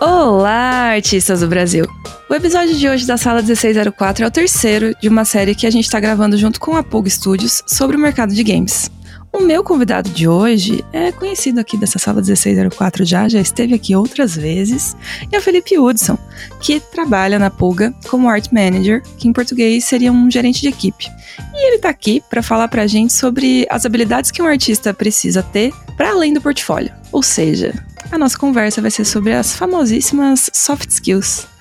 Olá, 0.00 0.92
artistas 0.94 1.40
do 1.40 1.48
Brasil! 1.48 2.03
O 2.34 2.36
episódio 2.36 2.74
de 2.74 2.88
hoje 2.88 3.06
da 3.06 3.16
Sala 3.16 3.40
1604 3.42 4.24
é 4.24 4.26
o 4.26 4.30
terceiro 4.30 4.92
de 5.00 5.08
uma 5.08 5.24
série 5.24 5.54
que 5.54 5.68
a 5.68 5.70
gente 5.70 5.84
está 5.84 6.00
gravando 6.00 6.36
junto 6.36 6.58
com 6.58 6.76
a 6.76 6.82
Pug 6.82 7.08
Studios 7.08 7.62
sobre 7.64 7.96
o 7.96 8.00
mercado 8.00 8.34
de 8.34 8.42
games. 8.42 8.90
O 9.32 9.38
meu 9.38 9.62
convidado 9.62 10.10
de 10.10 10.26
hoje 10.26 10.84
é 10.92 11.12
conhecido 11.12 11.60
aqui 11.60 11.76
dessa 11.76 11.96
sala 11.96 12.16
1604 12.16 13.04
já, 13.04 13.28
já 13.28 13.40
esteve 13.40 13.72
aqui 13.72 13.94
outras 13.94 14.34
vezes, 14.34 14.96
e 15.30 15.36
é 15.36 15.38
o 15.38 15.42
Felipe 15.42 15.78
Hudson, 15.78 16.18
que 16.60 16.80
trabalha 16.80 17.38
na 17.38 17.50
Pulga 17.50 17.94
como 18.08 18.28
Art 18.28 18.50
Manager, 18.50 19.00
que 19.16 19.28
em 19.28 19.32
português 19.32 19.84
seria 19.84 20.10
um 20.10 20.28
gerente 20.28 20.60
de 20.60 20.66
equipe. 20.66 21.06
E 21.54 21.66
ele 21.68 21.76
está 21.76 21.88
aqui 21.88 22.20
para 22.28 22.42
falar 22.42 22.66
para 22.66 22.82
a 22.82 22.88
gente 22.88 23.12
sobre 23.12 23.64
as 23.70 23.86
habilidades 23.86 24.32
que 24.32 24.42
um 24.42 24.46
artista 24.46 24.92
precisa 24.92 25.40
ter 25.40 25.72
para 25.96 26.10
além 26.10 26.34
do 26.34 26.40
portfólio. 26.40 26.92
Ou 27.12 27.22
seja, 27.22 27.72
a 28.10 28.18
nossa 28.18 28.36
conversa 28.36 28.82
vai 28.82 28.90
ser 28.90 29.04
sobre 29.04 29.32
as 29.34 29.54
famosíssimas 29.54 30.50
soft 30.52 30.90
skills. 30.90 31.53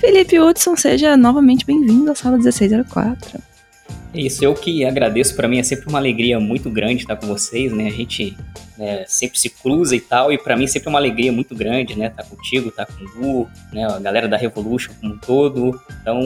Felipe 0.00 0.38
Hudson, 0.38 0.76
seja 0.76 1.16
novamente 1.16 1.64
bem-vindo 1.66 2.10
à 2.10 2.14
sala 2.14 2.36
1604. 2.36 3.40
É 4.14 4.20
isso, 4.20 4.44
eu 4.44 4.54
que 4.54 4.84
agradeço, 4.84 5.34
para 5.34 5.48
mim 5.48 5.58
é 5.58 5.62
sempre 5.62 5.88
uma 5.88 5.98
alegria 5.98 6.38
muito 6.38 6.70
grande 6.70 7.02
estar 7.02 7.16
com 7.16 7.26
vocês, 7.26 7.72
né? 7.72 7.88
A 7.88 7.90
gente 7.90 8.36
né, 8.78 9.04
sempre 9.06 9.38
se 9.38 9.50
cruza 9.50 9.96
e 9.96 10.00
tal, 10.00 10.32
e 10.32 10.38
para 10.38 10.56
mim 10.56 10.66
sempre 10.66 10.88
é 10.88 10.90
uma 10.90 10.98
alegria 10.98 11.32
muito 11.32 11.54
grande, 11.54 11.98
né? 11.98 12.10
Tá 12.10 12.22
contigo, 12.22 12.70
tá 12.70 12.86
com 12.86 13.04
o 13.04 13.08
Gu, 13.12 13.48
né? 13.72 13.84
A 13.84 13.98
galera 13.98 14.28
da 14.28 14.36
Revolution 14.36 14.92
como 15.00 15.14
um 15.14 15.18
todo. 15.18 15.80
Então, 16.00 16.20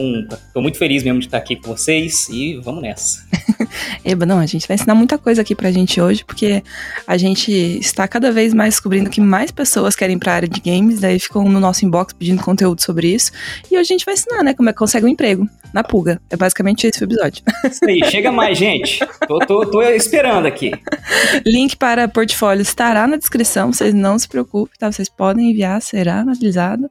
tô 0.53 0.61
muito 0.61 0.77
feliz 0.77 1.03
mesmo 1.03 1.19
de 1.19 1.25
estar 1.25 1.37
aqui 1.37 1.55
com 1.55 1.75
vocês 1.75 2.29
e 2.29 2.57
vamos 2.57 2.83
nessa. 2.83 3.23
Eba, 4.05 4.25
não, 4.25 4.39
a 4.39 4.45
gente 4.45 4.67
vai 4.67 4.75
ensinar 4.75 4.93
muita 4.95 5.17
coisa 5.17 5.41
aqui 5.41 5.55
pra 5.55 5.71
gente 5.71 5.99
hoje, 5.99 6.23
porque 6.23 6.63
a 7.07 7.17
gente 7.17 7.51
está 7.51 8.07
cada 8.07 8.31
vez 8.31 8.53
mais 8.53 8.75
descobrindo 8.75 9.09
que 9.09 9.19
mais 9.19 9.49
pessoas 9.51 9.95
querem 9.95 10.15
ir 10.15 10.19
pra 10.19 10.33
área 10.33 10.47
de 10.47 10.61
games, 10.61 10.99
daí 10.99 11.19
ficam 11.19 11.43
no 11.45 11.59
nosso 11.59 11.85
inbox 11.85 12.13
pedindo 12.13 12.41
conteúdo 12.43 12.81
sobre 12.81 13.13
isso. 13.13 13.31
E 13.71 13.75
hoje 13.75 13.81
a 13.81 13.83
gente 13.83 14.05
vai 14.05 14.13
ensinar, 14.13 14.43
né, 14.43 14.53
como 14.53 14.69
é 14.69 14.73
que 14.73 14.79
consegue 14.79 15.05
um 15.05 15.09
emprego 15.09 15.47
na 15.73 15.83
pulga. 15.83 16.21
É 16.29 16.37
basicamente 16.37 16.85
esse 16.85 17.03
o 17.03 17.05
episódio. 17.05 17.43
Isso 17.65 17.83
aí, 17.83 17.99
chega 18.11 18.31
mais, 18.31 18.57
gente. 18.57 18.99
Tô, 19.27 19.39
tô, 19.39 19.65
tô 19.65 19.81
esperando 19.81 20.45
aqui. 20.45 20.71
Link 21.45 21.75
para 21.75 22.07
portfólio 22.07 22.42
estará 22.51 23.07
na 23.07 23.15
descrição, 23.15 23.71
vocês 23.71 23.93
não 23.93 24.17
se 24.17 24.27
preocupem, 24.27 24.75
tá? 24.77 24.91
Vocês 24.91 25.09
podem 25.09 25.51
enviar, 25.51 25.81
será 25.81 26.19
analisado. 26.19 26.89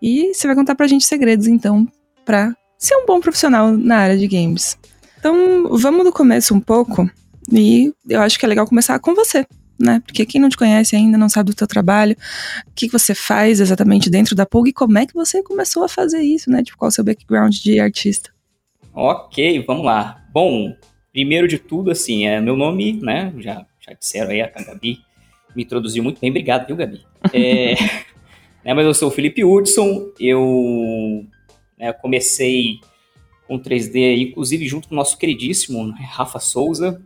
E 0.00 0.32
você 0.32 0.46
vai 0.46 0.56
contar 0.56 0.74
pra 0.74 0.86
gente 0.86 1.04
segredos, 1.04 1.46
então, 1.46 1.86
pra 2.24 2.54
ser 2.78 2.96
um 2.96 3.06
bom 3.06 3.20
profissional 3.20 3.72
na 3.72 3.96
área 3.96 4.16
de 4.16 4.26
games. 4.26 4.78
Então, 5.18 5.68
vamos 5.76 6.04
do 6.04 6.12
começo 6.12 6.54
um 6.54 6.60
pouco. 6.60 7.10
E 7.52 7.92
eu 8.08 8.20
acho 8.20 8.38
que 8.38 8.44
é 8.44 8.48
legal 8.48 8.66
começar 8.66 8.98
com 8.98 9.14
você, 9.14 9.46
né? 9.78 10.00
Porque 10.04 10.26
quem 10.26 10.40
não 10.40 10.48
te 10.48 10.56
conhece 10.56 10.96
ainda, 10.96 11.16
não 11.16 11.28
sabe 11.28 11.50
do 11.50 11.56
teu 11.56 11.66
trabalho, 11.66 12.16
o 12.66 12.70
que, 12.74 12.88
você 12.88 13.14
faz 13.14 13.60
exatamente 13.60 14.10
dentro 14.10 14.34
da 14.34 14.46
Pug 14.46 14.68
e 14.68 14.72
como 14.72 14.98
é 14.98 15.06
que 15.06 15.14
você 15.14 15.42
começou 15.42 15.84
a 15.84 15.88
fazer 15.88 16.22
isso, 16.22 16.50
né? 16.50 16.62
Tipo, 16.62 16.78
qual 16.78 16.88
é 16.88 16.90
o 16.90 16.92
seu 16.92 17.04
background 17.04 17.54
de 17.54 17.78
artista? 17.80 18.30
Ok, 18.94 19.64
vamos 19.66 19.84
lá. 19.84 20.24
Bom, 20.32 20.74
primeiro 21.12 21.46
de 21.46 21.58
tudo, 21.58 21.90
assim, 21.90 22.26
é 22.26 22.40
meu 22.40 22.56
nome, 22.56 22.94
né? 23.00 23.32
Já, 23.38 23.64
já 23.86 23.94
disseram 23.94 24.30
aí, 24.30 24.40
a 24.40 24.48
Gabi 24.48 25.00
me 25.54 25.62
introduziu 25.62 26.02
muito 26.02 26.20
bem. 26.20 26.30
Obrigado, 26.30 26.66
viu, 26.66 26.76
Gabi? 26.76 27.04
É, 27.32 27.74
né, 28.64 28.74
mas 28.74 28.84
eu 28.84 28.94
sou 28.94 29.08
o 29.08 29.10
Felipe 29.10 29.44
Hudson, 29.44 30.10
eu 30.18 31.24
né, 31.78 31.92
comecei 31.92 32.80
com 33.46 33.58
3D, 33.58 34.18
inclusive 34.18 34.66
junto 34.66 34.88
com 34.88 34.94
o 34.94 34.96
nosso 34.96 35.16
queridíssimo 35.16 35.86
né, 35.86 35.96
Rafa 36.10 36.38
Souza. 36.38 37.00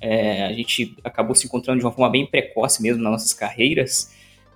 É, 0.00 0.44
a 0.44 0.52
gente 0.52 0.96
acabou 1.04 1.34
se 1.34 1.46
encontrando 1.46 1.78
de 1.78 1.86
uma 1.86 1.92
forma 1.92 2.10
bem 2.10 2.26
precoce 2.26 2.82
mesmo 2.82 3.02
nas 3.02 3.12
nossas 3.12 3.32
carreiras. 3.32 4.12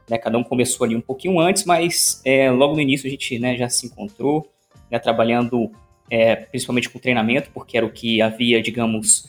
Né, 0.08 0.18
cada 0.18 0.36
um 0.36 0.44
começou 0.44 0.84
ali 0.84 0.96
um 0.96 1.00
pouquinho 1.00 1.38
antes, 1.38 1.64
mas 1.64 2.20
é, 2.24 2.50
logo 2.50 2.74
no 2.74 2.80
início 2.80 3.06
a 3.06 3.10
gente 3.10 3.38
né, 3.38 3.56
já 3.56 3.68
se 3.68 3.86
encontrou, 3.86 4.50
né, 4.90 4.98
trabalhando 4.98 5.70
é, 6.10 6.34
principalmente 6.36 6.88
com 6.88 6.98
treinamento, 6.98 7.50
porque 7.52 7.76
era 7.76 7.86
o 7.86 7.90
que 7.90 8.20
havia, 8.22 8.62
digamos, 8.62 9.28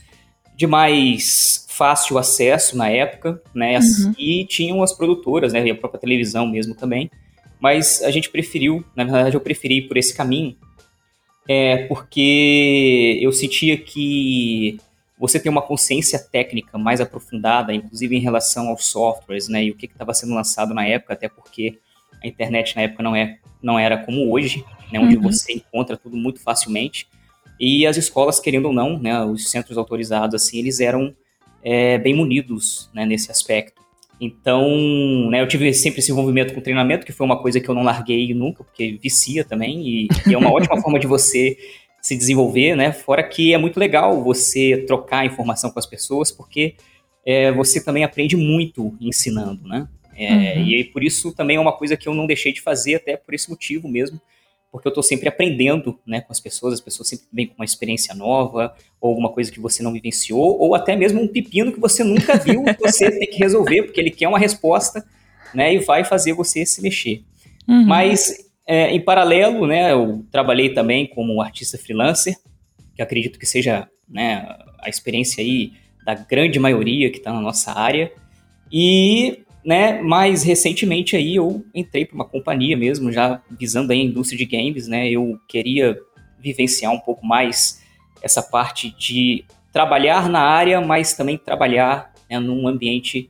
de 0.55 0.65
mais 0.65 1.65
fácil 1.79 2.17
acesso 2.17 2.75
na 2.75 2.89
época, 2.89 3.41
né? 3.55 3.79
Uhum. 3.79 4.13
E 4.17 4.45
tinham 4.45 4.83
as 4.83 4.91
produtoras, 4.91 5.53
né? 5.53 5.65
E 5.65 5.71
a 5.71 5.75
própria 5.75 6.01
televisão 6.01 6.45
mesmo 6.45 6.75
também. 6.75 7.09
Mas 7.57 8.03
a 8.03 8.11
gente 8.11 8.29
preferiu, 8.29 8.83
na 8.93 9.05
verdade, 9.05 9.37
eu 9.37 9.39
preferi 9.39 9.77
ir 9.77 9.87
por 9.87 9.95
esse 9.95 10.13
caminho, 10.13 10.57
é, 11.47 11.85
porque 11.87 13.17
eu 13.21 13.31
sentia 13.31 13.77
que 13.77 14.77
você 15.17 15.39
tem 15.39 15.49
uma 15.49 15.61
consciência 15.61 16.19
técnica 16.19 16.77
mais 16.77 16.99
aprofundada, 16.99 17.73
inclusive 17.73 18.13
em 18.13 18.19
relação 18.19 18.67
aos 18.67 18.85
softwares, 18.87 19.47
né? 19.47 19.63
E 19.63 19.71
o 19.71 19.75
que 19.75 19.85
estava 19.85 20.13
sendo 20.13 20.33
lançado 20.33 20.73
na 20.73 20.85
época, 20.85 21.13
até 21.13 21.29
porque 21.29 21.79
a 22.21 22.27
internet 22.27 22.75
na 22.75 22.81
época 22.81 23.01
não, 23.01 23.15
é, 23.15 23.37
não 23.63 23.79
era 23.79 23.97
como 23.97 24.29
hoje, 24.33 24.65
né? 24.91 24.99
Onde 24.99 25.15
uhum. 25.15 25.23
você 25.23 25.53
encontra 25.53 25.95
tudo 25.95 26.17
muito 26.17 26.41
facilmente. 26.41 27.07
E 27.57 27.87
as 27.87 27.95
escolas, 27.95 28.37
querendo 28.37 28.65
ou 28.65 28.73
não, 28.73 28.99
né? 28.99 29.23
Os 29.23 29.49
centros 29.49 29.77
autorizados, 29.77 30.35
assim, 30.35 30.59
eles 30.59 30.81
eram 30.81 31.15
é, 31.63 31.97
bem 31.97 32.13
munidos 32.13 32.89
né, 32.93 33.05
nesse 33.05 33.31
aspecto. 33.31 33.79
Então, 34.21 34.67
né, 35.29 35.41
eu 35.41 35.47
tive 35.47 35.73
sempre 35.73 35.99
esse 35.99 36.11
envolvimento 36.11 36.53
com 36.53 36.59
treinamento, 36.59 37.05
que 37.05 37.13
foi 37.13 37.25
uma 37.25 37.41
coisa 37.41 37.59
que 37.59 37.69
eu 37.69 37.75
não 37.75 37.83
larguei 37.83 38.33
nunca, 38.33 38.63
porque 38.63 38.99
vicia 39.01 39.45
também, 39.45 39.87
e, 39.87 40.07
e 40.27 40.33
é 40.33 40.37
uma 40.37 40.51
ótima 40.51 40.79
forma 40.81 40.99
de 40.99 41.07
você 41.07 41.57
se 42.01 42.17
desenvolver, 42.17 42.75
né? 42.75 42.91
Fora 42.91 43.23
que 43.23 43.53
é 43.53 43.57
muito 43.57 43.79
legal 43.79 44.21
você 44.21 44.83
trocar 44.87 45.25
informação 45.25 45.71
com 45.71 45.79
as 45.79 45.85
pessoas, 45.85 46.31
porque 46.31 46.75
é, 47.25 47.51
você 47.51 47.83
também 47.83 48.03
aprende 48.03 48.35
muito 48.35 48.93
ensinando, 48.99 49.67
né? 49.67 49.87
É, 50.15 50.57
uhum. 50.57 50.67
E 50.67 50.83
por 50.83 51.01
isso 51.01 51.33
também 51.33 51.55
é 51.55 51.59
uma 51.59 51.71
coisa 51.71 51.95
que 51.95 52.07
eu 52.07 52.13
não 52.13 52.27
deixei 52.27 52.51
de 52.51 52.59
fazer, 52.59 52.95
até 52.95 53.15
por 53.15 53.33
esse 53.33 53.49
motivo 53.49 53.87
mesmo, 53.87 54.19
porque 54.71 54.87
eu 54.87 54.91
estou 54.91 55.03
sempre 55.03 55.27
aprendendo 55.27 55.99
né, 56.05 56.21
com 56.21 56.31
as 56.31 56.39
pessoas, 56.39 56.75
as 56.75 56.81
pessoas 56.81 57.09
sempre 57.09 57.25
vêm 57.33 57.47
com 57.47 57.55
uma 57.55 57.65
experiência 57.65 58.13
nova, 58.13 58.75
ou 59.01 59.09
alguma 59.09 59.29
coisa 59.29 59.51
que 59.51 59.59
você 59.59 59.81
não 59.81 59.91
vivenciou, 59.91 60.59
ou 60.59 60.75
até 60.75 60.95
mesmo 60.95 61.21
um 61.21 61.27
pepino 61.27 61.71
que 61.71 61.79
você 61.79 62.03
nunca 62.03 62.37
viu, 62.37 62.63
que 62.63 62.79
você 62.79 63.09
tem 63.17 63.27
que 63.27 63.37
resolver, 63.37 63.83
porque 63.83 63.99
ele 63.99 64.11
quer 64.11 64.27
uma 64.27 64.37
resposta, 64.37 65.03
né, 65.53 65.73
e 65.73 65.79
vai 65.79 66.03
fazer 66.03 66.33
você 66.33 66.65
se 66.65 66.81
mexer. 66.81 67.23
Uhum. 67.67 67.85
Mas, 67.85 68.49
é, 68.67 68.91
em 68.91 69.01
paralelo, 69.01 69.65
né, 69.65 69.91
eu 69.91 70.23
trabalhei 70.31 70.69
também 70.73 71.07
como 71.07 71.41
artista 71.41 71.77
freelancer, 71.77 72.35
que 72.95 73.01
acredito 73.01 73.39
que 73.39 73.45
seja 73.45 73.87
né, 74.07 74.45
a 74.79 74.87
experiência 74.87 75.41
aí 75.43 75.73
da 76.05 76.13
grande 76.13 76.59
maioria 76.59 77.09
que 77.09 77.17
está 77.17 77.33
na 77.33 77.41
nossa 77.41 77.71
área, 77.71 78.11
e 78.71 79.43
né? 79.69 80.01
Mais 80.01 80.41
recentemente 80.41 81.15
aí 81.15 81.35
eu 81.35 81.63
entrei 81.75 82.03
para 82.03 82.15
uma 82.15 82.25
companhia 82.25 82.75
mesmo, 82.75 83.11
já 83.11 83.39
visando 83.51 83.93
a 83.93 83.95
indústria 83.95 84.35
de 84.35 84.43
games, 84.43 84.87
né? 84.87 85.07
Eu 85.07 85.39
queria 85.47 85.95
vivenciar 86.39 86.91
um 86.91 86.97
pouco 86.97 87.23
mais 87.23 87.79
essa 88.19 88.41
parte 88.41 88.89
de 88.97 89.45
trabalhar 89.71 90.27
na 90.27 90.39
área, 90.39 90.81
mas 90.81 91.13
também 91.13 91.37
trabalhar 91.37 92.11
né, 92.27 92.39
num 92.39 92.67
ambiente 92.67 93.29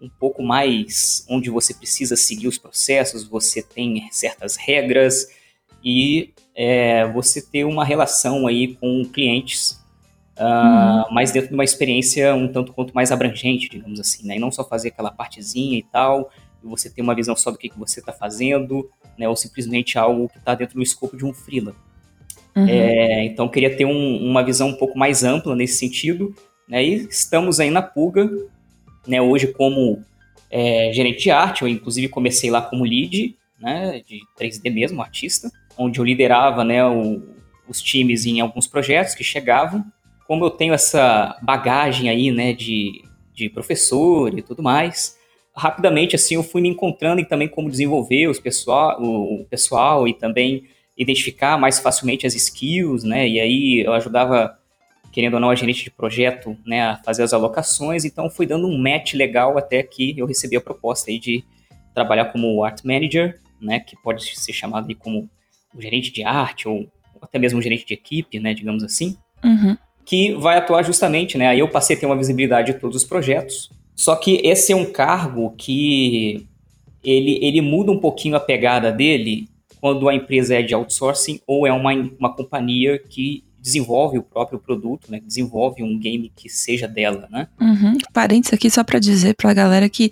um 0.00 0.08
pouco 0.08 0.44
mais 0.44 1.26
onde 1.28 1.50
você 1.50 1.74
precisa 1.74 2.14
seguir 2.14 2.46
os 2.46 2.56
processos, 2.56 3.26
você 3.26 3.60
tem 3.60 4.06
certas 4.12 4.54
regras 4.54 5.26
e 5.84 6.32
é, 6.54 7.04
você 7.08 7.42
ter 7.42 7.64
uma 7.64 7.84
relação 7.84 8.46
aí 8.46 8.76
com 8.76 9.04
clientes 9.12 9.84
uh, 10.40 11.12
mas 11.12 11.30
dentro 11.30 11.48
de 11.48 11.54
uma 11.54 11.64
experiência 11.64 12.34
um 12.34 12.48
tanto 12.48 12.72
quanto 12.72 12.94
mais 12.94 13.12
abrangente, 13.12 13.68
digamos 13.68 14.00
assim, 14.00 14.26
né? 14.26 14.36
E 14.36 14.38
não 14.38 14.50
só 14.50 14.64
fazer 14.64 14.88
aquela 14.88 15.10
partezinha 15.10 15.78
e 15.78 15.82
tal, 15.82 16.30
e 16.64 16.66
você 16.66 16.88
ter 16.88 17.02
uma 17.02 17.14
visão 17.14 17.36
só 17.36 17.50
do 17.50 17.58
que, 17.58 17.68
que 17.68 17.78
você 17.78 18.00
está 18.00 18.12
fazendo, 18.12 18.90
né? 19.18 19.28
Ou 19.28 19.36
simplesmente 19.36 19.98
algo 19.98 20.28
que 20.28 20.38
está 20.38 20.54
dentro 20.54 20.76
do 20.76 20.82
escopo 20.82 21.16
de 21.16 21.24
um 21.24 21.32
freela. 21.32 21.74
Uhum. 22.56 22.66
É, 22.66 23.24
então, 23.24 23.48
queria 23.48 23.76
ter 23.76 23.84
um, 23.84 24.16
uma 24.18 24.42
visão 24.42 24.68
um 24.68 24.76
pouco 24.76 24.98
mais 24.98 25.22
ampla 25.22 25.54
nesse 25.54 25.76
sentido, 25.76 26.34
né? 26.68 26.82
E 26.82 27.06
estamos 27.08 27.60
aí 27.60 27.70
na 27.70 27.82
Pulga, 27.82 28.28
né? 29.06 29.20
Hoje 29.20 29.48
como 29.48 30.02
é, 30.50 30.90
gerente 30.92 31.22
de 31.22 31.30
arte, 31.30 31.62
eu 31.62 31.68
inclusive 31.68 32.08
comecei 32.08 32.50
lá 32.50 32.62
como 32.62 32.84
lead, 32.84 33.36
né? 33.60 34.02
De 34.06 34.20
3D 34.38 34.72
mesmo, 34.72 35.00
artista, 35.00 35.50
onde 35.76 36.00
eu 36.00 36.04
liderava, 36.04 36.64
né? 36.64 36.84
O, 36.84 37.22
os 37.68 37.80
times 37.80 38.26
em 38.26 38.40
alguns 38.40 38.66
projetos 38.66 39.14
que 39.14 39.22
chegavam, 39.22 39.84
como 40.30 40.44
eu 40.44 40.50
tenho 40.50 40.72
essa 40.72 41.36
bagagem 41.42 42.08
aí, 42.08 42.30
né, 42.30 42.52
de, 42.52 43.02
de 43.34 43.48
professor 43.48 44.32
e 44.38 44.40
tudo 44.40 44.62
mais, 44.62 45.18
rapidamente, 45.52 46.14
assim, 46.14 46.36
eu 46.36 46.44
fui 46.44 46.60
me 46.60 46.68
encontrando 46.68 47.20
e 47.20 47.24
também 47.24 47.48
como 47.48 47.68
desenvolver 47.68 48.28
os 48.28 48.38
pessoal, 48.38 49.02
o, 49.02 49.40
o 49.40 49.44
pessoal 49.46 50.06
e 50.06 50.14
também 50.14 50.68
identificar 50.96 51.58
mais 51.58 51.80
facilmente 51.80 52.28
as 52.28 52.36
skills, 52.36 53.02
né, 53.02 53.28
e 53.28 53.40
aí 53.40 53.82
eu 53.84 53.92
ajudava 53.92 54.56
querendo 55.10 55.34
ou 55.34 55.40
não, 55.40 55.50
a 55.50 55.56
gerente 55.56 55.82
de 55.82 55.90
projeto, 55.90 56.56
né, 56.64 56.80
a 56.80 56.96
fazer 56.98 57.24
as 57.24 57.32
alocações, 57.32 58.04
então 58.04 58.30
foi 58.30 58.46
dando 58.46 58.68
um 58.68 58.78
match 58.78 59.14
legal 59.14 59.58
até 59.58 59.82
que 59.82 60.16
eu 60.16 60.26
recebi 60.26 60.54
a 60.54 60.60
proposta 60.60 61.10
aí 61.10 61.18
de 61.18 61.42
trabalhar 61.92 62.26
como 62.26 62.62
art 62.62 62.84
manager, 62.84 63.40
né, 63.60 63.80
que 63.80 64.00
pode 64.00 64.38
ser 64.38 64.52
chamado 64.52 64.86
aí 64.88 64.94
como 64.94 65.28
um 65.74 65.80
gerente 65.82 66.12
de 66.12 66.22
arte 66.22 66.68
ou 66.68 66.86
até 67.20 67.36
mesmo 67.36 67.58
um 67.58 67.62
gerente 67.62 67.84
de 67.84 67.94
equipe, 67.94 68.38
né, 68.38 68.54
digamos 68.54 68.84
assim, 68.84 69.16
uhum. 69.42 69.76
Que 70.10 70.34
vai 70.34 70.58
atuar 70.58 70.82
justamente, 70.82 71.38
né, 71.38 71.46
aí 71.46 71.60
eu 71.60 71.68
passei 71.68 71.94
a 71.94 72.00
ter 72.00 72.04
uma 72.04 72.16
visibilidade 72.16 72.72
de 72.72 72.80
todos 72.80 72.96
os 72.96 73.04
projetos, 73.04 73.70
só 73.94 74.16
que 74.16 74.40
esse 74.42 74.72
é 74.72 74.74
um 74.74 74.84
cargo 74.84 75.54
que 75.56 76.48
ele, 77.04 77.38
ele 77.40 77.60
muda 77.60 77.92
um 77.92 78.00
pouquinho 78.00 78.34
a 78.34 78.40
pegada 78.40 78.90
dele 78.90 79.48
quando 79.80 80.08
a 80.08 80.14
empresa 80.14 80.56
é 80.56 80.62
de 80.62 80.74
outsourcing 80.74 81.40
ou 81.46 81.64
é 81.64 81.72
uma, 81.72 81.92
uma 82.18 82.34
companhia 82.34 82.98
que 82.98 83.44
desenvolve 83.60 84.18
o 84.18 84.22
próprio 84.24 84.58
produto, 84.58 85.12
né? 85.12 85.20
Desenvolve 85.24 85.80
um 85.84 85.96
game 85.96 86.32
que 86.34 86.48
seja 86.48 86.88
dela, 86.88 87.28
né? 87.30 87.46
Uhum. 87.60 87.96
Parênteses 88.12 88.54
aqui 88.54 88.68
só 88.68 88.82
para 88.82 88.98
dizer 88.98 89.36
pra 89.36 89.54
galera 89.54 89.88
que 89.88 90.10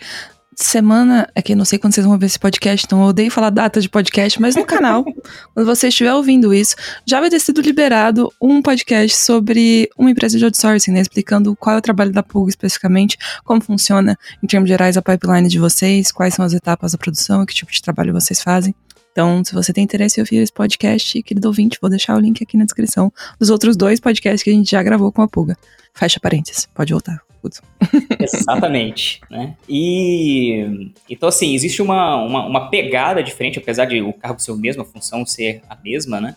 semana, 0.65 1.29
é 1.35 1.41
que 1.41 1.55
não 1.55 1.65
sei 1.65 1.79
quando 1.79 1.95
vocês 1.95 2.07
vão 2.07 2.19
ver 2.19 2.27
esse 2.27 2.39
podcast, 2.39 2.85
então 2.85 3.01
eu 3.03 3.09
odeio 3.09 3.31
falar 3.31 3.51
data 3.51 3.81
de 3.81 3.89
podcast, 3.89 4.41
mas 4.41 4.57
no 4.57 4.65
canal, 4.65 5.05
quando 5.55 5.67
você 5.67 5.89
estiver 5.89 6.13
ouvindo 6.13 6.53
isso, 6.53 6.75
já 7.07 7.21
vai 7.21 7.31
ter 7.31 7.39
sido 7.39 7.61
liberado 7.61 8.33
um 8.43 8.61
podcast 8.61 9.17
sobre 9.17 9.89
uma 9.97 10.11
empresa 10.11 10.37
de 10.37 10.45
outsourcing, 10.45 10.91
né? 10.91 11.01
Explicando 11.01 11.55
qual 11.55 11.77
é 11.77 11.79
o 11.79 11.83
trabalho 11.83 12.11
da 12.11 12.23
Pug 12.23 12.49
especificamente, 12.49 13.17
como 13.45 13.61
funciona, 13.61 14.19
em 14.43 14.47
termos 14.47 14.69
gerais, 14.69 14.97
a 14.97 15.03
pipeline 15.03 15.49
de 15.49 15.59
vocês, 15.59 16.11
quais 16.11 16.35
são 16.35 16.45
as 16.45 16.53
etapas 16.53 16.93
da 16.93 16.99
produção, 16.99 17.47
que 17.47 17.55
tipo 17.55 17.71
de 17.71 17.81
trabalho 17.81 18.13
vocês 18.13 18.43
fazem. 18.43 18.75
Então, 19.19 19.43
se 19.45 19.53
você 19.53 19.73
tem 19.73 19.83
interesse 19.83 20.21
em 20.21 20.23
ouvir 20.23 20.37
esse 20.37 20.53
podcast, 20.53 21.21
querido 21.25 21.49
ouvinte, 21.49 21.77
vou 21.83 21.91
deixar 21.91 22.15
o 22.15 22.21
link 22.21 22.41
aqui 22.41 22.57
na 22.57 22.63
descrição 22.65 23.13
dos 23.37 23.51
outros 23.51 23.77
dois 23.77 23.99
podcasts 23.99 24.45
que 24.45 24.51
a 24.51 24.53
gente 24.53 24.71
já 24.71 24.81
gravou 24.81 25.11
com 25.11 25.21
a 25.21 25.27
Pulga. 25.27 25.57
Fecha 25.93 26.21
parênteses, 26.21 26.69
pode 26.73 26.93
voltar. 26.93 27.21
Exatamente, 28.21 29.21
né? 29.29 29.57
E 29.69 30.93
então 31.11 31.29
assim, 31.29 31.53
existe 31.53 31.83
uma, 31.83 32.15
uma, 32.23 32.47
uma, 32.47 32.71
pegada 32.71 33.21
diferente, 33.21 33.59
apesar 33.59 33.87
de 33.87 34.01
o 34.01 34.13
cargo 34.13 34.41
ser 34.41 34.53
o 34.53 34.57
mesmo, 34.57 34.83
a 34.83 34.85
função 34.85 35.27
ser 35.27 35.63
a 35.69 35.75
mesma, 35.75 36.21
né? 36.21 36.37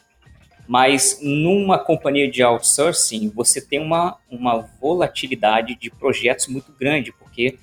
Mas 0.67 1.19
numa 1.21 1.77
companhia 1.77 2.31
de 2.31 2.41
outsourcing, 2.41 3.29
você 3.29 3.61
tem 3.61 3.79
uma, 3.79 4.17
uma 4.27 4.67
volatilidade 4.81 5.75
de 5.75 5.91
projetos 5.91 6.47
muito 6.47 6.73
grande, 6.79 7.11
porque 7.11 7.59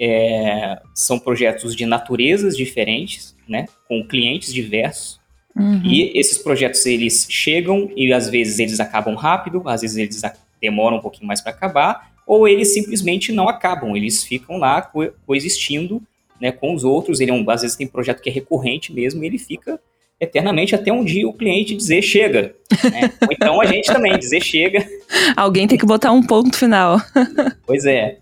é, 0.00 0.80
são 0.94 1.18
projetos 1.18 1.76
de 1.76 1.84
naturezas 1.84 2.56
diferentes, 2.56 3.35
né, 3.48 3.66
com 3.88 4.06
clientes 4.06 4.52
diversos. 4.52 5.20
Uhum. 5.54 5.80
E 5.84 6.18
esses 6.18 6.36
projetos 6.36 6.84
eles 6.84 7.26
chegam 7.30 7.90
e 7.96 8.12
às 8.12 8.28
vezes 8.28 8.58
eles 8.58 8.78
acabam 8.78 9.14
rápido, 9.14 9.62
às 9.66 9.80
vezes 9.80 9.96
eles 9.96 10.22
demoram 10.60 10.98
um 10.98 11.00
pouquinho 11.00 11.26
mais 11.26 11.40
para 11.40 11.52
acabar, 11.52 12.12
ou 12.26 12.46
eles 12.46 12.74
simplesmente 12.74 13.32
não 13.32 13.48
acabam, 13.48 13.96
eles 13.96 14.22
ficam 14.24 14.58
lá 14.58 14.82
co 14.82 15.06
coexistindo 15.26 16.02
né, 16.40 16.52
com 16.52 16.74
os 16.74 16.84
outros. 16.84 17.20
Ele 17.20 17.30
é 17.30 17.34
um, 17.34 17.48
às 17.50 17.62
vezes 17.62 17.76
tem 17.76 17.86
projeto 17.86 18.20
que 18.20 18.28
é 18.28 18.32
recorrente 18.32 18.92
mesmo 18.92 19.22
e 19.22 19.26
ele 19.26 19.38
fica 19.38 19.80
eternamente 20.18 20.74
até 20.74 20.92
um 20.92 21.04
dia 21.04 21.28
o 21.28 21.32
cliente 21.32 21.76
dizer 21.76 22.02
chega. 22.02 22.54
Né? 22.90 23.12
Ou 23.22 23.28
então 23.30 23.60
a 23.60 23.66
gente 23.66 23.86
também 23.86 24.18
dizer 24.18 24.42
chega. 24.42 24.86
Alguém 25.36 25.66
tem 25.66 25.78
que 25.78 25.86
botar 25.86 26.12
um 26.12 26.22
ponto 26.22 26.56
final. 26.56 27.00
pois 27.66 27.84
é. 27.84 28.18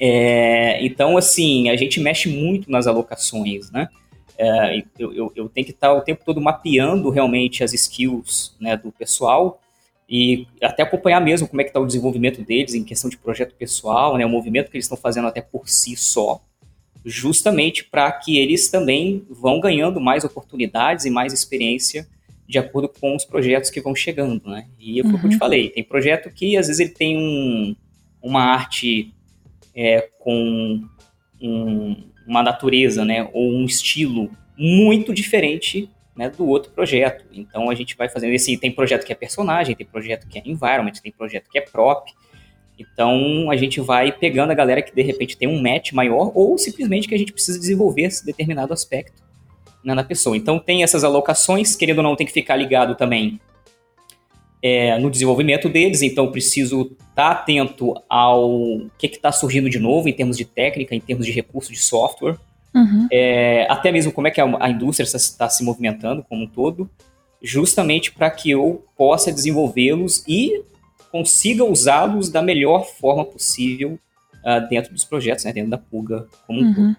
é. 0.00 0.84
Então, 0.84 1.16
assim, 1.16 1.68
a 1.68 1.76
gente 1.76 2.00
mexe 2.00 2.28
muito 2.28 2.70
nas 2.70 2.86
alocações, 2.86 3.70
né? 3.70 3.88
É, 4.36 4.82
eu, 4.98 5.12
eu, 5.12 5.32
eu, 5.36 5.48
tenho 5.48 5.64
que 5.64 5.72
estar 5.72 5.92
o 5.92 6.00
tempo 6.00 6.24
todo 6.24 6.40
mapeando 6.40 7.08
realmente 7.10 7.62
as 7.62 7.72
skills 7.72 8.56
né, 8.60 8.76
do 8.76 8.90
pessoal 8.90 9.60
e 10.08 10.46
até 10.60 10.82
acompanhar 10.82 11.20
mesmo 11.20 11.46
como 11.46 11.60
é 11.60 11.64
que 11.64 11.70
está 11.70 11.80
o 11.80 11.86
desenvolvimento 11.86 12.42
deles 12.42 12.74
em 12.74 12.84
questão 12.84 13.08
de 13.08 13.16
projeto 13.16 13.54
pessoal, 13.54 14.16
né, 14.16 14.26
o 14.26 14.28
movimento 14.28 14.70
que 14.70 14.76
eles 14.76 14.86
estão 14.86 14.98
fazendo 14.98 15.28
até 15.28 15.40
por 15.40 15.68
si 15.68 15.96
só, 15.96 16.40
justamente 17.04 17.84
para 17.84 18.10
que 18.10 18.38
eles 18.38 18.68
também 18.70 19.24
vão 19.30 19.60
ganhando 19.60 20.00
mais 20.00 20.24
oportunidades 20.24 21.04
e 21.04 21.10
mais 21.10 21.32
experiência 21.32 22.06
de 22.46 22.58
acordo 22.58 22.88
com 22.88 23.16
os 23.16 23.24
projetos 23.24 23.70
que 23.70 23.80
vão 23.80 23.94
chegando, 23.94 24.50
né? 24.50 24.66
E 24.78 25.00
foi 25.02 25.12
o 25.12 25.18
que 25.18 25.26
eu 25.26 25.30
te 25.30 25.34
uhum. 25.34 25.38
falei, 25.38 25.70
tem 25.70 25.82
projeto 25.82 26.30
que 26.30 26.56
às 26.56 26.66
vezes 26.66 26.80
ele 26.80 26.90
tem 26.90 27.16
um, 27.16 27.74
uma 28.22 28.42
arte 28.42 29.14
é, 29.74 30.08
com 30.18 30.84
um, 31.40 31.96
uma 32.26 32.42
natureza, 32.42 33.04
né, 33.04 33.28
ou 33.32 33.52
um 33.52 33.64
estilo 33.64 34.30
muito 34.56 35.12
diferente 35.12 35.90
né, 36.16 36.30
do 36.30 36.46
outro 36.46 36.70
projeto. 36.72 37.24
Então 37.32 37.70
a 37.70 37.74
gente 37.74 37.96
vai 37.96 38.08
fazendo 38.08 38.32
esse 38.32 38.56
tem 38.56 38.70
projeto 38.70 39.04
que 39.04 39.12
é 39.12 39.16
personagem, 39.16 39.74
tem 39.74 39.86
projeto 39.86 40.26
que 40.28 40.38
é 40.38 40.42
environment, 40.44 40.92
tem 41.02 41.12
projeto 41.12 41.48
que 41.50 41.58
é 41.58 41.60
prop. 41.60 42.10
Então 42.78 43.50
a 43.50 43.56
gente 43.56 43.80
vai 43.80 44.12
pegando 44.12 44.50
a 44.50 44.54
galera 44.54 44.82
que 44.82 44.94
de 44.94 45.02
repente 45.02 45.36
tem 45.36 45.48
um 45.48 45.60
match 45.60 45.92
maior 45.92 46.32
ou 46.34 46.56
simplesmente 46.58 47.08
que 47.08 47.14
a 47.14 47.18
gente 47.18 47.32
precisa 47.32 47.58
desenvolver 47.58 48.02
esse 48.02 48.24
determinado 48.24 48.72
aspecto 48.72 49.22
né, 49.84 49.94
na 49.94 50.04
pessoa. 50.04 50.36
Então 50.36 50.58
tem 50.58 50.82
essas 50.82 51.04
alocações, 51.04 51.76
querendo 51.76 51.98
ou 51.98 52.04
não, 52.04 52.16
tem 52.16 52.26
que 52.26 52.32
ficar 52.32 52.56
ligado 52.56 52.94
também 52.94 53.40
é, 54.66 54.98
no 54.98 55.10
desenvolvimento 55.10 55.68
deles, 55.68 56.00
então 56.00 56.32
preciso 56.32 56.96
estar 57.10 57.14
tá 57.14 57.30
atento 57.32 57.92
ao 58.08 58.80
que 58.96 59.06
está 59.08 59.30
surgindo 59.30 59.68
de 59.68 59.78
novo 59.78 60.08
em 60.08 60.12
termos 60.14 60.38
de 60.38 60.46
técnica, 60.46 60.94
em 60.94 61.00
termos 61.00 61.26
de 61.26 61.32
recurso 61.32 61.70
de 61.70 61.78
software, 61.78 62.38
uhum. 62.74 63.06
é, 63.12 63.66
até 63.68 63.92
mesmo 63.92 64.10
como 64.10 64.26
é 64.26 64.30
que 64.30 64.40
a, 64.40 64.56
a 64.58 64.70
indústria 64.70 65.04
está 65.04 65.50
se 65.50 65.62
movimentando 65.62 66.24
como 66.26 66.44
um 66.44 66.46
todo, 66.46 66.88
justamente 67.42 68.10
para 68.10 68.30
que 68.30 68.50
eu 68.50 68.82
possa 68.96 69.30
desenvolvê-los 69.30 70.24
e 70.26 70.62
consiga 71.12 71.62
usá-los 71.62 72.30
da 72.30 72.40
melhor 72.40 72.86
forma 72.86 73.22
possível 73.22 73.98
uh, 74.36 74.66
dentro 74.70 74.94
dos 74.94 75.04
projetos, 75.04 75.44
né, 75.44 75.52
dentro 75.52 75.72
da 75.72 75.78
Pulga 75.78 76.26
como 76.46 76.60
um 76.60 76.64
uhum. 76.64 76.74
todo. 76.74 76.96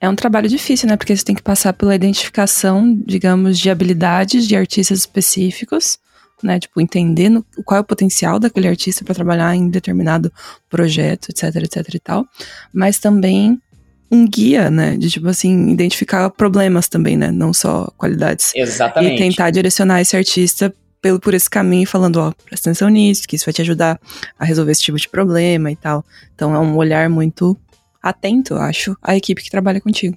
É 0.00 0.08
um 0.08 0.14
trabalho 0.14 0.48
difícil, 0.48 0.88
né? 0.88 0.96
Porque 0.96 1.14
você 1.14 1.24
tem 1.24 1.34
que 1.34 1.42
passar 1.42 1.74
pela 1.74 1.94
identificação, 1.94 2.96
digamos, 3.04 3.58
de 3.58 3.68
habilidades 3.68 4.48
de 4.48 4.56
artistas 4.56 5.00
específicos, 5.00 5.98
né? 6.42 6.58
Tipo, 6.58 6.80
entender 6.80 7.28
no, 7.28 7.44
qual 7.64 7.78
é 7.78 7.80
o 7.80 7.84
potencial 7.84 8.38
daquele 8.38 8.68
artista 8.68 9.04
para 9.04 9.14
trabalhar 9.14 9.54
em 9.54 9.68
determinado 9.68 10.32
projeto, 10.68 11.30
etc, 11.30 11.56
etc 11.56 11.94
e 11.94 11.98
tal. 11.98 12.26
Mas 12.72 12.98
também 12.98 13.60
um 14.10 14.28
guia, 14.28 14.70
né? 14.70 14.96
De, 14.96 15.08
tipo 15.08 15.28
assim, 15.28 15.70
identificar 15.70 16.28
problemas 16.30 16.88
também, 16.88 17.16
né? 17.16 17.30
Não 17.30 17.52
só 17.52 17.90
qualidades. 17.96 18.52
Exatamente. 18.54 19.14
E 19.14 19.18
tentar 19.18 19.50
direcionar 19.50 20.00
esse 20.00 20.16
artista 20.16 20.74
pelo, 21.00 21.18
por 21.18 21.32
esse 21.32 21.48
caminho, 21.48 21.86
falando, 21.86 22.16
ó, 22.16 22.32
presta 22.44 22.68
atenção 22.68 22.88
nisso, 22.88 23.26
que 23.26 23.36
isso 23.36 23.46
vai 23.46 23.54
te 23.54 23.62
ajudar 23.62 23.98
a 24.38 24.44
resolver 24.44 24.72
esse 24.72 24.82
tipo 24.82 24.98
de 24.98 25.08
problema 25.08 25.70
e 25.70 25.76
tal. 25.76 26.04
Então 26.34 26.54
é 26.54 26.58
um 26.58 26.76
olhar 26.76 27.08
muito 27.08 27.56
atento, 28.02 28.54
acho, 28.56 28.96
à 29.02 29.16
equipe 29.16 29.42
que 29.42 29.50
trabalha 29.50 29.80
contigo. 29.80 30.16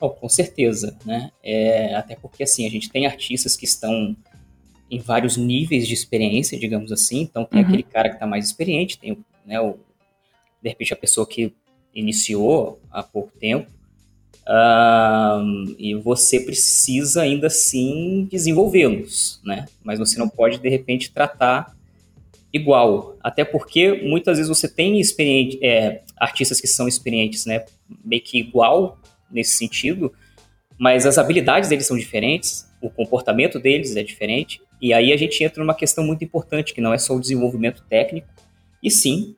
Oh, 0.00 0.10
com 0.10 0.28
certeza, 0.28 0.96
né? 1.04 1.30
É, 1.42 1.94
até 1.94 2.14
porque, 2.14 2.44
assim, 2.44 2.64
a 2.66 2.70
gente 2.70 2.88
tem 2.88 3.06
artistas 3.06 3.56
que 3.56 3.64
estão 3.64 4.16
em 4.90 4.98
vários 4.98 5.36
níveis 5.36 5.86
de 5.86 5.94
experiência, 5.94 6.58
digamos 6.58 6.92
assim. 6.92 7.20
Então, 7.20 7.44
tem 7.44 7.60
uhum. 7.60 7.66
aquele 7.66 7.82
cara 7.82 8.08
que 8.08 8.16
está 8.16 8.26
mais 8.26 8.46
experiente, 8.46 8.98
tem 8.98 9.18
né, 9.46 9.60
o, 9.60 9.78
de 10.62 10.68
repente 10.68 10.92
a 10.92 10.96
pessoa 10.96 11.26
que 11.26 11.52
iniciou 11.94 12.80
há 12.90 13.02
pouco 13.02 13.32
tempo, 13.38 13.70
e 15.78 15.94
você 15.94 16.40
precisa 16.40 17.22
ainda 17.22 17.48
assim 17.48 18.26
desenvolvê-los, 18.30 19.40
né? 19.44 19.66
Mas 19.84 19.98
você 19.98 20.18
não 20.18 20.28
pode 20.28 20.58
de 20.58 20.68
repente 20.68 21.12
tratar 21.12 21.76
igual, 22.50 23.16
até 23.22 23.44
porque 23.44 24.00
muitas 24.02 24.38
vezes 24.38 24.48
você 24.48 24.66
tem 24.66 24.98
é, 25.62 26.00
artistas 26.16 26.60
que 26.60 26.66
são 26.66 26.88
experientes, 26.88 27.44
né? 27.44 27.66
Meio 28.02 28.22
que 28.22 28.38
igual 28.38 28.98
nesse 29.30 29.58
sentido, 29.58 30.12
mas 30.78 31.04
as 31.04 31.18
habilidades 31.18 31.68
deles 31.68 31.86
são 31.86 31.98
diferentes, 31.98 32.66
o 32.80 32.88
comportamento 32.88 33.58
deles 33.58 33.96
é 33.96 34.02
diferente, 34.02 34.62
e 34.80 34.92
aí 34.92 35.12
a 35.12 35.16
gente 35.16 35.42
entra 35.42 35.62
numa 35.62 35.74
questão 35.74 36.04
muito 36.04 36.24
importante, 36.24 36.74
que 36.74 36.80
não 36.80 36.92
é 36.92 36.98
só 36.98 37.14
o 37.14 37.20
desenvolvimento 37.20 37.84
técnico, 37.88 38.28
e 38.82 38.90
sim 38.90 39.36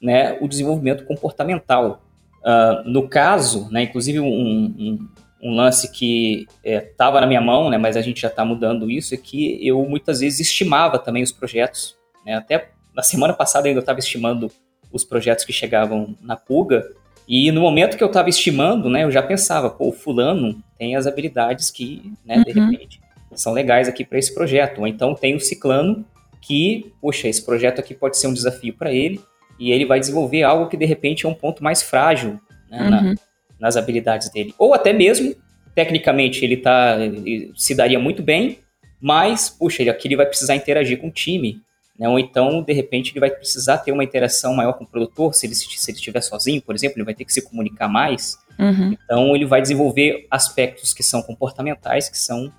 né, 0.00 0.36
o 0.40 0.48
desenvolvimento 0.48 1.04
comportamental. 1.04 2.02
Uh, 2.40 2.88
no 2.88 3.08
caso, 3.08 3.68
né, 3.70 3.82
inclusive 3.82 4.18
um, 4.18 4.26
um, 4.26 5.08
um 5.42 5.54
lance 5.54 5.92
que 5.92 6.46
estava 6.64 7.18
é, 7.18 7.20
na 7.20 7.26
minha 7.26 7.40
mão, 7.40 7.68
né, 7.68 7.76
mas 7.76 7.96
a 7.96 8.00
gente 8.00 8.20
já 8.20 8.28
está 8.28 8.44
mudando 8.44 8.90
isso, 8.90 9.14
é 9.14 9.16
que 9.16 9.64
eu 9.66 9.84
muitas 9.84 10.20
vezes 10.20 10.40
estimava 10.40 10.98
também 10.98 11.22
os 11.22 11.32
projetos. 11.32 11.96
Né, 12.24 12.34
até 12.34 12.70
na 12.94 13.02
semana 13.02 13.34
passada 13.34 13.68
eu 13.68 13.70
ainda 13.70 13.80
estava 13.80 13.98
estimando 13.98 14.50
os 14.90 15.04
projetos 15.04 15.44
que 15.44 15.52
chegavam 15.52 16.16
na 16.20 16.36
Puga, 16.36 16.84
e 17.28 17.52
no 17.52 17.60
momento 17.60 17.96
que 17.96 18.02
eu 18.02 18.08
estava 18.08 18.28
estimando, 18.28 18.88
né, 18.88 19.04
eu 19.04 19.10
já 19.10 19.22
pensava, 19.22 19.70
pô, 19.70 19.90
o 19.90 19.92
fulano 19.92 20.60
tem 20.76 20.96
as 20.96 21.06
habilidades 21.06 21.70
que, 21.70 22.12
né, 22.24 22.42
de 22.42 22.58
uhum. 22.58 22.70
repente, 22.70 23.00
são 23.34 23.52
legais 23.52 23.88
aqui 23.88 24.04
para 24.04 24.18
esse 24.18 24.34
projeto. 24.34 24.80
Ou 24.80 24.86
então 24.86 25.14
tem 25.14 25.34
o 25.34 25.40
ciclano 25.40 26.04
que, 26.40 26.92
poxa, 27.00 27.28
esse 27.28 27.44
projeto 27.44 27.80
aqui 27.80 27.94
pode 27.94 28.18
ser 28.18 28.26
um 28.26 28.34
desafio 28.34 28.74
para 28.74 28.92
ele 28.92 29.20
e 29.58 29.70
ele 29.70 29.84
vai 29.84 30.00
desenvolver 30.00 30.42
algo 30.42 30.68
que 30.68 30.76
de 30.76 30.86
repente 30.86 31.26
é 31.26 31.28
um 31.28 31.34
ponto 31.34 31.62
mais 31.62 31.82
frágil 31.82 32.40
né, 32.70 32.82
uhum. 32.82 32.90
na, 32.90 33.14
nas 33.60 33.76
habilidades 33.76 34.30
dele. 34.30 34.54
Ou 34.58 34.72
até 34.72 34.92
mesmo, 34.92 35.34
tecnicamente, 35.74 36.44
ele, 36.44 36.56
tá, 36.56 36.96
ele 36.98 37.52
se 37.54 37.74
daria 37.74 37.98
muito 37.98 38.22
bem, 38.22 38.58
mas, 39.00 39.50
puxa, 39.50 39.82
ele, 39.82 39.90
aqui 39.90 40.08
ele 40.08 40.16
vai 40.16 40.26
precisar 40.26 40.54
interagir 40.54 40.98
com 40.98 41.08
o 41.08 41.12
time. 41.12 41.60
Né? 41.98 42.08
Ou 42.08 42.18
então, 42.18 42.62
de 42.62 42.72
repente, 42.72 43.12
ele 43.12 43.20
vai 43.20 43.30
precisar 43.30 43.78
ter 43.78 43.92
uma 43.92 44.02
interação 44.02 44.54
maior 44.54 44.72
com 44.72 44.84
o 44.84 44.86
produtor, 44.86 45.34
se 45.34 45.46
ele, 45.46 45.54
se 45.54 45.90
ele 45.90 45.98
estiver 45.98 46.22
sozinho, 46.22 46.62
por 46.62 46.74
exemplo, 46.74 46.96
ele 46.96 47.04
vai 47.04 47.14
ter 47.14 47.26
que 47.26 47.32
se 47.32 47.42
comunicar 47.42 47.88
mais. 47.88 48.38
Uhum. 48.58 48.96
Então, 49.04 49.36
ele 49.36 49.44
vai 49.44 49.60
desenvolver 49.60 50.26
aspectos 50.30 50.94
que 50.94 51.02
são 51.02 51.22
comportamentais, 51.22 52.08
que 52.08 52.18
são 52.18 52.50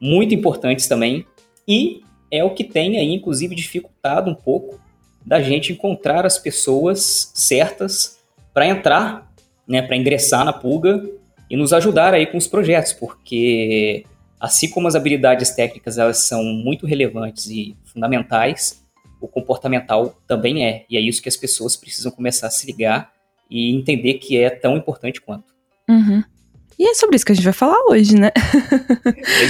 muito 0.00 0.34
importantes 0.34 0.86
também, 0.86 1.26
e 1.66 2.02
é 2.30 2.44
o 2.44 2.54
que 2.54 2.64
tem 2.64 2.98
aí, 2.98 3.12
inclusive, 3.12 3.54
dificultado 3.54 4.30
um 4.30 4.34
pouco 4.34 4.80
da 5.24 5.42
gente 5.42 5.72
encontrar 5.72 6.24
as 6.24 6.38
pessoas 6.38 7.30
certas 7.34 8.18
para 8.54 8.66
entrar, 8.66 9.30
né, 9.66 9.82
para 9.82 9.96
ingressar 9.96 10.44
na 10.44 10.52
pulga 10.52 11.08
e 11.50 11.56
nos 11.56 11.72
ajudar 11.72 12.14
aí 12.14 12.26
com 12.26 12.38
os 12.38 12.46
projetos, 12.46 12.92
porque 12.92 14.04
assim 14.40 14.70
como 14.70 14.86
as 14.86 14.94
habilidades 14.94 15.50
técnicas 15.50 15.98
elas 15.98 16.18
são 16.18 16.42
muito 16.44 16.86
relevantes 16.86 17.46
e 17.46 17.76
fundamentais, 17.84 18.82
o 19.20 19.26
comportamental 19.26 20.16
também 20.26 20.64
é. 20.64 20.84
E 20.88 20.96
é 20.96 21.00
isso 21.00 21.20
que 21.20 21.28
as 21.28 21.36
pessoas 21.36 21.76
precisam 21.76 22.12
começar 22.12 22.46
a 22.46 22.50
se 22.50 22.66
ligar 22.66 23.12
e 23.50 23.74
entender 23.74 24.14
que 24.14 24.36
é 24.36 24.48
tão 24.48 24.76
importante 24.76 25.20
quanto. 25.20 25.52
Uhum. 25.88 26.22
E 26.78 26.88
é 26.88 26.94
sobre 26.94 27.16
isso 27.16 27.26
que 27.26 27.32
a 27.32 27.34
gente 27.34 27.44
vai 27.44 27.52
falar 27.52 27.78
hoje, 27.88 28.14
né? 28.14 28.30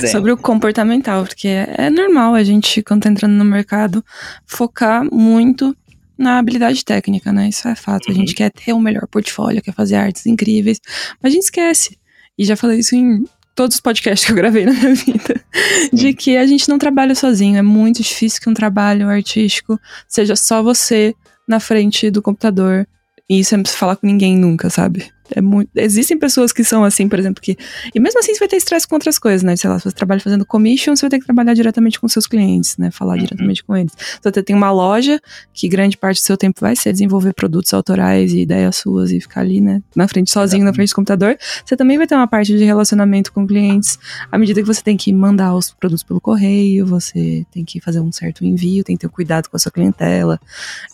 É. 0.03 0.07
sobre 0.09 0.33
o 0.33 0.37
comportamental, 0.37 1.25
porque 1.25 1.49
é 1.49 1.91
normal 1.91 2.35
a 2.35 2.43
gente, 2.43 2.83
quando 2.83 3.03
tá 3.03 3.11
entrando 3.11 3.35
no 3.35 3.45
mercado, 3.45 4.03
focar 4.47 5.05
muito 5.13 5.77
na 6.17 6.39
habilidade 6.39 6.85
técnica, 6.85 7.33
né? 7.33 7.49
Isso 7.49 7.69
é 7.69 7.75
fato. 7.75 8.07
Uhum. 8.09 8.15
A 8.15 8.19
gente 8.19 8.31
uhum. 8.31 8.35
quer 8.35 8.51
ter 8.51 8.73
o 8.73 8.77
um 8.77 8.81
melhor 8.81 9.07
portfólio, 9.07 9.63
quer 9.63 9.75
fazer 9.75 9.97
artes 9.97 10.27
incríveis, 10.27 10.81
mas 11.23 11.33
a 11.33 11.35
gente 11.35 11.45
esquece. 11.45 11.99
E 12.37 12.45
já 12.45 12.57
falei 12.57 12.79
isso 12.79 12.97
em 12.97 13.25
todos 13.55 13.75
os 13.75 13.81
podcasts 13.81 14.25
que 14.25 14.33
eu 14.33 14.37
gravei 14.37 14.65
na 14.65 14.73
minha 14.73 14.95
vida, 14.95 15.45
de 15.93 16.15
que 16.15 16.37
a 16.37 16.47
gente 16.47 16.69
não 16.69 16.79
trabalha 16.79 17.15
sozinho. 17.15 17.59
É 17.59 17.63
muito 17.63 18.03
difícil 18.03 18.41
que 18.41 18.49
um 18.49 18.55
trabalho 18.55 19.09
artístico 19.09 19.79
seja 20.09 20.35
só 20.35 20.63
você 20.63 21.15
na 21.47 21.61
frente 21.61 22.11
do 22.11 22.23
computador 22.23 22.87
e 23.29 23.45
você 23.45 23.57
não 23.57 23.63
precisa 23.63 23.81
falar 23.81 23.97
com 23.97 24.07
ninguém 24.07 24.37
nunca, 24.37 24.71
sabe? 24.71 25.11
É 25.35 25.41
muito... 25.41 25.71
Existem 25.75 26.19
pessoas 26.19 26.53
que 26.53 26.65
são 26.65 26.85
assim, 26.85 27.09
por 27.09 27.19
exemplo, 27.19 27.43
que. 27.43 27.57
E 27.95 28.01
mesmo 28.01 28.19
assim 28.21 28.33
você 28.33 28.39
vai 28.39 28.49
ter 28.49 28.57
estresse 28.57 28.87
com 28.87 28.95
outras 28.95 29.19
coisas, 29.19 29.43
né? 29.43 29.57
Sei 29.57 29.69
lá, 29.69 29.79
se 29.79 29.85
você 29.85 29.95
trabalha 29.95 30.21
fazendo 30.21 30.45
commission, 30.45 30.97
você 30.97 31.03
vai 31.03 31.11
ter 31.11 31.19
que 31.19 31.27
trabalhar 31.27 31.55
diretamente 31.55 32.01
com 32.01 32.09
seus 32.09 32.27
clientes, 32.27 32.77
né? 32.77 32.91
Falar 32.91 33.15
uhum. 33.15 33.21
diretamente 33.21 33.63
com 33.63 33.77
eles. 33.77 33.93
Se 33.97 34.21
você 34.23 34.43
tem 34.43 34.57
uma 34.57 34.71
loja, 34.71 35.21
que 35.53 35.69
grande 35.69 35.97
parte 35.97 36.21
do 36.21 36.25
seu 36.25 36.37
tempo 36.37 36.61
vai 36.61 36.75
ser 36.75 36.93
desenvolver 36.93 37.33
produtos 37.35 37.73
autorais 37.75 38.33
e 38.33 38.41
ideias 38.41 38.77
suas 38.77 39.11
e 39.11 39.21
ficar 39.21 39.41
ali, 39.41 39.61
né? 39.61 39.83
Na 39.95 40.09
frente, 40.09 40.31
sozinho, 40.31 40.65
na 40.65 40.73
frente 40.73 40.91
do 40.91 40.95
computador. 40.95 41.37
Você 41.65 41.77
também 41.77 41.99
vai 41.99 42.07
ter 42.07 42.15
uma 42.15 42.27
parte 42.27 42.57
de 42.57 42.65
relacionamento 42.65 43.33
com 43.33 43.47
clientes 43.47 43.99
à 44.31 44.39
medida 44.39 44.61
que 44.61 44.67
você 44.67 44.83
tem 44.83 44.97
que 44.97 45.13
mandar 45.13 45.55
os 45.55 45.73
produtos 45.73 46.03
pelo 46.03 46.21
correio, 46.21 46.87
você 46.87 47.47
tem 47.51 47.65
que 47.65 47.81
fazer 47.81 48.01
um 48.01 48.13
certo 48.13 48.45
envio, 48.45 48.85
tem 48.85 48.97
que 48.97 49.07
ter 49.07 49.13
cuidado 49.13 49.49
com 49.49 49.57
a 49.57 49.61
sua 49.61 49.73
clientela, 49.73 50.41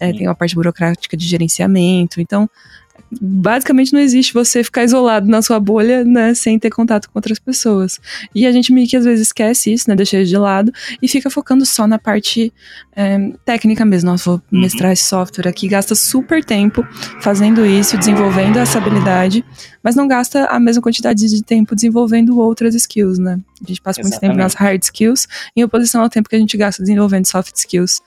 é, 0.00 0.12
tem 0.12 0.26
uma 0.26 0.34
parte 0.34 0.54
burocrática 0.54 1.16
de 1.16 1.26
gerenciamento. 1.26 2.20
Então, 2.20 2.48
basicamente 3.20 3.92
não 3.92 4.00
existe 4.00 4.32
você 4.32 4.62
ficar 4.62 4.84
isolado 4.84 5.28
na 5.28 5.42
sua 5.42 5.60
bolha, 5.60 6.04
né, 6.04 6.34
sem 6.34 6.58
ter 6.58 6.70
contato 6.70 7.08
com 7.08 7.18
outras 7.18 7.38
pessoas. 7.38 8.00
E 8.34 8.46
a 8.46 8.52
gente 8.52 8.72
meio 8.72 8.88
que 8.88 8.96
às 8.96 9.04
vezes 9.04 9.28
esquece 9.28 9.72
isso, 9.72 9.88
né, 9.88 9.96
deixa 9.96 10.24
de 10.24 10.36
lado 10.36 10.72
e 11.00 11.08
fica 11.08 11.30
focando 11.30 11.64
só 11.64 11.86
na 11.86 11.98
parte 11.98 12.52
é, 12.94 13.32
técnica 13.44 13.84
mesmo. 13.84 14.10
Nossa, 14.10 14.30
vou 14.30 14.42
uhum. 14.52 14.60
mestrar 14.60 14.92
esse 14.92 15.04
software 15.04 15.48
aqui, 15.48 15.68
gasta 15.68 15.94
super 15.94 16.44
tempo 16.44 16.86
fazendo 17.20 17.64
isso, 17.64 17.96
desenvolvendo 17.96 18.58
essa 18.58 18.78
habilidade, 18.78 19.44
mas 19.84 19.94
não 19.94 20.08
gasta 20.08 20.46
a 20.46 20.58
mesma 20.58 20.80
quantidade 20.80 21.28
de 21.28 21.42
tempo 21.44 21.74
desenvolvendo 21.74 22.38
outras 22.38 22.74
skills, 22.74 23.18
né? 23.18 23.38
A 23.62 23.68
gente 23.68 23.82
passa 23.82 24.00
Exatamente. 24.00 24.22
muito 24.22 24.32
tempo 24.32 24.42
nas 24.42 24.54
hard 24.54 24.82
skills 24.82 25.28
em 25.54 25.62
oposição 25.62 26.00
ao 26.00 26.08
tempo 26.08 26.26
que 26.28 26.34
a 26.34 26.38
gente 26.38 26.56
gasta 26.56 26.82
desenvolvendo 26.82 27.26
soft 27.26 27.54
skills. 27.54 28.00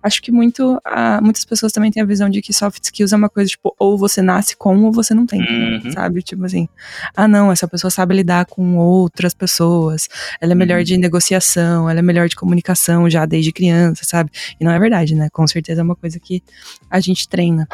Acho 0.00 0.22
que 0.22 0.30
muito, 0.30 0.80
a, 0.84 1.20
muitas 1.20 1.44
pessoas 1.44 1.72
também 1.72 1.90
têm 1.90 2.02
a 2.02 2.06
visão 2.06 2.30
de 2.30 2.40
que 2.40 2.52
soft 2.52 2.84
skills 2.84 3.12
é 3.12 3.16
uma 3.16 3.28
coisa 3.28 3.50
tipo, 3.50 3.74
ou 3.78 3.98
você 3.98 4.22
nasce 4.22 4.56
com 4.56 4.84
ou 4.84 4.92
você 4.92 5.12
não 5.12 5.26
tem, 5.26 5.40
uhum. 5.40 5.90
sabe? 5.90 6.22
Tipo 6.22 6.44
assim, 6.44 6.68
ah 7.16 7.26
não, 7.26 7.50
essa 7.50 7.66
pessoa 7.66 7.90
sabe 7.90 8.14
lidar 8.14 8.46
com 8.46 8.76
outras 8.76 9.34
pessoas, 9.34 10.08
ela 10.40 10.52
é 10.52 10.54
melhor 10.54 10.78
uhum. 10.78 10.84
de 10.84 10.96
negociação, 10.96 11.90
ela 11.90 11.98
é 11.98 12.02
melhor 12.02 12.28
de 12.28 12.36
comunicação 12.36 13.10
já 13.10 13.26
desde 13.26 13.50
criança, 13.50 14.04
sabe? 14.04 14.30
E 14.60 14.64
não 14.64 14.70
é 14.70 14.78
verdade, 14.78 15.16
né? 15.16 15.28
Com 15.32 15.46
certeza 15.48 15.80
é 15.80 15.84
uma 15.84 15.96
coisa 15.96 16.20
que 16.20 16.42
a 16.88 17.00
gente 17.00 17.28
treina. 17.28 17.66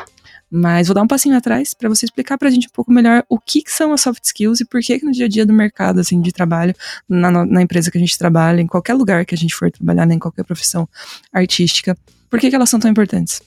Mas 0.51 0.89
vou 0.89 0.95
dar 0.95 1.03
um 1.03 1.07
passinho 1.07 1.37
atrás 1.37 1.73
para 1.73 1.89
você 1.89 2.05
explicar 2.05 2.37
para 2.37 2.49
a 2.49 2.51
gente 2.51 2.67
um 2.67 2.73
pouco 2.73 2.91
melhor 2.91 3.25
o 3.29 3.39
que, 3.39 3.63
que, 3.63 3.71
são 3.71 3.93
as 3.93 4.01
soft 4.01 4.25
skills 4.25 4.61
e 4.61 4.65
por 4.65 4.81
que, 4.81 4.99
que 4.99 5.05
no 5.05 5.13
dia 5.13 5.27
a 5.27 5.29
dia 5.29 5.47
do 5.47 5.53
mercado 5.53 6.01
assim 6.01 6.21
de 6.21 6.33
trabalho, 6.33 6.75
na, 7.09 7.31
na, 7.47 7.63
empresa 7.63 7.91
que 7.91 7.97
a 7.97 8.01
gente 8.01 8.19
trabalha, 8.19 8.61
em 8.61 8.67
qualquer 8.67 8.95
lugar 8.95 9.25
que 9.25 9.35
a 9.35 9.39
gente 9.39 9.55
for 9.55 9.71
trabalhar, 9.71 10.07
né, 10.07 10.15
em 10.15 10.19
qualquer 10.19 10.45
profissão 10.45 10.89
artística, 11.33 11.97
por 12.29 12.41
que, 12.41 12.51
que 12.51 12.57
elas 12.57 12.69
são 12.69 12.81
tão 12.81 12.91
importantes? 12.91 13.41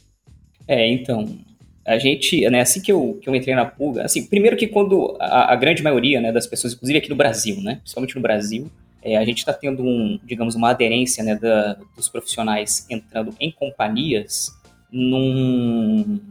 É, 0.66 0.88
então, 0.90 1.38
a 1.86 1.98
gente, 1.98 2.50
né, 2.50 2.62
assim 2.62 2.82
que 2.82 2.92
eu, 2.92 3.20
que 3.22 3.30
eu 3.30 3.36
entrei 3.36 3.54
na 3.54 3.66
pulga, 3.66 4.04
assim, 4.04 4.26
primeiro 4.26 4.56
que 4.56 4.68
quando 4.68 5.18
a, 5.20 5.52
a 5.52 5.56
grande 5.58 5.84
maioria 5.84 6.22
né, 6.22 6.32
das 6.32 6.48
pessoas, 6.48 6.74
inclusive 6.74 7.00
aqui 7.00 7.10
no 7.10 7.16
Brasil, 7.16 7.62
né, 7.62 7.76
principalmente 7.82 8.16
no 8.16 8.22
Brasil, 8.22 8.72
é, 9.04 9.18
a 9.18 9.26
gente 9.26 9.40
está 9.40 9.52
tendo 9.52 9.84
um, 9.84 10.18
digamos, 10.24 10.56
uma 10.56 10.70
aderência 10.70 11.22
né, 11.24 11.36
da, 11.36 11.78
dos 11.96 12.08
profissionais 12.08 12.86
entrando 12.90 13.36
em 13.40 13.52
companhias 13.52 14.50
num, 14.90 16.22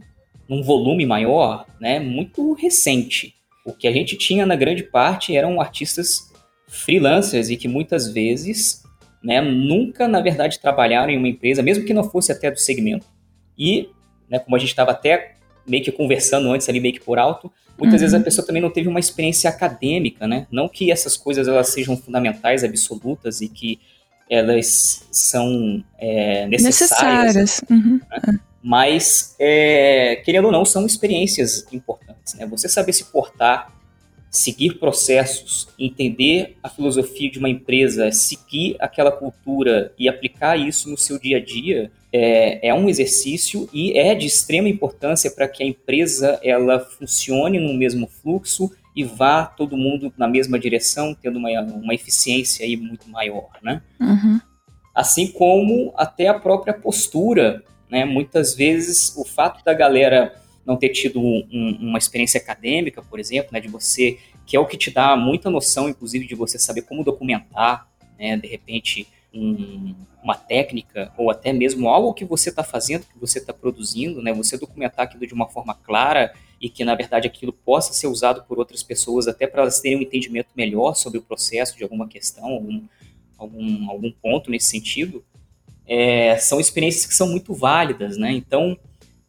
num 0.53 0.61
volume 0.61 1.05
maior, 1.05 1.65
né, 1.79 1.99
muito 1.99 2.53
recente. 2.53 3.33
O 3.65 3.73
que 3.73 3.87
a 3.87 3.91
gente 3.91 4.15
tinha 4.17 4.45
na 4.45 4.55
grande 4.55 4.83
parte 4.83 5.35
eram 5.35 5.59
artistas 5.59 6.31
freelancers 6.67 7.49
e 7.49 7.57
que 7.57 7.67
muitas 7.67 8.11
vezes 8.11 8.83
né, 9.23 9.41
nunca, 9.41 10.07
na 10.07 10.21
verdade, 10.21 10.59
trabalharam 10.59 11.11
em 11.11 11.17
uma 11.17 11.27
empresa, 11.27 11.63
mesmo 11.63 11.85
que 11.85 11.93
não 11.93 12.03
fosse 12.03 12.31
até 12.31 12.51
do 12.51 12.59
segmento. 12.59 13.05
E, 13.57 13.89
né, 14.29 14.37
como 14.37 14.55
a 14.55 14.59
gente 14.59 14.69
estava 14.69 14.91
até 14.91 15.35
meio 15.65 15.83
que 15.83 15.91
conversando 15.91 16.51
antes 16.51 16.67
ali, 16.67 16.79
meio 16.79 16.93
que 16.93 16.99
por 16.99 17.17
alto, 17.17 17.51
muitas 17.77 17.95
uhum. 17.95 17.99
vezes 17.99 18.13
a 18.13 18.17
uhum. 18.17 18.23
pessoa 18.23 18.45
também 18.45 18.61
não 18.61 18.69
teve 18.69 18.89
uma 18.89 18.99
experiência 18.99 19.49
acadêmica, 19.49 20.27
né? 20.27 20.45
Não 20.51 20.67
que 20.67 20.91
essas 20.91 21.15
coisas 21.15 21.47
elas 21.47 21.69
sejam 21.69 21.95
fundamentais, 21.95 22.65
absolutas 22.65 23.39
e 23.39 23.47
que 23.47 23.79
elas 24.33 25.05
são 25.11 25.83
é, 25.99 26.47
necessárias. 26.47 27.35
necessárias. 27.35 27.61
Uhum. 27.69 27.99
Né? 28.09 28.39
mas 28.63 29.35
é, 29.37 30.21
querendo 30.23 30.45
ou 30.45 30.51
não, 30.51 30.63
são 30.63 30.85
experiências 30.85 31.67
importantes. 31.73 32.33
Né? 32.35 32.45
Você 32.47 32.69
saber 32.69 32.93
se 32.93 33.05
portar, 33.05 33.71
seguir 34.31 34.79
processos, 34.79 35.67
entender 35.77 36.55
a 36.63 36.69
filosofia 36.69 37.29
de 37.29 37.37
uma 37.37 37.49
empresa, 37.49 38.09
seguir 38.11 38.77
aquela 38.79 39.11
cultura 39.11 39.93
e 39.99 40.07
aplicar 40.07 40.57
isso 40.57 40.89
no 40.89 40.97
seu 40.97 41.19
dia 41.19 41.37
a 41.37 41.43
dia 41.43 41.91
é, 42.11 42.69
é 42.69 42.73
um 42.73 42.87
exercício 42.87 43.69
e 43.73 43.97
é 43.97 44.15
de 44.15 44.27
extrema 44.27 44.69
importância 44.69 45.29
para 45.29 45.47
que 45.47 45.61
a 45.61 45.67
empresa 45.67 46.39
ela 46.41 46.79
funcione 46.79 47.59
no 47.59 47.73
mesmo 47.73 48.07
fluxo 48.07 48.71
e 48.95 49.03
vá 49.03 49.45
todo 49.45 49.77
mundo 49.77 50.13
na 50.17 50.27
mesma 50.27 50.59
direção, 50.59 51.15
tendo 51.19 51.39
uma, 51.39 51.49
uma 51.61 51.93
eficiência 51.93 52.65
aí 52.65 52.77
muito 52.77 53.09
maior, 53.09 53.49
né? 53.61 53.81
Uhum. 53.99 54.39
Assim 54.93 55.27
como 55.27 55.93
até 55.95 56.27
a 56.27 56.39
própria 56.39 56.73
postura 56.73 57.63
né? 57.93 58.05
Muitas 58.05 58.55
vezes 58.55 59.15
o 59.15 59.23
fato 59.23 59.63
da 59.63 59.71
galera 59.71 60.33
não 60.65 60.75
ter 60.75 60.89
tido 60.89 61.19
um, 61.19 61.77
uma 61.79 61.99
experiência 61.99 62.39
acadêmica, 62.39 63.03
por 63.03 63.19
exemplo, 63.19 63.49
né, 63.51 63.59
de 63.59 63.67
você, 63.67 64.17
que 64.47 64.57
é 64.57 64.59
o 64.59 64.65
que 64.65 64.75
te 64.75 64.89
dá 64.89 65.15
muita 65.15 65.47
noção, 65.47 65.87
inclusive, 65.87 66.25
de 66.25 66.33
você 66.33 66.57
saber 66.57 66.81
como 66.81 67.03
documentar, 67.03 67.87
né, 68.17 68.35
de 68.35 68.47
repente, 68.47 69.07
um, 69.33 69.95
uma 70.23 70.35
técnica 70.35 71.11
ou 71.17 71.29
até 71.29 71.51
mesmo 71.51 71.89
algo 71.89 72.13
que 72.13 72.23
você 72.23 72.49
está 72.49 72.63
fazendo, 72.63 73.05
que 73.05 73.19
você 73.19 73.39
está 73.39 73.53
produzindo, 73.53 74.21
né, 74.21 74.33
você 74.33 74.57
documentar 74.57 75.05
aquilo 75.05 75.25
de 75.25 75.33
uma 75.33 75.47
forma 75.47 75.73
clara 75.73 76.33
e 76.61 76.69
que, 76.69 76.85
na 76.85 76.95
verdade, 76.95 77.27
aquilo 77.27 77.51
possa 77.51 77.91
ser 77.91 78.07
usado 78.07 78.43
por 78.43 78.57
outras 78.57 78.81
pessoas, 78.81 79.27
até 79.27 79.45
para 79.45 79.63
elas 79.63 79.81
terem 79.81 79.97
um 79.97 80.01
entendimento 80.01 80.47
melhor 80.55 80.95
sobre 80.95 81.19
o 81.19 81.21
processo 81.21 81.75
de 81.75 81.83
alguma 81.83 82.07
questão, 82.07 82.45
algum, 82.45 82.81
algum, 83.37 83.89
algum 83.89 84.11
ponto 84.11 84.49
nesse 84.49 84.67
sentido, 84.67 85.21
é, 85.85 86.37
são 86.37 86.61
experiências 86.61 87.05
que 87.05 87.13
são 87.13 87.27
muito 87.27 87.53
válidas, 87.53 88.17
né? 88.17 88.31
Então, 88.31 88.77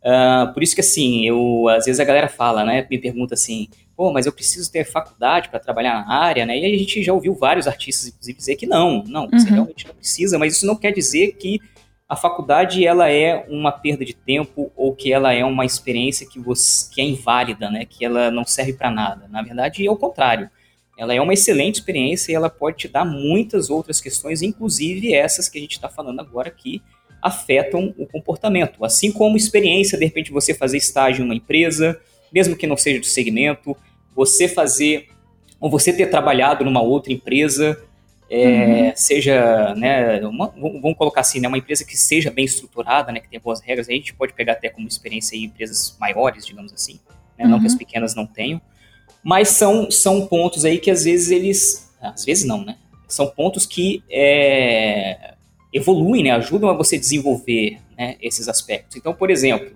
uh, 0.01 0.53
por 0.55 0.63
isso 0.63 0.77
que 0.77 0.81
assim, 0.81 1.27
eu 1.27 1.69
às 1.69 1.87
vezes 1.87 1.99
a 1.99 2.05
galera 2.05 2.29
fala, 2.29 2.65
né? 2.65 2.87
Me 2.89 2.99
pergunta 2.99 3.35
assim, 3.35 3.69
pô, 3.97 4.13
mas 4.13 4.27
eu 4.27 4.33
preciso 4.33 4.71
ter 4.71 4.85
faculdade 4.85 5.49
para 5.49 5.61
trabalhar 5.61 6.05
na 6.05 6.13
área, 6.13 6.45
né? 6.45 6.59
E 6.59 6.65
a 6.65 6.79
gente 6.79 7.03
já 7.03 7.13
ouviu 7.13 7.35
vários 7.35 7.67
artistas, 7.67 8.09
inclusive, 8.09 8.39
dizer 8.39 8.57
que 8.57 8.67
não, 8.67 9.03
não, 9.05 9.29
você 9.29 9.49
uhum. 9.49 9.55
realmente 9.55 9.87
não 9.87 9.95
precisa, 9.95 10.39
mas 10.39 10.55
isso 10.55 10.67
não 10.67 10.77
quer 10.77 10.93
dizer 10.93 11.33
que 11.33 11.61
a 12.09 12.17
faculdade 12.17 12.87
ela 12.87 13.11
é 13.11 13.47
uma 13.49 13.73
perda 13.73 14.05
de 14.05 14.15
tempo 14.15 14.71
ou 14.77 14.95
que 14.95 15.13
ela 15.13 15.33
é 15.33 15.45
uma 15.45 15.65
experiência 15.65 16.29
que, 16.29 16.39
você, 16.39 16.93
que 16.93 17.01
é 17.01 17.05
inválida, 17.05 17.71
né? 17.71 17.85
Que 17.85 18.05
ela 18.05 18.31
não 18.31 18.45
serve 18.45 18.75
para 18.75 18.91
nada. 18.91 19.27
Na 19.29 19.43
verdade, 19.43 19.87
é 19.87 19.91
o 19.91 19.97
contrário 19.97 20.51
ela 20.97 21.13
é 21.13 21.21
uma 21.21 21.35
excelente 21.35 21.77
experiência 21.77 22.33
e 22.33 22.35
ela 22.35 22.49
pode 22.49 22.79
te 22.79 22.89
dar 22.89 23.05
muitas 23.05 23.69
outras 23.69 24.01
questões, 24.01 24.43
inclusive 24.43 25.13
essas 25.13 25.49
que 25.49 25.59
a 25.59 25.61
gente 25.61 25.73
está 25.73 25.89
falando 25.89 26.21
agora 26.21 26.51
que 26.51 26.81
afetam 27.21 27.95
o 27.99 28.07
comportamento. 28.07 28.85
Assim 28.85 29.11
como 29.11 29.37
experiência, 29.37 29.99
de 29.99 30.05
repente, 30.05 30.31
você 30.31 30.55
fazer 30.55 30.77
estágio 30.77 31.23
em 31.23 31.25
uma 31.25 31.35
empresa, 31.35 31.99
mesmo 32.35 32.57
que 32.57 32.67
não 32.67 32.77
seja 32.77 32.99
do 32.99 33.07
segmento, 33.07 33.77
você 34.15 34.49
fazer, 34.49 35.09
ou 35.61 35.71
você 35.71 35.93
ter 35.93 36.07
trabalhado 36.07 36.65
numa 36.65 36.83
outra 36.83 37.13
empresa, 37.13 37.81
é, 38.29 38.89
uhum. 38.89 38.93
seja, 38.97 39.75
né, 39.77 40.21
uma, 40.27 40.49
vamos 40.49 40.97
colocar 40.97 41.21
assim, 41.21 41.39
né, 41.39 41.47
uma 41.47 41.59
empresa 41.59 41.85
que 41.85 41.97
seja 41.97 42.31
bem 42.31 42.45
estruturada, 42.45 43.13
né, 43.13 43.21
que 43.21 43.29
tenha 43.29 43.41
boas 43.41 43.61
regras, 43.61 43.89
a 43.89 43.93
gente 43.93 44.13
pode 44.13 44.33
pegar 44.33 44.55
até 44.55 44.69
como 44.69 44.89
experiência 44.89 45.37
aí 45.37 45.45
empresas 45.45 45.97
maiores, 46.01 46.45
digamos 46.45 46.73
assim, 46.73 46.99
né, 47.39 47.45
uhum. 47.45 47.53
não 47.53 47.61
que 47.61 47.67
as 47.67 47.73
uhum. 47.73 47.79
pequenas 47.79 48.15
não 48.17 48.27
tenham, 48.27 48.61
mas 49.23 49.49
são, 49.49 49.91
são 49.91 50.27
pontos 50.27 50.65
aí 50.65 50.79
que 50.79 50.91
às 50.91 51.05
vezes 51.05 51.31
eles, 51.31 51.95
às 52.01 52.25
vezes 52.25 52.45
não, 52.45 52.65
né, 52.65 52.77
são 53.07 53.29
pontos 53.29 53.65
que 53.67 54.03
é, 54.11 55.35
evoluem, 55.73 56.25
né, 56.25 56.31
ajudam 56.33 56.69
a 56.69 56.73
você 56.73 56.99
desenvolver 56.99 57.79
né, 57.97 58.17
esses 58.21 58.49
aspectos. 58.49 58.97
Então, 58.97 59.15
por 59.15 59.31
exemplo, 59.31 59.71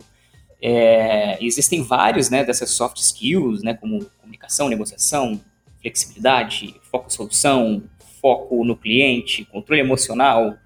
é, 0.61 1.39
existem 1.41 1.83
vários 1.83 2.31
né, 2.31 2.45
dessas 2.45 2.71
soft 2.71 2.99
skills, 2.99 3.63
né, 3.63 3.75
como 3.75 4.05
comunicação, 4.21 4.69
negociação, 4.69 5.41
flexibilidade, 5.81 6.75
foco 6.91 7.07
em 7.07 7.11
solução, 7.11 7.83
foco 8.21 8.65
no 8.65 8.77
cliente, 8.77 9.45
controle 9.45 9.81
emocional, 9.81 10.57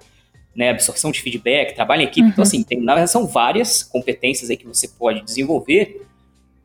né, 0.54 0.70
absorção 0.70 1.10
de 1.10 1.20
feedback, 1.20 1.74
trabalho 1.74 2.02
em 2.02 2.04
equipe. 2.04 2.20
Então, 2.20 2.26
uhum. 2.26 2.32
Então, 2.32 2.42
assim, 2.42 2.62
tem, 2.62 2.80
na 2.80 2.94
verdade, 2.94 3.10
são 3.10 3.26
várias 3.26 3.82
competências 3.82 4.50
aí 4.50 4.56
que 4.56 4.66
você 4.66 4.88
pode 4.88 5.22
desenvolver, 5.22 6.06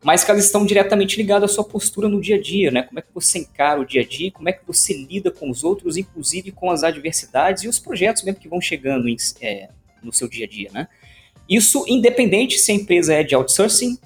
mas 0.03 0.23
que 0.23 0.31
elas 0.31 0.45
estão 0.45 0.65
diretamente 0.65 1.17
ligadas 1.17 1.51
à 1.51 1.53
sua 1.53 1.63
postura 1.63 2.07
no 2.07 2.21
dia 2.21 2.35
a 2.35 2.41
dia, 2.41 2.71
né? 2.71 2.83
Como 2.83 2.99
é 2.99 3.01
que 3.01 3.09
você 3.13 3.39
encara 3.39 3.81
o 3.81 3.85
dia 3.85 4.01
a 4.01 4.05
dia, 4.05 4.31
como 4.31 4.47
é 4.47 4.53
que 4.53 4.65
você 4.65 4.93
lida 4.93 5.31
com 5.31 5.49
os 5.49 5.63
outros, 5.63 5.97
inclusive 5.97 6.51
com 6.51 6.69
as 6.69 6.83
adversidades 6.83 7.63
e 7.63 7.67
os 7.67 7.79
projetos 7.79 8.23
mesmo 8.23 8.39
que 8.39 8.47
vão 8.47 8.61
chegando 8.61 9.09
em, 9.09 9.17
é, 9.41 9.69
no 10.03 10.13
seu 10.13 10.29
dia 10.29 10.45
a 10.45 10.49
dia, 10.49 10.69
né? 10.71 10.87
Isso 11.49 11.85
independente 11.87 12.57
se 12.57 12.71
a 12.71 12.75
empresa 12.75 13.13
é 13.13 13.23
de 13.23 13.35
outsourcing 13.35 13.97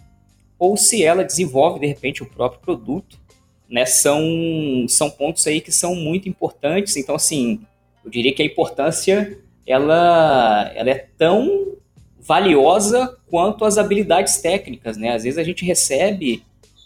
ou 0.60 0.78
se 0.78 1.04
ela 1.04 1.24
desenvolve, 1.24 1.80
de 1.80 1.88
repente, 1.88 2.22
o 2.22 2.26
próprio 2.26 2.62
produto 2.62 3.20
né, 3.68 3.86
são, 3.86 4.86
são 4.88 5.10
pontos 5.10 5.48
aí 5.48 5.60
que 5.60 5.72
são 5.72 5.96
muito 5.96 6.30
importantes. 6.30 6.96
Então, 6.98 7.16
assim, 7.16 7.62
eu 8.06 8.12
diria 8.12 8.34
que 8.34 8.44
a 8.44 8.46
importância 8.46 9.40
ela, 9.66 10.72
ela 10.76 10.90
é 10.90 11.08
tão 11.18 11.78
valiosa 12.20 13.18
quanto 13.30 13.66
as 13.66 13.78
habilidades 13.78 14.38
técnicas, 14.38 14.98
né? 14.98 15.10
Às 15.10 15.24
vezes 15.24 15.40
a 15.40 15.44
gente 15.44 15.66
recebe 15.66 16.44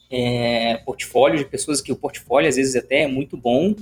é, 0.10 0.78
portfólio 0.86 1.40
de 1.40 1.46
pessoas 1.46 1.82
que 1.82 1.92
o 1.92 1.96
portfólio 1.96 2.48
às 2.48 2.56
vezes 2.56 2.76
até 2.76 3.02
é 3.02 3.08
muito 3.08 3.36
bom, 3.36 3.76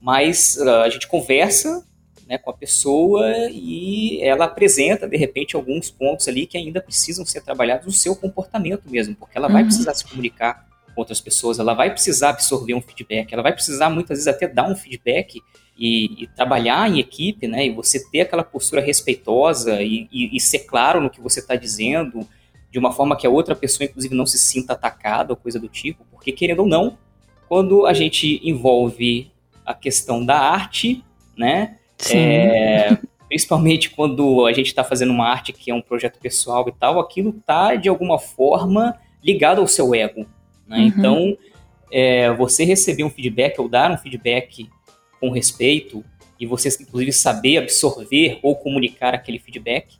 mas 0.00 0.56
uh, 0.56 0.82
a 0.82 0.88
gente 0.90 1.06
conversa 1.06 1.86
né, 2.28 2.36
com 2.36 2.50
a 2.50 2.54
pessoa 2.54 3.26
e 3.50 4.20
ela 4.22 4.44
apresenta 4.44 5.08
de 5.08 5.16
repente 5.16 5.56
alguns 5.56 5.90
pontos 5.90 6.28
ali 6.28 6.46
que 6.46 6.58
ainda 6.58 6.80
precisam 6.80 7.24
ser 7.24 7.40
trabalhados 7.40 7.86
no 7.86 7.92
seu 7.92 8.14
comportamento 8.14 8.82
mesmo, 8.86 9.16
porque 9.16 9.38
ela 9.38 9.46
uhum. 9.46 9.54
vai 9.54 9.64
precisar 9.64 9.94
se 9.94 10.04
comunicar 10.04 10.68
com 10.94 11.00
outras 11.00 11.20
pessoas, 11.20 11.58
ela 11.58 11.72
vai 11.72 11.90
precisar 11.90 12.30
absorver 12.30 12.74
um 12.74 12.82
feedback, 12.82 13.32
ela 13.32 13.42
vai 13.42 13.52
precisar 13.52 13.88
muitas 13.88 14.18
vezes 14.18 14.28
até 14.28 14.46
dar 14.46 14.68
um 14.68 14.76
feedback 14.76 15.40
e, 15.78 16.24
e 16.24 16.26
trabalhar 16.26 16.90
em 16.90 16.98
equipe, 16.98 17.46
né? 17.46 17.66
E 17.66 17.70
você 17.70 18.04
ter 18.10 18.22
aquela 18.22 18.42
postura 18.42 18.82
respeitosa 18.82 19.80
e, 19.80 20.08
e, 20.12 20.36
e 20.36 20.40
ser 20.40 20.60
claro 20.60 21.00
no 21.00 21.08
que 21.08 21.20
você 21.20 21.38
está 21.38 21.54
dizendo, 21.54 22.26
de 22.70 22.78
uma 22.78 22.92
forma 22.92 23.16
que 23.16 23.26
a 23.26 23.30
outra 23.30 23.54
pessoa, 23.54 23.86
inclusive, 23.86 24.14
não 24.14 24.26
se 24.26 24.38
sinta 24.38 24.72
atacada 24.72 25.32
ou 25.32 25.36
coisa 25.36 25.58
do 25.58 25.68
tipo, 25.68 26.04
porque 26.10 26.32
querendo 26.32 26.60
ou 26.60 26.66
não, 26.66 26.98
quando 27.48 27.86
a 27.86 27.94
gente 27.94 28.40
envolve 28.42 29.30
a 29.64 29.72
questão 29.72 30.24
da 30.24 30.38
arte, 30.38 31.02
né? 31.36 31.77
É, 32.10 32.96
principalmente 33.28 33.90
quando 33.90 34.46
a 34.46 34.52
gente 34.52 34.66
está 34.66 34.84
fazendo 34.84 35.10
uma 35.10 35.28
arte 35.28 35.52
que 35.52 35.70
é 35.70 35.74
um 35.74 35.82
projeto 35.82 36.18
pessoal 36.18 36.68
e 36.68 36.72
tal, 36.72 36.98
aquilo 37.00 37.32
tá 37.32 37.74
de 37.74 37.88
alguma 37.88 38.18
forma 38.18 38.96
ligado 39.22 39.60
ao 39.60 39.66
seu 39.66 39.94
ego. 39.94 40.26
Né? 40.66 40.78
Uhum. 40.78 40.86
Então, 40.86 41.38
é, 41.90 42.32
você 42.32 42.64
receber 42.64 43.04
um 43.04 43.10
feedback 43.10 43.58
ou 43.60 43.68
dar 43.68 43.90
um 43.90 43.98
feedback 43.98 44.68
com 45.20 45.30
respeito 45.30 46.04
e 46.38 46.46
você, 46.46 46.68
inclusive, 46.80 47.12
saber 47.12 47.58
absorver 47.58 48.38
ou 48.42 48.54
comunicar 48.54 49.14
aquele 49.14 49.38
feedback 49.38 49.96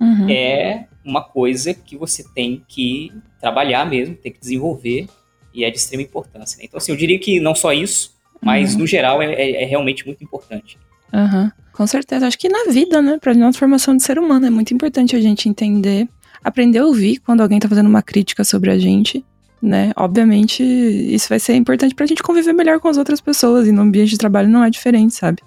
uhum. 0.00 0.30
é 0.30 0.86
uma 1.04 1.22
coisa 1.22 1.74
que 1.74 1.96
você 1.96 2.24
tem 2.34 2.64
que 2.66 3.12
trabalhar 3.40 3.84
mesmo, 3.84 4.14
tem 4.14 4.32
que 4.32 4.40
desenvolver 4.40 5.06
e 5.52 5.64
é 5.64 5.70
de 5.70 5.76
extrema 5.76 6.02
importância. 6.02 6.58
Né? 6.58 6.64
Então, 6.64 6.78
assim, 6.78 6.92
eu 6.92 6.96
diria 6.96 7.18
que 7.18 7.38
não 7.40 7.54
só 7.54 7.72
isso, 7.72 8.16
mas 8.40 8.72
uhum. 8.72 8.80
no 8.80 8.86
geral 8.86 9.20
é, 9.20 9.32
é, 9.32 9.62
é, 9.62 9.64
realmente 9.64 10.06
muito 10.06 10.24
importante. 10.24 10.78
Uhum. 11.12 11.50
Com 11.72 11.86
certeza. 11.86 12.26
Acho 12.26 12.38
que 12.38 12.48
na 12.48 12.64
vida, 12.70 13.00
né, 13.00 13.18
para 13.18 13.34
nossa 13.34 13.58
formação 13.58 13.96
de 13.96 14.02
ser 14.02 14.18
humano, 14.18 14.46
é 14.46 14.50
muito 14.50 14.74
importante 14.74 15.16
a 15.16 15.20
gente 15.20 15.48
entender, 15.48 16.08
aprender 16.44 16.78
a 16.78 16.86
ouvir 16.86 17.18
quando 17.18 17.40
alguém 17.40 17.58
está 17.58 17.68
fazendo 17.68 17.88
uma 17.88 18.02
crítica 18.02 18.44
sobre 18.44 18.70
a 18.70 18.78
gente 18.78 19.24
né? 19.62 19.92
Obviamente, 19.96 20.62
isso 20.62 21.28
vai 21.28 21.38
ser 21.38 21.54
importante 21.54 21.94
pra 21.94 22.04
gente 22.04 22.22
conviver 22.22 22.52
melhor 22.52 22.80
com 22.80 22.88
as 22.88 22.98
outras 22.98 23.20
pessoas 23.20 23.68
e 23.68 23.72
no 23.72 23.82
ambiente 23.82 24.10
de 24.10 24.18
trabalho 24.18 24.48
não 24.48 24.64
é 24.64 24.68
diferente, 24.68 25.14
sabe? 25.14 25.40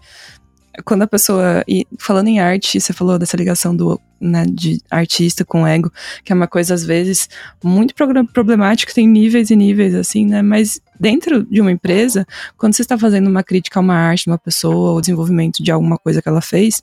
Quando 0.83 1.03
a 1.03 1.07
pessoa. 1.07 1.63
E 1.67 1.85
falando 1.97 2.27
em 2.27 2.39
arte, 2.39 2.79
você 2.79 2.93
falou 2.93 3.17
dessa 3.17 3.38
ligação 3.38 3.75
do 3.75 3.99
né, 4.19 4.45
de 4.49 4.81
artista 4.89 5.43
com 5.45 5.67
ego, 5.67 5.91
que 6.23 6.31
é 6.31 6.35
uma 6.35 6.47
coisa, 6.47 6.73
às 6.73 6.83
vezes, 6.83 7.29
muito 7.63 7.93
problemática, 8.33 8.93
tem 8.93 9.07
níveis 9.07 9.49
e 9.49 9.55
níveis, 9.55 9.93
assim, 9.93 10.25
né? 10.25 10.41
Mas 10.41 10.79
dentro 10.99 11.43
de 11.43 11.61
uma 11.61 11.71
empresa, 11.71 12.25
quando 12.57 12.73
você 12.73 12.81
está 12.81 12.97
fazendo 12.97 13.27
uma 13.27 13.43
crítica 13.43 13.79
a 13.79 13.81
uma 13.81 13.95
arte, 13.95 14.27
uma 14.27 14.38
pessoa, 14.38 14.93
ou 14.93 15.01
desenvolvimento 15.01 15.61
de 15.61 15.71
alguma 15.71 15.97
coisa 15.97 16.21
que 16.21 16.29
ela 16.29 16.41
fez, 16.41 16.81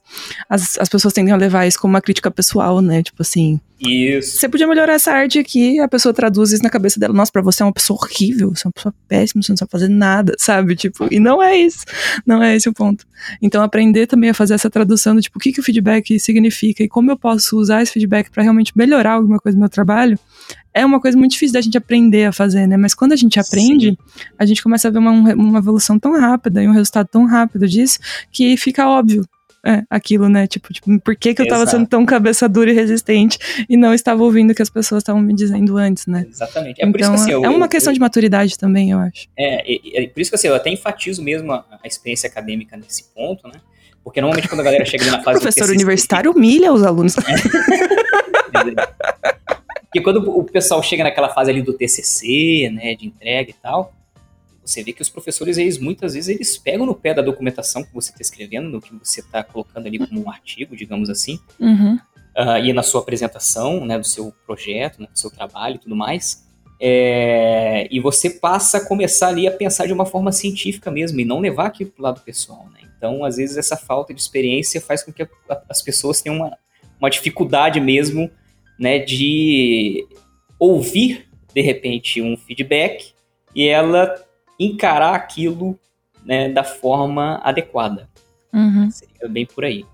as, 0.48 0.78
as 0.78 0.88
pessoas 0.88 1.14
tendem 1.14 1.32
a 1.32 1.36
levar 1.36 1.66
isso 1.66 1.78
como 1.78 1.94
uma 1.94 2.00
crítica 2.00 2.30
pessoal, 2.30 2.80
né? 2.80 3.02
Tipo 3.02 3.22
assim. 3.22 3.60
Isso. 3.84 4.38
Você 4.38 4.48
podia 4.48 4.66
melhorar 4.66 4.94
essa 4.94 5.12
arte 5.12 5.38
aqui, 5.38 5.80
a 5.80 5.88
pessoa 5.88 6.14
traduz 6.14 6.52
isso 6.52 6.62
na 6.62 6.70
cabeça 6.70 7.00
dela. 7.00 7.12
Nossa, 7.12 7.32
pra 7.32 7.42
você 7.42 7.62
é 7.62 7.66
uma 7.66 7.72
pessoa 7.72 7.98
horrível, 8.00 8.50
você 8.54 8.66
é 8.66 8.68
uma 8.68 8.72
pessoa 8.72 8.94
péssima, 9.08 9.42
você 9.42 9.52
não 9.52 9.56
sabe 9.56 9.70
fazer 9.70 9.88
nada, 9.88 10.34
sabe? 10.38 10.76
Tipo, 10.76 11.08
e 11.10 11.18
não 11.18 11.42
é 11.42 11.56
isso. 11.56 11.84
Não 12.24 12.42
é 12.42 12.54
esse 12.54 12.68
o 12.68 12.72
ponto. 12.72 13.04
Então, 13.40 13.62
aprender 13.62 14.06
também 14.06 14.30
a 14.30 14.34
fazer 14.34 14.54
essa 14.54 14.70
tradução 14.70 15.14
do 15.14 15.20
tipo, 15.20 15.38
o 15.38 15.40
que, 15.40 15.52
que 15.52 15.60
o 15.60 15.62
feedback 15.62 16.18
significa 16.18 16.82
e 16.82 16.88
como 16.88 17.10
eu 17.10 17.16
posso 17.16 17.58
usar 17.58 17.82
esse 17.82 17.92
feedback 17.92 18.30
para 18.30 18.42
realmente 18.42 18.72
melhorar 18.76 19.14
alguma 19.14 19.38
coisa 19.38 19.56
no 19.56 19.60
meu 19.60 19.68
trabalho, 19.68 20.18
é 20.74 20.84
uma 20.86 21.00
coisa 21.00 21.18
muito 21.18 21.32
difícil 21.32 21.52
da 21.52 21.60
gente 21.60 21.76
aprender 21.76 22.26
a 22.26 22.32
fazer, 22.32 22.66
né? 22.66 22.76
Mas 22.76 22.94
quando 22.94 23.12
a 23.12 23.16
gente 23.16 23.38
aprende, 23.38 23.90
Sim. 23.90 23.96
a 24.38 24.46
gente 24.46 24.62
começa 24.62 24.88
a 24.88 24.90
ver 24.90 24.98
uma, 24.98 25.10
uma 25.10 25.58
evolução 25.58 25.98
tão 25.98 26.18
rápida 26.18 26.62
e 26.62 26.68
um 26.68 26.72
resultado 26.72 27.08
tão 27.08 27.26
rápido 27.26 27.68
disso 27.68 27.98
que 28.30 28.56
fica 28.56 28.88
óbvio 28.88 29.24
é, 29.64 29.82
aquilo, 29.88 30.28
né? 30.28 30.46
Tipo, 30.46 30.72
tipo, 30.72 31.00
por 31.00 31.14
que, 31.16 31.34
que 31.34 31.42
eu 31.42 31.48
tava 31.48 31.66
sendo 31.66 31.86
tão 31.86 32.04
cabeça 32.04 32.48
dura 32.48 32.70
e 32.70 32.74
resistente 32.74 33.38
e 33.68 33.76
não 33.76 33.94
estava 33.94 34.22
ouvindo 34.22 34.50
o 34.50 34.54
que 34.54 34.62
as 34.62 34.70
pessoas 34.70 35.02
estavam 35.02 35.22
me 35.22 35.32
dizendo 35.34 35.76
antes, 35.76 36.06
né? 36.06 36.26
Exatamente. 36.28 36.80
É 36.80 36.82
então, 36.82 36.92
por 36.92 37.00
isso 37.00 37.10
que, 37.10 37.16
assim, 37.16 37.30
eu, 37.30 37.44
é 37.44 37.48
uma 37.48 37.68
questão 37.68 37.90
eu, 37.90 37.94
de 37.94 38.00
maturidade 38.00 38.58
também, 38.58 38.90
eu 38.90 38.98
acho. 38.98 39.28
É, 39.36 39.72
é, 39.72 40.04
é, 40.04 40.08
por 40.08 40.20
isso 40.20 40.30
que 40.30 40.34
assim, 40.34 40.48
eu 40.48 40.54
até 40.54 40.70
enfatizo 40.70 41.22
mesmo 41.22 41.52
a, 41.52 41.64
a 41.82 41.86
experiência 41.86 42.28
acadêmica 42.28 42.76
nesse 42.76 43.04
ponto, 43.14 43.46
né? 43.46 43.54
Porque 44.02 44.20
normalmente 44.20 44.48
quando 44.48 44.60
a 44.60 44.64
galera 44.64 44.84
chega 44.84 45.04
na 45.06 45.22
fase. 45.22 45.38
O 45.38 45.42
professor 45.42 45.70
universitário 45.70 46.32
humilha 46.32 46.72
os 46.72 46.82
alunos. 46.82 47.14
Porque 49.84 50.00
quando 50.02 50.28
o 50.28 50.42
pessoal 50.44 50.82
chega 50.82 51.04
naquela 51.04 51.28
fase 51.28 51.50
ali 51.50 51.60
do 51.60 51.74
TCC, 51.74 52.70
né, 52.72 52.94
de 52.94 53.06
entrega 53.06 53.50
e 53.50 53.54
tal, 53.54 53.92
você 54.72 54.82
vê 54.82 54.92
que 54.92 55.02
os 55.02 55.08
professores, 55.08 55.58
eles 55.58 55.78
muitas 55.78 56.14
vezes, 56.14 56.34
eles 56.34 56.58
pegam 56.58 56.86
no 56.86 56.94
pé 56.94 57.14
da 57.14 57.22
documentação 57.22 57.82
que 57.82 57.92
você 57.92 58.10
está 58.10 58.22
escrevendo, 58.22 58.68
no 58.68 58.80
que 58.80 58.94
você 58.94 59.20
está 59.20 59.42
colocando 59.42 59.86
ali 59.86 59.98
como 59.98 60.24
um 60.24 60.30
artigo, 60.30 60.76
digamos 60.76 61.10
assim, 61.10 61.38
uhum. 61.60 61.94
uh, 61.94 62.58
e 62.62 62.72
na 62.72 62.82
sua 62.82 63.00
apresentação, 63.00 63.84
né, 63.84 63.98
do 63.98 64.06
seu 64.06 64.32
projeto, 64.46 65.00
né, 65.00 65.08
do 65.12 65.18
seu 65.18 65.30
trabalho 65.30 65.76
e 65.76 65.78
tudo 65.78 65.96
mais. 65.96 66.46
É, 66.80 67.86
e 67.92 68.00
você 68.00 68.28
passa 68.28 68.78
a 68.78 68.84
começar 68.84 69.28
ali 69.28 69.46
a 69.46 69.52
pensar 69.52 69.86
de 69.86 69.92
uma 69.92 70.04
forma 70.04 70.32
científica 70.32 70.90
mesmo, 70.90 71.20
e 71.20 71.24
não 71.24 71.38
levar 71.38 71.66
aquilo 71.66 71.90
para 71.90 72.00
o 72.00 72.04
lado 72.04 72.20
pessoal, 72.22 72.68
né? 72.72 72.80
Então, 72.96 73.24
às 73.24 73.36
vezes, 73.36 73.56
essa 73.56 73.76
falta 73.76 74.14
de 74.14 74.20
experiência 74.20 74.80
faz 74.80 75.02
com 75.02 75.12
que 75.12 75.22
a, 75.22 75.28
a, 75.48 75.62
as 75.68 75.82
pessoas 75.82 76.20
tenham 76.20 76.36
uma, 76.36 76.56
uma 76.98 77.10
dificuldade 77.10 77.80
mesmo 77.80 78.30
né, 78.78 78.98
de 78.98 80.06
ouvir 80.58 81.28
de 81.54 81.60
repente 81.60 82.22
um 82.22 82.36
feedback 82.36 83.12
e 83.54 83.66
ela 83.66 84.14
encarar 84.58 85.14
aquilo 85.14 85.78
né, 86.24 86.48
da 86.48 86.64
forma 86.64 87.40
adequada. 87.42 88.08
Uhum. 88.52 88.90
Seria 88.90 89.28
bem 89.28 89.46
por 89.46 89.64
aí. 89.64 89.84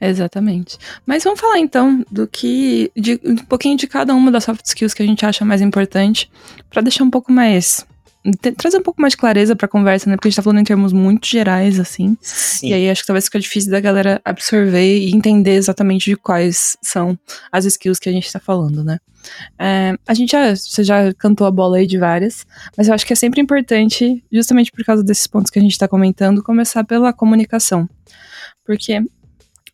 Exatamente. 0.00 0.78
Mas 1.04 1.24
vamos 1.24 1.40
falar 1.40 1.58
então 1.58 2.04
do 2.10 2.26
que 2.26 2.90
de 2.96 3.20
um 3.24 3.36
pouquinho 3.36 3.76
de 3.76 3.86
cada 3.86 4.14
uma 4.14 4.30
das 4.30 4.44
soft 4.44 4.64
skills 4.64 4.94
que 4.94 5.02
a 5.02 5.06
gente 5.06 5.24
acha 5.24 5.44
mais 5.44 5.60
importante 5.60 6.30
para 6.70 6.82
deixar 6.82 7.04
um 7.04 7.10
pouco 7.10 7.32
mais 7.32 7.86
trazer 8.56 8.78
um 8.78 8.82
pouco 8.82 9.00
mais 9.00 9.12
de 9.12 9.16
clareza 9.16 9.54
pra 9.54 9.68
conversa, 9.68 10.08
né? 10.08 10.16
Porque 10.16 10.28
a 10.28 10.30
gente 10.30 10.36
tá 10.36 10.42
falando 10.42 10.60
em 10.60 10.64
termos 10.64 10.92
muito 10.92 11.26
gerais, 11.26 11.78
assim. 11.78 12.16
Sim. 12.20 12.68
E 12.68 12.74
aí 12.74 12.90
acho 12.90 13.02
que 13.02 13.06
talvez 13.06 13.26
fica 13.26 13.38
difícil 13.38 13.70
da 13.70 13.80
galera 13.80 14.20
absorver 14.24 14.98
e 14.98 15.14
entender 15.14 15.54
exatamente 15.54 16.10
de 16.10 16.16
quais 16.16 16.76
são 16.82 17.18
as 17.52 17.64
skills 17.64 17.98
que 17.98 18.08
a 18.08 18.12
gente 18.12 18.32
tá 18.32 18.40
falando, 18.40 18.82
né? 18.82 18.98
É, 19.58 19.94
a 20.06 20.14
gente 20.14 20.32
já, 20.32 20.54
você 20.54 20.84
já 20.84 21.12
cantou 21.14 21.46
a 21.46 21.50
bola 21.50 21.78
aí 21.78 21.86
de 21.86 21.98
várias, 21.98 22.46
mas 22.76 22.88
eu 22.88 22.94
acho 22.94 23.04
que 23.04 23.12
é 23.12 23.16
sempre 23.16 23.40
importante, 23.40 24.22
justamente 24.30 24.70
por 24.70 24.84
causa 24.84 25.02
desses 25.02 25.26
pontos 25.26 25.50
que 25.50 25.58
a 25.58 25.62
gente 25.62 25.78
tá 25.78 25.88
comentando, 25.88 26.42
começar 26.42 26.84
pela 26.84 27.12
comunicação. 27.12 27.88
Porque 28.64 29.00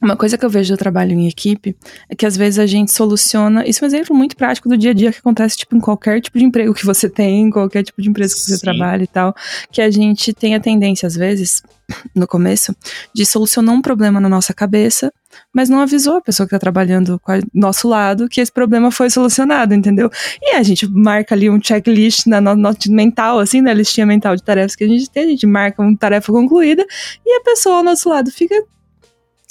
Uma 0.03 0.17
coisa 0.17 0.37
que 0.37 0.45
eu 0.45 0.51
vejo 0.51 0.75
do 0.75 0.77
trabalho 0.77 1.12
em 1.12 1.29
equipe 1.29 1.77
é 2.09 2.17
que 2.17 2.27
às 2.27 2.37
vezes 2.37 2.59
a 2.59 2.67
gente 2.67 2.93
soluciona. 2.93 3.65
Isso 3.65 3.85
é 3.85 3.87
um 3.87 3.88
exemplo 3.88 4.17
muito 4.17 4.37
prático 4.37 4.69
do 4.69 4.77
dia 4.77 4.91
a 4.91 4.95
dia 4.95 5.12
que 5.12 5.21
acontece 5.21 5.57
tipo, 5.57 5.77
em 5.77 5.81
qualquer 5.81 6.21
tipo 6.21 6.37
de 6.37 6.45
emprego 6.45 6.75
que 6.75 6.85
você 6.85 7.09
tem, 7.09 7.43
em 7.43 7.51
qualquer 7.51 7.85
tipo 7.85 8.03
de 8.03 8.09
empresa 8.09 8.35
que 8.35 8.41
você 8.41 8.57
Sim. 8.57 8.62
trabalha 8.62 9.05
e 9.05 9.07
tal. 9.07 9.33
Que 9.71 9.81
a 9.81 9.88
gente 9.93 10.33
tem 10.33 10.57
a 10.57 10.61
tendência, 10.61 11.07
às 11.07 11.15
vezes, 11.15 11.62
no 12.17 12.27
começo, 12.27 12.75
de 13.15 13.25
solucionar 13.25 13.77
um 13.77 13.81
problema 13.81 14.21
na 14.21 14.29
nossa 14.29 14.53
cabeça, 14.53 15.12
mas 15.55 15.69
não 15.69 15.79
avisou 15.79 16.17
a 16.17 16.21
pessoa 16.21 16.49
que 16.49 16.55
está 16.55 16.59
trabalhando 16.59 17.21
com 17.21 17.38
o 17.38 17.43
nosso 17.55 17.87
lado 17.87 18.29
que 18.29 18.41
esse 18.41 18.51
problema 18.51 18.91
foi 18.91 19.09
solucionado, 19.09 19.73
entendeu? 19.73 20.11
E 20.43 20.57
a 20.57 20.65
gente 20.65 20.85
marca 20.91 21.33
ali 21.33 21.49
um 21.49 21.62
checklist 21.62 22.27
na 22.27 22.41
nota 22.41 22.91
mental, 22.91 23.38
assim, 23.38 23.61
na 23.61 23.73
listinha 23.73 24.05
mental 24.05 24.35
de 24.35 24.43
tarefas 24.43 24.75
que 24.75 24.83
a 24.83 24.88
gente 24.88 25.09
tem, 25.09 25.23
a 25.23 25.29
gente 25.29 25.47
marca 25.47 25.81
uma 25.81 25.97
tarefa 25.97 26.33
concluída 26.33 26.85
e 27.25 27.37
a 27.37 27.41
pessoa 27.43 27.77
ao 27.77 27.85
nosso 27.85 28.09
lado 28.09 28.33
fica 28.33 28.57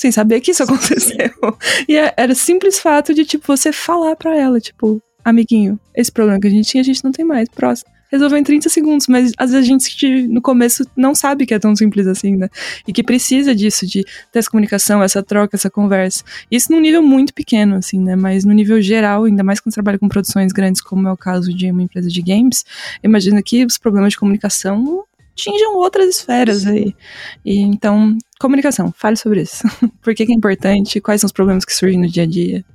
sem 0.02 0.12
saber 0.12 0.42
que 0.42 0.50
isso 0.50 0.64
aconteceu. 0.64 1.30
E 1.88 1.96
é, 1.96 2.14
era 2.18 2.34
simples 2.34 2.80
fato 2.80 3.14
de, 3.14 3.24
tipo, 3.24 3.46
você 3.46 3.72
falar 3.72 4.16
pra 4.16 4.36
ela, 4.36 4.60
tipo, 4.60 5.02
amiguinho, 5.24 5.80
esse 5.96 6.12
problema 6.12 6.40
que 6.40 6.48
a 6.48 6.50
gente 6.50 6.68
tinha, 6.68 6.82
a 6.82 6.84
gente 6.84 7.04
não 7.04 7.12
tem 7.12 7.24
mais, 7.24 7.48
próximo. 7.50 7.92
Resolveu 8.12 8.38
em 8.38 8.44
30 8.44 8.68
segundos, 8.68 9.08
mas 9.08 9.32
às 9.38 9.52
vezes 9.52 9.66
a 9.66 9.68
gente 9.68 10.28
no 10.28 10.42
começo 10.42 10.84
não 10.98 11.16
sabe 11.16 11.46
que 11.46 11.54
é 11.54 11.60
tão 11.60 11.76
simples 11.76 12.08
assim, 12.08 12.36
né? 12.36 12.50
E 12.86 12.92
que 12.92 13.04
precisa 13.04 13.56
disso, 13.56 13.86
de 13.88 14.04
ter 14.32 14.40
essa 14.40 14.50
comunicação, 14.50 15.02
essa 15.02 15.24
troca, 15.24 15.56
essa 15.56 15.70
conversa. 15.70 16.24
Isso 16.50 16.72
num 16.72 16.82
nível 16.82 17.02
muito 17.02 17.34
pequeno, 17.34 17.76
assim, 17.76 18.00
né? 18.00 18.16
Mas 18.16 18.44
no 18.44 18.54
nível 18.54 18.82
geral, 18.82 19.24
ainda 19.24 19.44
mais 19.44 19.60
quando 19.62 19.72
você 19.72 19.76
trabalha 19.76 20.00
com 20.00 20.10
produções 20.10 20.52
grandes, 20.52 20.82
como 20.82 21.08
é 21.08 21.12
o 21.12 21.18
caso 21.18 21.54
de 21.54 21.72
uma 21.72 21.84
empresa 21.84 22.10
de 22.10 22.22
games, 22.22 22.66
imagina 23.02 23.42
que 23.42 23.66
os 23.66 23.78
problemas 23.78 24.12
de 24.12 24.18
comunicação 24.18 25.06
atinjam 25.32 25.76
outras 25.76 26.08
esferas 26.08 26.66
aí. 26.66 26.96
E 27.44 27.60
então, 27.60 28.18
comunicação, 28.40 28.92
fale 28.92 29.16
sobre 29.16 29.42
isso. 29.42 29.64
Por 30.02 30.14
que, 30.14 30.26
que, 30.26 30.32
é 30.32 30.36
importante? 30.36 31.02
Quais 31.02 31.22
são 31.22 31.28
os 31.28 31.32
problemas 31.32 31.66
que 31.66 31.74
surgem 31.74 32.00
no 32.00 32.08
dia 32.08 32.24
a 32.24 32.28
dia? 32.28 32.66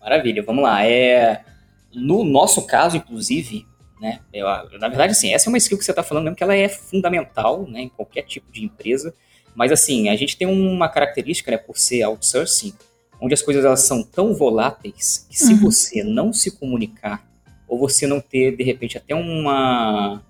Maravilha, 0.00 0.42
vamos 0.42 0.64
lá. 0.64 0.84
É, 0.84 1.44
no 1.94 2.24
nosso 2.24 2.66
caso, 2.66 2.96
inclusive, 2.96 3.66
né, 4.00 4.20
eu, 4.32 4.46
na 4.78 4.88
verdade, 4.88 5.12
assim, 5.12 5.32
essa 5.32 5.48
é 5.48 5.50
uma 5.50 5.58
skill 5.58 5.78
que 5.78 5.84
você 5.84 5.92
está 5.92 6.02
falando 6.02 6.24
mesmo 6.24 6.36
que 6.36 6.42
ela 6.42 6.56
é 6.56 6.68
fundamental 6.68 7.66
né, 7.68 7.82
em 7.82 7.88
qualquer 7.88 8.22
tipo 8.22 8.50
de 8.50 8.64
empresa. 8.64 9.14
Mas, 9.54 9.70
assim, 9.70 10.08
a 10.08 10.16
gente 10.16 10.36
tem 10.36 10.46
uma 10.46 10.88
característica, 10.88 11.50
né, 11.50 11.56
por 11.58 11.78
ser 11.78 12.02
outsourcing, 12.02 12.74
onde 13.20 13.34
as 13.34 13.42
coisas 13.42 13.64
elas 13.64 13.82
são 13.82 14.02
tão 14.02 14.34
voláteis 14.34 15.26
que 15.30 15.38
se 15.38 15.52
uhum. 15.52 15.60
você 15.60 16.02
não 16.02 16.32
se 16.32 16.50
comunicar 16.50 17.24
ou 17.68 17.78
você 17.78 18.06
não 18.06 18.20
ter, 18.20 18.56
de 18.56 18.64
repente, 18.64 18.98
até 18.98 19.14
uma 19.14 20.20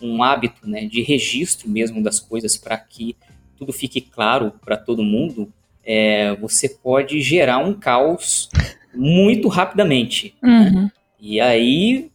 um 0.00 0.22
hábito 0.22 0.68
né, 0.68 0.86
de 0.86 1.02
registro 1.02 1.68
mesmo 1.68 2.02
das 2.02 2.20
coisas 2.20 2.56
para 2.56 2.76
que 2.76 3.16
tudo 3.56 3.72
fique 3.72 4.00
claro 4.00 4.52
para 4.64 4.76
todo 4.76 5.02
mundo, 5.02 5.52
é, 5.84 6.34
você 6.36 6.68
pode 6.68 7.20
gerar 7.20 7.58
um 7.58 7.74
caos 7.74 8.48
muito 8.94 9.48
rapidamente. 9.48 10.34
Né? 10.42 10.50
Uhum. 10.50 10.82
Né? 10.82 10.92
E 11.20 11.40
aí, 11.40 12.10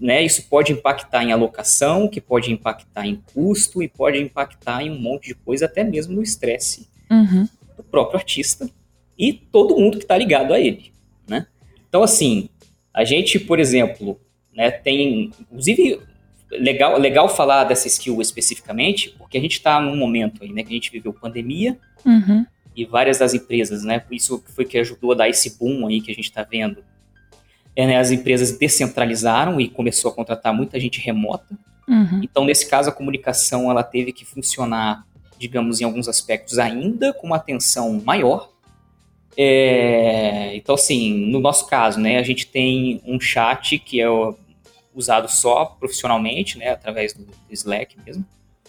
né, 0.00 0.22
isso 0.22 0.48
pode 0.48 0.72
impactar 0.72 1.22
em 1.22 1.32
alocação, 1.32 2.08
que 2.08 2.20
pode 2.20 2.52
impactar 2.52 3.06
em 3.06 3.22
custo 3.32 3.82
e 3.82 3.88
pode 3.88 4.18
impactar 4.18 4.82
em 4.82 4.90
um 4.90 4.98
monte 4.98 5.28
de 5.28 5.34
coisa, 5.34 5.66
até 5.66 5.84
mesmo 5.84 6.14
no 6.14 6.22
estresse 6.22 6.88
uhum. 7.10 7.46
do 7.76 7.82
próprio 7.84 8.18
artista 8.18 8.68
e 9.16 9.32
todo 9.32 9.78
mundo 9.78 9.98
que 9.98 10.04
está 10.04 10.16
ligado 10.16 10.52
a 10.52 10.58
ele. 10.58 10.90
Né? 11.28 11.46
Então, 11.88 12.02
assim, 12.02 12.48
a 12.92 13.04
gente, 13.04 13.38
por 13.38 13.60
exemplo, 13.60 14.18
né, 14.52 14.70
tem, 14.70 15.30
inclusive, 15.40 16.00
legal, 16.50 16.98
legal 16.98 17.28
falar 17.28 17.64
dessa 17.64 17.86
skill 17.86 18.20
especificamente, 18.20 19.14
porque 19.16 19.38
a 19.38 19.40
gente 19.40 19.52
está 19.52 19.80
num 19.80 19.96
momento 19.96 20.42
aí, 20.42 20.52
né, 20.52 20.62
que 20.62 20.70
a 20.70 20.74
gente 20.74 20.90
viveu 20.90 21.12
pandemia 21.12 21.78
uhum. 22.04 22.44
e 22.74 22.84
várias 22.84 23.18
das 23.18 23.34
empresas, 23.34 23.84
né, 23.84 24.02
isso 24.10 24.42
foi 24.54 24.64
que 24.64 24.78
ajudou 24.78 25.12
a 25.12 25.14
dar 25.14 25.28
esse 25.28 25.58
boom 25.58 25.86
aí 25.86 26.00
que 26.00 26.10
a 26.10 26.14
gente 26.14 26.24
está 26.24 26.42
vendo. 26.42 26.82
É, 27.76 27.86
né, 27.86 27.98
as 27.98 28.10
empresas 28.10 28.56
descentralizaram 28.58 29.60
e 29.60 29.68
começou 29.68 30.10
a 30.10 30.14
contratar 30.14 30.52
muita 30.52 30.78
gente 30.80 31.00
remota. 31.00 31.56
Uhum. 31.88 32.20
Então, 32.22 32.44
nesse 32.44 32.68
caso, 32.68 32.88
a 32.88 32.92
comunicação 32.92 33.70
ela 33.70 33.82
teve 33.82 34.12
que 34.12 34.24
funcionar, 34.24 35.06
digamos, 35.38 35.80
em 35.80 35.84
alguns 35.84 36.08
aspectos 36.08 36.58
ainda 36.58 37.12
com 37.12 37.28
uma 37.28 37.36
atenção 37.36 38.02
maior. 38.04 38.50
É, 39.36 40.54
então, 40.56 40.74
assim, 40.74 41.26
no 41.30 41.38
nosso 41.40 41.66
caso, 41.68 42.00
né, 42.00 42.18
a 42.18 42.22
gente 42.22 42.46
tem 42.46 43.00
um 43.06 43.20
chat 43.20 43.78
que 43.78 44.00
é 44.00 44.08
o 44.10 44.36
usado 44.94 45.28
só 45.28 45.64
profissionalmente, 45.64 46.58
né, 46.58 46.70
através 46.70 47.12
do 47.12 47.26
Slack 47.50 47.96
mesmo. 48.04 48.24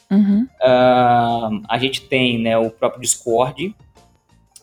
Uhum. 0.10 0.44
Uh, 0.44 1.64
a 1.70 1.78
gente 1.80 2.02
tem 2.02 2.38
né, 2.38 2.58
o 2.58 2.70
próprio 2.70 3.02
Discord 3.02 3.74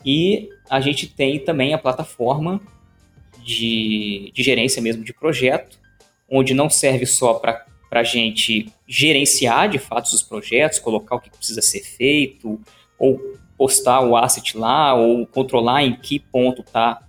e 0.05 0.49
a 0.69 0.81
gente 0.81 1.07
tem 1.07 1.39
também 1.39 1.73
a 1.73 1.79
plataforma 1.79 2.61
de, 3.43 4.31
de 4.35 4.43
gerência 4.43 4.83
mesmo 4.83 5.03
de 5.03 5.13
projeto, 5.13 5.79
onde 6.31 6.53
não 6.53 6.69
serve 6.69 7.07
só 7.07 7.35
para 7.35 7.65
a 7.91 8.03
gente 8.03 8.71
gerenciar 8.87 9.71
de 9.71 9.79
fato 9.79 10.07
os 10.07 10.23
projetos, 10.23 10.79
colocar 10.79 11.17
o 11.17 11.21
que 11.21 11.31
precisa 11.31 11.63
ser 11.63 11.81
feito, 11.81 12.61
ou 12.99 13.19
postar 13.57 14.01
o 14.01 14.17
asset 14.17 14.57
lá, 14.57 14.95
ou 14.95 15.27
controlar 15.27 15.83
em 15.83 15.97
que 15.97 16.19
ponto 16.19 16.61
está 16.61 17.03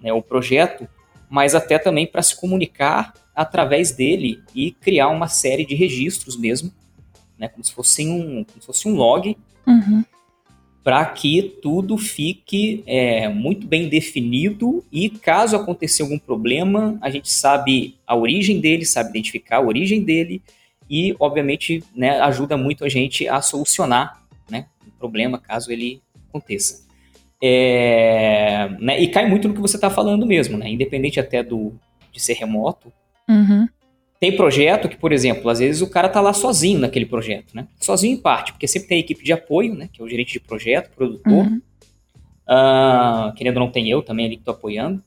né, 0.00 0.12
o 0.12 0.22
projeto, 0.22 0.86
mas 1.28 1.54
até 1.54 1.78
também 1.78 2.06
para 2.06 2.22
se 2.22 2.38
comunicar 2.38 3.14
através 3.36 3.92
dele 3.92 4.42
e 4.54 4.72
criar 4.72 5.08
uma 5.08 5.28
série 5.28 5.66
de 5.66 5.74
registros 5.74 6.38
mesmo, 6.38 6.72
né, 7.38 7.46
como 7.48 7.62
se 7.62 7.72
fosse 7.72 8.08
um, 8.08 8.42
como 8.44 8.60
se 8.60 8.66
fosse 8.66 8.88
um 8.88 8.94
log, 8.94 9.36
uhum. 9.66 10.02
para 10.82 11.04
que 11.04 11.58
tudo 11.60 11.98
fique 11.98 12.82
é, 12.86 13.28
muito 13.28 13.66
bem 13.66 13.90
definido 13.90 14.82
e 14.90 15.10
caso 15.10 15.54
aconteça 15.54 16.02
algum 16.02 16.18
problema, 16.18 16.96
a 17.02 17.10
gente 17.10 17.30
sabe 17.30 17.98
a 18.06 18.16
origem 18.16 18.58
dele, 18.58 18.86
sabe 18.86 19.10
identificar 19.10 19.58
a 19.58 19.66
origem 19.66 20.02
dele 20.02 20.40
e, 20.88 21.14
obviamente, 21.20 21.84
né, 21.94 22.18
ajuda 22.20 22.56
muito 22.56 22.86
a 22.86 22.88
gente 22.88 23.28
a 23.28 23.42
solucionar 23.42 24.22
né, 24.50 24.66
o 24.86 24.90
problema 24.92 25.38
caso 25.38 25.70
ele 25.70 26.00
aconteça. 26.28 26.86
É, 27.42 28.70
né, 28.80 28.98
e 28.98 29.08
cai 29.08 29.28
muito 29.28 29.46
no 29.46 29.52
que 29.52 29.60
você 29.60 29.76
está 29.76 29.90
falando 29.90 30.24
mesmo, 30.24 30.56
né, 30.56 30.70
independente 30.70 31.20
até 31.20 31.42
do, 31.42 31.74
de 32.10 32.18
ser 32.18 32.32
remoto, 32.32 32.90
Uhum. 33.28 33.68
Tem 34.18 34.34
projeto 34.34 34.88
que, 34.88 34.96
por 34.96 35.12
exemplo, 35.12 35.50
às 35.50 35.58
vezes 35.58 35.82
o 35.82 35.90
cara 35.90 36.08
tá 36.08 36.20
lá 36.20 36.32
sozinho 36.32 36.78
naquele 36.78 37.04
projeto, 37.04 37.54
né? 37.54 37.68
Sozinho 37.78 38.14
em 38.14 38.20
parte, 38.20 38.52
porque 38.52 38.66
sempre 38.66 38.88
tem 38.88 38.98
equipe 38.98 39.22
de 39.22 39.32
apoio, 39.32 39.74
né? 39.74 39.88
Que 39.92 40.00
é 40.00 40.04
o 40.04 40.08
gerente 40.08 40.32
de 40.32 40.40
projeto, 40.40 40.90
produtor. 40.94 41.32
Uhum. 41.32 41.60
Uh, 42.48 43.34
querendo 43.34 43.58
ou 43.58 43.64
não, 43.64 43.70
tem 43.70 43.90
eu 43.90 44.02
também 44.02 44.26
ali 44.26 44.36
que 44.36 44.44
tô 44.44 44.52
apoiando. 44.52 45.02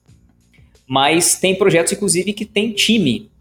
Mas 0.86 1.40
tem 1.40 1.56
projetos, 1.56 1.94
inclusive, 1.94 2.34
que 2.34 2.46
tem 2.46 2.72
time. 2.72 3.32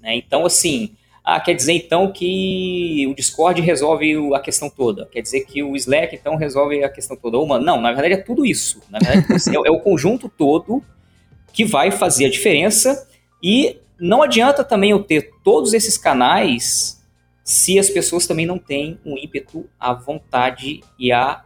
Né? 0.00 0.16
Então, 0.16 0.46
assim, 0.46 0.94
ah, 1.24 1.38
quer 1.38 1.54
dizer 1.54 1.72
então 1.72 2.10
que 2.10 3.06
o 3.08 3.14
Discord 3.14 3.60
resolve 3.60 4.34
a 4.34 4.40
questão 4.40 4.68
toda. 4.68 5.06
Quer 5.06 5.22
dizer 5.22 5.42
que 5.42 5.62
o 5.62 5.76
Slack 5.76 6.14
então 6.16 6.36
resolve 6.36 6.82
a 6.82 6.88
questão 6.88 7.16
toda. 7.16 7.38
Ou, 7.38 7.46
não, 7.60 7.80
na 7.80 7.92
verdade 7.92 8.14
é 8.14 8.16
tudo 8.16 8.44
isso. 8.44 8.80
Na 8.90 8.98
verdade, 8.98 9.26
é, 9.50 9.68
é 9.68 9.70
o 9.70 9.80
conjunto 9.80 10.28
todo 10.28 10.82
que 11.52 11.64
vai 11.64 11.90
fazer 11.90 12.26
a 12.26 12.30
diferença. 12.30 13.08
E 13.42 13.76
não 14.02 14.20
adianta 14.20 14.64
também 14.64 14.90
eu 14.90 15.02
ter 15.02 15.30
todos 15.44 15.72
esses 15.72 15.96
canais 15.96 17.00
se 17.44 17.78
as 17.78 17.88
pessoas 17.88 18.26
também 18.26 18.44
não 18.44 18.58
têm 18.58 18.98
um 19.06 19.16
ímpeto, 19.16 19.68
a 19.78 19.92
vontade 19.92 20.80
e 20.98 21.12
a, 21.12 21.42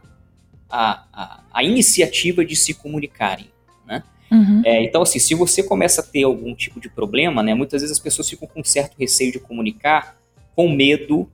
a, 0.67 1.03
a, 1.13 1.43
a 1.53 1.63
iniciativa 1.63 2.43
de 2.43 2.55
se 2.55 2.73
comunicarem. 2.73 3.51
Né? 3.85 4.03
Uhum. 4.31 4.61
É, 4.65 4.83
então, 4.83 5.03
assim, 5.03 5.19
se 5.19 5.35
você 5.35 5.61
começa 5.61 6.01
a 6.01 6.03
ter 6.03 6.23
algum 6.23 6.55
tipo 6.55 6.79
de 6.79 6.89
problema, 6.89 7.43
né, 7.43 7.53
muitas 7.53 7.81
vezes 7.81 7.95
as 7.95 8.01
pessoas 8.01 8.27
ficam 8.27 8.47
com 8.47 8.61
um 8.61 8.63
certo 8.63 8.95
receio 8.97 9.31
de 9.31 9.39
comunicar, 9.39 10.17
com 10.55 10.67
medo 10.67 11.29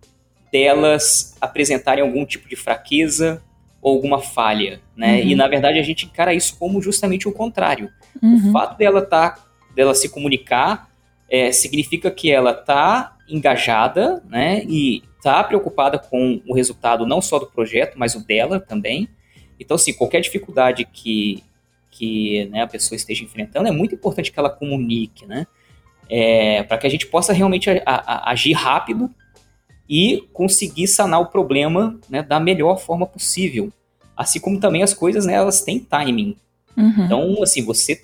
delas 0.51 1.36
apresentarem 1.39 2.03
algum 2.03 2.25
tipo 2.25 2.49
de 2.49 2.55
fraqueza 2.57 3.41
ou 3.81 3.95
alguma 3.95 4.21
falha, 4.21 4.81
né? 4.95 5.21
Uhum. 5.21 5.27
E 5.29 5.36
na 5.36 5.47
verdade 5.47 5.79
a 5.79 5.83
gente 5.83 6.05
encara 6.05 6.33
isso 6.33 6.57
como 6.57 6.81
justamente 6.81 7.27
o 7.27 7.31
contrário. 7.31 7.89
Uhum. 8.21 8.49
O 8.49 8.51
fato 8.51 8.77
dela 8.77 9.01
tá, 9.01 9.39
dela 9.73 9.95
se 9.95 10.09
comunicar 10.09 10.92
é, 11.33 11.51
significa 11.51 12.11
que 12.11 12.29
ela 12.29 12.51
está 12.51 13.17
engajada, 13.27 14.21
né, 14.29 14.63
e 14.69 15.01
está 15.17 15.43
preocupada 15.43 15.97
com 15.97 16.39
o 16.47 16.53
resultado 16.53 17.07
não 17.07 17.23
só 17.23 17.39
do 17.39 17.47
projeto, 17.47 17.97
mas 17.97 18.13
o 18.13 18.23
dela 18.23 18.59
também. 18.59 19.09
Então, 19.59 19.73
assim, 19.73 19.93
qualquer 19.93 20.21
dificuldade 20.21 20.85
que, 20.85 21.43
que 21.89 22.45
né, 22.51 22.61
a 22.61 22.67
pessoa 22.67 22.95
esteja 22.95 23.23
enfrentando, 23.23 23.67
é 23.67 23.71
muito 23.71 23.95
importante 23.95 24.31
que 24.31 24.37
ela 24.37 24.49
comunique, 24.51 25.25
né, 25.25 25.47
é, 26.07 26.61
para 26.61 26.77
que 26.77 26.85
a 26.85 26.89
gente 26.89 27.07
possa 27.07 27.33
realmente 27.33 27.67
a, 27.67 27.81
a, 27.83 28.29
agir 28.31 28.53
rápido 28.53 29.09
e 29.89 30.27
conseguir 30.33 30.85
sanar 30.85 31.19
o 31.19 31.31
problema 31.31 31.99
né, 32.07 32.21
da 32.21 32.39
melhor 32.39 32.77
forma 32.77 33.07
possível. 33.07 33.73
Assim 34.15 34.39
como 34.39 34.59
também 34.59 34.83
as 34.83 34.93
coisas, 34.93 35.25
né, 35.25 35.33
elas 35.33 35.63
têm 35.63 35.79
timing. 35.79 36.37
Uhum. 36.77 37.05
Então, 37.05 37.41
assim, 37.41 37.65
você 37.65 37.99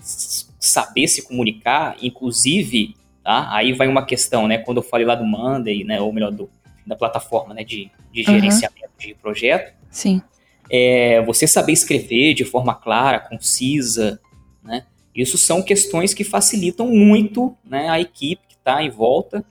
saber 0.60 1.08
se 1.08 1.22
comunicar, 1.22 1.96
inclusive 2.02 2.96
tá? 3.30 3.48
Aí 3.52 3.74
vai 3.74 3.88
uma 3.88 4.04
questão, 4.04 4.48
né? 4.48 4.58
Quando 4.58 4.78
eu 4.78 4.84
falei 4.84 5.06
lá 5.06 5.14
do 5.14 5.24
Monday, 5.24 5.84
né? 5.84 6.02
Ou 6.02 6.12
melhor, 6.12 6.32
do, 6.32 6.50
da 6.84 6.96
plataforma 6.96 7.54
né, 7.54 7.64
de, 7.64 7.92
de 8.12 8.24
gerenciamento 8.24 8.90
uhum. 9.00 9.08
de 9.08 9.14
projeto. 9.14 9.72
Sim. 9.92 10.20
é, 10.70 11.22
você 11.22 11.46
saber 11.46 11.74
escrever 11.74 12.34
de 12.34 12.44
forma 12.44 12.74
clara, 12.74 13.20
concisa, 13.20 14.20
né? 14.64 14.86
Isso 15.14 15.38
são 15.38 15.62
questões 15.62 16.12
que 16.12 16.24
facilitam 16.24 16.88
muito 16.88 17.56
né, 17.64 17.90
a 17.90 18.00
equipe 18.00 18.42
que 18.48 18.56
está 18.56 18.82
em 18.82 18.90
volta 18.90 19.44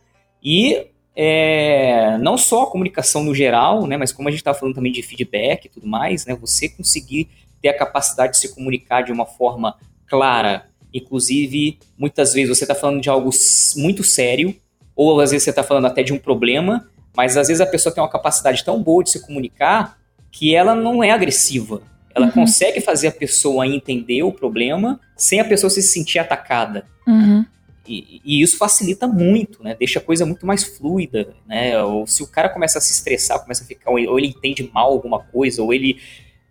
e 0.42 0.86
é, 1.14 2.16
não 2.18 2.38
só 2.38 2.62
a 2.62 2.70
comunicação 2.70 3.22
no 3.22 3.34
geral, 3.34 3.86
né, 3.86 3.96
mas 3.96 4.12
como 4.12 4.28
a 4.28 4.30
gente 4.30 4.40
está 4.40 4.54
falando 4.54 4.76
também 4.76 4.92
de 4.92 5.02
feedback 5.02 5.64
e 5.64 5.68
tudo 5.68 5.86
mais, 5.86 6.24
né, 6.24 6.34
você 6.34 6.68
conseguir 6.68 7.28
ter 7.60 7.68
a 7.68 7.76
capacidade 7.76 8.32
de 8.32 8.38
se 8.38 8.54
comunicar 8.54 9.02
de 9.02 9.12
uma 9.12 9.26
forma 9.26 9.76
clara, 10.06 10.68
inclusive 10.98 11.78
muitas 11.96 12.32
vezes 12.32 12.56
você 12.56 12.64
está 12.64 12.74
falando 12.74 13.00
de 13.00 13.08
algo 13.08 13.30
muito 13.76 14.04
sério, 14.04 14.54
ou 14.94 15.20
às 15.20 15.30
vezes 15.30 15.44
você 15.44 15.50
está 15.50 15.62
falando 15.62 15.86
até 15.86 16.02
de 16.02 16.12
um 16.12 16.18
problema, 16.18 16.88
mas 17.16 17.36
às 17.36 17.48
vezes 17.48 17.60
a 17.60 17.66
pessoa 17.66 17.94
tem 17.94 18.02
uma 18.02 18.10
capacidade 18.10 18.64
tão 18.64 18.82
boa 18.82 19.02
de 19.02 19.10
se 19.10 19.20
comunicar 19.20 19.98
que 20.30 20.54
ela 20.54 20.74
não 20.74 21.02
é 21.02 21.10
agressiva. 21.10 21.82
Ela 22.14 22.26
uhum. 22.26 22.32
consegue 22.32 22.80
fazer 22.80 23.08
a 23.08 23.12
pessoa 23.12 23.66
entender 23.66 24.22
o 24.22 24.32
problema 24.32 25.00
sem 25.16 25.40
a 25.40 25.44
pessoa 25.44 25.70
se 25.70 25.82
sentir 25.82 26.18
atacada. 26.18 26.84
Uhum. 27.06 27.44
E, 27.88 28.20
e, 28.24 28.42
isso 28.42 28.58
facilita 28.58 29.08
muito, 29.08 29.62
né? 29.62 29.74
Deixa 29.78 29.98
a 29.98 30.02
coisa 30.02 30.26
muito 30.26 30.44
mais 30.44 30.62
fluida, 30.62 31.34
né? 31.46 31.82
Ou 31.82 32.06
se 32.06 32.22
o 32.22 32.26
cara 32.26 32.50
começa 32.50 32.78
a 32.78 32.80
se 32.80 32.92
estressar, 32.92 33.40
começa 33.40 33.64
a 33.64 33.66
ficar, 33.66 33.90
ou 33.90 33.98
ele 33.98 34.28
entende 34.28 34.68
mal 34.74 34.92
alguma 34.92 35.20
coisa, 35.20 35.62
ou 35.62 35.72
ele, 35.72 35.98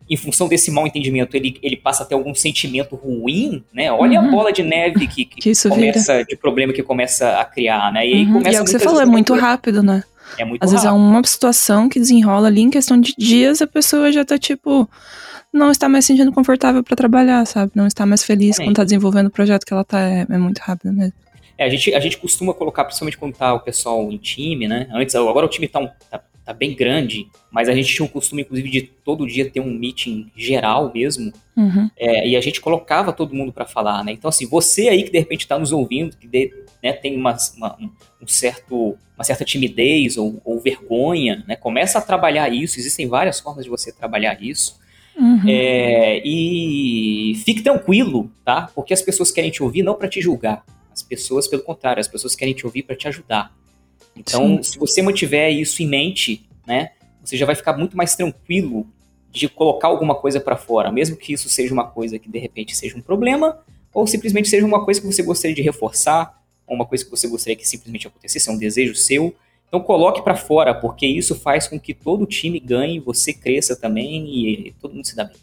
em 0.10 0.16
função 0.16 0.48
desse 0.48 0.72
mal 0.72 0.88
entendimento, 0.88 1.36
ele, 1.36 1.58
ele 1.62 1.76
passa 1.76 2.04
a 2.04 2.06
ter 2.06 2.16
algum 2.16 2.34
sentimento 2.34 2.96
ruim, 2.96 3.64
né? 3.74 3.92
Olha 3.92 4.22
uhum. 4.22 4.28
a 4.28 4.32
bola 4.32 4.54
de 4.54 4.64
neve 4.64 5.08
que, 5.08 5.26
que, 5.26 5.42
que 5.54 5.70
começa, 5.70 6.14
vira. 6.14 6.26
de 6.26 6.36
problema 6.36 6.74
que 6.74 6.84
começa 6.84 7.40
a 7.40 7.46
criar, 7.46 7.92
né? 7.92 8.08
E 8.08 8.14
aí 8.14 8.26
uhum. 8.26 8.34
começa 8.34 8.52
e 8.52 8.56
é 8.56 8.62
o 8.62 8.66
que 8.66 8.72
você 8.72 8.80
falou, 8.80 9.02
é 9.02 9.06
muito 9.06 9.34
rápido, 9.34 9.84
né? 9.84 10.04
É 10.38 10.46
muito 10.46 10.64
Às 10.64 10.72
rápido. 10.72 10.84
vezes 10.84 10.86
é 10.86 10.92
uma 10.92 11.24
situação 11.24 11.90
que 11.90 12.00
desenrola 12.00 12.48
ali 12.48 12.62
em 12.62 12.70
questão 12.70 13.00
de 13.00 13.14
dias, 13.18 13.62
a 13.62 13.68
pessoa 13.68 14.12
já 14.12 14.24
tá 14.24 14.38
tipo 14.38 14.90
não 15.54 15.72
está 15.72 15.90
mais 15.90 16.06
se 16.06 16.14
sentindo 16.14 16.32
confortável 16.32 16.84
para 16.84 16.96
trabalhar, 16.96 17.46
sabe? 17.46 17.72
Não 17.74 17.88
está 17.88 18.06
mais 18.06 18.24
feliz 18.24 18.58
quando 18.58 18.70
está 18.70 18.84
desenvolvendo 18.84 19.28
o 19.28 19.32
projeto 19.32 19.66
que 19.66 19.74
ela 19.74 19.84
tá. 19.84 20.00
É, 20.00 20.26
é, 20.30 20.38
muito 20.38 20.60
rápido 20.60 20.94
mesmo. 20.94 21.14
É, 21.58 21.66
a 21.66 21.70
gente, 21.70 21.94
a 21.94 22.00
gente 22.00 22.18
costuma 22.18 22.54
colocar, 22.54 22.86
principalmente 22.86 23.18
quando 23.18 23.34
tá 23.34 23.54
o 23.54 23.60
pessoal 23.60 24.12
em 24.12 24.18
time, 24.18 24.68
né? 24.68 24.88
Antes, 24.92 25.16
agora 25.16 25.46
o 25.46 25.50
time 25.50 25.68
tá, 25.68 25.80
um, 25.80 25.90
tá, 26.10 26.22
tá, 26.48 26.54
bem 26.54 26.76
grande, 26.76 27.28
mas 27.52 27.70
a 27.70 27.76
gente 27.76 27.94
tinha 27.94 28.06
o 28.06 28.10
costume, 28.10 28.42
inclusive, 28.42 28.70
de 28.70 28.82
todo 28.82 29.28
dia 29.28 29.50
ter 29.50 29.60
um 29.60 29.72
meeting 29.72 30.32
geral 30.36 30.92
mesmo. 30.94 31.32
Uhum. 31.56 31.90
É, 31.98 32.28
e 32.28 32.36
a 32.36 32.42
gente 32.42 32.62
colocava 32.62 33.12
todo 33.14 33.36
mundo 33.36 33.52
para 33.52 33.66
falar, 33.66 34.04
né? 34.04 34.12
Então, 34.12 34.30
assim, 34.30 34.48
você 34.48 34.90
aí 34.90 35.04
que 35.04 35.12
de 35.12 35.20
repente 35.20 35.42
está 35.42 35.58
nos 35.60 35.72
ouvindo, 35.72 36.16
que 36.16 36.28
de, 36.28 36.54
né, 36.82 36.94
tem 36.94 37.16
uma, 37.18 37.36
uma, 37.58 37.78
um 38.22 38.28
certo, 38.28 38.98
uma 39.16 39.24
certa 39.24 39.44
timidez 39.44 40.18
ou, 40.18 40.42
ou 40.46 40.60
vergonha, 40.60 41.44
né? 41.48 41.56
Começa 41.56 42.00
a 42.00 42.02
trabalhar 42.02 42.52
isso. 42.54 42.80
Existem 42.80 43.08
várias 43.08 43.40
formas 43.40 43.66
de 43.66 43.70
você 43.70 43.92
trabalhar 43.92 44.42
isso. 44.42 44.80
Uhum. 45.20 45.42
É, 45.48 46.22
e 46.24 47.34
fique 47.44 47.62
tranquilo, 47.62 48.32
tá? 48.46 48.70
Porque 48.74 48.94
as 48.94 49.02
pessoas 49.02 49.32
querem 49.32 49.50
te 49.50 49.64
ouvir 49.64 49.82
não 49.82 49.96
para 49.96 50.08
te 50.08 50.22
julgar. 50.22 50.64
As 50.92 51.02
pessoas, 51.02 51.48
pelo 51.48 51.64
contrário, 51.64 52.00
as 52.00 52.08
pessoas 52.08 52.36
querem 52.36 52.54
te 52.54 52.66
ouvir 52.66 52.84
para 52.84 52.96
te 52.96 53.08
ajudar. 53.08 53.52
Então, 54.18 54.58
Sim. 54.58 54.64
se 54.64 54.80
você 54.80 55.02
mantiver 55.02 55.52
isso 55.52 55.82
em 55.82 55.88
mente, 55.88 56.48
né, 56.66 56.92
você 57.24 57.38
já 57.38 57.46
vai 57.46 57.56
ficar 57.56 57.78
muito 57.78 57.96
mais 57.96 58.16
tranquilo 58.16 58.88
de 59.32 59.48
colocar 59.48 59.88
alguma 59.88 60.16
coisa 60.16 60.40
para 60.40 60.56
fora, 60.56 60.92
mesmo 60.92 61.16
que 61.16 61.34
isso 61.34 61.50
seja 61.50 61.74
uma 61.74 61.86
coisa 61.86 62.18
que 62.18 62.30
de 62.30 62.40
repente 62.40 62.76
seja 62.76 62.98
um 62.98 63.02
problema, 63.02 63.60
ou 63.94 64.08
simplesmente 64.08 64.48
seja 64.48 64.66
uma 64.66 64.84
coisa 64.84 65.00
que 65.02 65.08
você 65.08 65.22
gostaria 65.22 65.56
de 65.56 65.62
reforçar, 65.62 66.42
ou 66.66 66.76
uma 66.76 66.86
coisa 66.86 67.04
que 67.04 67.12
você 67.12 67.28
gostaria 67.28 67.56
que 67.56 67.68
simplesmente 67.68 68.08
acontecesse, 68.08 68.50
é 68.50 68.52
um 68.52 68.58
desejo 68.58 68.96
seu. 68.96 69.36
Então 69.68 69.80
coloque 69.82 70.22
para 70.22 70.36
fora, 70.36 70.74
porque 70.74 71.06
isso 71.06 71.36
faz 71.36 71.68
com 71.68 71.80
que 71.80 71.94
todo 71.94 72.24
o 72.24 72.26
time 72.26 72.60
ganhe, 72.60 73.00
você 73.00 73.34
cresça 73.34 73.76
também 73.76 74.28
e 74.28 74.74
todo 74.82 74.94
mundo 74.94 75.06
se 75.06 75.16
dá 75.16 75.26
bem. 75.26 75.36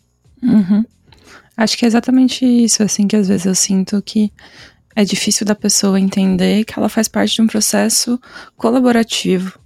Uhum. 0.42 0.84
Acho 1.56 1.78
que 1.78 1.84
é 1.84 1.88
exatamente 1.88 2.44
isso, 2.44 2.82
assim, 2.82 3.06
que 3.06 3.16
às 3.16 3.28
vezes 3.28 3.46
eu 3.46 3.54
sinto 3.54 4.02
que 4.02 4.32
é 4.94 5.04
difícil 5.04 5.46
da 5.46 5.54
pessoa 5.54 5.98
entender 5.98 6.64
que 6.64 6.78
ela 6.78 6.88
faz 6.88 7.08
parte 7.08 7.34
de 7.34 7.42
um 7.42 7.46
processo 7.46 8.20
colaborativo 8.56 9.58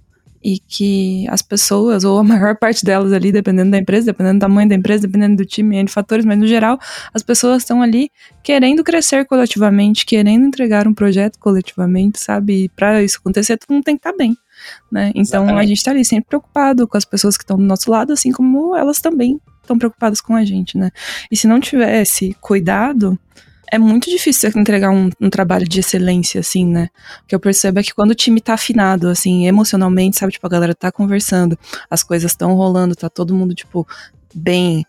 e 0.43 0.57
que 0.57 1.27
as 1.29 1.41
pessoas, 1.41 2.03
ou 2.03 2.17
a 2.17 2.23
maior 2.23 2.55
parte 2.57 2.83
delas 2.83 3.11
ali, 3.11 3.31
dependendo 3.31 3.71
da 3.71 3.77
empresa, 3.77 4.07
dependendo 4.07 4.39
do 4.39 4.41
tamanho 4.41 4.69
da 4.69 4.75
empresa, 4.75 5.05
dependendo 5.05 5.37
do 5.37 5.45
time, 5.45 5.83
de 5.83 5.91
fatores, 5.91 6.25
mas 6.25 6.37
no 6.37 6.47
geral, 6.47 6.79
as 7.13 7.21
pessoas 7.21 7.63
estão 7.63 7.81
ali 7.81 8.09
querendo 8.43 8.83
crescer 8.83 9.25
coletivamente, 9.25 10.05
querendo 10.05 10.45
entregar 10.45 10.87
um 10.87 10.93
projeto 10.93 11.37
coletivamente, 11.39 12.19
sabe? 12.19 12.65
E 12.65 12.69
para 12.69 13.03
isso 13.03 13.17
acontecer, 13.19 13.57
todo 13.57 13.73
mundo 13.73 13.83
tem 13.83 13.95
que 13.95 13.99
estar 13.99 14.11
tá 14.11 14.17
bem. 14.17 14.35
Né? 14.91 15.11
Então 15.15 15.43
Exatamente. 15.43 15.63
a 15.63 15.67
gente 15.67 15.77
está 15.77 15.91
ali 15.91 16.03
sempre 16.03 16.27
preocupado 16.27 16.85
com 16.85 16.97
as 16.97 17.05
pessoas 17.05 17.37
que 17.37 17.43
estão 17.43 17.55
do 17.55 17.63
nosso 17.63 17.89
lado, 17.89 18.11
assim 18.11 18.31
como 18.31 18.75
elas 18.75 18.99
também 18.99 19.39
estão 19.61 19.77
preocupadas 19.77 20.19
com 20.19 20.35
a 20.35 20.43
gente, 20.43 20.77
né? 20.77 20.89
E 21.31 21.37
se 21.37 21.47
não 21.47 21.59
tivesse 21.59 22.35
cuidado, 22.41 23.17
é 23.71 23.77
muito 23.77 24.09
difícil 24.09 24.49
entregar 24.55 24.89
um, 24.89 25.09
um, 25.21 25.29
trabalho 25.29 25.67
de 25.67 25.79
excelência, 25.79 26.39
assim, 26.39 26.65
né? 26.65 26.89
O 27.23 27.27
que 27.27 27.35
eu 27.35 27.39
percebo 27.39 27.79
é 27.79 27.83
que 27.83 27.93
quando 27.93 28.11
o 28.11 28.15
time 28.15 28.41
tá 28.41 28.53
afinado, 28.53 29.07
assim, 29.07 29.45
emocionalmente, 29.45 30.17
sabe? 30.17 30.31
Tipo, 30.31 30.47
a 30.47 30.49
galera 30.49 30.73
tá 30.73 30.91
conversando, 30.91 31.57
as 31.89 32.01
coisas 32.01 32.31
estão 32.31 32.53
rolando, 32.53 32.95
tá 32.95 33.09
todo 33.09 33.35
mundo, 33.35 33.53
tipo, 33.53 33.87
bem. 34.33 34.85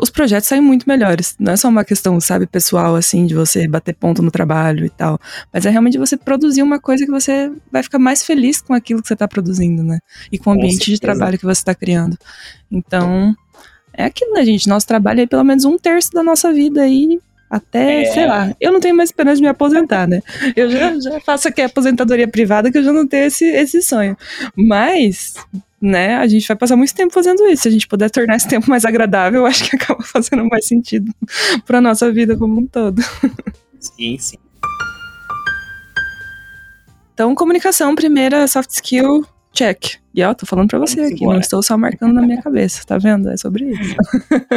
Os 0.00 0.10
projetos 0.10 0.48
saem 0.48 0.60
muito 0.60 0.86
melhores. 0.86 1.36
Não 1.38 1.52
é 1.52 1.56
só 1.56 1.68
uma 1.68 1.84
questão, 1.84 2.20
sabe, 2.20 2.46
pessoal, 2.46 2.96
assim, 2.96 3.26
de 3.26 3.34
você 3.34 3.66
bater 3.66 3.94
ponto 3.94 4.22
no 4.22 4.30
trabalho 4.30 4.84
e 4.84 4.90
tal. 4.90 5.18
Mas 5.52 5.64
é 5.64 5.70
realmente 5.70 5.96
você 5.96 6.16
produzir 6.16 6.62
uma 6.62 6.78
coisa 6.78 7.06
que 7.06 7.10
você 7.10 7.50
vai 7.72 7.82
ficar 7.82 7.98
mais 7.98 8.22
feliz 8.22 8.60
com 8.60 8.74
aquilo 8.74 9.00
que 9.00 9.08
você 9.08 9.16
tá 9.16 9.26
produzindo, 9.26 9.82
né? 9.82 9.98
E 10.30 10.38
com 10.38 10.50
o 10.50 10.52
ambiente 10.52 10.90
de 10.90 11.00
trabalho 11.00 11.38
que 11.38 11.46
você 11.46 11.64
tá 11.64 11.74
criando. 11.74 12.18
Então, 12.70 13.34
é 13.94 14.04
aquilo, 14.04 14.34
né, 14.34 14.44
gente? 14.44 14.68
Nosso 14.68 14.86
trabalho 14.86 15.22
é 15.22 15.26
pelo 15.26 15.44
menos 15.44 15.64
um 15.64 15.78
terço 15.78 16.12
da 16.12 16.22
nossa 16.22 16.52
vida 16.52 16.82
aí 16.82 17.18
até, 17.48 18.02
é. 18.02 18.12
sei 18.12 18.26
lá, 18.26 18.54
eu 18.60 18.72
não 18.72 18.80
tenho 18.80 18.96
mais 18.96 19.08
esperança 19.08 19.36
de 19.36 19.42
me 19.42 19.48
aposentar, 19.48 20.06
né? 20.06 20.20
Eu 20.54 20.68
já, 20.68 20.98
já 20.98 21.20
faço 21.20 21.48
aqui 21.48 21.62
a 21.62 21.66
aposentadoria 21.66 22.26
privada 22.26 22.70
que 22.70 22.78
eu 22.78 22.82
já 22.82 22.92
não 22.92 23.06
tenho 23.06 23.26
esse, 23.26 23.44
esse 23.44 23.80
sonho. 23.82 24.16
Mas, 24.56 25.34
né, 25.80 26.16
a 26.16 26.26
gente 26.26 26.46
vai 26.46 26.56
passar 26.56 26.76
muito 26.76 26.94
tempo 26.94 27.14
fazendo 27.14 27.46
isso. 27.46 27.62
Se 27.62 27.68
a 27.68 27.70
gente 27.70 27.86
puder 27.86 28.10
tornar 28.10 28.36
esse 28.36 28.48
tempo 28.48 28.68
mais 28.68 28.84
agradável, 28.84 29.40
eu 29.40 29.46
acho 29.46 29.64
que 29.68 29.76
acaba 29.76 30.02
fazendo 30.02 30.44
mais 30.46 30.66
sentido 30.66 31.12
para 31.64 31.80
nossa 31.80 32.10
vida 32.10 32.36
como 32.36 32.60
um 32.60 32.66
todo. 32.66 33.00
Sim, 33.78 34.18
sim. 34.18 34.38
Então, 37.14 37.34
comunicação, 37.34 37.94
primeira 37.94 38.46
soft 38.46 38.70
skill, 38.70 39.24
check. 39.56 39.96
E 40.14 40.22
ó, 40.22 40.32
tô 40.34 40.46
falando 40.46 40.68
pra 40.68 40.78
você 40.78 40.96
Vamos 40.96 41.12
aqui, 41.12 41.22
embora. 41.22 41.36
não 41.36 41.40
estou 41.40 41.62
só 41.62 41.76
marcando 41.76 42.14
na 42.14 42.22
minha 42.22 42.40
cabeça, 42.42 42.82
tá 42.86 42.98
vendo? 42.98 43.30
É 43.30 43.36
sobre 43.36 43.64
isso. 43.70 43.96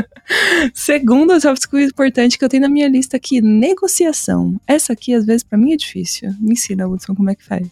Segundo 0.73 1.39
soft 1.39 1.61
skill 1.61 1.79
importante 1.81 2.37
que 2.37 2.45
eu 2.45 2.49
tenho 2.49 2.63
na 2.63 2.69
minha 2.69 2.87
lista 2.87 3.17
aqui, 3.17 3.41
negociação. 3.41 4.59
Essa 4.67 4.93
aqui, 4.93 5.13
às 5.13 5.25
vezes, 5.25 5.43
para 5.43 5.57
mim 5.57 5.73
é 5.73 5.77
difícil. 5.77 6.33
Me 6.39 6.53
ensina, 6.53 6.87
Hudson, 6.87 7.15
como 7.15 7.29
é 7.29 7.35
que 7.35 7.43
faz. 7.43 7.67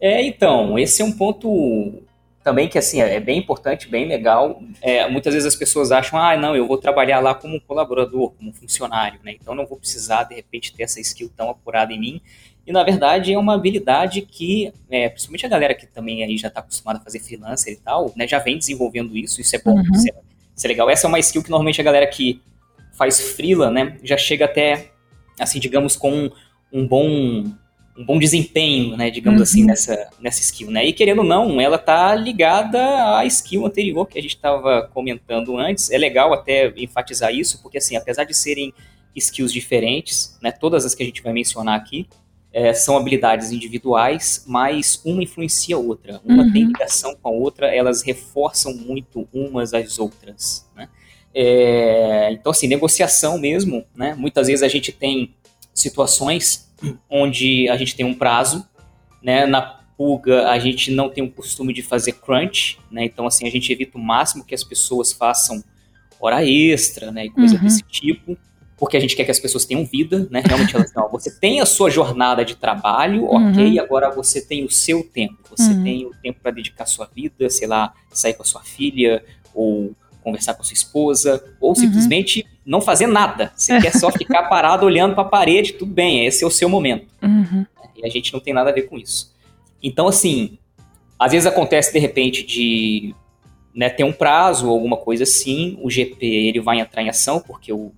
É, 0.00 0.22
então, 0.22 0.78
esse 0.78 1.02
é 1.02 1.04
um 1.04 1.12
ponto 1.12 2.02
também 2.44 2.68
que, 2.68 2.78
assim, 2.78 3.00
é 3.00 3.18
bem 3.18 3.38
importante, 3.38 3.88
bem 3.88 4.06
legal. 4.06 4.62
É, 4.80 5.08
muitas 5.08 5.34
vezes 5.34 5.48
as 5.48 5.56
pessoas 5.56 5.90
acham, 5.90 6.18
ah, 6.18 6.36
não, 6.36 6.54
eu 6.54 6.66
vou 6.66 6.78
trabalhar 6.78 7.18
lá 7.18 7.34
como 7.34 7.60
colaborador, 7.60 8.30
como 8.38 8.52
funcionário, 8.52 9.18
né? 9.24 9.34
Então 9.40 9.54
não 9.54 9.66
vou 9.66 9.76
precisar, 9.76 10.24
de 10.24 10.34
repente, 10.36 10.72
ter 10.74 10.84
essa 10.84 11.00
skill 11.00 11.30
tão 11.36 11.50
apurada 11.50 11.92
em 11.92 11.98
mim. 11.98 12.20
E 12.66 12.72
na 12.72 12.82
verdade 12.82 13.32
é 13.32 13.38
uma 13.38 13.54
habilidade 13.54 14.22
que, 14.22 14.72
é, 14.90 15.08
principalmente 15.08 15.46
a 15.46 15.48
galera 15.48 15.74
que 15.74 15.86
também 15.86 16.24
aí 16.24 16.36
já 16.36 16.48
está 16.48 16.60
acostumada 16.60 16.98
a 16.98 17.02
fazer 17.02 17.20
freelancer 17.20 17.72
e 17.72 17.76
tal, 17.76 18.12
né, 18.16 18.26
já 18.26 18.38
vem 18.40 18.58
desenvolvendo 18.58 19.16
isso, 19.16 19.40
isso 19.40 19.54
é 19.54 19.60
bom, 19.60 19.74
uhum. 19.74 19.82
isso, 19.94 20.08
é, 20.08 20.12
isso, 20.56 20.66
é, 20.66 20.68
legal. 20.68 20.90
Essa 20.90 21.06
é 21.06 21.08
uma 21.08 21.18
skill 21.20 21.42
que 21.42 21.50
normalmente 21.50 21.80
a 21.80 21.84
galera 21.84 22.06
que 22.06 22.42
faz 22.96 23.20
freela, 23.34 23.70
né, 23.70 23.96
já 24.02 24.16
chega 24.16 24.46
até, 24.46 24.90
assim, 25.38 25.60
digamos, 25.60 25.96
com 25.96 26.12
um, 26.12 26.30
um 26.72 26.86
bom 26.86 27.44
um 27.98 28.04
bom 28.04 28.18
desempenho, 28.18 28.96
né, 28.96 29.10
digamos 29.10 29.40
assim, 29.40 29.64
uhum. 29.64 29.72
assim, 29.72 29.92
nessa, 29.94 30.10
nessa 30.20 30.42
skill, 30.42 30.70
né? 30.70 30.84
E 30.84 30.92
querendo 30.92 31.20
ou 31.20 31.24
não, 31.24 31.58
ela 31.58 31.78
tá 31.78 32.14
ligada 32.14 33.16
à 33.16 33.24
skill 33.24 33.64
anterior 33.64 34.06
que 34.06 34.18
a 34.18 34.22
gente 34.22 34.36
estava 34.36 34.82
comentando 34.92 35.56
antes. 35.56 35.90
É 35.90 35.96
legal 35.96 36.34
até 36.34 36.74
enfatizar 36.76 37.34
isso, 37.34 37.62
porque 37.62 37.78
assim, 37.78 37.96
apesar 37.96 38.24
de 38.24 38.34
serem 38.34 38.72
skills 39.14 39.50
diferentes, 39.50 40.36
né, 40.42 40.52
todas 40.52 40.84
as 40.84 40.94
que 40.94 41.02
a 41.02 41.06
gente 41.06 41.22
vai 41.22 41.32
mencionar 41.32 41.74
aqui, 41.74 42.06
é, 42.56 42.72
são 42.72 42.96
habilidades 42.96 43.52
individuais, 43.52 44.42
mas 44.46 44.98
uma 45.04 45.22
influencia 45.22 45.76
a 45.76 45.78
outra. 45.78 46.22
Uma 46.24 46.44
uhum. 46.44 46.52
tem 46.54 46.64
ligação 46.64 47.14
com 47.14 47.28
a 47.28 47.30
outra, 47.30 47.66
elas 47.66 48.00
reforçam 48.00 48.74
muito 48.74 49.28
umas 49.30 49.74
às 49.74 49.98
outras. 49.98 50.66
Né? 50.74 50.88
É, 51.34 52.32
então, 52.32 52.50
assim, 52.50 52.66
negociação 52.66 53.36
mesmo, 53.36 53.84
né? 53.94 54.14
Muitas 54.14 54.46
vezes 54.46 54.62
a 54.62 54.68
gente 54.68 54.90
tem 54.90 55.34
situações 55.74 56.72
onde 57.10 57.68
a 57.68 57.76
gente 57.76 57.94
tem 57.94 58.06
um 58.06 58.14
prazo, 58.14 58.66
né? 59.22 59.44
Na 59.44 59.60
pulga 59.94 60.48
a 60.48 60.58
gente 60.58 60.90
não 60.90 61.10
tem 61.10 61.22
o 61.22 61.30
costume 61.30 61.74
de 61.74 61.82
fazer 61.82 62.12
crunch, 62.12 62.78
né? 62.90 63.04
Então, 63.04 63.26
assim, 63.26 63.46
a 63.46 63.50
gente 63.50 63.70
evita 63.70 63.98
o 63.98 64.00
máximo 64.00 64.42
que 64.42 64.54
as 64.54 64.64
pessoas 64.64 65.12
façam 65.12 65.62
hora 66.18 66.42
extra, 66.42 67.12
né? 67.12 67.26
E 67.26 67.30
coisa 67.30 67.56
uhum. 67.56 67.64
desse 67.64 67.82
tipo 67.82 68.34
porque 68.76 68.96
a 68.96 69.00
gente 69.00 69.16
quer 69.16 69.24
que 69.24 69.30
as 69.30 69.40
pessoas 69.40 69.64
tenham 69.64 69.84
vida, 69.84 70.28
né? 70.30 70.42
Realmente 70.44 70.76
elas 70.76 70.92
não. 70.94 71.08
Você 71.10 71.30
tem 71.30 71.60
a 71.60 71.66
sua 71.66 71.90
jornada 71.90 72.44
de 72.44 72.56
trabalho, 72.56 73.24
uhum. 73.24 73.50
ok, 73.50 73.78
agora 73.78 74.10
você 74.10 74.40
tem 74.40 74.64
o 74.64 74.70
seu 74.70 75.02
tempo. 75.02 75.38
Você 75.56 75.70
uhum. 75.70 75.82
tem 75.82 76.06
o 76.06 76.10
tempo 76.22 76.40
para 76.42 76.50
dedicar 76.50 76.84
a 76.84 76.86
sua 76.86 77.06
vida, 77.06 77.48
sei 77.48 77.66
lá, 77.66 77.94
sair 78.10 78.34
com 78.34 78.42
a 78.42 78.46
sua 78.46 78.62
filha, 78.62 79.24
ou 79.54 79.94
conversar 80.22 80.54
com 80.54 80.62
a 80.62 80.64
sua 80.64 80.74
esposa, 80.74 81.42
ou 81.58 81.70
uhum. 81.70 81.74
simplesmente 81.74 82.46
não 82.66 82.80
fazer 82.80 83.06
nada. 83.06 83.52
Você 83.56 83.80
quer 83.80 83.92
só 83.92 84.10
ficar 84.12 84.42
parado 84.44 84.84
olhando 84.84 85.14
para 85.14 85.24
a 85.24 85.28
parede, 85.28 85.72
tudo 85.72 85.92
bem, 85.92 86.26
esse 86.26 86.44
é 86.44 86.46
o 86.46 86.50
seu 86.50 86.68
momento. 86.68 87.06
Uhum. 87.22 87.64
E 87.96 88.04
a 88.04 88.10
gente 88.10 88.32
não 88.32 88.40
tem 88.40 88.52
nada 88.52 88.70
a 88.70 88.72
ver 88.74 88.82
com 88.82 88.98
isso. 88.98 89.34
Então, 89.82 90.06
assim, 90.06 90.58
às 91.18 91.32
vezes 91.32 91.46
acontece 91.46 91.92
de 91.92 91.98
repente 91.98 92.44
de 92.44 93.14
né, 93.74 93.88
ter 93.88 94.04
um 94.04 94.12
prazo 94.12 94.66
ou 94.66 94.74
alguma 94.74 94.96
coisa 94.96 95.22
assim, 95.22 95.78
o 95.80 95.90
GP 95.90 96.26
ele 96.26 96.60
vai 96.60 96.80
entrar 96.80 97.02
em 97.02 97.08
ação, 97.08 97.40
porque 97.40 97.72
o, 97.72 97.92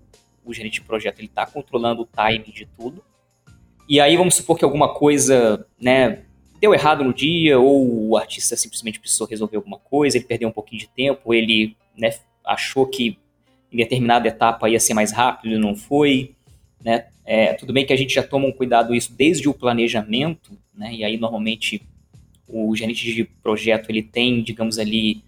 o 0.50 0.54
gerente 0.54 0.74
de 0.74 0.82
projeto 0.82 1.18
ele 1.20 1.26
está 1.28 1.46
controlando 1.46 2.02
o 2.02 2.06
timing 2.06 2.50
de 2.50 2.66
tudo. 2.66 3.02
E 3.88 4.00
aí 4.00 4.16
vamos 4.16 4.34
supor 4.34 4.58
que 4.58 4.64
alguma 4.64 4.92
coisa, 4.94 5.66
né, 5.80 6.22
deu 6.60 6.74
errado 6.74 7.04
no 7.04 7.12
dia, 7.12 7.58
ou 7.58 8.08
o 8.08 8.16
artista 8.16 8.56
simplesmente 8.56 9.00
precisou 9.00 9.26
resolver 9.26 9.56
alguma 9.56 9.78
coisa, 9.78 10.16
ele 10.16 10.24
perdeu 10.24 10.48
um 10.48 10.52
pouquinho 10.52 10.80
de 10.80 10.88
tempo, 10.88 11.32
ele 11.32 11.76
né, 11.96 12.10
achou 12.44 12.86
que 12.86 13.18
em 13.72 13.76
determinada 13.76 14.26
etapa 14.28 14.68
ia 14.68 14.80
ser 14.80 14.94
mais 14.94 15.12
rápido 15.12 15.54
e 15.54 15.58
não 15.58 15.76
foi. 15.76 16.34
Né? 16.82 17.06
É, 17.24 17.54
tudo 17.54 17.72
bem 17.72 17.84
que 17.84 17.92
a 17.92 17.96
gente 17.96 18.14
já 18.14 18.22
toma 18.22 18.46
um 18.46 18.52
cuidado 18.52 18.94
isso 18.94 19.12
desde 19.12 19.48
o 19.48 19.54
planejamento, 19.54 20.58
né? 20.74 20.92
e 20.92 21.04
aí 21.04 21.16
normalmente 21.16 21.82
o 22.46 22.74
gerente 22.74 23.12
de 23.12 23.24
projeto 23.24 23.90
ele 23.90 24.02
tem, 24.02 24.42
digamos 24.42 24.78
ali, 24.78 25.22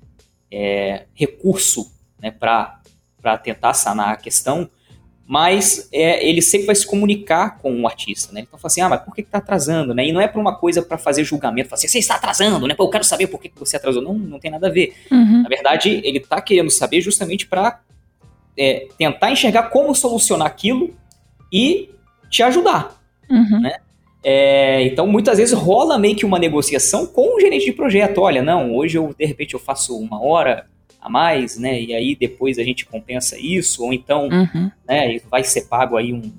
é, 0.51 1.05
recurso 1.15 1.93
né, 2.21 2.31
para 2.31 2.81
tentar 3.43 3.75
sanar 3.75 4.09
a 4.09 4.17
questão, 4.17 4.69
mas 5.31 5.89
é, 5.93 6.29
ele 6.29 6.43
sempre 6.43 6.67
vai 6.67 6.75
se 6.75 6.85
comunicar 6.85 7.59
com 7.59 7.81
o 7.81 7.87
artista, 7.87 8.33
né? 8.33 8.41
Então 8.41 8.59
fala 8.59 8.67
assim, 8.67 8.81
ah, 8.81 8.89
mas 8.89 9.01
por 9.03 9.15
que, 9.15 9.21
está 9.21 9.39
atrasando, 9.39 9.95
né? 9.95 10.05
E 10.05 10.11
não 10.11 10.21
é 10.21 10.27
para 10.27 10.41
uma 10.41 10.57
coisa 10.57 10.83
para 10.83 10.99
fazer 10.99 11.23
julgamento, 11.23 11.69
falar 11.69 11.79
assim, 11.79 11.87
você 11.87 12.01
está 12.01 12.17
atrasando, 12.17 12.67
né? 12.67 12.75
Pô, 12.75 12.83
eu 12.83 12.91
quero 12.91 13.05
saber 13.05 13.29
por 13.29 13.41
que, 13.41 13.49
que 13.49 13.57
você 13.57 13.77
atrasou. 13.77 14.03
Não, 14.03 14.13
não 14.13 14.41
tem 14.41 14.51
nada 14.51 14.67
a 14.67 14.71
ver. 14.73 14.93
Uhum. 15.09 15.43
Na 15.43 15.49
verdade, 15.49 16.01
ele 16.03 16.19
está 16.19 16.41
querendo 16.41 16.69
saber 16.69 17.01
justamente 17.01 17.47
para 17.47 17.81
é, 18.59 18.89
tentar 18.99 19.31
enxergar 19.31 19.71
como 19.71 19.95
solucionar 19.95 20.49
aquilo 20.49 20.97
e 21.53 21.91
te 22.29 22.43
ajudar, 22.43 23.01
uhum. 23.31 23.61
né? 23.61 23.77
É, 24.25 24.83
então, 24.83 25.07
muitas 25.07 25.39
vezes 25.39 25.55
rola 25.57 25.97
meio 25.97 26.17
que 26.17 26.27
uma 26.27 26.41
negociação 26.41 27.07
com 27.07 27.37
o 27.37 27.41
gerente 27.41 27.67
de 27.67 27.73
projeto. 27.73 28.21
Olha, 28.21 28.43
não, 28.43 28.75
hoje 28.75 28.99
eu, 28.99 29.15
de 29.17 29.25
repente, 29.25 29.55
eu 29.55 29.61
faço 29.61 29.97
uma 29.97 30.21
hora, 30.21 30.67
a 31.01 31.09
mais, 31.09 31.57
né? 31.59 31.81
E 31.81 31.95
aí 31.95 32.15
depois 32.15 32.59
a 32.59 32.63
gente 32.63 32.85
compensa 32.85 33.39
isso, 33.39 33.85
ou 33.85 33.93
então, 33.93 34.29
uhum. 34.29 34.71
né? 34.87 35.19
Vai 35.31 35.43
ser 35.43 35.63
pago 35.63 35.97
aí 35.97 36.13
um, 36.13 36.33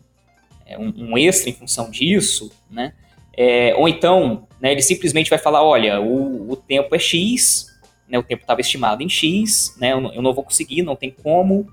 é, 0.66 0.78
um, 0.78 0.94
um 0.98 1.18
extra 1.18 1.50
em 1.50 1.54
função 1.54 1.90
disso, 1.90 2.52
né? 2.70 2.94
É, 3.36 3.74
ou 3.76 3.88
então, 3.88 4.48
né? 4.60 4.72
Ele 4.72 4.82
simplesmente 4.82 5.30
vai 5.30 5.40
falar, 5.40 5.64
olha, 5.64 6.00
o, 6.00 6.52
o 6.52 6.56
tempo 6.56 6.94
é 6.94 7.00
X, 7.00 7.68
né? 8.08 8.20
O 8.20 8.24
tempo 8.24 8.44
estava 8.44 8.62
estimado 8.62 9.02
em 9.02 9.10
X, 9.10 9.76
né? 9.80 9.94
Eu, 9.94 10.14
eu, 10.14 10.22
não 10.22 10.34
vou 10.34 10.44
conseguir, 10.44 10.84
não 10.84 10.96
tem 10.96 11.10
como. 11.10 11.68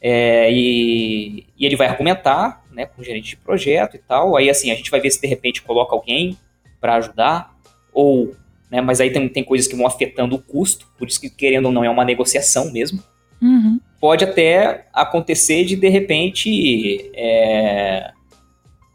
É, 0.00 0.50
e, 0.52 1.46
e, 1.56 1.64
ele 1.64 1.76
vai 1.76 1.86
argumentar, 1.86 2.64
né? 2.72 2.86
Com 2.86 3.02
o 3.02 3.04
gerente 3.04 3.30
de 3.30 3.36
projeto 3.36 3.94
e 3.94 3.98
tal. 3.98 4.36
Aí 4.36 4.50
assim 4.50 4.70
a 4.72 4.74
gente 4.74 4.90
vai 4.90 5.00
ver 5.00 5.10
se 5.10 5.20
de 5.20 5.28
repente 5.28 5.62
coloca 5.62 5.94
alguém 5.94 6.36
para 6.80 6.96
ajudar 6.96 7.56
ou 7.92 8.34
né? 8.72 8.80
Mas 8.80 9.02
aí 9.02 9.12
tem, 9.12 9.28
tem 9.28 9.44
coisas 9.44 9.68
que 9.68 9.76
vão 9.76 9.86
afetando 9.86 10.34
o 10.34 10.38
custo, 10.38 10.86
por 10.98 11.06
isso 11.06 11.20
que, 11.20 11.28
querendo 11.28 11.66
ou 11.66 11.72
não, 11.72 11.84
é 11.84 11.90
uma 11.90 12.06
negociação 12.06 12.72
mesmo. 12.72 13.02
Uhum. 13.40 13.78
Pode 14.00 14.24
até 14.24 14.86
acontecer 14.94 15.64
de, 15.64 15.76
de 15.76 15.88
repente, 15.90 17.10
é, 17.14 18.12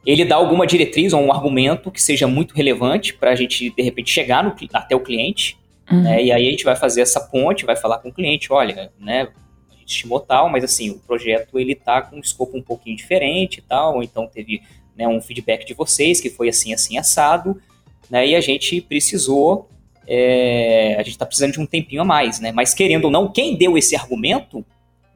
ele 0.03 0.25
dar 0.25 0.37
alguma 0.37 0.65
diretriz 0.65 1.13
ou 1.13 1.21
um 1.21 1.31
argumento 1.31 1.91
que 1.91 2.01
seja 2.01 2.27
muito 2.27 2.55
relevante 2.55 3.13
para 3.13 3.29
a 3.29 3.35
gente, 3.35 3.69
de 3.69 3.83
repente, 3.83 4.09
chegar 4.09 4.43
no, 4.43 4.55
até 4.73 4.95
o 4.95 4.99
cliente. 4.99 5.59
Uhum. 5.91 6.01
Né? 6.01 6.23
E 6.23 6.31
aí 6.31 6.47
a 6.47 6.51
gente 6.51 6.63
vai 6.63 6.75
fazer 6.75 7.01
essa 7.01 7.19
ponte, 7.19 7.63
vai 7.63 7.75
falar 7.75 7.99
com 7.99 8.09
o 8.09 8.13
cliente, 8.13 8.51
olha, 8.51 8.91
né, 8.99 9.29
a 9.69 9.75
gente 9.75 9.89
estimou 9.89 10.19
tal, 10.19 10.49
mas 10.49 10.63
assim, 10.63 10.89
o 10.89 10.97
projeto 10.99 11.59
ele 11.59 11.75
tá 11.75 12.01
com 12.01 12.15
um 12.15 12.19
escopo 12.19 12.57
um 12.57 12.63
pouquinho 12.63 12.97
diferente 12.97 13.59
e 13.59 13.61
tal, 13.61 13.95
ou 13.95 14.03
então 14.03 14.27
teve 14.27 14.63
né, 14.97 15.07
um 15.07 15.21
feedback 15.21 15.65
de 15.67 15.75
vocês 15.75 16.19
que 16.19 16.31
foi 16.31 16.49
assim, 16.49 16.73
assim, 16.73 16.97
assado, 16.97 17.61
né? 18.09 18.27
E 18.27 18.35
a 18.35 18.41
gente 18.41 18.81
precisou, 18.81 19.69
é, 20.07 20.95
a 20.95 21.03
gente 21.03 21.11
está 21.11 21.25
precisando 21.25 21.53
de 21.53 21.59
um 21.59 21.65
tempinho 21.65 22.01
a 22.01 22.05
mais, 22.05 22.39
né? 22.39 22.51
Mas 22.51 22.73
querendo 22.73 23.05
ou 23.05 23.11
não, 23.11 23.31
quem 23.31 23.55
deu 23.55 23.77
esse 23.77 23.95
argumento 23.95 24.65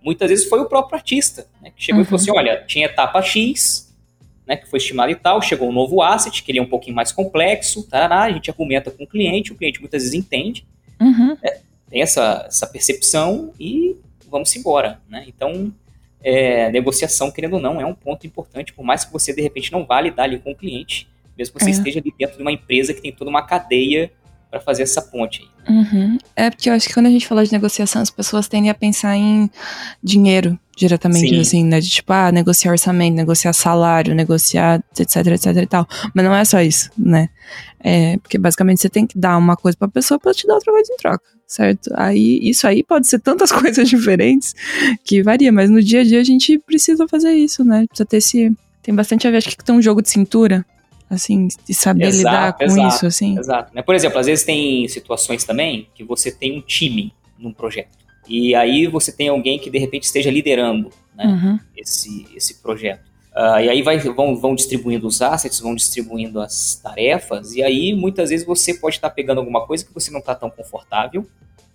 muitas 0.04 0.30
vezes 0.30 0.48
foi 0.48 0.60
o 0.60 0.66
próprio 0.66 0.98
artista, 0.98 1.48
né? 1.62 1.72
Que 1.76 1.84
chegou 1.84 2.00
uhum. 2.00 2.04
e 2.04 2.06
falou 2.06 2.20
uhum. 2.20 2.24
assim, 2.24 2.38
olha, 2.38 2.64
tinha 2.66 2.86
etapa 2.86 3.22
X, 3.22 3.94
né? 4.48 4.56
Que 4.56 4.68
foi 4.68 4.78
estimada 4.78 5.12
e 5.12 5.16
tal, 5.16 5.42
chegou 5.42 5.70
um 5.70 5.74
novo 5.74 6.02
asset, 6.02 6.44
que 6.44 6.52
ele 6.52 6.60
é 6.60 6.62
um 6.62 6.68
pouquinho 6.68 6.96
mais 6.96 7.12
complexo, 7.12 7.84
tarará, 7.84 8.24
a 8.24 8.32
gente 8.32 8.50
argumenta 8.50 8.92
com 8.92 9.04
o 9.04 9.08
cliente, 9.08 9.52
o 9.52 9.56
cliente 9.56 9.80
muitas 9.80 10.04
vezes 10.04 10.18
entende, 10.18 10.66
uhum. 11.00 11.38
né? 11.42 11.60
tem 11.90 12.02
essa, 12.02 12.46
essa 12.48 12.66
percepção 12.66 13.54
e 13.60 13.98
vamos 14.30 14.56
embora, 14.56 15.02
né? 15.10 15.26
Então, 15.28 15.72
é, 16.24 16.72
negociação, 16.72 17.30
querendo 17.30 17.56
ou 17.56 17.60
não, 17.60 17.82
é 17.82 17.86
um 17.86 17.94
ponto 17.94 18.26
importante, 18.26 18.74
por 18.74 18.84
mais 18.84 19.04
que 19.04 19.12
você, 19.12 19.34
de 19.34 19.42
repente, 19.42 19.72
não 19.72 19.86
vá 19.86 20.00
lidar 20.00 20.24
ali 20.24 20.40
com 20.40 20.52
o 20.52 20.56
cliente, 20.56 21.08
mesmo 21.38 21.56
que 21.56 21.64
você 21.64 21.70
é. 21.70 21.74
esteja 21.74 22.00
ali 22.00 22.14
dentro 22.18 22.38
de 22.38 22.42
uma 22.42 22.52
empresa 22.52 22.94
que 22.94 23.02
tem 23.02 23.12
toda 23.12 23.30
uma 23.30 23.42
cadeia 23.42 24.12
para 24.52 24.60
fazer 24.60 24.84
essa 24.84 25.02
ponte 25.02 25.44
aí. 25.44 25.74
Uhum. 25.74 26.18
É 26.36 26.50
porque 26.50 26.70
eu 26.70 26.74
acho 26.74 26.88
que 26.88 26.94
quando 26.94 27.06
a 27.06 27.10
gente 27.10 27.26
fala 27.26 27.46
de 27.46 27.52
negociação, 27.52 28.02
as 28.02 28.10
pessoas 28.10 28.48
tendem 28.48 28.70
a 28.70 28.74
pensar 28.74 29.16
em 29.16 29.50
dinheiro 30.04 30.60
diretamente, 30.76 31.30
Sim. 31.30 31.40
assim, 31.40 31.64
né? 31.64 31.80
De 31.80 31.90
tipo, 31.90 32.12
ah, 32.12 32.32
negociar 32.32 32.72
orçamento, 32.72 33.16
negociar 33.16 33.54
salário, 33.54 34.16
negociar, 34.16 34.84
etc, 35.00 35.28
etc 35.28 35.56
e 35.56 35.68
tal. 35.68 35.88
Mas 36.14 36.26
não 36.26 36.36
é 36.36 36.44
só 36.44 36.60
isso, 36.60 36.90
né? 36.98 37.30
É, 37.80 38.18
porque 38.18 38.38
basicamente 38.38 38.82
você 38.82 38.90
tem 38.90 39.06
que 39.08 39.18
dar 39.18 39.38
uma 39.38 39.56
coisa 39.56 39.78
pra 39.78 39.88
pessoa 39.88 40.20
pra 40.20 40.34
te 40.34 40.46
dar 40.46 40.56
outra 40.56 40.74
coisa 40.74 40.92
em 40.92 40.98
troca, 40.98 41.24
certo? 41.48 41.90
Aí, 41.96 42.40
isso 42.42 42.68
aí 42.68 42.84
pode 42.84 43.08
ser 43.08 43.20
tantas 43.20 43.52
coisas 43.54 43.88
diferentes 43.88 44.54
que 45.04 45.24
varia, 45.24 45.52
mas 45.52 45.70
no 45.70 45.82
dia 45.82 46.02
a 46.02 46.04
dia 46.04 46.20
a 46.20 46.24
gente 46.24 46.58
precisa 46.60 47.08
fazer 47.08 47.34
isso, 47.34 47.64
né? 47.64 47.86
Precisa 47.88 48.06
ter 48.06 48.18
esse. 48.18 48.52
Tem 48.82 48.94
bastante 48.96 49.28
a 49.28 49.32
ver, 49.32 49.38
acho 49.38 49.50
que 49.56 49.64
tem 49.64 49.76
um 49.76 49.82
jogo 49.82 50.02
de 50.02 50.10
cintura, 50.10 50.66
assim, 51.12 51.48
de 51.48 51.74
saber 51.74 52.06
exato, 52.06 52.36
lidar 52.36 52.54
com 52.54 52.64
exato, 52.64 52.88
isso, 52.88 53.06
assim. 53.06 53.38
Exato. 53.38 53.76
Né? 53.76 53.82
Por 53.82 53.94
exemplo, 53.94 54.18
às 54.18 54.26
vezes 54.26 54.46
tem 54.46 54.88
situações 54.88 55.44
também 55.44 55.88
que 55.94 56.04
você 56.04 56.32
tem 56.32 56.58
um 56.58 56.62
time 56.62 57.14
num 57.38 57.52
projeto. 57.52 58.00
E 58.28 58.56
aí 58.56 58.88
você 58.88 59.12
tem 59.12 59.28
alguém 59.28 59.60
que 59.60 59.70
de 59.70 59.78
repente 59.78 60.04
esteja 60.04 60.32
liderando 60.32 60.90
né, 61.16 61.26
uhum. 61.26 61.60
esse, 61.76 62.28
esse 62.36 62.62
projeto. 62.62 63.12
Uh, 63.36 63.60
e 63.62 63.70
aí 63.70 63.82
vai, 63.82 63.98
vão, 63.98 64.36
vão 64.36 64.56
distribuindo 64.56 65.08
os 65.08 65.22
assets, 65.22 65.60
vão 65.60 65.76
distribuindo 65.76 66.40
as 66.40 66.76
tarefas, 66.76 67.54
e 67.54 67.64
aí 67.64 67.94
muitas 67.94 68.30
vezes 68.30 68.46
você 68.46 68.74
pode 68.74 68.98
estar 68.98 69.10
pegando 69.10 69.38
alguma 69.38 69.66
coisa 69.66 69.86
que 69.86 69.94
você 69.94 70.12
não 70.12 70.20
está 70.20 70.36
tão 70.36 70.50
confortável, 70.50 71.26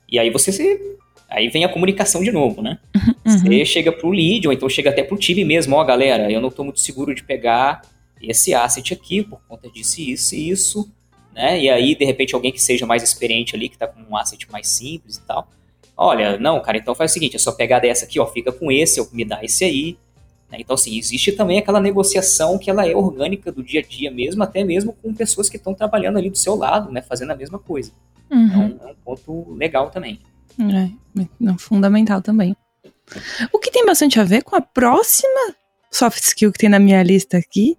e 0.07 0.19
aí 0.19 0.29
você 0.29 0.53
se, 0.53 0.99
Aí 1.29 1.49
vem 1.49 1.65
a 1.65 1.69
comunicação 1.69 2.23
de 2.23 2.31
novo, 2.31 2.63
né? 2.63 2.79
Uhum. 2.95 3.39
Você 3.39 3.65
chega 3.65 3.91
pro 3.91 4.11
lead, 4.11 4.47
ou 4.47 4.53
então 4.53 4.69
chega 4.69 4.91
até 4.91 5.03
pro 5.03 5.17
time 5.17 5.45
mesmo, 5.45 5.75
ó, 5.75 5.85
galera, 5.85 6.31
eu 6.31 6.41
não 6.41 6.49
estou 6.49 6.65
muito 6.65 6.79
seguro 6.79 7.15
de 7.15 7.25
pegar 7.25 7.83
esse 8.21 8.55
asset 8.55 8.95
aqui 8.95 9.23
por 9.23 9.41
conta 9.49 9.71
disso, 9.71 10.01
isso 10.01 10.35
e 10.35 10.51
isso, 10.51 10.93
né? 11.35 11.61
E 11.61 11.69
aí, 11.69 11.95
de 11.95 12.05
repente, 12.05 12.35
alguém 12.35 12.53
que 12.53 12.63
seja 12.63 12.87
mais 12.87 13.03
experiente 13.03 13.55
ali, 13.55 13.69
que 13.69 13.77
está 13.77 13.87
com 13.87 14.01
um 14.01 14.17
asset 14.17 14.51
mais 14.51 14.69
simples 14.69 15.17
e 15.17 15.23
tal, 15.23 15.49
olha, 15.97 16.39
não, 16.39 16.61
cara, 16.61 16.79
então 16.79 16.95
faz 16.95 17.11
o 17.11 17.15
seguinte, 17.15 17.37
é 17.37 17.39
só 17.39 17.53
pegar 17.53 17.79
dessa 17.81 18.05
aqui, 18.05 18.19
ó, 18.19 18.27
fica 18.27 18.51
com 18.51 18.73
esse, 18.73 19.01
ou 19.01 19.09
me 19.13 19.25
dá 19.25 19.43
esse 19.45 19.65
aí. 19.65 19.99
Né? 20.51 20.59
Então, 20.61 20.75
assim, 20.75 20.97
existe 20.97 21.33
também 21.33 21.59
aquela 21.59 21.81
negociação 21.81 22.59
que 22.59 22.71
ela 22.71 22.87
é 22.87 22.95
orgânica 22.95 23.53
do 23.53 23.63
dia 23.63 23.81
a 23.81 23.83
dia 23.83 24.11
mesmo, 24.11 24.43
até 24.43 24.65
mesmo 24.65 24.95
com 25.03 25.15
pessoas 25.15 25.49
que 25.49 25.57
estão 25.57 25.75
trabalhando 25.75 26.19
ali 26.19 26.31
do 26.31 26.39
seu 26.39 26.55
lado, 26.55 26.91
né, 26.91 27.03
fazendo 27.03 27.33
a 27.33 27.37
mesma 27.37 27.59
coisa. 27.59 27.93
Uhum. 28.31 28.47
Então, 28.47 28.89
é 28.89 28.93
um 28.93 28.97
ponto 29.05 29.55
legal 29.55 29.91
também. 29.91 30.21
É, 30.59 30.91
fundamental 31.59 32.23
também. 32.23 32.57
O 33.53 33.59
que 33.59 33.71
tem 33.71 33.85
bastante 33.85 34.19
a 34.19 34.25
ver 34.25 34.43
com 34.43 34.57
a 34.57 34.61
próxima 34.61 35.55
soft 35.91 36.23
skill 36.23 36.53
que 36.53 36.59
tem 36.59 36.69
na 36.69 36.79
minha 36.79 37.03
lista 37.03 37.39
aqui, 37.39 37.77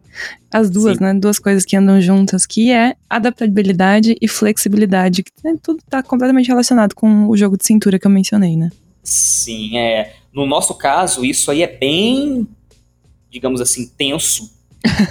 as 0.51 0.69
duas, 0.69 0.97
Sim. 0.97 1.03
né? 1.03 1.13
Duas 1.13 1.39
coisas 1.39 1.65
que 1.65 1.75
andam 1.75 2.01
juntas, 2.01 2.45
que 2.45 2.71
é 2.71 2.95
adaptabilidade 3.09 4.15
e 4.21 4.27
flexibilidade, 4.27 5.23
que 5.23 5.31
né, 5.43 5.55
tudo 5.61 5.79
está 5.79 6.01
completamente 6.01 6.47
relacionado 6.47 6.95
com 6.95 7.27
o 7.27 7.37
jogo 7.37 7.57
de 7.57 7.65
cintura 7.65 7.99
que 7.99 8.07
eu 8.07 8.11
mencionei, 8.11 8.55
né? 8.55 8.69
Sim, 9.03 9.77
é. 9.77 10.15
No 10.33 10.45
nosso 10.45 10.75
caso, 10.75 11.23
isso 11.23 11.49
aí 11.49 11.63
é 11.63 11.67
bem, 11.67 12.47
digamos 13.29 13.61
assim, 13.61 13.87
tenso, 13.97 14.51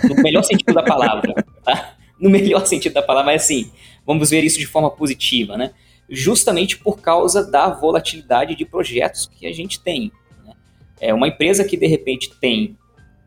no 0.09 0.23
melhor 0.23 0.43
sentido 0.45 0.75
da 0.75 0.83
palavra, 0.83 1.35
tá? 1.65 1.95
No 2.21 2.31
melhor 2.31 2.67
sentido 2.67 2.95
da 2.95 3.03
palavra, 3.03 3.33
mas 3.33 3.45
assim, 3.45 3.71
vamos 4.07 4.31
ver 4.31 4.45
isso 4.45 4.59
de 4.59 4.67
forma 4.67 4.91
positiva, 4.91 5.57
né? 5.57 5.73
Justamente 6.09 6.79
por 6.79 7.01
causa 7.01 7.45
da 7.45 7.69
volatilidade 7.69 8.55
de 8.55 8.65
projetos 8.65 9.29
que 9.39 9.47
a 9.47 9.53
gente 9.53 9.81
tem. 9.81 10.12
Né? 10.45 10.53
É 11.01 11.12
uma 11.12 11.29
empresa 11.29 11.64
que 11.64 11.77
de 11.77 11.87
repente 11.87 12.31
tem 12.41 12.77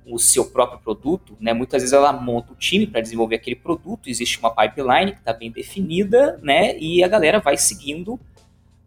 o 0.09 0.17
seu 0.17 0.45
próprio 0.45 0.79
produto, 0.79 1.37
né? 1.39 1.53
Muitas 1.53 1.81
vezes 1.81 1.93
ela 1.93 2.11
monta 2.11 2.51
o 2.53 2.55
time 2.55 2.87
para 2.87 3.01
desenvolver 3.01 3.35
aquele 3.35 3.55
produto, 3.55 4.09
existe 4.09 4.39
uma 4.39 4.49
pipeline 4.49 5.11
que 5.11 5.19
está 5.19 5.33
bem 5.33 5.51
definida, 5.51 6.39
né? 6.41 6.77
E 6.77 7.03
a 7.03 7.07
galera 7.07 7.39
vai 7.39 7.57
seguindo 7.57 8.19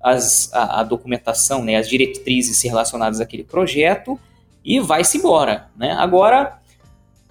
as, 0.03 0.53
a, 0.53 0.81
a, 0.81 0.83
documentação, 0.83 1.65
né? 1.65 1.77
As 1.77 1.89
diretrizes 1.89 2.61
relacionadas 2.63 3.21
àquele 3.21 3.45
projeto 3.45 4.19
e 4.65 4.81
vai-se 4.81 5.19
embora, 5.19 5.69
né? 5.77 5.93
Agora, 5.93 6.61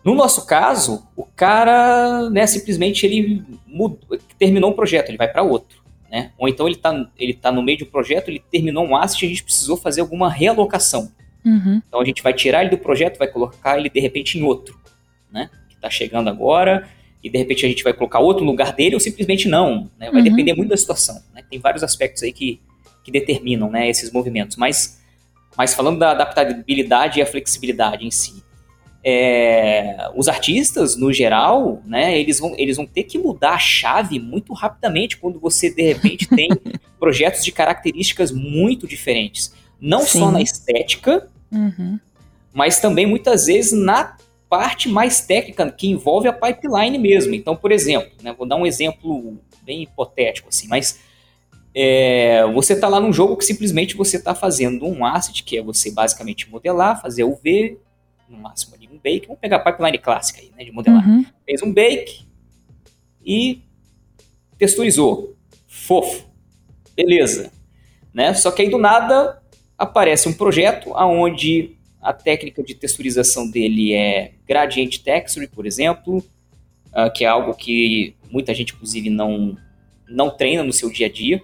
no 0.03 0.15
nosso 0.15 0.45
caso, 0.45 1.05
o 1.15 1.25
cara, 1.25 2.29
né? 2.29 2.47
Simplesmente 2.47 3.05
ele 3.05 3.43
mudou, 3.67 4.17
terminou 4.39 4.71
um 4.71 4.75
projeto, 4.75 5.09
ele 5.09 5.17
vai 5.17 5.27
para 5.27 5.43
outro. 5.43 5.81
né? 6.09 6.31
Ou 6.37 6.47
então 6.47 6.65
ele 6.65 6.75
está 6.75 7.09
ele 7.17 7.33
tá 7.33 7.51
no 7.51 7.61
meio 7.61 7.77
de 7.77 7.83
um 7.83 7.87
projeto, 7.87 8.29
ele 8.29 8.43
terminou 8.51 8.85
um 8.85 8.95
asset 8.95 9.23
e 9.23 9.25
a 9.25 9.29
gente 9.29 9.43
precisou 9.43 9.75
fazer 9.75 10.01
alguma 10.01 10.29
realocação. 10.29 11.11
Uhum. 11.45 11.81
Então 11.87 11.99
a 11.99 12.05
gente 12.05 12.21
vai 12.21 12.33
tirar 12.33 12.61
ele 12.61 12.69
do 12.71 12.77
projeto, 12.77 13.17
vai 13.17 13.27
colocar 13.27 13.77
ele 13.77 13.89
de 13.89 13.99
repente 13.99 14.37
em 14.37 14.43
outro, 14.43 14.79
né? 15.31 15.49
Que 15.69 15.75
está 15.75 15.89
chegando 15.89 16.29
agora 16.29 16.87
e 17.23 17.29
de 17.29 17.37
repente 17.37 17.65
a 17.65 17.69
gente 17.69 17.83
vai 17.83 17.93
colocar 17.93 18.19
outro 18.19 18.43
lugar 18.43 18.73
dele 18.73 18.95
ou 18.95 18.99
simplesmente 18.99 19.47
não, 19.47 19.89
né? 19.99 20.09
Vai 20.11 20.21
Uhum. 20.21 20.23
depender 20.23 20.53
muito 20.53 20.69
da 20.69 20.77
situação, 20.77 21.21
né? 21.33 21.43
Tem 21.49 21.59
vários 21.59 21.83
aspectos 21.83 22.23
aí 22.23 22.31
que, 22.31 22.59
que 23.03 23.11
determinam, 23.11 23.69
né, 23.69 23.89
esses 23.89 24.11
movimentos, 24.11 24.57
mas 24.57 24.99
mas 25.57 25.73
falando 25.73 25.99
da 25.99 26.11
adaptabilidade 26.11 27.19
e 27.19 27.21
a 27.21 27.25
flexibilidade 27.25 28.05
em 28.05 28.11
si, 28.11 28.41
é, 29.03 30.09
os 30.15 30.27
artistas, 30.27 30.95
no 30.95 31.11
geral, 31.11 31.81
né, 31.85 32.17
eles 32.17 32.39
vão, 32.39 32.53
eles 32.57 32.77
vão 32.77 32.85
ter 32.85 33.03
que 33.03 33.17
mudar 33.17 33.51
a 33.55 33.59
chave 33.59 34.19
muito 34.19 34.53
rapidamente 34.53 35.17
quando 35.17 35.39
você, 35.39 35.69
de 35.73 35.81
repente, 35.81 36.27
tem 36.27 36.49
projetos 36.99 37.43
de 37.43 37.51
características 37.51 38.31
muito 38.31 38.87
diferentes. 38.87 39.53
Não 39.81 40.01
Sim. 40.01 40.19
só 40.19 40.31
na 40.31 40.41
estética, 40.41 41.27
Uhum. 41.51 41.99
mas 42.53 42.79
também 42.79 43.05
muitas 43.05 43.47
vezes 43.47 43.73
na 43.73 44.15
parte 44.47 44.87
mais 44.87 45.21
técnica 45.21 45.69
que 45.71 45.87
envolve 45.87 46.27
a 46.27 46.33
pipeline 46.33 46.97
mesmo. 46.97 47.33
Então, 47.33 47.55
por 47.55 47.71
exemplo, 47.71 48.11
né, 48.21 48.33
vou 48.37 48.47
dar 48.47 48.55
um 48.57 48.65
exemplo 48.65 49.37
bem 49.63 49.83
hipotético 49.83 50.49
assim, 50.49 50.67
mas 50.67 50.99
é, 51.73 52.45
você 52.53 52.73
está 52.73 52.87
lá 52.87 52.99
num 52.99 53.13
jogo 53.13 53.37
que 53.37 53.45
simplesmente 53.45 53.95
você 53.95 54.17
está 54.17 54.35
fazendo 54.35 54.85
um 54.85 55.05
asset, 55.05 55.41
que 55.43 55.57
é 55.57 55.61
você 55.61 55.89
basicamente 55.89 56.49
modelar, 56.49 57.01
fazer 57.01 57.23
o 57.23 57.35
V, 57.35 57.77
no 58.29 58.37
máximo 58.37 58.75
ali 58.75 58.87
um 58.87 58.97
bake, 58.97 59.27
vamos 59.27 59.39
pegar 59.41 59.57
a 59.57 59.59
pipeline 59.71 59.97
clássica 59.97 60.41
aí, 60.41 60.51
né, 60.57 60.63
de 60.63 60.71
modelar. 60.71 61.07
Uhum. 61.07 61.25
Fez 61.45 61.61
um 61.63 61.73
bake 61.73 62.25
e 63.25 63.61
texturizou. 64.57 65.35
Fofo. 65.67 66.25
Beleza. 66.95 67.51
Né? 68.13 68.33
Só 68.33 68.51
que 68.51 68.61
aí 68.61 68.69
do 68.69 68.77
nada 68.77 69.40
aparece 69.81 70.29
um 70.29 70.33
projeto 70.33 70.91
onde 70.95 71.75
a 71.99 72.13
técnica 72.13 72.61
de 72.61 72.75
texturização 72.75 73.49
dele 73.49 73.93
é 73.93 74.33
gradient 74.47 74.99
texture, 74.99 75.47
por 75.47 75.65
exemplo, 75.65 76.23
ah, 76.93 77.09
que 77.09 77.25
é 77.25 77.27
algo 77.27 77.55
que 77.55 78.15
muita 78.29 78.53
gente, 78.53 78.73
inclusive, 78.73 79.09
não, 79.09 79.57
não 80.07 80.29
treina 80.29 80.63
no 80.63 80.71
seu 80.71 80.91
dia 80.91 81.07
a 81.07 81.09
dia. 81.09 81.41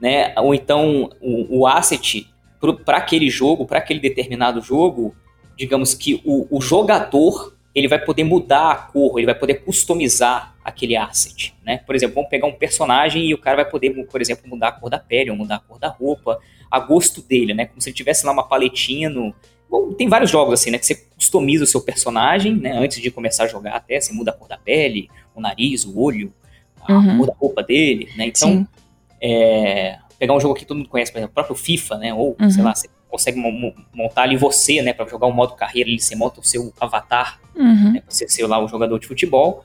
Né? 0.00 0.34
Ou 0.38 0.54
então 0.54 1.10
o, 1.20 1.60
o 1.60 1.66
asset 1.66 2.26
para 2.86 2.96
aquele 2.96 3.28
jogo, 3.28 3.66
para 3.66 3.78
aquele 3.78 4.00
determinado 4.00 4.62
jogo, 4.62 5.14
digamos 5.56 5.92
que 5.92 6.22
o, 6.24 6.46
o 6.50 6.60
jogador 6.62 7.54
ele 7.78 7.88
vai 7.88 7.98
poder 8.04 8.24
mudar 8.24 8.70
a 8.70 8.74
cor, 8.76 9.18
ele 9.18 9.26
vai 9.26 9.34
poder 9.34 9.54
customizar 9.64 10.54
aquele 10.64 10.96
asset, 10.96 11.54
né? 11.64 11.78
Por 11.86 11.94
exemplo, 11.94 12.14
vamos 12.16 12.30
pegar 12.30 12.46
um 12.46 12.52
personagem 12.52 13.24
e 13.26 13.34
o 13.34 13.38
cara 13.38 13.56
vai 13.56 13.70
poder, 13.70 13.90
por 14.06 14.20
exemplo, 14.20 14.48
mudar 14.48 14.68
a 14.68 14.72
cor 14.72 14.90
da 14.90 14.98
pele, 14.98 15.30
ou 15.30 15.36
mudar 15.36 15.56
a 15.56 15.58
cor 15.60 15.78
da 15.78 15.88
roupa, 15.88 16.38
a 16.70 16.78
gosto 16.80 17.22
dele, 17.22 17.54
né? 17.54 17.66
Como 17.66 17.80
se 17.80 17.88
ele 17.88 17.96
tivesse 17.96 18.26
lá 18.26 18.32
uma 18.32 18.46
paletinha 18.46 19.08
no... 19.08 19.34
Bom, 19.70 19.92
tem 19.92 20.08
vários 20.08 20.30
jogos 20.30 20.54
assim, 20.54 20.70
né? 20.70 20.78
Que 20.78 20.86
você 20.86 20.94
customiza 20.94 21.64
o 21.64 21.66
seu 21.66 21.80
personagem, 21.82 22.54
né? 22.56 22.72
Antes 22.72 23.00
de 23.02 23.10
começar 23.10 23.44
a 23.44 23.46
jogar 23.46 23.74
até, 23.76 24.00
você 24.00 24.12
muda 24.12 24.30
a 24.30 24.34
cor 24.34 24.48
da 24.48 24.56
pele, 24.58 25.08
o 25.34 25.40
nariz, 25.40 25.84
o 25.84 25.98
olho, 26.00 26.32
a 26.82 26.92
Uhum. 26.92 27.18
cor 27.18 27.26
da 27.26 27.34
roupa 27.34 27.62
dele, 27.62 28.08
né? 28.16 28.26
Então, 28.26 28.66
é, 29.20 29.98
pegar 30.18 30.34
um 30.34 30.40
jogo 30.40 30.54
que 30.54 30.64
todo 30.64 30.76
mundo 30.78 30.88
conhece, 30.88 31.12
por 31.12 31.18
exemplo, 31.18 31.32
o 31.32 31.34
próprio 31.34 31.54
FIFA, 31.56 31.96
né? 31.98 32.14
Ou, 32.14 32.36
Uhum. 32.40 32.50
sei 32.50 32.62
lá, 32.62 32.74
você 32.74 32.88
consegue 33.10 33.38
mo- 33.38 33.50
mo- 33.52 33.74
montar 33.94 34.22
ali 34.22 34.36
você, 34.36 34.82
né? 34.82 34.92
Pra 34.92 35.06
jogar 35.06 35.26
o 35.26 35.32
modo 35.32 35.54
carreira, 35.54 35.88
ali 35.88 35.98
você 35.98 36.14
monta 36.14 36.40
o 36.40 36.44
seu 36.44 36.72
avatar, 36.80 37.40
Uhum. 37.58 37.92
né, 37.94 38.02
você 38.08 38.28
ser 38.28 38.46
lá 38.46 38.62
o 38.62 38.68
jogador 38.68 38.98
de 38.98 39.06
futebol. 39.06 39.64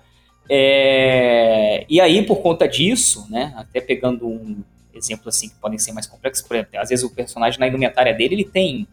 É, 0.50 1.86
e 1.90 2.02
aí, 2.02 2.26
por 2.26 2.42
conta 2.42 2.68
disso, 2.68 3.26
né? 3.30 3.54
Até 3.56 3.80
pegando 3.80 4.28
um 4.28 4.58
exemplo 4.94 5.30
assim 5.30 5.50
que 5.50 5.56
podem 5.56 5.80
ser 5.80 5.92
mais 5.94 6.06
complexos, 6.06 6.46
por 6.46 6.56
exemplo, 6.56 6.80
às 6.80 6.90
vezes 6.90 7.04
o 7.04 7.10
personagem 7.10 7.60
na 7.60 7.68
indumentária 7.68 8.14
dele, 8.14 8.36
ele 8.36 8.46
tem 8.46 8.88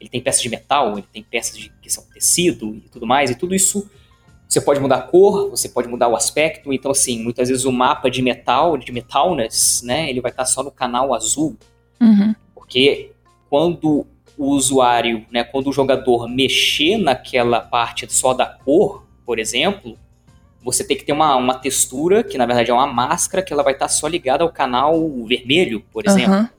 ele 0.00 0.08
tem 0.10 0.20
peças 0.20 0.42
de 0.42 0.48
metal, 0.48 0.98
ele 0.98 1.06
tem 1.12 1.22
peças 1.22 1.56
de, 1.56 1.72
que 1.80 1.88
são 1.88 2.02
tecido 2.12 2.74
e 2.74 2.80
tudo 2.92 3.06
mais, 3.06 3.30
e 3.30 3.36
tudo 3.36 3.54
isso 3.54 3.88
você 4.48 4.60
pode 4.60 4.80
mudar 4.80 4.96
a 4.96 5.02
cor, 5.02 5.48
você 5.50 5.68
pode 5.68 5.86
mudar 5.88 6.08
o 6.08 6.16
aspecto, 6.16 6.72
então 6.72 6.90
assim, 6.90 7.22
muitas 7.22 7.48
vezes 7.48 7.64
o 7.64 7.70
mapa 7.72 8.10
de 8.10 8.20
metal, 8.20 8.76
de 8.76 8.90
metalness, 8.90 9.80
né, 9.84 10.10
ele 10.10 10.20
vai 10.20 10.32
estar 10.32 10.44
só 10.44 10.62
no 10.62 10.70
canal 10.72 11.14
azul, 11.14 11.56
Uhum. 12.00 12.34
porque 12.52 13.12
quando 13.48 14.04
o 14.38 14.50
usuário, 14.50 15.24
né, 15.30 15.44
quando 15.44 15.68
o 15.68 15.72
jogador 15.72 16.28
mexer 16.28 16.96
naquela 16.96 17.60
parte 17.60 18.10
só 18.12 18.32
da 18.32 18.46
cor, 18.46 19.04
por 19.24 19.38
exemplo, 19.38 19.96
você 20.64 20.84
tem 20.84 20.96
que 20.96 21.04
ter 21.04 21.12
uma, 21.12 21.36
uma 21.36 21.54
textura, 21.54 22.22
que 22.22 22.38
na 22.38 22.46
verdade 22.46 22.70
é 22.70 22.74
uma 22.74 22.86
máscara, 22.86 23.42
que 23.42 23.52
ela 23.52 23.62
vai 23.62 23.72
estar 23.72 23.88
só 23.88 24.06
ligada 24.06 24.44
ao 24.44 24.50
canal 24.50 24.94
vermelho, 25.26 25.82
por 25.92 26.06
exemplo. 26.06 26.34
Aham. 26.34 26.50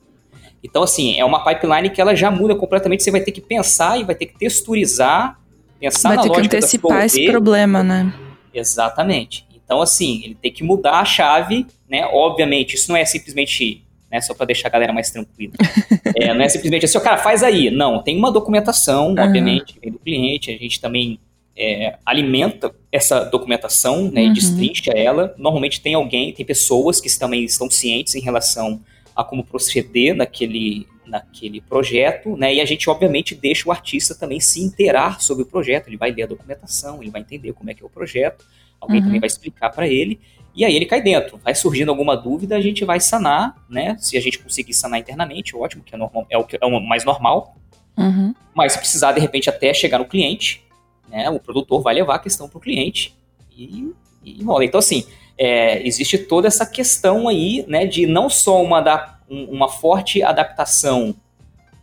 Então, 0.63 0.81
assim, 0.81 1.19
é 1.19 1.25
uma 1.25 1.43
pipeline 1.43 1.89
que 1.89 1.99
ela 1.99 2.15
já 2.15 2.31
muda 2.31 2.55
completamente. 2.55 3.03
Você 3.03 3.11
vai 3.11 3.19
ter 3.19 3.33
que 3.33 3.41
pensar 3.41 3.99
e 3.99 4.05
vai 4.05 4.15
ter 4.15 4.27
que 4.27 4.37
texturizar, 4.37 5.37
pensar 5.77 6.09
Vai 6.09 6.17
na 6.17 6.23
ter 6.23 6.29
que 6.29 6.35
lógica 6.37 6.57
da 6.57 6.57
antecipar 6.57 7.05
esse 7.05 7.25
problema, 7.25 7.83
né? 7.83 8.13
Exatamente. 8.53 9.45
Então, 9.53 9.81
assim, 9.81 10.21
ele 10.23 10.35
tem 10.35 10.51
que 10.51 10.63
mudar 10.63 10.99
a 10.99 11.05
chave, 11.05 11.67
né? 11.89 12.05
Obviamente, 12.13 12.75
isso 12.75 12.89
não 12.89 12.97
é 12.97 13.03
simplesmente, 13.03 13.83
né, 14.13 14.21
só 14.21 14.33
para 14.35 14.45
deixar 14.45 14.67
a 14.67 14.71
galera 14.71 14.93
mais 14.93 15.09
tranquila. 15.09 15.53
É, 16.15 16.31
não 16.31 16.41
é 16.43 16.47
simplesmente 16.49 16.85
assim, 16.85 16.97
o 16.97 17.01
cara 17.01 17.17
faz 17.17 17.41
aí. 17.41 17.71
Não, 17.71 18.03
tem 18.03 18.15
uma 18.15 18.31
documentação, 18.31 19.15
Aham. 19.17 19.23
obviamente, 19.25 19.79
vem 19.81 19.91
do 19.91 19.97
cliente, 19.97 20.51
a 20.51 20.57
gente 20.57 20.79
também 20.79 21.19
é, 21.57 21.95
alimenta 22.05 22.71
essa 22.91 23.23
documentação, 23.23 24.11
né, 24.11 24.21
Uhum. 24.21 24.29
e 24.29 24.33
destrincha 24.33 24.91
ela. 24.91 25.33
Normalmente 25.39 25.81
tem 25.81 25.95
alguém, 25.95 26.31
tem 26.31 26.45
pessoas 26.45 27.01
que 27.01 27.09
também 27.17 27.43
estão 27.43 27.67
cientes 27.69 28.13
em 28.13 28.21
relação 28.21 28.79
a 29.15 29.23
como 29.23 29.43
proceder 29.43 30.15
naquele, 30.15 30.85
naquele 31.05 31.61
projeto, 31.61 32.37
né? 32.37 32.53
E 32.53 32.61
a 32.61 32.65
gente, 32.65 32.87
obviamente, 32.89 33.33
deixa 33.33 33.67
o 33.67 33.71
artista 33.71 34.13
também 34.13 34.39
se 34.39 34.61
inteirar 34.61 35.19
sobre 35.19 35.41
o 35.43 35.45
projeto. 35.47 35.87
Ele 35.87 35.97
vai 35.97 36.11
ler 36.11 36.23
a 36.23 36.27
documentação, 36.27 37.01
ele 37.01 37.09
vai 37.11 37.21
entender 37.21 37.53
como 37.53 37.71
é 37.71 37.73
que 37.73 37.81
é 37.81 37.85
o 37.85 37.89
projeto, 37.89 38.45
alguém 38.79 38.99
Uhum. 38.99 39.05
também 39.05 39.19
vai 39.19 39.27
explicar 39.27 39.71
para 39.71 39.87
ele, 39.87 40.19
e 40.55 40.63
aí 40.63 40.75
ele 40.75 40.85
cai 40.85 41.01
dentro. 41.01 41.39
Vai 41.43 41.55
surgindo 41.55 41.89
alguma 41.89 42.15
dúvida, 42.15 42.55
a 42.55 42.61
gente 42.61 42.85
vai 42.85 42.99
sanar, 42.99 43.55
né? 43.69 43.95
Se 43.99 44.17
a 44.17 44.21
gente 44.21 44.39
conseguir 44.39 44.73
sanar 44.73 44.99
internamente, 44.99 45.55
ótimo, 45.55 45.83
que 45.83 45.95
é, 45.95 45.97
normal, 45.97 46.25
é 46.29 46.37
o 46.37 46.43
que 46.43 46.57
é 46.59 46.65
o 46.65 46.79
mais 46.79 47.03
normal. 47.03 47.55
Uhum. 47.97 48.33
Mas 48.53 48.73
se 48.73 48.79
precisar, 48.79 49.11
de 49.11 49.19
repente, 49.19 49.49
até 49.49 49.73
chegar 49.73 49.99
no 49.99 50.05
cliente, 50.05 50.63
né? 51.09 51.29
O 51.29 51.39
produtor 51.39 51.81
vai 51.81 51.93
levar 51.95 52.15
a 52.15 52.19
questão 52.19 52.47
para 52.47 52.57
o 52.57 52.61
cliente 52.61 53.15
e, 53.55 53.91
e 54.23 54.43
rola. 54.43 54.63
Então, 54.65 54.79
assim, 54.79 55.05
é, 55.37 55.85
existe 55.85 56.17
toda 56.17 56.47
essa 56.47 56.65
questão 56.65 57.27
aí, 57.27 57.65
né, 57.67 57.85
de 57.85 58.05
não 58.05 58.29
só 58.29 58.61
uma, 58.61 58.81
da, 58.81 59.17
um- 59.29 59.45
uma 59.45 59.67
forte 59.67 60.21
adaptação 60.23 61.15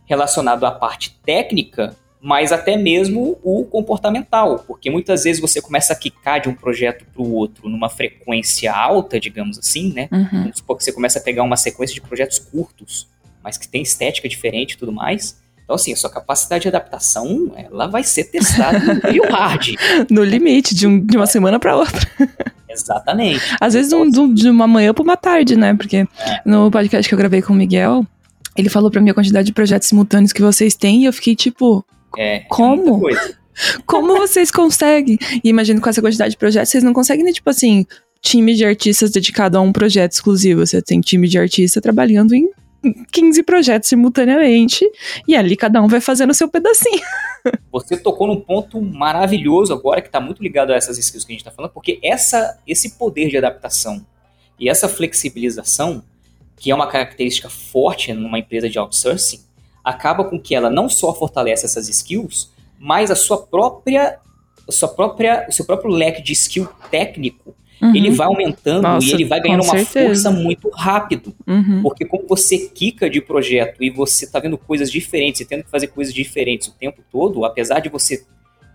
relacionada 0.05 0.67
à 0.67 0.71
parte 0.71 1.17
técnica, 1.23 1.95
mas 2.23 2.51
até 2.51 2.77
mesmo 2.77 3.39
o 3.43 3.65
comportamental, 3.65 4.63
porque 4.67 4.89
muitas 4.91 5.23
vezes 5.23 5.41
você 5.41 5.59
começa 5.61 5.91
a 5.93 5.95
quicar 5.95 6.39
de 6.39 6.47
um 6.49 6.53
projeto 6.53 7.03
para 7.11 7.21
o 7.21 7.33
outro 7.33 7.67
numa 7.67 7.89
frequência 7.89 8.71
alta, 8.71 9.19
digamos 9.19 9.57
assim, 9.57 9.91
né? 9.93 10.07
Uhum. 10.11 10.27
Vamos 10.43 10.57
supor 10.57 10.77
que 10.77 10.83
você 10.83 10.91
começa 10.91 11.17
a 11.19 11.21
pegar 11.21 11.41
uma 11.43 11.57
sequência 11.57 11.93
de 11.95 12.01
projetos 12.01 12.37
curtos, 12.37 13.07
mas 13.43 13.57
que 13.57 13.67
tem 13.67 13.81
estética 13.81 14.29
diferente 14.29 14.73
e 14.73 14.77
tudo 14.77 14.91
mais. 14.91 15.41
Então, 15.63 15.75
assim, 15.75 15.93
a 15.93 15.95
sua 15.95 16.09
capacidade 16.09 16.63
de 16.63 16.67
adaptação, 16.67 17.53
ela 17.55 17.87
vai 17.87 18.03
ser 18.03 18.25
testada 18.25 18.77
no 18.79 19.01
meio 19.09 19.23
hard. 19.31 19.69
No 20.09 20.23
limite, 20.23 20.75
de, 20.75 20.85
um- 20.85 20.99
de 21.03 21.15
uma 21.17 21.25
semana 21.25 21.59
pra 21.59 21.75
outra. 21.75 22.07
Exatamente. 22.69 23.41
Às 23.59 23.73
vezes 23.73 23.91
Então, 23.91 24.03
um- 24.05 24.09
de 24.09 24.19
um- 24.19 24.33
de 24.33 24.49
uma 24.49 24.67
manhã 24.67 24.93
pra 24.93 25.03
uma 25.03 25.17
tarde, 25.17 25.55
né? 25.55 25.73
Porque 25.73 26.05
no 26.45 26.69
podcast 26.71 27.07
que 27.07 27.13
eu 27.13 27.17
gravei 27.17 27.41
com 27.41 27.53
o 27.53 27.55
Miguel, 27.55 28.05
ele 28.57 28.69
falou 28.69 28.91
pra 28.91 29.01
mim 29.01 29.09
a 29.09 29.13
quantidade 29.13 29.45
de 29.47 29.53
projetos 29.53 29.87
simultâneos 29.87 30.33
que 30.33 30.41
vocês 30.41 30.75
têm 30.75 31.03
e 31.03 31.05
eu 31.05 31.13
fiquei 31.13 31.35
tipo, 31.35 31.85
É, 32.17 32.41
Como? 32.49 32.99
muita 32.99 32.99
coisa. 32.99 33.41
como 33.85 34.17
vocês 34.17 34.51
conseguem? 34.51 35.17
E 35.43 35.49
imagino 35.49 35.81
com 35.81 35.89
essa 35.89 36.01
quantidade 36.01 36.31
de 36.31 36.37
projetos, 36.37 36.69
vocês 36.69 36.83
não 36.83 36.93
conseguem, 36.93 37.23
né, 37.23 37.31
tipo 37.31 37.49
assim, 37.49 37.85
time 38.21 38.53
de 38.53 38.65
artistas 38.65 39.11
dedicado 39.11 39.57
a 39.57 39.61
um 39.61 39.71
projeto 39.71 40.13
exclusivo. 40.13 40.65
Você 40.65 40.81
tem 40.81 41.01
time 41.01 41.27
de 41.27 41.37
artista 41.37 41.81
trabalhando 41.81 42.33
em 42.33 42.49
15 43.11 43.43
projetos 43.43 43.89
simultaneamente 43.89 44.89
e 45.27 45.35
ali 45.35 45.55
cada 45.55 45.81
um 45.81 45.87
vai 45.87 46.01
fazendo 46.01 46.31
o 46.31 46.33
seu 46.33 46.47
pedacinho. 46.47 47.01
Você 47.71 47.97
tocou 47.97 48.27
num 48.27 48.39
ponto 48.39 48.81
maravilhoso 48.81 49.73
agora, 49.73 50.01
que 50.01 50.07
está 50.07 50.19
muito 50.19 50.43
ligado 50.43 50.71
a 50.71 50.75
essas 50.75 50.97
skills 50.97 51.25
que 51.25 51.31
a 51.31 51.33
gente 51.33 51.41
está 51.41 51.51
falando, 51.51 51.71
porque 51.71 51.99
essa, 52.03 52.59
esse 52.67 52.97
poder 52.97 53.29
de 53.29 53.37
adaptação 53.37 54.05
e 54.59 54.69
essa 54.69 54.87
flexibilização, 54.87 56.03
que 56.55 56.69
é 56.69 56.75
uma 56.75 56.87
característica 56.87 57.49
forte 57.49 58.13
numa 58.13 58.37
empresa 58.37 58.69
de 58.69 58.77
outsourcing, 58.77 59.41
acaba 59.83 60.23
com 60.23 60.39
que 60.39 60.53
ela 60.53 60.69
não 60.69 60.89
só 60.89 61.13
fortalece 61.13 61.65
essas 61.65 61.87
skills, 61.89 62.51
mas 62.79 63.11
a 63.11 63.15
sua 63.15 63.37
própria, 63.37 64.19
a 64.67 64.71
sua 64.71 64.87
própria, 64.89 65.45
o 65.49 65.51
seu 65.51 65.65
próprio 65.65 65.91
leque 65.91 66.21
de 66.21 66.33
skill 66.33 66.67
técnico, 66.89 67.55
Uhum, 67.81 67.95
ele 67.95 68.11
vai 68.11 68.27
aumentando 68.27 68.83
Nossa, 68.83 69.07
e 69.07 69.11
ele 69.11 69.25
vai 69.25 69.41
ganhando 69.41 69.63
uma 69.63 69.75
certeza. 69.75 70.05
força 70.05 70.29
muito 70.31 70.69
rápido. 70.69 71.33
uhum. 71.47 71.81
Porque 71.81 72.05
como 72.05 72.27
você 72.27 72.69
quica 72.69 73.09
de 73.09 73.19
projeto 73.19 73.83
e 73.83 73.89
você 73.89 74.27
tá 74.27 74.39
vendo 74.39 74.55
coisas 74.55 74.91
diferentes 74.91 75.41
e 75.41 75.45
tendo 75.45 75.63
que 75.63 75.71
fazer 75.71 75.87
coisas 75.87 76.13
diferentes 76.13 76.67
o 76.67 76.73
tempo 76.73 77.01
todo, 77.11 77.43
apesar 77.43 77.79
de 77.79 77.89
você 77.89 78.23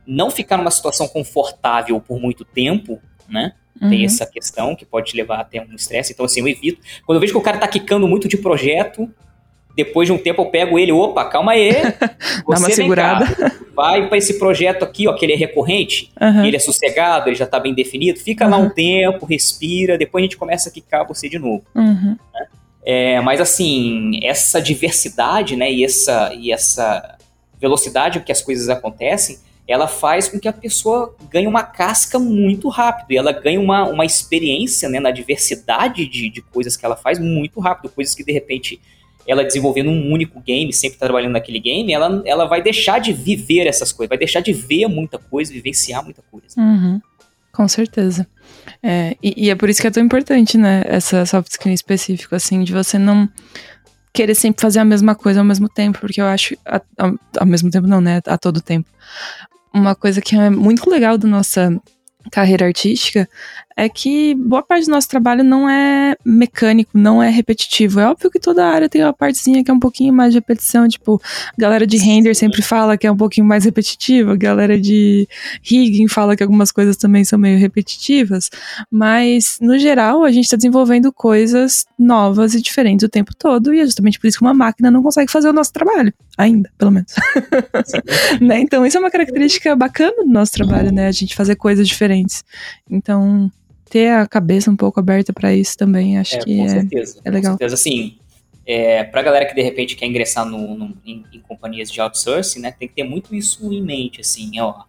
não 0.04 0.28
ficar 0.28 0.56
numa 0.56 0.72
situação 0.72 1.06
confortável 1.06 2.00
por 2.00 2.20
muito 2.20 2.44
tempo, 2.44 3.00
né? 3.28 3.52
uhum. 3.80 3.90
tem 3.90 4.04
essa 4.04 4.26
questão 4.26 4.74
que 4.74 4.84
pode 4.84 5.10
te 5.10 5.16
levar 5.16 5.40
até 5.40 5.60
um 5.60 5.74
estresse. 5.74 6.12
Então, 6.12 6.26
assim, 6.26 6.40
eu 6.40 6.48
evito. 6.48 6.80
Quando 7.04 7.16
eu 7.16 7.20
vejo 7.20 7.32
que 7.32 7.38
o 7.38 7.42
cara 7.42 7.58
tá 7.58 7.68
quicando 7.68 8.06
muito 8.08 8.28
de 8.28 8.36
projeto, 8.36 9.08
depois 9.76 10.08
de 10.08 10.12
um 10.12 10.18
tempo 10.18 10.40
eu 10.40 10.46
pego 10.46 10.78
ele, 10.78 10.90
opa, 10.90 11.26
calma 11.26 11.52
aí. 11.52 11.70
Dá 12.48 12.58
uma 12.58 12.70
segurada. 12.70 13.26
Cá, 13.26 13.52
vai 13.74 14.08
para 14.08 14.16
esse 14.16 14.38
projeto 14.38 14.82
aqui, 14.84 15.06
ó, 15.06 15.12
que 15.12 15.26
ele 15.26 15.34
é 15.34 15.36
recorrente, 15.36 16.10
uhum. 16.18 16.46
ele 16.46 16.56
é 16.56 16.58
sossegado, 16.58 17.28
ele 17.28 17.36
já 17.36 17.46
tá 17.46 17.60
bem 17.60 17.74
definido. 17.74 18.18
Fica 18.18 18.46
uhum. 18.46 18.50
lá 18.50 18.56
um 18.56 18.70
tempo, 18.70 19.26
respira, 19.26 19.98
depois 19.98 20.22
a 20.22 20.24
gente 20.24 20.38
começa 20.38 20.70
a 20.70 20.72
quicar 20.72 21.06
você 21.06 21.28
de 21.28 21.38
novo. 21.38 21.62
Uhum. 21.74 22.16
Né? 22.34 22.46
É, 22.82 23.20
mas 23.20 23.40
assim, 23.40 24.18
essa 24.22 24.62
diversidade, 24.62 25.56
né, 25.56 25.70
e 25.70 25.84
essa, 25.84 26.32
e 26.34 26.50
essa 26.50 27.18
velocidade 27.60 28.20
que 28.20 28.32
as 28.32 28.40
coisas 28.40 28.68
acontecem, 28.68 29.38
ela 29.68 29.88
faz 29.88 30.28
com 30.28 30.38
que 30.38 30.46
a 30.46 30.52
pessoa 30.52 31.14
ganhe 31.28 31.48
uma 31.48 31.64
casca 31.64 32.18
muito 32.18 32.68
rápido 32.68 33.10
e 33.10 33.16
ela 33.16 33.32
ganhe 33.32 33.58
uma, 33.58 33.84
uma 33.88 34.04
experiência 34.04 34.88
né, 34.88 35.00
na 35.00 35.10
diversidade 35.10 36.06
de, 36.06 36.30
de 36.30 36.40
coisas 36.40 36.76
que 36.76 36.86
ela 36.86 36.96
faz 36.96 37.18
muito 37.18 37.58
rápido, 37.58 37.90
coisas 37.90 38.14
que 38.14 38.22
de 38.22 38.32
repente 38.32 38.80
ela 39.26 39.44
desenvolvendo 39.44 39.90
um 39.90 40.12
único 40.12 40.40
game, 40.40 40.72
sempre 40.72 40.98
trabalhando 40.98 41.32
naquele 41.32 41.58
game, 41.58 41.92
ela, 41.92 42.22
ela 42.24 42.44
vai 42.46 42.62
deixar 42.62 42.98
de 43.00 43.12
viver 43.12 43.66
essas 43.66 43.92
coisas, 43.92 44.08
vai 44.08 44.18
deixar 44.18 44.40
de 44.40 44.52
ver 44.52 44.86
muita 44.86 45.18
coisa, 45.18 45.52
vivenciar 45.52 46.04
muita 46.04 46.22
coisa. 46.30 46.46
Uhum. 46.56 47.00
Com 47.52 47.66
certeza. 47.66 48.26
É, 48.82 49.16
e, 49.22 49.46
e, 49.46 49.50
é 49.50 49.54
por 49.54 49.68
isso 49.68 49.80
que 49.80 49.86
é 49.86 49.90
tão 49.90 50.02
importante, 50.02 50.58
né, 50.58 50.82
essa 50.86 51.24
soft 51.24 51.50
skill 51.50 51.72
específico, 51.72 52.34
assim, 52.34 52.62
de 52.62 52.72
você 52.72 52.98
não 52.98 53.28
querer 54.12 54.34
sempre 54.34 54.60
fazer 54.60 54.78
a 54.78 54.84
mesma 54.84 55.14
coisa 55.14 55.40
ao 55.40 55.44
mesmo 55.44 55.68
tempo, 55.68 55.98
porque 55.98 56.20
eu 56.20 56.26
acho, 56.26 56.56
a, 56.64 56.80
a, 56.98 57.12
ao 57.38 57.46
mesmo 57.46 57.70
tempo 57.70 57.86
não, 57.86 58.00
né, 58.00 58.20
a 58.26 58.38
todo 58.38 58.60
tempo. 58.60 58.88
Uma 59.72 59.94
coisa 59.94 60.20
que 60.20 60.36
é 60.36 60.50
muito 60.50 60.88
legal 60.88 61.18
da 61.18 61.28
nossa 61.28 61.70
carreira 62.30 62.66
artística 62.66 63.28
é 63.76 63.90
que 63.90 64.34
boa 64.34 64.62
parte 64.62 64.86
do 64.86 64.90
nosso 64.90 65.06
trabalho 65.06 65.44
não 65.44 65.68
é 65.68 66.16
mecânico, 66.24 66.92
não 66.94 67.22
é 67.22 67.28
repetitivo. 67.28 68.00
É 68.00 68.08
óbvio 68.08 68.30
que 68.30 68.40
toda 68.40 68.66
área 68.66 68.88
tem 68.88 69.02
uma 69.04 69.12
partezinha 69.12 69.62
que 69.62 69.70
é 69.70 69.74
um 69.74 69.78
pouquinho 69.78 70.14
mais 70.14 70.32
de 70.32 70.38
repetição, 70.38 70.88
tipo, 70.88 71.20
a 71.48 71.60
galera 71.60 71.86
de 71.86 71.98
render 71.98 72.34
sempre 72.34 72.62
fala 72.62 72.96
que 72.96 73.06
é 73.06 73.12
um 73.12 73.16
pouquinho 73.16 73.46
mais 73.46 73.66
repetitiva, 73.66 74.32
a 74.32 74.36
galera 74.36 74.80
de 74.80 75.28
rigging 75.62 76.08
fala 76.08 76.34
que 76.34 76.42
algumas 76.42 76.72
coisas 76.72 76.96
também 76.96 77.22
são 77.22 77.38
meio 77.38 77.58
repetitivas, 77.58 78.48
mas 78.90 79.58
no 79.60 79.78
geral 79.78 80.24
a 80.24 80.32
gente 80.32 80.44
está 80.44 80.56
desenvolvendo 80.56 81.12
coisas 81.12 81.84
novas 81.98 82.54
e 82.54 82.62
diferentes 82.62 83.04
o 83.04 83.10
tempo 83.10 83.32
todo 83.36 83.74
e 83.74 83.80
é 83.80 83.84
justamente 83.84 84.18
por 84.18 84.26
isso 84.26 84.38
que 84.38 84.44
uma 84.44 84.54
máquina 84.54 84.90
não 84.90 85.02
consegue 85.02 85.30
fazer 85.30 85.50
o 85.50 85.52
nosso 85.52 85.72
trabalho, 85.72 86.14
ainda, 86.38 86.70
pelo 86.78 86.92
menos. 86.92 87.12
né? 88.40 88.58
Então 88.60 88.86
isso 88.86 88.96
é 88.96 89.00
uma 89.00 89.10
característica 89.10 89.76
bacana 89.76 90.24
do 90.24 90.30
nosso 90.30 90.52
trabalho, 90.52 90.90
né? 90.90 91.08
A 91.08 91.12
gente 91.12 91.36
fazer 91.36 91.56
coisas 91.56 91.86
diferentes. 91.86 92.42
Então, 92.90 93.50
ter 93.90 94.08
a 94.12 94.26
cabeça 94.26 94.70
um 94.70 94.76
pouco 94.76 95.00
aberta 95.00 95.32
para 95.32 95.54
isso 95.54 95.76
também, 95.76 96.18
acho 96.18 96.36
é, 96.36 96.38
que 96.38 96.60
é, 96.60 96.68
certeza, 96.68 97.20
é 97.24 97.30
legal. 97.30 97.52
Com 97.52 97.58
certeza, 97.58 97.74
assim, 97.74 98.18
é, 98.66 99.04
para 99.04 99.22
galera 99.22 99.46
que 99.46 99.54
de 99.54 99.62
repente 99.62 99.94
quer 99.94 100.06
ingressar 100.06 100.44
no, 100.44 100.76
no 100.76 100.96
em, 101.04 101.24
em, 101.32 101.40
companhias 101.40 101.90
de 101.90 102.00
outsourcing, 102.00 102.60
né, 102.60 102.72
tem 102.72 102.88
que 102.88 102.94
ter 102.94 103.04
muito 103.04 103.34
isso 103.34 103.72
em 103.72 103.80
mente, 103.80 104.20
assim, 104.20 104.58
ó, 104.60 104.82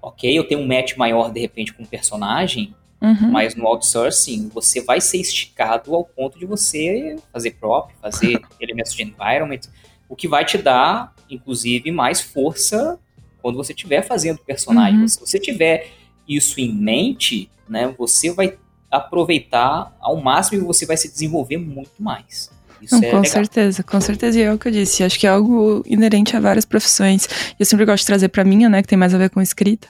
ok, 0.00 0.38
eu 0.38 0.44
tenho 0.44 0.60
um 0.60 0.66
match 0.66 0.96
maior 0.96 1.32
de 1.32 1.40
repente 1.40 1.72
com 1.72 1.82
um 1.82 1.86
personagem, 1.86 2.72
uhum. 3.00 3.30
mas 3.30 3.56
no 3.56 3.66
outsourcing 3.66 4.48
você 4.48 4.80
vai 4.80 5.00
ser 5.00 5.18
esticado 5.18 5.94
ao 5.94 6.04
ponto 6.04 6.38
de 6.38 6.46
você 6.46 7.16
fazer 7.32 7.52
prop, 7.52 7.92
fazer 8.00 8.40
elementos 8.60 8.94
de 8.94 9.02
environment, 9.02 9.60
o 10.08 10.14
que 10.14 10.28
vai 10.28 10.44
te 10.44 10.56
dar, 10.56 11.12
inclusive, 11.28 11.90
mais 11.90 12.20
força 12.20 12.98
quando 13.42 13.56
você 13.56 13.72
estiver 13.72 14.02
fazendo 14.02 14.38
personagem. 14.38 15.00
Uhum. 15.00 15.08
Se 15.08 15.18
você 15.18 15.38
tiver 15.40 15.88
isso 16.28 16.60
em 16.60 16.72
mente, 16.72 17.50
né, 17.68 17.94
você 17.96 18.30
vai 18.30 18.56
aproveitar 18.90 19.94
ao 20.00 20.16
máximo 20.16 20.62
e 20.62 20.64
você 20.64 20.86
vai 20.86 20.96
se 20.96 21.10
desenvolver 21.10 21.56
muito 21.56 21.92
mais. 21.98 22.50
Isso 22.80 22.94
Não, 22.94 23.02
é 23.02 23.10
com 23.10 23.16
legal. 23.16 23.32
certeza, 23.32 23.82
com 23.82 24.00
certeza. 24.00 24.38
E 24.38 24.42
é 24.42 24.52
o 24.52 24.58
que 24.58 24.68
eu 24.68 24.72
disse. 24.72 25.02
Acho 25.02 25.18
que 25.18 25.26
é 25.26 25.30
algo 25.30 25.82
inerente 25.86 26.36
a 26.36 26.40
várias 26.40 26.64
profissões. 26.64 27.26
Eu 27.58 27.64
sempre 27.64 27.84
gosto 27.86 28.02
de 28.02 28.06
trazer 28.06 28.28
para 28.28 28.44
minha, 28.44 28.68
né, 28.68 28.82
que 28.82 28.88
tem 28.88 28.98
mais 28.98 29.14
a 29.14 29.18
ver 29.18 29.30
com 29.30 29.40
escrita. 29.40 29.88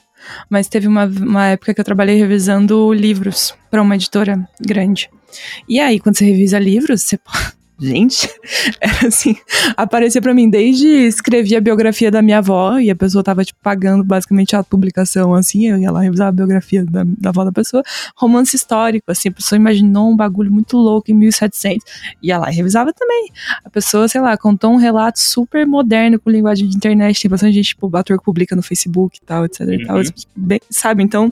Mas 0.49 0.67
teve 0.67 0.87
uma, 0.87 1.05
uma 1.05 1.47
época 1.47 1.73
que 1.73 1.81
eu 1.81 1.85
trabalhei 1.85 2.17
revisando 2.17 2.91
livros 2.93 3.53
para 3.69 3.81
uma 3.81 3.95
editora 3.95 4.47
grande. 4.59 5.09
E 5.67 5.79
aí, 5.79 5.99
quando 5.99 6.17
você 6.17 6.25
revisa 6.25 6.57
livros, 6.57 7.03
você 7.03 7.19
Gente, 7.79 8.27
era 8.81 9.07
assim, 9.07 9.35
aparecia 9.75 10.19
para 10.19 10.33
mim 10.33 10.49
desde 10.49 10.87
escrever 10.87 11.57
a 11.57 11.61
biografia 11.61 12.09
da 12.09 12.23
minha 12.23 12.39
avó 12.39 12.79
e 12.79 12.89
a 12.89 12.95
pessoa 12.95 13.23
tava, 13.23 13.45
tipo, 13.45 13.59
pagando 13.61 14.03
basicamente 14.03 14.55
a 14.55 14.63
publicação, 14.63 15.33
assim, 15.35 15.67
eu 15.67 15.77
ia 15.77 15.91
lá 15.91 16.01
revisar 16.01 16.29
a 16.29 16.31
biografia 16.31 16.83
da, 16.83 17.03
da 17.05 17.29
avó 17.29 17.45
da 17.45 17.51
pessoa, 17.51 17.83
romance 18.15 18.55
histórico, 18.55 19.11
assim, 19.11 19.29
a 19.29 19.31
pessoa 19.31 19.57
imaginou 19.57 20.11
um 20.11 20.15
bagulho 20.15 20.51
muito 20.51 20.75
louco 20.75 21.11
em 21.11 21.13
1700, 21.13 21.85
ia 22.21 22.39
lá 22.39 22.51
e 22.51 22.55
revisava 22.55 22.91
também. 22.91 23.31
A 23.63 23.69
pessoa, 23.69 24.07
sei 24.07 24.21
lá, 24.21 24.35
contou 24.37 24.71
um 24.71 24.77
relato 24.77 25.19
super 25.19 25.65
moderno 25.67 26.19
com 26.19 26.31
linguagem 26.31 26.67
de 26.67 26.75
internet, 26.75 27.21
tem 27.21 27.29
bastante 27.29 27.53
gente, 27.53 27.69
tipo, 27.69 27.95
ator 27.95 28.17
que 28.17 28.25
publica 28.25 28.55
no 28.55 28.63
Facebook 28.63 29.19
e 29.21 29.25
tal, 29.25 29.45
etc 29.45 29.61
uhum. 29.61 29.73
e 29.73 29.85
tal, 29.85 29.97
uhum. 29.97 30.03
bem, 30.35 30.59
sabe, 30.69 31.03
então 31.03 31.31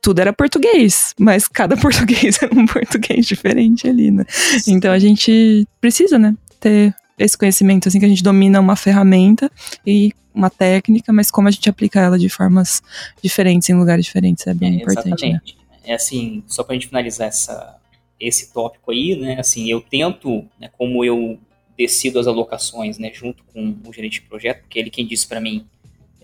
tudo 0.00 0.20
era 0.20 0.32
português, 0.32 1.14
mas 1.18 1.48
cada 1.48 1.76
português 1.78 2.38
era 2.42 2.54
um 2.54 2.66
português 2.66 3.26
diferente 3.26 3.88
ali, 3.88 4.10
né? 4.10 4.24
Então 4.66 4.92
a 4.92 4.98
gente 4.98 5.66
precisa, 5.80 6.18
né, 6.18 6.34
ter 6.60 6.94
esse 7.18 7.36
conhecimento, 7.36 7.88
assim, 7.88 7.98
que 7.98 8.04
a 8.04 8.08
gente 8.08 8.22
domina 8.22 8.60
uma 8.60 8.76
ferramenta 8.76 9.50
e 9.86 10.12
uma 10.34 10.50
técnica, 10.50 11.12
mas 11.12 11.30
como 11.30 11.48
a 11.48 11.50
gente 11.50 11.68
aplica 11.68 12.00
ela 12.00 12.18
de 12.18 12.28
formas 12.28 12.82
diferentes, 13.22 13.68
em 13.70 13.74
lugares 13.74 14.04
diferentes, 14.04 14.46
é 14.46 14.52
bem 14.52 14.74
é, 14.74 14.76
importante, 14.76 15.06
né? 15.06 15.12
exatamente. 15.14 15.56
né? 15.56 15.66
É 15.84 15.94
assim, 15.94 16.42
só 16.46 16.62
pra 16.62 16.74
gente 16.74 16.88
finalizar 16.88 17.28
essa, 17.28 17.78
esse 18.20 18.52
tópico 18.52 18.90
aí, 18.90 19.16
né, 19.16 19.36
assim, 19.38 19.70
eu 19.70 19.80
tento, 19.80 20.44
né, 20.60 20.68
como 20.76 21.04
eu 21.04 21.38
decido 21.76 22.18
as 22.18 22.26
alocações, 22.26 22.98
né, 22.98 23.10
junto 23.14 23.44
com 23.44 23.76
o 23.84 23.92
gerente 23.92 24.20
de 24.20 24.22
projeto, 24.22 24.60
porque 24.60 24.78
ele 24.78 24.90
quem 24.90 25.06
disse 25.06 25.26
para 25.26 25.40
mim, 25.40 25.66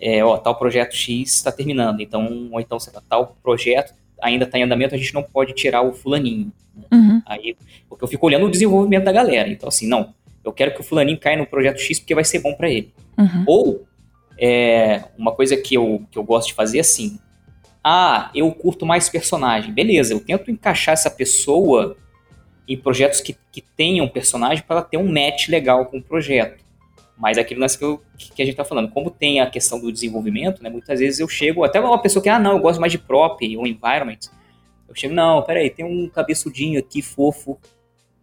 é, 0.03 0.25
ó, 0.25 0.37
tal 0.37 0.57
projeto 0.57 0.97
X 0.97 1.33
está 1.33 1.53
terminando, 1.53 2.01
então, 2.01 2.49
ou 2.51 2.61
então, 2.61 2.81
sei 2.81 2.93
lá, 2.93 3.01
tal 3.09 3.37
projeto 3.41 3.95
ainda 4.21 4.45
está 4.45 4.59
em 4.59 4.65
andamento, 4.65 4.97
a 4.97 4.99
gente 4.99 5.15
não 5.15 5.23
pode 5.23 5.53
tirar 5.53 5.83
o 5.83 5.93
fulaninho. 5.93 6.53
Né? 6.75 6.85
Uhum. 6.93 7.23
Aí, 7.25 7.57
porque 7.89 8.03
eu 8.03 8.09
fico 8.09 8.27
olhando 8.27 8.47
o 8.47 8.51
desenvolvimento 8.51 9.05
da 9.05 9.13
galera. 9.13 9.49
Então, 9.49 9.69
assim, 9.69 9.87
não, 9.87 10.13
eu 10.45 10.53
quero 10.53 10.75
que 10.75 10.81
o 10.81 10.85
fulaninho 10.85 11.19
caia 11.19 11.37
no 11.37 11.47
projeto 11.47 11.79
X 11.79 12.01
porque 12.01 12.17
vai 12.17 12.25
ser 12.25 12.41
bom 12.41 12.53
para 12.53 12.69
ele. 12.69 12.93
Uhum. 13.17 13.45
Ou, 13.47 13.87
é, 14.37 15.05
uma 15.17 15.31
coisa 15.31 15.57
que 15.57 15.77
eu, 15.77 16.05
que 16.11 16.19
eu 16.19 16.25
gosto 16.25 16.49
de 16.49 16.55
fazer 16.55 16.79
é 16.79 16.81
assim, 16.81 17.19
ah, 17.85 18.29
eu 18.35 18.51
curto 18.53 18.85
mais 18.85 19.09
personagem. 19.09 19.73
Beleza, 19.73 20.15
eu 20.15 20.21
tento 20.21 20.51
encaixar 20.51 20.95
essa 20.95 21.11
pessoa 21.11 21.97
em 22.67 22.77
projetos 22.77 23.21
que, 23.21 23.37
que 23.53 23.61
tenham 23.61 24.09
personagem 24.09 24.65
para 24.65 24.77
ela 24.77 24.85
ter 24.85 24.97
um 24.97 25.13
match 25.13 25.49
legal 25.49 25.87
com 25.87 25.99
o 25.99 26.03
projeto. 26.03 26.62
Mas 27.17 27.39
aquilo 27.39 27.61
lance 27.61 27.79
que, 27.79 27.85
eu, 27.85 28.03
que 28.17 28.43
a 28.43 28.45
gente 28.45 28.57
tá 28.57 28.65
falando, 28.65 28.91
como 28.91 29.11
tem 29.11 29.41
a 29.41 29.47
questão 29.49 29.79
do 29.79 29.93
desenvolvimento, 29.93 30.63
né? 30.63 30.71
Muitas 30.71 30.99
vezes 30.99 31.21
eu 31.21 31.29
chego, 31.29 31.65
até 31.65 31.79
uma 31.79 32.01
pessoa 32.01 32.23
que, 32.23 32.29
ah, 32.29 32.39
não, 32.39 32.53
eu 32.53 32.59
gosto 32.59 32.81
mais 32.81 32.93
de 32.93 32.99
prop 32.99 33.41
ou 33.57 33.67
environment. 33.67 34.19
Eu 34.89 34.95
chego, 34.95 35.15
não, 35.15 35.43
peraí, 35.43 35.71
tem 35.71 35.85
um 35.85 36.09
cabeçudinho 36.09 36.79
aqui, 36.79 37.01
fofo, 37.01 37.59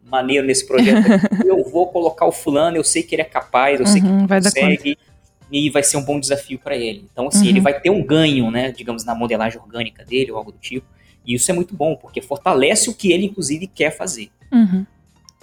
maneiro 0.04 0.46
nesse 0.46 0.68
projeto. 0.68 1.08
eu 1.46 1.64
vou 1.64 1.88
colocar 1.88 2.26
o 2.26 2.32
fulano, 2.32 2.78
eu 2.78 2.84
sei 2.84 3.04
que 3.04 3.16
ele 3.16 3.22
é 3.22 3.26
capaz, 3.26 3.80
eu 3.80 3.86
uhum, 3.86 3.92
sei 3.92 4.02
que 4.02 4.08
ele 4.08 4.28
consegue. 4.28 4.98
E 5.52 5.70
vai 5.72 5.82
ser 5.82 5.98
um 5.98 6.04
bom 6.04 6.20
desafio 6.20 6.60
para 6.60 6.76
ele. 6.76 7.08
Então, 7.12 7.28
assim, 7.28 7.46
uhum. 7.46 7.50
ele 7.50 7.62
vai 7.62 7.80
ter 7.80 7.90
um 7.90 8.04
ganho, 8.04 8.52
né? 8.52 8.72
Digamos, 8.72 9.04
na 9.04 9.16
modelagem 9.16 9.60
orgânica 9.60 10.06
dele 10.06 10.32
ou 10.32 10.38
algo 10.38 10.52
do 10.52 10.60
tipo. 10.60 10.86
E 11.26 11.34
isso 11.34 11.50
é 11.50 11.54
muito 11.54 11.76
bom, 11.76 11.96
porque 11.96 12.22
fortalece 12.22 12.90
o 12.90 12.94
que 12.94 13.12
ele, 13.12 13.26
inclusive, 13.26 13.66
quer 13.66 13.96
fazer. 13.96 14.30
Uhum. 14.52 14.86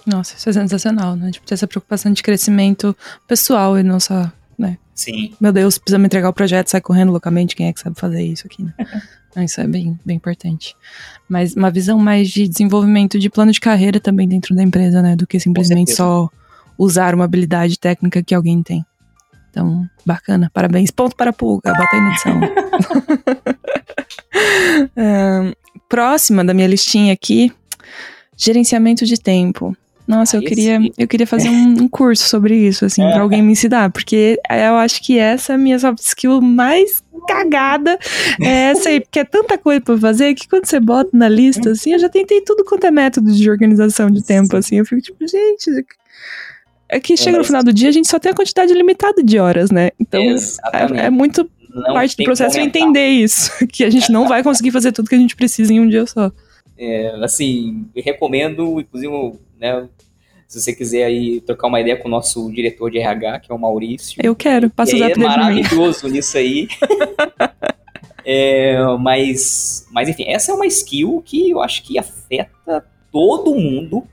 Nossa, 0.07 0.35
isso 0.37 0.49
é 0.49 0.53
sensacional, 0.53 1.15
né? 1.17 1.31
Tipo, 1.31 1.45
ter 1.45 1.53
essa 1.53 1.67
preocupação 1.67 2.13
de 2.13 2.23
crescimento 2.23 2.95
pessoal 3.27 3.77
e 3.77 3.83
não 3.83 3.99
só, 3.99 4.31
né? 4.57 4.77
Sim. 4.95 5.33
Meu 5.39 5.51
Deus, 5.51 5.77
precisa 5.77 5.99
me 5.99 6.05
entregar 6.05 6.29
o 6.29 6.33
projeto, 6.33 6.69
sai 6.69 6.79
correndo 6.79 7.11
loucamente, 7.11 7.55
quem 7.55 7.67
é 7.67 7.73
que 7.73 7.79
sabe 7.81 7.99
fazer 7.99 8.23
isso 8.23 8.47
aqui, 8.47 8.63
né? 8.63 8.73
isso 9.43 9.59
é 9.59 9.67
bem, 9.67 9.99
bem 10.05 10.15
importante. 10.15 10.75
Mas 11.27 11.55
uma 11.55 11.69
visão 11.69 11.99
mais 11.99 12.29
de 12.29 12.47
desenvolvimento 12.47 13.19
de 13.19 13.29
plano 13.29 13.51
de 13.51 13.59
carreira 13.59 13.99
também 13.99 14.27
dentro 14.27 14.55
da 14.55 14.63
empresa, 14.63 15.01
né? 15.01 15.15
Do 15.15 15.27
que 15.27 15.39
simplesmente 15.39 15.93
só 15.93 16.29
usar 16.77 17.13
uma 17.13 17.25
habilidade 17.25 17.77
técnica 17.77 18.23
que 18.23 18.33
alguém 18.33 18.63
tem. 18.63 18.85
Então, 19.49 19.89
bacana, 20.05 20.49
parabéns. 20.53 20.89
Ponto 20.89 21.15
para 21.15 21.31
a 21.31 21.33
pulga, 21.33 21.73
bota 21.73 21.95
aí 21.95 22.01
na 22.01 22.11
edição. 22.11 22.39
um, 24.95 25.53
próxima 25.89 26.45
da 26.45 26.53
minha 26.53 26.67
listinha 26.67 27.11
aqui, 27.11 27.51
gerenciamento 28.37 29.05
de 29.05 29.19
tempo. 29.19 29.75
Nossa, 30.07 30.37
eu 30.37 30.41
queria, 30.41 30.79
eu 30.97 31.07
queria 31.07 31.27
fazer 31.27 31.49
um, 31.49 31.83
um, 31.83 31.87
curso 31.89 32.29
sobre 32.29 32.55
isso, 32.55 32.85
assim, 32.85 33.03
é. 33.03 33.11
pra 33.11 33.21
alguém 33.21 33.41
me 33.41 33.51
ensinar, 33.51 33.91
porque 33.91 34.39
eu 34.49 34.75
acho 34.77 35.03
que 35.03 35.19
essa 35.19 35.51
é 35.51 35.55
a 35.55 35.57
minha 35.57 35.77
soft 35.77 35.99
skill 35.99 36.39
mais 36.41 37.03
cagada. 37.27 37.99
É 38.41 38.71
essa 38.71 38.87
aí, 38.87 39.01
porque 39.01 39.19
é 39.19 39.25
tanta 39.25 39.57
coisa 39.57 39.81
pra 39.81 39.97
fazer 39.97 40.33
que 40.33 40.47
quando 40.47 40.65
você 40.65 40.79
bota 40.79 41.09
na 41.11 41.27
lista, 41.27 41.71
assim, 41.71 41.91
eu 41.91 41.99
já 41.99 42.07
tentei 42.07 42.39
tudo 42.39 42.63
quanto 42.63 42.87
é 42.87 42.91
método 42.91 43.33
de 43.33 43.49
organização 43.49 44.09
de 44.09 44.23
tempo, 44.23 44.55
assim, 44.55 44.77
eu 44.77 44.85
fico 44.85 45.01
tipo, 45.01 45.27
gente. 45.27 45.85
É 46.87 47.01
que 47.01 47.17
chega 47.17 47.37
no 47.37 47.43
final 47.43 47.61
do 47.61 47.73
dia, 47.73 47.89
a 47.89 47.91
gente 47.91 48.07
só 48.07 48.17
tem 48.17 48.31
a 48.31 48.35
quantidade 48.35 48.73
limitada 48.73 49.21
de 49.21 49.37
horas, 49.37 49.71
né? 49.71 49.89
Então, 49.99 50.21
é, 50.21 51.05
é, 51.07 51.09
muito 51.09 51.49
não 51.69 51.93
parte 51.93 52.15
do 52.15 52.23
processo 52.23 52.57
é 52.57 52.61
entender 52.61 53.07
isso, 53.09 53.51
que 53.67 53.83
a 53.83 53.89
gente 53.89 54.09
não 54.09 54.25
vai 54.25 54.41
conseguir 54.41 54.71
fazer 54.71 54.93
tudo 54.93 55.09
que 55.09 55.15
a 55.15 55.19
gente 55.19 55.35
precisa 55.35 55.73
em 55.73 55.81
um 55.81 55.87
dia 55.87 56.05
só. 56.05 56.31
É, 56.77 57.19
assim, 57.23 57.87
recomendo, 57.95 58.79
inclusive, 58.79 59.11
né, 59.59 59.87
se 60.47 60.61
você 60.61 60.73
quiser 60.73 61.03
aí 61.03 61.41
trocar 61.41 61.67
uma 61.67 61.81
ideia 61.81 61.97
com 61.97 62.07
o 62.07 62.11
nosso 62.11 62.49
diretor 62.51 62.89
de 62.89 62.97
RH, 62.99 63.39
que 63.41 63.51
é 63.51 63.55
o 63.55 63.59
Maurício. 63.59 64.19
Eu 64.23 64.33
quero, 64.33 64.69
passa 64.69 64.95
o 64.95 64.99
zap 64.99 65.11
é 65.11 65.17
maravilhoso 65.17 66.07
nisso 66.09 66.37
aí. 66.37 66.69
é, 68.25 68.77
mas, 68.97 69.85
mas, 69.91 70.07
enfim, 70.07 70.23
essa 70.27 70.51
é 70.51 70.55
uma 70.55 70.65
skill 70.65 71.21
que 71.25 71.49
eu 71.49 71.61
acho 71.61 71.83
que 71.83 71.99
afeta 71.99 72.85
todo 73.11 73.53
mundo. 73.55 74.07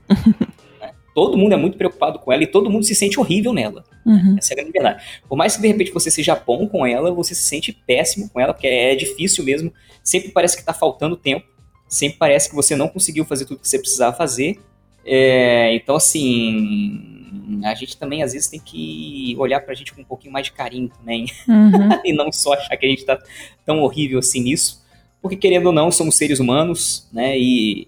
né? 0.81 0.91
Todo 1.13 1.37
mundo 1.37 1.53
é 1.53 1.57
muito 1.57 1.77
preocupado 1.77 2.19
com 2.19 2.33
ela 2.33 2.43
e 2.43 2.47
todo 2.47 2.69
mundo 2.69 2.83
se 2.83 2.93
sente 2.93 3.17
horrível 3.17 3.53
nela. 3.53 3.85
Uhum. 4.05 4.35
Essa 4.37 4.51
é 4.51 4.55
a 4.55 4.57
grande 4.57 4.71
verdade. 4.73 5.03
Por 5.29 5.37
mais 5.37 5.55
que 5.55 5.61
de 5.61 5.67
repente 5.69 5.91
você 5.91 6.11
seja 6.11 6.35
bom 6.35 6.67
com 6.67 6.85
ela, 6.85 7.11
você 7.11 7.33
se 7.33 7.43
sente 7.43 7.71
péssimo 7.71 8.29
com 8.29 8.41
ela, 8.41 8.53
porque 8.53 8.67
é 8.67 8.93
difícil 8.93 9.45
mesmo. 9.45 9.71
Sempre 10.03 10.31
parece 10.31 10.57
que 10.57 10.61
está 10.61 10.73
faltando 10.73 11.15
tempo. 11.15 11.47
Sempre 11.87 12.17
parece 12.17 12.49
que 12.49 12.55
você 12.55 12.75
não 12.75 12.89
conseguiu 12.89 13.23
fazer 13.23 13.45
tudo 13.45 13.61
que 13.61 13.67
você 13.69 13.79
precisava 13.79 14.13
fazer. 14.13 14.59
É, 15.05 15.75
então, 15.75 15.95
assim, 15.95 17.61
a 17.63 17.73
gente 17.75 17.95
também 17.97 18.23
às 18.23 18.33
vezes 18.33 18.49
tem 18.49 18.59
que 18.59 19.35
olhar 19.37 19.61
pra 19.61 19.75
gente 19.75 19.93
com 19.93 20.01
um 20.01 20.05
pouquinho 20.05 20.33
mais 20.33 20.47
de 20.47 20.51
carinho 20.51 20.89
também. 20.89 21.27
Uhum. 21.47 22.01
e 22.03 22.11
não 22.11 22.31
só 22.31 22.53
achar 22.53 22.75
que 22.75 22.85
a 22.85 22.89
gente 22.89 23.05
tá 23.05 23.17
tão 23.65 23.81
horrível 23.81 24.19
assim 24.19 24.41
nisso. 24.41 24.83
Porque, 25.21 25.35
querendo 25.35 25.67
ou 25.67 25.73
não, 25.73 25.91
somos 25.91 26.17
seres 26.17 26.39
humanos, 26.39 27.07
né? 27.11 27.37
E, 27.37 27.87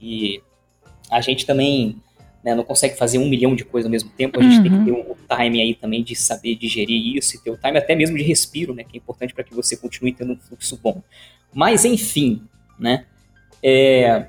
e 0.00 0.40
a 1.10 1.20
gente 1.20 1.44
também 1.44 1.96
né, 2.44 2.54
não 2.54 2.62
consegue 2.62 2.96
fazer 2.96 3.18
um 3.18 3.28
milhão 3.28 3.56
de 3.56 3.64
coisas 3.64 3.86
ao 3.86 3.90
mesmo 3.90 4.10
tempo. 4.10 4.38
A 4.38 4.42
gente 4.42 4.56
uhum. 4.56 4.62
tem 4.62 4.78
que 4.78 4.84
ter 4.84 4.92
um, 4.92 5.16
time 5.26 5.60
aí 5.60 5.74
também 5.74 6.04
de 6.04 6.14
saber 6.14 6.54
digerir 6.54 7.16
isso 7.16 7.34
e 7.34 7.40
ter 7.40 7.50
o 7.50 7.56
time 7.56 7.76
até 7.76 7.96
mesmo 7.96 8.16
de 8.16 8.22
respiro, 8.22 8.72
né? 8.72 8.84
Que 8.84 8.96
é 8.96 8.98
importante 8.98 9.34
para 9.34 9.42
que 9.42 9.52
você 9.52 9.76
continue 9.76 10.12
tendo 10.12 10.32
um 10.32 10.36
fluxo 10.36 10.78
bom. 10.80 11.02
Mas, 11.52 11.84
enfim, 11.84 12.42
né? 12.78 13.04
É, 13.60 14.26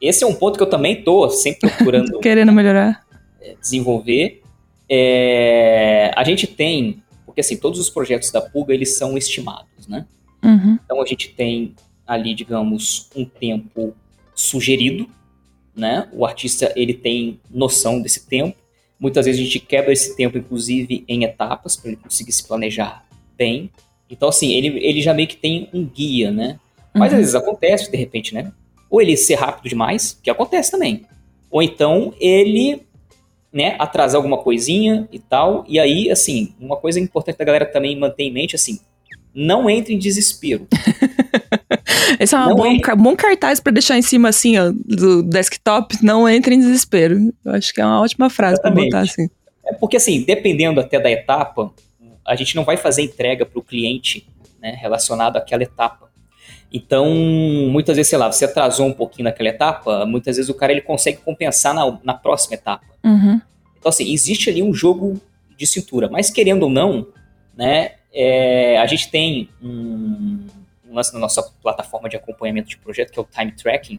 esse 0.00 0.24
é 0.24 0.26
um 0.26 0.34
ponto 0.34 0.56
que 0.56 0.62
eu 0.62 0.70
também 0.70 1.02
tô 1.02 1.28
sempre 1.30 1.70
procurando 1.70 2.18
querendo 2.20 2.52
melhorar, 2.52 3.04
é, 3.40 3.54
desenvolver. 3.60 4.42
É, 4.88 6.12
a 6.16 6.24
gente 6.24 6.46
tem, 6.46 7.02
porque 7.26 7.40
assim, 7.40 7.56
todos 7.56 7.78
os 7.78 7.90
projetos 7.90 8.30
da 8.30 8.40
Pulga 8.40 8.72
eles 8.72 8.96
são 8.96 9.18
estimados, 9.18 9.86
né? 9.86 10.06
Uhum. 10.42 10.78
Então 10.84 11.02
a 11.02 11.06
gente 11.06 11.30
tem 11.30 11.74
ali, 12.06 12.34
digamos, 12.34 13.10
um 13.14 13.24
tempo 13.24 13.94
sugerido, 14.34 15.08
né? 15.76 16.08
O 16.12 16.24
artista 16.24 16.72
ele 16.74 16.94
tem 16.94 17.40
noção 17.50 18.00
desse 18.00 18.26
tempo. 18.26 18.56
Muitas 18.98 19.26
vezes 19.26 19.40
a 19.40 19.44
gente 19.44 19.60
quebra 19.60 19.92
esse 19.92 20.16
tempo, 20.16 20.38
inclusive, 20.38 21.04
em 21.06 21.24
etapas 21.24 21.76
para 21.76 21.90
ele 21.90 22.00
conseguir 22.00 22.32
se 22.32 22.46
planejar 22.46 23.04
bem. 23.36 23.70
Então, 24.10 24.28
assim, 24.28 24.54
ele, 24.54 24.68
ele 24.78 25.02
já 25.02 25.12
meio 25.12 25.28
que 25.28 25.36
tem 25.36 25.68
um 25.72 25.84
guia, 25.84 26.30
né? 26.30 26.58
Mas 26.94 27.12
uhum. 27.12 27.18
às 27.18 27.20
vezes 27.20 27.34
acontece, 27.34 27.90
de 27.90 27.96
repente, 27.96 28.34
né? 28.34 28.50
Ou 28.90 29.00
ele 29.00 29.16
ser 29.16 29.34
rápido 29.34 29.68
demais, 29.68 30.18
que 30.22 30.30
acontece 30.30 30.70
também, 30.70 31.04
ou 31.50 31.62
então 31.62 32.12
ele 32.20 32.82
né, 33.52 33.76
atrasar 33.78 34.16
alguma 34.16 34.38
coisinha 34.38 35.08
e 35.10 35.18
tal. 35.18 35.64
E 35.66 35.78
aí, 35.78 36.10
assim, 36.10 36.54
uma 36.60 36.76
coisa 36.76 37.00
importante 37.00 37.38
da 37.38 37.44
galera 37.44 37.66
também 37.66 37.98
manter 37.98 38.24
em 38.24 38.32
mente, 38.32 38.54
assim, 38.54 38.78
não 39.34 39.68
entre 39.68 39.94
em 39.94 39.98
desespero. 39.98 40.66
Esse 42.18 42.34
é 42.34 42.38
um 42.38 42.54
bom, 42.54 42.66
entre... 42.66 42.94
bom 42.96 43.14
cartaz 43.14 43.60
para 43.60 43.72
deixar 43.72 43.96
em 43.96 44.02
cima, 44.02 44.28
assim, 44.28 44.58
ó, 44.58 44.72
do 44.72 45.22
desktop, 45.22 45.96
não 46.02 46.28
entre 46.28 46.54
em 46.54 46.58
desespero. 46.58 47.32
Eu 47.44 47.52
acho 47.52 47.72
que 47.72 47.80
é 47.80 47.84
uma 47.84 48.00
ótima 48.00 48.28
frase 48.28 48.60
para 48.60 48.70
botar 48.70 49.00
assim. 49.00 49.28
É 49.64 49.74
porque, 49.74 49.96
assim, 49.96 50.22
dependendo 50.22 50.80
até 50.80 50.98
da 50.98 51.10
etapa, 51.10 51.72
a 52.26 52.34
gente 52.34 52.56
não 52.56 52.64
vai 52.64 52.76
fazer 52.76 53.02
entrega 53.02 53.44
para 53.44 53.58
o 53.58 53.62
cliente 53.62 54.26
né, 54.60 54.76
relacionado 54.80 55.36
àquela 55.36 55.62
etapa. 55.62 56.07
Então, 56.72 57.06
muitas 57.70 57.96
vezes, 57.96 58.10
sei 58.10 58.18
lá, 58.18 58.30
você 58.30 58.44
atrasou 58.44 58.86
um 58.86 58.92
pouquinho 58.92 59.24
naquela 59.24 59.48
etapa, 59.48 60.04
muitas 60.04 60.36
vezes 60.36 60.50
o 60.50 60.54
cara 60.54 60.72
ele 60.72 60.82
consegue 60.82 61.18
compensar 61.18 61.74
na, 61.74 61.98
na 62.04 62.14
próxima 62.14 62.54
etapa. 62.54 62.84
Uhum. 63.02 63.40
Então, 63.78 63.88
assim, 63.88 64.12
existe 64.12 64.50
ali 64.50 64.62
um 64.62 64.74
jogo 64.74 65.20
de 65.56 65.66
cintura. 65.66 66.08
Mas, 66.10 66.30
querendo 66.30 66.64
ou 66.64 66.70
não, 66.70 67.06
né, 67.56 67.92
é, 68.12 68.78
a 68.78 68.86
gente 68.86 69.10
tem 69.10 69.48
um, 69.62 70.46
um 70.88 70.94
lance 70.94 71.12
na 71.14 71.18
nossa 71.18 71.42
plataforma 71.62 72.08
de 72.08 72.16
acompanhamento 72.16 72.68
de 72.68 72.76
projeto, 72.76 73.12
que 73.12 73.18
é 73.18 73.22
o 73.22 73.26
Time 73.26 73.52
Tracking. 73.52 73.98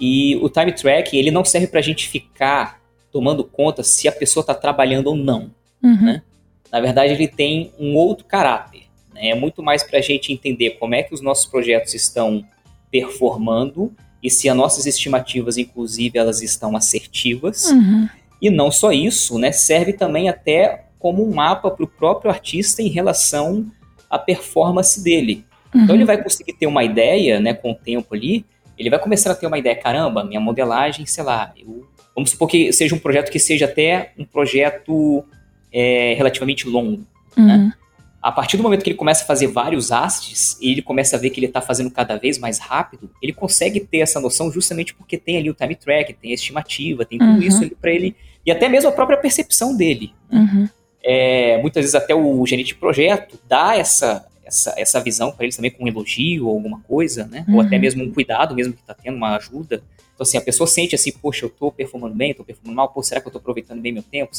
E 0.00 0.36
o 0.36 0.48
Time 0.48 0.72
Tracking, 0.72 1.18
ele 1.18 1.30
não 1.30 1.44
serve 1.44 1.68
para 1.68 1.78
a 1.78 1.82
gente 1.82 2.08
ficar 2.08 2.80
tomando 3.12 3.44
conta 3.44 3.82
se 3.82 4.08
a 4.08 4.12
pessoa 4.12 4.42
está 4.42 4.54
trabalhando 4.54 5.08
ou 5.08 5.16
não. 5.16 5.50
Uhum. 5.82 6.04
Né? 6.04 6.22
Na 6.70 6.80
verdade, 6.80 7.12
ele 7.12 7.28
tem 7.28 7.72
um 7.78 7.94
outro 7.94 8.24
caráter. 8.24 8.87
Né? 9.18 9.30
É 9.30 9.34
muito 9.34 9.62
mais 9.62 9.82
para 9.82 9.98
a 9.98 10.02
gente 10.02 10.32
entender 10.32 10.70
como 10.78 10.94
é 10.94 11.02
que 11.02 11.12
os 11.12 11.20
nossos 11.20 11.46
projetos 11.46 11.94
estão 11.94 12.44
performando 12.90 13.92
e 14.22 14.30
se 14.30 14.48
as 14.48 14.56
nossas 14.56 14.86
estimativas, 14.86 15.56
inclusive, 15.56 16.18
elas 16.18 16.42
estão 16.42 16.76
assertivas. 16.76 17.64
Uhum. 17.66 18.08
E 18.40 18.50
não 18.50 18.70
só 18.70 18.92
isso, 18.92 19.38
né? 19.38 19.52
Serve 19.52 19.92
também 19.92 20.28
até 20.28 20.84
como 20.98 21.24
um 21.24 21.34
mapa 21.34 21.70
para 21.70 21.84
o 21.84 21.88
próprio 21.88 22.30
artista 22.30 22.82
em 22.82 22.88
relação 22.88 23.70
à 24.10 24.18
performance 24.18 25.02
dele. 25.02 25.44
Uhum. 25.74 25.82
Então 25.82 25.94
ele 25.94 26.04
vai 26.04 26.22
conseguir 26.22 26.54
ter 26.54 26.66
uma 26.66 26.82
ideia, 26.82 27.40
né, 27.40 27.54
com 27.54 27.72
o 27.72 27.74
tempo 27.74 28.14
ali, 28.14 28.44
ele 28.76 28.90
vai 28.90 28.98
começar 28.98 29.32
a 29.32 29.34
ter 29.34 29.46
uma 29.46 29.58
ideia, 29.58 29.76
caramba, 29.76 30.24
minha 30.24 30.40
modelagem, 30.40 31.04
sei 31.04 31.24
lá, 31.24 31.52
eu, 31.56 31.86
vamos 32.14 32.30
supor 32.30 32.48
que 32.48 32.72
seja 32.72 32.94
um 32.94 32.98
projeto 32.98 33.30
que 33.30 33.38
seja 33.38 33.64
até 33.64 34.12
um 34.16 34.24
projeto 34.24 35.24
é, 35.72 36.14
relativamente 36.14 36.68
longo, 36.68 37.04
né? 37.36 37.42
uhum. 37.42 37.46
né? 37.46 37.72
A 38.20 38.32
partir 38.32 38.56
do 38.56 38.62
momento 38.62 38.82
que 38.82 38.90
ele 38.90 38.96
começa 38.96 39.22
a 39.22 39.26
fazer 39.26 39.46
vários 39.46 39.90
hastes 39.90 40.58
e 40.60 40.72
ele 40.72 40.82
começa 40.82 41.16
a 41.16 41.18
ver 41.18 41.30
que 41.30 41.38
ele 41.38 41.46
está 41.46 41.60
fazendo 41.60 41.90
cada 41.90 42.16
vez 42.16 42.38
mais 42.38 42.58
rápido, 42.58 43.10
ele 43.22 43.32
consegue 43.32 43.80
ter 43.80 43.98
essa 43.98 44.20
noção 44.20 44.50
justamente 44.50 44.92
porque 44.92 45.16
tem 45.16 45.36
ali 45.36 45.48
o 45.48 45.54
time 45.54 45.74
track, 45.74 46.14
tem 46.14 46.32
a 46.32 46.34
estimativa, 46.34 47.04
tem 47.04 47.18
tudo 47.18 47.30
uhum. 47.30 47.42
isso 47.42 47.70
para 47.80 47.92
ele 47.92 48.16
e 48.44 48.50
até 48.50 48.68
mesmo 48.68 48.88
a 48.88 48.92
própria 48.92 49.18
percepção 49.18 49.76
dele. 49.76 50.12
Uhum. 50.32 50.68
É, 51.02 51.58
muitas 51.62 51.82
vezes 51.82 51.94
até 51.94 52.14
o 52.14 52.44
gerente 52.44 52.68
de 52.68 52.74
projeto 52.74 53.38
dá 53.48 53.76
essa 53.76 54.26
essa, 54.48 54.74
essa 54.78 55.00
visão 55.00 55.30
para 55.30 55.44
eles 55.44 55.54
também 55.54 55.70
com 55.70 55.84
um 55.84 55.88
elogio 55.88 56.46
ou 56.46 56.54
alguma 56.54 56.80
coisa, 56.80 57.26
né? 57.26 57.44
Uhum. 57.46 57.56
Ou 57.56 57.60
até 57.60 57.76
uhum. 57.76 57.82
mesmo 57.82 58.02
um 58.02 58.10
cuidado, 58.10 58.54
mesmo 58.54 58.72
que 58.72 58.80
está 58.80 58.94
tendo 58.94 59.16
uma 59.16 59.36
ajuda. 59.36 59.82
Então, 60.14 60.22
assim, 60.22 60.38
a 60.38 60.40
pessoa 60.40 60.66
sente 60.66 60.94
assim, 60.94 61.12
poxa, 61.12 61.44
eu 61.44 61.48
estou 61.48 61.70
performando 61.70 62.14
bem, 62.14 62.30
estou 62.30 62.44
performando 62.44 62.76
mal, 62.76 62.88
pô, 62.88 63.02
será 63.02 63.20
que 63.20 63.26
eu 63.26 63.30
estou 63.30 63.40
aproveitando 63.40 63.80
bem 63.80 63.92
meu 63.92 64.02
tempo? 64.02 64.32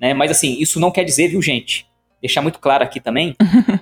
Né? 0.00 0.14
Mas, 0.14 0.30
assim, 0.30 0.58
isso 0.58 0.80
não 0.80 0.90
quer 0.90 1.04
dizer, 1.04 1.28
viu, 1.28 1.42
gente, 1.42 1.86
deixar 2.20 2.42
muito 2.42 2.58
claro 2.58 2.84
aqui 2.84 3.00
também, 3.00 3.36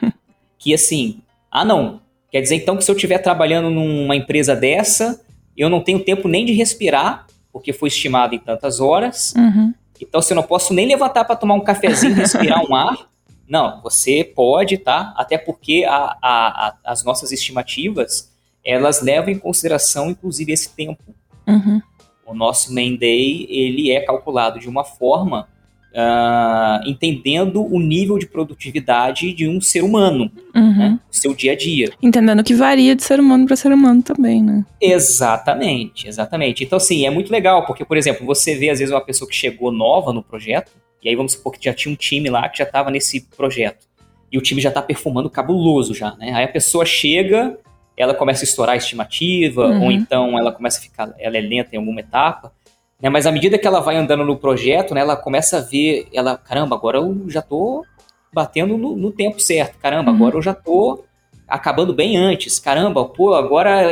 que 0.59 0.73
assim, 0.73 1.21
ah 1.51 1.65
não, 1.65 2.01
quer 2.31 2.41
dizer 2.41 2.57
então 2.57 2.77
que 2.77 2.85
se 2.85 2.91
eu 2.91 2.95
estiver 2.95 3.19
trabalhando 3.19 3.71
numa 3.71 4.17
empresa 4.17 4.55
dessa, 4.55 5.21
eu 5.57 5.69
não 5.69 5.81
tenho 5.81 6.05
tempo 6.05 6.29
nem 6.29 6.45
de 6.45 6.53
respirar, 6.53 7.27
porque 7.53 7.73
foi 7.73 7.89
estimado 7.89 8.35
em 8.35 8.39
tantas 8.39 8.81
horas, 8.81 9.35
uhum. 9.37 9.75
então 10.01 10.23
se 10.23 10.33
eu 10.33 10.37
não 10.37 10.43
posso 10.43 10.73
nem 10.73 10.87
levantar 10.87 11.25
para 11.25 11.37
tomar 11.37 11.55
um 11.55 11.65
cafezinho, 11.65 12.15
respirar 12.17 12.65
um 12.65 12.75
ar, 12.75 13.09
não, 13.49 13.81
você 13.81 14.23
pode, 14.23 14.77
tá? 14.77 15.15
Até 15.17 15.39
porque 15.39 15.85
a, 15.89 15.97
a, 15.97 16.19
a, 16.23 16.75
as 16.85 17.03
nossas 17.03 17.33
estimativas, 17.33 18.31
elas 18.63 19.01
levam 19.01 19.31
em 19.31 19.39
consideração, 19.39 20.11
inclusive, 20.11 20.53
esse 20.53 20.75
tempo. 20.75 21.03
Uhum. 21.47 21.81
O 22.27 22.35
nosso 22.35 22.75
main 22.75 22.95
day, 22.95 23.47
ele 23.49 23.91
é 23.91 24.01
calculado 24.01 24.61
de 24.61 24.69
uma 24.69 24.85
forma 24.85 25.49
uh, 25.93 26.89
entendendo 26.89 27.65
o 27.65 27.79
nível 27.79 28.19
de 28.19 28.27
produtividade 28.27 29.33
de 29.33 29.49
um 29.49 29.61
ser 29.61 29.83
humano, 29.83 30.31
uhum. 30.55 30.77
né? 30.77 31.01
seu 31.11 31.35
dia 31.35 31.53
a 31.53 31.57
dia. 31.57 31.91
Entendendo 32.03 32.43
que 32.45 32.55
varia 32.55 32.95
de 32.95 33.03
ser 33.03 33.21
humano 33.21 33.47
para 33.47 33.57
ser 33.57 33.73
humano 33.73 34.03
também, 34.03 34.43
né? 34.43 34.65
Exatamente, 34.81 36.09
exatamente. 36.09 36.65
Então, 36.65 36.77
assim, 36.77 37.07
é 37.07 37.11
muito 37.11 37.31
legal, 37.31 37.67
porque, 37.67 37.85
por 37.85 37.97
exemplo, 37.97 38.27
você 38.27 38.55
vê 38.55 38.71
às 38.71 38.79
vezes 38.79 38.93
uma 38.93 39.01
pessoa 39.01 39.29
que 39.29 39.37
chegou 39.37 39.73
nova 39.73 40.13
no 40.13 40.23
projeto, 40.23 40.73
e 41.03 41.09
aí 41.09 41.17
vamos 41.17 41.33
supor 41.33 41.53
que 41.53 41.65
já 41.65 41.73
tinha 41.73 41.93
um 41.93 41.97
time 41.97 42.29
lá 42.29 42.49
que 42.49 42.59
já 42.59 42.65
estava 42.65 42.91
nesse 42.91 43.21
projeto. 43.37 43.87
E 44.31 44.37
o 44.37 44.43
time 44.43 44.61
já 44.61 44.69
está 44.69 44.83
perfumando 44.83 45.31
cabuloso 45.31 45.95
já, 45.95 46.15
né? 46.17 46.33
Aí 46.35 46.45
a 46.45 46.49
pessoa 46.49 46.85
chega, 46.85 47.57
ela 47.97 48.15
começa 48.15 48.43
a 48.43 48.47
estourar 48.47 48.75
a 48.75 48.77
estimativa, 48.77 49.69
uhum. 49.69 49.85
ou 49.85 49.93
então 49.93 50.39
ela 50.39 50.53
começa 50.53 50.79
a 50.79 50.83
ficar, 50.83 51.15
ela 51.19 51.37
é 51.37 51.41
lenta 51.41 51.75
em 51.75 51.79
alguma 51.79 52.01
etapa. 52.01 52.53
Né? 53.01 53.09
Mas 53.09 53.27
à 53.27 53.33
medida 53.33 53.59
que 53.59 53.67
ela 53.67 53.81
vai 53.81 53.97
andando 53.97 54.25
no 54.25 54.37
projeto, 54.37 54.95
né, 54.95 55.01
ela 55.01 55.17
começa 55.17 55.59
a 55.59 55.61
ver, 55.61 56.09
ela, 56.13 56.37
caramba, 56.37 56.75
agora 56.75 56.99
eu 56.99 57.25
já 57.29 57.43
tô 57.43 57.85
batendo 58.33 58.77
no, 58.77 58.97
no 58.97 59.11
tempo 59.11 59.41
certo, 59.41 59.79
caramba, 59.79 60.11
uhum. 60.11 60.17
agora 60.17 60.37
eu 60.37 60.43
já 60.43 60.55
tô 60.55 61.05
acabando 61.47 61.95
bem 61.95 62.17
antes, 62.17 62.59
caramba, 62.59 63.05
pô, 63.07 63.33
agora 63.33 63.91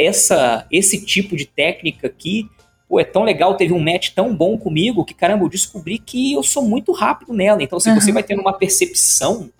essa, 0.00 0.66
esse 0.72 1.04
tipo 1.04 1.36
de 1.36 1.46
técnica 1.46 2.08
aqui, 2.08 2.48
pô, 2.88 2.98
é 2.98 3.04
tão 3.04 3.22
legal, 3.22 3.56
teve 3.56 3.72
um 3.72 3.78
match 3.78 4.10
tão 4.10 4.34
bom 4.34 4.58
comigo 4.58 5.04
que, 5.04 5.14
caramba, 5.14 5.44
eu 5.44 5.48
descobri 5.48 5.98
que 5.98 6.32
eu 6.32 6.42
sou 6.42 6.64
muito 6.64 6.90
rápido 6.90 7.32
nela. 7.32 7.62
Então, 7.62 7.76
assim, 7.76 7.90
uhum. 7.90 8.00
você 8.00 8.10
vai 8.10 8.24
tendo 8.24 8.40
uma 8.40 8.52
percepção 8.52 9.50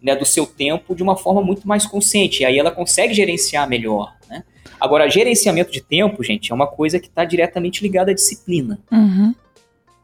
né, 0.00 0.14
do 0.14 0.24
seu 0.24 0.46
tempo 0.46 0.94
de 0.94 1.02
uma 1.02 1.16
forma 1.16 1.42
muito 1.42 1.66
mais 1.66 1.84
consciente, 1.84 2.42
e 2.42 2.46
aí 2.46 2.56
ela 2.56 2.70
consegue 2.70 3.12
gerenciar 3.12 3.68
melhor, 3.68 4.14
né? 4.28 4.44
Agora, 4.80 5.10
gerenciamento 5.10 5.72
de 5.72 5.80
tempo, 5.80 6.22
gente, 6.22 6.52
é 6.52 6.54
uma 6.54 6.66
coisa 6.66 6.98
que 6.98 7.08
está 7.08 7.24
diretamente 7.24 7.82
ligada 7.82 8.10
à 8.10 8.14
disciplina. 8.14 8.78
Uhum. 8.90 9.34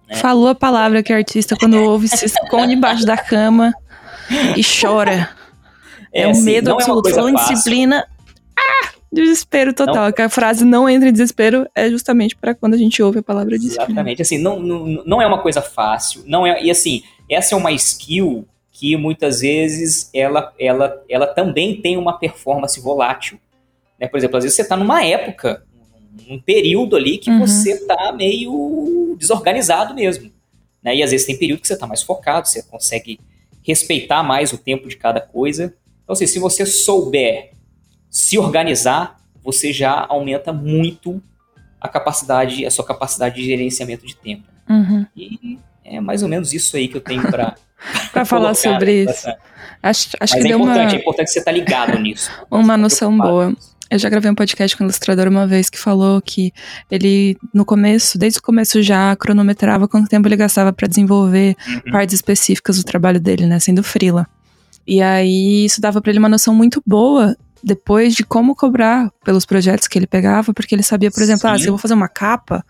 Né? 0.08 0.16
Falou 0.16 0.48
a 0.48 0.54
palavra 0.54 1.02
que 1.02 1.12
o 1.12 1.16
artista, 1.16 1.56
quando 1.56 1.80
ouve, 1.80 2.08
se 2.08 2.26
esconde 2.26 2.74
embaixo 2.74 3.06
da 3.06 3.16
cama 3.16 3.72
e 4.56 4.62
chora. 4.62 5.30
É, 6.12 6.22
é 6.22 6.26
um 6.28 6.30
assim, 6.30 6.44
medo 6.44 6.72
absoluto. 6.72 7.08
É 7.08 7.12
Falando 7.12 7.36
disciplina, 7.36 8.06
ah, 8.56 8.88
desespero 9.12 9.72
total. 9.72 10.12
Não. 10.16 10.24
A 10.24 10.28
frase 10.28 10.64
não 10.64 10.88
entra 10.88 11.08
em 11.08 11.12
desespero 11.12 11.66
é 11.74 11.88
justamente 11.88 12.36
para 12.36 12.54
quando 12.54 12.74
a 12.74 12.78
gente 12.78 13.02
ouve 13.02 13.18
a 13.18 13.22
palavra 13.22 13.58
disciplina. 13.58 13.84
Exatamente. 13.84 14.22
Assim, 14.22 14.38
não, 14.38 14.60
não, 14.60 14.86
não 15.04 15.22
é 15.22 15.26
uma 15.26 15.38
coisa 15.38 15.62
fácil. 15.62 16.22
Não 16.26 16.46
é, 16.46 16.62
e 16.62 16.70
assim, 16.70 17.02
essa 17.28 17.54
é 17.54 17.58
uma 17.58 17.72
skill 17.72 18.46
que 18.70 18.96
muitas 18.96 19.40
vezes 19.40 20.10
ela, 20.12 20.52
ela, 20.58 21.02
ela 21.08 21.26
também 21.28 21.80
tem 21.80 21.96
uma 21.96 22.18
performance 22.18 22.80
volátil. 22.80 23.38
Né? 24.04 24.08
Por 24.08 24.18
exemplo, 24.18 24.36
às 24.36 24.44
vezes 24.44 24.56
você 24.56 24.62
está 24.62 24.76
numa 24.76 25.04
época, 25.04 25.64
num 26.28 26.38
período 26.38 26.94
ali 26.96 27.18
que 27.18 27.30
uhum. 27.30 27.40
você 27.40 27.72
está 27.72 28.12
meio 28.12 29.16
desorganizado 29.18 29.94
mesmo. 29.94 30.30
Né? 30.82 30.96
E 30.96 31.02
às 31.02 31.10
vezes 31.10 31.26
tem 31.26 31.38
período 31.38 31.60
que 31.60 31.66
você 31.66 31.74
está 31.74 31.86
mais 31.86 32.02
focado, 32.02 32.46
você 32.46 32.62
consegue 32.62 33.18
respeitar 33.62 34.22
mais 34.22 34.52
o 34.52 34.58
tempo 34.58 34.88
de 34.88 34.96
cada 34.96 35.20
coisa. 35.20 35.74
Então, 36.02 36.12
assim, 36.12 36.26
se 36.26 36.38
você 36.38 36.66
souber 36.66 37.52
se 38.10 38.38
organizar, 38.38 39.18
você 39.42 39.72
já 39.72 40.06
aumenta 40.08 40.52
muito 40.52 41.20
a 41.80 41.88
capacidade, 41.88 42.64
a 42.64 42.70
sua 42.70 42.84
capacidade 42.84 43.36
de 43.36 43.44
gerenciamento 43.44 44.06
de 44.06 44.14
tempo. 44.14 44.44
Uhum. 44.68 45.06
E 45.16 45.58
é 45.84 46.00
mais 46.00 46.22
ou 46.22 46.28
menos 46.28 46.52
isso 46.52 46.76
aí 46.76 46.88
que 46.88 46.96
eu 46.96 47.00
tenho 47.00 47.22
para 47.22 47.54
para 48.12 48.24
falar 48.24 48.54
sobre 48.54 49.04
isso. 49.04 49.28
Acho, 49.82 50.08
acho 50.18 50.18
Mas 50.20 50.32
que 50.32 50.38
é 50.38 50.42
deu 50.42 50.58
importante, 50.58 50.92
uma... 50.92 50.96
é 50.96 51.00
importante 51.00 51.30
você 51.30 51.38
estar 51.40 51.50
tá 51.50 51.56
ligado 51.56 51.98
nisso. 51.98 52.30
uma 52.50 52.76
noção 52.76 53.16
boa. 53.16 53.54
Eu 53.90 53.98
já 53.98 54.08
gravei 54.08 54.30
um 54.30 54.34
podcast 54.34 54.76
com 54.76 54.84
um 54.84 54.86
ilustrador 54.86 55.28
uma 55.28 55.46
vez 55.46 55.68
que 55.68 55.78
falou 55.78 56.20
que 56.20 56.52
ele, 56.90 57.36
no 57.52 57.64
começo, 57.64 58.18
desde 58.18 58.38
o 58.38 58.42
começo 58.42 58.82
já 58.82 59.14
cronometrava 59.16 59.86
quanto 59.86 60.08
tempo 60.08 60.26
ele 60.26 60.36
gastava 60.36 60.72
para 60.72 60.88
desenvolver 60.88 61.56
uhum. 61.68 61.92
partes 61.92 62.14
específicas 62.14 62.76
do 62.78 62.84
trabalho 62.84 63.20
dele, 63.20 63.46
né, 63.46 63.58
sendo 63.58 63.82
frila. 63.82 64.26
E 64.86 65.00
aí 65.00 65.64
isso 65.64 65.80
dava 65.80 66.00
para 66.00 66.10
ele 66.10 66.18
uma 66.18 66.28
noção 66.28 66.54
muito 66.54 66.82
boa 66.86 67.36
depois 67.64 68.14
de 68.14 68.22
como 68.22 68.54
cobrar 68.54 69.10
pelos 69.24 69.46
projetos 69.46 69.88
que 69.88 69.98
ele 69.98 70.06
pegava, 70.06 70.52
porque 70.52 70.74
ele 70.74 70.82
sabia, 70.82 71.10
por 71.10 71.22
exemplo, 71.22 71.48
ah, 71.48 71.58
se 71.58 71.66
eu 71.66 71.72
vou 71.72 71.78
fazer 71.78 71.94
uma 71.94 72.08
capa, 72.08 72.62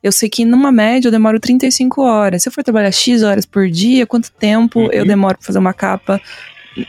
eu 0.00 0.12
sei 0.12 0.28
que 0.28 0.44
numa 0.44 0.70
média 0.70 1.08
eu 1.08 1.12
demoro 1.12 1.40
35 1.40 2.00
horas. 2.02 2.42
Se 2.42 2.48
eu 2.48 2.52
for 2.52 2.62
trabalhar 2.62 2.92
X 2.92 3.24
horas 3.24 3.44
por 3.44 3.68
dia, 3.68 4.06
quanto 4.06 4.30
tempo 4.30 4.80
uhum. 4.80 4.92
eu 4.92 5.04
demoro 5.04 5.36
para 5.36 5.46
fazer 5.46 5.58
uma 5.58 5.74
capa 5.74 6.20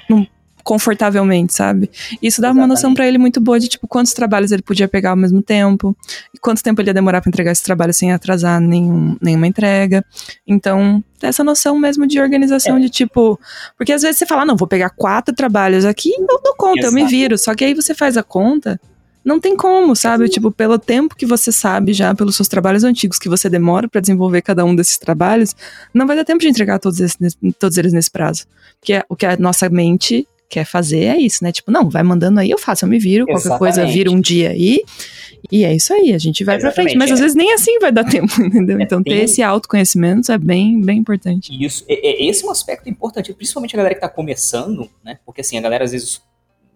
num 0.07 0.25
confortavelmente, 0.67 1.53
sabe? 1.53 1.89
Isso 2.21 2.41
dava 2.41 2.51
Exatamente. 2.51 2.59
uma 2.59 2.67
noção 2.67 2.93
para 2.93 3.07
ele 3.07 3.17
muito 3.17 3.39
boa 3.39 3.57
de 3.57 3.69
tipo 3.69 3.87
quantos 3.87 4.11
trabalhos 4.11 4.51
ele 4.51 4.61
podia 4.61 4.85
pegar 4.85 5.11
ao 5.11 5.15
mesmo 5.15 5.41
tempo, 5.41 5.95
e 6.33 6.37
quanto 6.37 6.61
tempo 6.61 6.81
ele 6.81 6.89
ia 6.89 6.93
demorar 6.93 7.21
para 7.21 7.29
entregar 7.29 7.53
esse 7.53 7.63
trabalho 7.63 7.93
sem 7.93 8.11
atrasar 8.11 8.59
nenhum, 8.59 9.15
nenhuma 9.21 9.47
entrega. 9.47 10.03
Então, 10.45 11.01
essa 11.21 11.41
noção 11.41 11.79
mesmo 11.79 12.05
de 12.05 12.19
organização 12.19 12.75
é. 12.75 12.81
de 12.81 12.89
tipo, 12.89 13.39
porque 13.77 13.93
às 13.93 14.01
vezes 14.01 14.17
você 14.17 14.25
fala, 14.25 14.43
não, 14.43 14.57
vou 14.57 14.67
pegar 14.67 14.89
quatro 14.89 15.33
trabalhos 15.33 15.85
aqui, 15.85 16.11
eu 16.19 16.41
dou 16.43 16.53
conta, 16.57 16.79
Exato. 16.79 16.97
eu 16.97 17.01
me 17.01 17.09
viro. 17.09 17.37
Só 17.37 17.55
que 17.55 17.63
aí 17.63 17.73
você 17.73 17.93
faz 17.93 18.17
a 18.17 18.23
conta, 18.23 18.77
não 19.23 19.39
tem 19.39 19.55
como, 19.55 19.95
sabe? 19.95 20.27
Tipo, 20.27 20.51
pelo 20.51 20.77
tempo 20.77 21.15
que 21.15 21.25
você 21.25 21.49
sabe 21.49 21.93
já, 21.93 22.13
pelos 22.13 22.35
seus 22.35 22.49
trabalhos 22.49 22.83
antigos 22.83 23.17
que 23.17 23.29
você 23.29 23.49
demora 23.49 23.87
para 23.87 24.01
desenvolver 24.01 24.41
cada 24.41 24.65
um 24.65 24.75
desses 24.75 24.97
trabalhos, 24.97 25.55
não 25.93 26.05
vai 26.05 26.17
dar 26.17 26.25
tempo 26.25 26.39
de 26.39 26.49
entregar 26.49 26.77
todos, 26.77 26.99
todos 27.57 27.77
eles 27.77 27.93
nesse 27.93 28.11
prazo. 28.11 28.45
Porque 28.81 28.95
é 28.95 29.05
o 29.07 29.15
que 29.15 29.25
a 29.25 29.37
nossa 29.37 29.69
mente 29.69 30.27
quer 30.49 30.65
fazer 30.65 31.03
é 31.03 31.17
isso, 31.17 31.43
né? 31.43 31.51
Tipo, 31.51 31.71
não, 31.71 31.89
vai 31.89 32.03
mandando 32.03 32.39
aí, 32.39 32.49
eu 32.49 32.57
faço, 32.57 32.85
eu 32.85 32.89
me 32.89 32.97
viro, 32.97 33.25
Exatamente. 33.27 33.47
qualquer 33.47 33.59
coisa 33.59 33.85
vira 33.85 34.11
um 34.11 34.19
dia 34.19 34.51
aí. 34.51 34.81
E 35.51 35.63
é 35.63 35.73
isso 35.73 35.93
aí, 35.93 36.13
a 36.13 36.17
gente 36.17 36.43
vai 36.43 36.55
Exatamente, 36.55 36.75
pra 36.75 36.83
frente. 36.83 36.97
Mas 36.97 37.09
é. 37.09 37.13
às 37.13 37.19
vezes 37.19 37.35
nem 37.35 37.53
assim 37.53 37.79
vai 37.79 37.91
dar 37.91 38.03
tempo, 38.03 38.31
entendeu? 38.41 38.79
É, 38.79 38.83
então 38.83 39.03
tem... 39.03 39.17
ter 39.17 39.23
esse 39.23 39.43
autoconhecimento 39.43 40.31
é 40.31 40.37
bem, 40.37 40.81
bem 40.81 40.99
importante. 40.99 41.51
Isso, 41.63 41.83
é, 41.87 42.25
esse 42.25 42.43
é 42.43 42.47
um 42.47 42.51
aspecto 42.51 42.89
importante, 42.89 43.33
principalmente 43.33 43.75
a 43.75 43.77
galera 43.77 43.95
que 43.95 44.01
tá 44.01 44.09
começando, 44.09 44.89
né? 45.03 45.19
Porque 45.25 45.41
assim, 45.41 45.57
a 45.57 45.61
galera 45.61 45.83
às 45.83 45.91
vezes, 45.91 46.21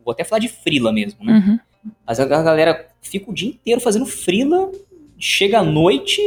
vou 0.03 0.11
até 0.11 0.23
falar 0.23 0.39
de 0.39 0.49
frila 0.49 0.91
mesmo, 0.91 1.23
né? 1.23 1.43
Uhum. 1.45 1.59
Mas 2.05 2.19
a 2.19 2.25
galera 2.25 2.87
fica 3.01 3.31
o 3.31 3.33
dia 3.33 3.49
inteiro 3.49 3.81
fazendo 3.81 4.05
frila, 4.05 4.71
chega 5.17 5.59
à 5.59 5.63
noite, 5.63 6.21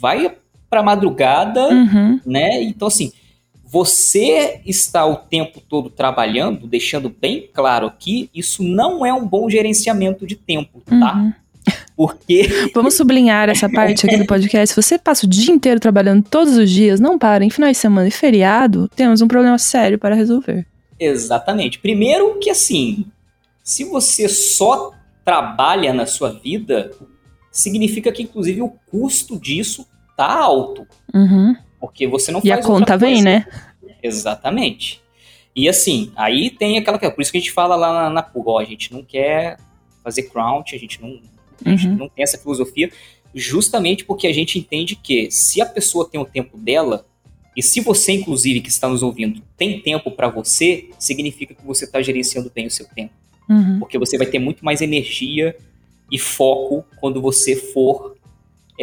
vai 0.00 0.36
pra 0.70 0.82
madrugada, 0.82 1.68
uhum. 1.68 2.20
né? 2.24 2.62
Então 2.62 2.88
assim, 2.88 3.12
você 3.72 4.60
está 4.66 5.06
o 5.06 5.16
tempo 5.16 5.58
todo 5.66 5.88
trabalhando, 5.88 6.66
deixando 6.66 7.08
bem 7.08 7.48
claro 7.54 7.86
aqui, 7.86 8.28
isso 8.34 8.62
não 8.62 9.06
é 9.06 9.14
um 9.14 9.26
bom 9.26 9.48
gerenciamento 9.48 10.26
de 10.26 10.36
tempo, 10.36 10.82
tá? 10.82 11.14
Uhum. 11.14 11.32
Porque. 11.96 12.48
Vamos 12.74 12.92
sublinhar 12.92 13.48
essa 13.48 13.70
parte 13.70 14.04
aqui 14.04 14.18
do 14.18 14.26
podcast. 14.26 14.74
Se 14.74 14.82
você 14.82 14.98
passa 14.98 15.24
o 15.24 15.28
dia 15.28 15.54
inteiro 15.54 15.80
trabalhando 15.80 16.22
todos 16.22 16.54
os 16.58 16.68
dias, 16.68 17.00
não 17.00 17.18
para, 17.18 17.46
em 17.46 17.48
finais 17.48 17.78
de 17.78 17.80
semana 17.80 18.08
e 18.08 18.10
feriado, 18.10 18.90
temos 18.94 19.22
um 19.22 19.28
problema 19.28 19.56
sério 19.56 19.98
para 19.98 20.14
resolver. 20.14 20.66
Exatamente. 21.00 21.78
Primeiro 21.78 22.38
que 22.38 22.50
assim, 22.50 23.06
se 23.62 23.84
você 23.84 24.28
só 24.28 24.92
trabalha 25.24 25.94
na 25.94 26.04
sua 26.04 26.28
vida, 26.28 26.90
significa 27.50 28.12
que 28.12 28.22
inclusive 28.22 28.60
o 28.60 28.68
custo 28.90 29.40
disso 29.40 29.86
tá 30.14 30.30
alto. 30.30 30.86
Uhum. 31.14 31.56
Porque 31.82 32.06
você 32.06 32.30
não 32.30 32.38
e 32.38 32.48
faz 32.48 32.60
E 32.60 32.62
a 32.62 32.62
conta 32.62 32.96
vem, 32.96 33.20
né? 33.20 33.44
Exatamente. 34.00 35.02
E 35.54 35.68
assim, 35.68 36.12
aí 36.14 36.48
tem 36.48 36.78
aquela 36.78 36.96
Por 36.96 37.20
isso 37.20 37.32
que 37.32 37.38
a 37.38 37.40
gente 37.40 37.50
fala 37.50 37.74
lá 37.74 37.92
na, 37.92 38.10
na 38.10 38.30
ó, 38.46 38.60
a 38.60 38.64
gente 38.64 38.92
não 38.92 39.02
quer 39.02 39.58
fazer 40.04 40.22
crunch, 40.30 40.76
a 40.76 40.78
gente 40.78 41.02
não, 41.02 41.18
a 41.64 41.70
gente 41.70 41.88
uhum. 41.88 41.96
não 41.96 42.08
tem 42.08 42.22
essa 42.22 42.38
filosofia, 42.38 42.88
justamente 43.34 44.04
porque 44.04 44.28
a 44.28 44.32
gente 44.32 44.60
entende 44.60 44.94
que 44.94 45.28
se 45.28 45.60
a 45.60 45.66
pessoa 45.66 46.08
tem 46.08 46.20
o 46.20 46.24
tempo 46.24 46.56
dela, 46.56 47.04
e 47.56 47.62
se 47.62 47.80
você, 47.80 48.12
inclusive, 48.12 48.60
que 48.60 48.68
está 48.68 48.88
nos 48.88 49.02
ouvindo, 49.02 49.42
tem 49.56 49.80
tempo 49.80 50.12
para 50.12 50.28
você, 50.28 50.88
significa 51.00 51.52
que 51.52 51.66
você 51.66 51.84
está 51.84 52.00
gerenciando 52.00 52.50
bem 52.54 52.68
o 52.68 52.70
seu 52.70 52.86
tempo. 52.86 53.12
Uhum. 53.48 53.80
Porque 53.80 53.98
você 53.98 54.16
vai 54.16 54.28
ter 54.28 54.38
muito 54.38 54.64
mais 54.64 54.80
energia 54.80 55.56
e 56.10 56.16
foco 56.16 56.84
quando 57.00 57.20
você 57.20 57.56
for 57.56 58.14
é, 58.14 58.21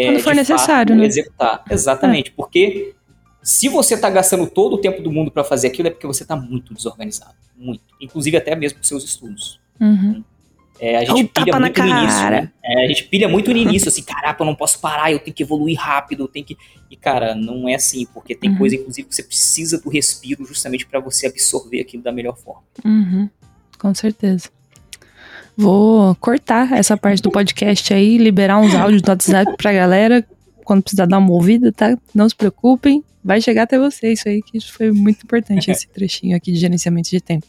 Quando 0.05 0.19
for 0.21 0.35
necessário, 0.35 0.93
fato, 0.93 0.99
né? 0.99 1.05
executar. 1.05 1.63
Exatamente, 1.69 2.29
é. 2.29 2.33
porque 2.35 2.93
se 3.41 3.67
você 3.69 3.95
está 3.95 4.09
gastando 4.09 4.47
todo 4.47 4.73
o 4.73 4.77
tempo 4.77 5.01
do 5.01 5.11
mundo 5.11 5.31
para 5.31 5.43
fazer 5.43 5.67
aquilo, 5.67 5.87
é 5.87 5.91
porque 5.91 6.07
você 6.07 6.23
está 6.23 6.35
muito 6.35 6.73
desorganizado. 6.73 7.35
Muito. 7.57 7.83
Inclusive 7.99 8.37
até 8.37 8.55
mesmo 8.55 8.77
com 8.77 8.83
seus 8.83 9.03
estudos. 9.03 9.59
Uhum. 9.79 10.23
É, 10.79 10.95
a 10.97 11.03
gente 11.03 11.25
pilha 11.25 11.59
muito 11.59 11.83
no 11.83 11.87
início. 11.89 12.29
Né? 12.29 12.51
É, 12.63 12.85
a 12.85 12.87
gente 12.87 13.03
pilha 13.05 13.27
muito 13.27 13.51
no 13.51 13.57
início, 13.57 13.89
assim, 13.89 14.01
caraca, 14.01 14.41
eu 14.41 14.45
não 14.45 14.55
posso 14.55 14.79
parar, 14.79 15.11
eu 15.11 15.19
tenho 15.19 15.35
que 15.35 15.43
evoluir 15.43 15.77
rápido, 15.77 16.23
eu 16.23 16.27
tenho 16.27 16.45
que. 16.45 16.57
E, 16.89 16.95
cara, 16.95 17.35
não 17.35 17.67
é 17.67 17.75
assim, 17.75 18.05
porque 18.13 18.33
tem 18.33 18.51
uhum. 18.51 18.57
coisa, 18.57 18.75
inclusive, 18.75 19.07
que 19.07 19.15
você 19.15 19.23
precisa 19.23 19.77
do 19.77 19.89
respiro 19.89 20.45
justamente 20.45 20.85
para 20.85 21.01
você 21.01 21.27
absorver 21.27 21.81
aquilo 21.81 22.01
da 22.01 22.13
melhor 22.13 22.37
forma. 22.37 22.63
Uhum. 22.85 23.29
Com 23.77 23.93
certeza. 23.93 24.49
Vou 25.61 26.15
cortar 26.15 26.71
essa 26.71 26.95
parte 26.95 27.21
do 27.21 27.29
podcast 27.29 27.93
aí, 27.93 28.17
liberar 28.17 28.59
uns 28.59 28.73
áudios 28.73 29.01
do 29.01 29.09
WhatsApp 29.09 29.57
pra 29.57 29.73
galera. 29.73 30.25
Quando 30.63 30.81
precisar 30.81 31.05
dar 31.05 31.17
uma 31.17 31.33
ouvida, 31.33 31.69
tá? 31.69 31.97
Não 32.15 32.29
se 32.29 32.33
preocupem. 32.33 33.03
Vai 33.21 33.41
chegar 33.41 33.63
até 33.63 33.77
você 33.77 34.13
isso 34.13 34.29
aí, 34.29 34.41
que 34.41 34.57
isso 34.57 34.71
foi 34.71 34.89
muito 34.89 35.21
importante, 35.21 35.69
esse 35.69 35.85
trechinho 35.91 36.37
aqui 36.37 36.53
de 36.53 36.59
gerenciamento 36.59 37.09
de 37.09 37.19
tempo. 37.19 37.45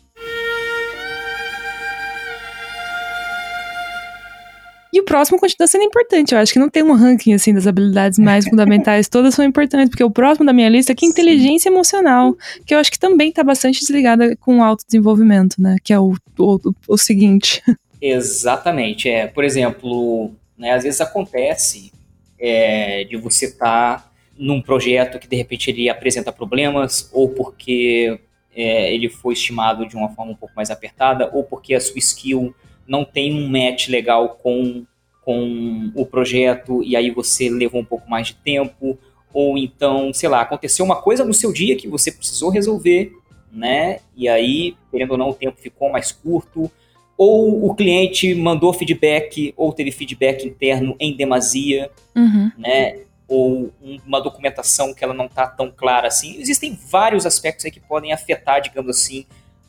E 4.92 5.00
o 5.00 5.04
próximo 5.04 5.38
continua 5.38 5.68
sendo 5.68 5.84
importante. 5.84 6.34
Eu 6.34 6.40
acho 6.40 6.52
que 6.52 6.58
não 6.58 6.68
tem 6.68 6.82
um 6.82 6.94
ranking 6.94 7.32
assim 7.32 7.54
das 7.54 7.68
habilidades 7.68 8.18
mais 8.18 8.44
fundamentais, 8.44 9.06
todas 9.08 9.36
são 9.36 9.44
importantes, 9.44 9.88
porque 9.88 10.02
o 10.02 10.10
próximo 10.10 10.44
da 10.44 10.52
minha 10.52 10.68
lista 10.68 10.90
é 10.90 10.96
que 10.96 11.06
é 11.06 11.08
inteligência 11.08 11.68
emocional, 11.68 12.36
que 12.66 12.74
eu 12.74 12.78
acho 12.80 12.90
que 12.90 12.98
também 12.98 13.28
está 13.28 13.44
bastante 13.44 13.78
desligada 13.78 14.34
com 14.34 14.58
o 14.58 14.64
autodesenvolvimento, 14.64 15.62
né? 15.62 15.76
Que 15.84 15.92
é 15.92 16.00
o, 16.00 16.16
o, 16.36 16.58
o 16.88 16.98
seguinte. 16.98 17.62
Exatamente. 18.00 19.08
É, 19.08 19.26
por 19.26 19.44
exemplo, 19.44 20.32
né, 20.56 20.72
às 20.72 20.84
vezes 20.84 21.00
acontece 21.00 21.92
é, 22.38 23.04
de 23.04 23.16
você 23.16 23.46
estar 23.46 23.98
tá 23.98 24.10
num 24.36 24.62
projeto 24.62 25.18
que 25.18 25.28
de 25.28 25.36
repente 25.36 25.70
ele 25.70 25.88
apresenta 25.90 26.32
problemas, 26.32 27.10
ou 27.12 27.28
porque 27.28 28.18
é, 28.54 28.92
ele 28.92 29.08
foi 29.08 29.34
estimado 29.34 29.86
de 29.86 29.94
uma 29.94 30.08
forma 30.08 30.32
um 30.32 30.36
pouco 30.36 30.54
mais 30.56 30.70
apertada, 30.70 31.30
ou 31.32 31.44
porque 31.44 31.74
a 31.74 31.80
sua 31.80 31.98
skill 31.98 32.54
não 32.86 33.04
tem 33.04 33.34
um 33.34 33.46
match 33.46 33.88
legal 33.88 34.40
com, 34.42 34.84
com 35.22 35.92
o 35.94 36.06
projeto 36.06 36.82
e 36.82 36.96
aí 36.96 37.10
você 37.10 37.50
levou 37.50 37.80
um 37.80 37.84
pouco 37.84 38.08
mais 38.08 38.28
de 38.28 38.34
tempo, 38.34 38.98
ou 39.32 39.58
então, 39.58 40.12
sei 40.12 40.28
lá, 40.28 40.40
aconteceu 40.40 40.84
uma 40.84 41.00
coisa 41.00 41.24
no 41.24 41.34
seu 41.34 41.52
dia 41.52 41.76
que 41.76 41.86
você 41.86 42.10
precisou 42.10 42.50
resolver, 42.50 43.12
né? 43.52 44.00
E 44.16 44.28
aí, 44.28 44.74
querendo 44.90 45.12
ou 45.12 45.18
não, 45.18 45.28
o 45.30 45.34
tempo 45.34 45.60
ficou 45.60 45.90
mais 45.90 46.10
curto, 46.10 46.70
ou 47.20 47.66
o 47.66 47.74
cliente 47.74 48.34
mandou 48.34 48.72
feedback 48.72 49.52
ou 49.54 49.74
teve 49.74 49.92
feedback 49.92 50.46
interno 50.46 50.96
em 50.98 51.14
demasia, 51.14 51.90
uhum. 52.16 52.50
né? 52.56 53.00
Ou 53.28 53.70
uma 54.06 54.22
documentação 54.22 54.94
que 54.94 55.04
ela 55.04 55.12
não 55.12 55.26
está 55.26 55.46
tão 55.46 55.70
clara 55.70 56.08
assim. 56.08 56.40
Existem 56.40 56.78
vários 56.90 57.26
aspectos 57.26 57.66
aí 57.66 57.70
que 57.70 57.78
podem 57.78 58.10
afetar, 58.10 58.62
digamos 58.62 58.96
assim, 58.96 59.26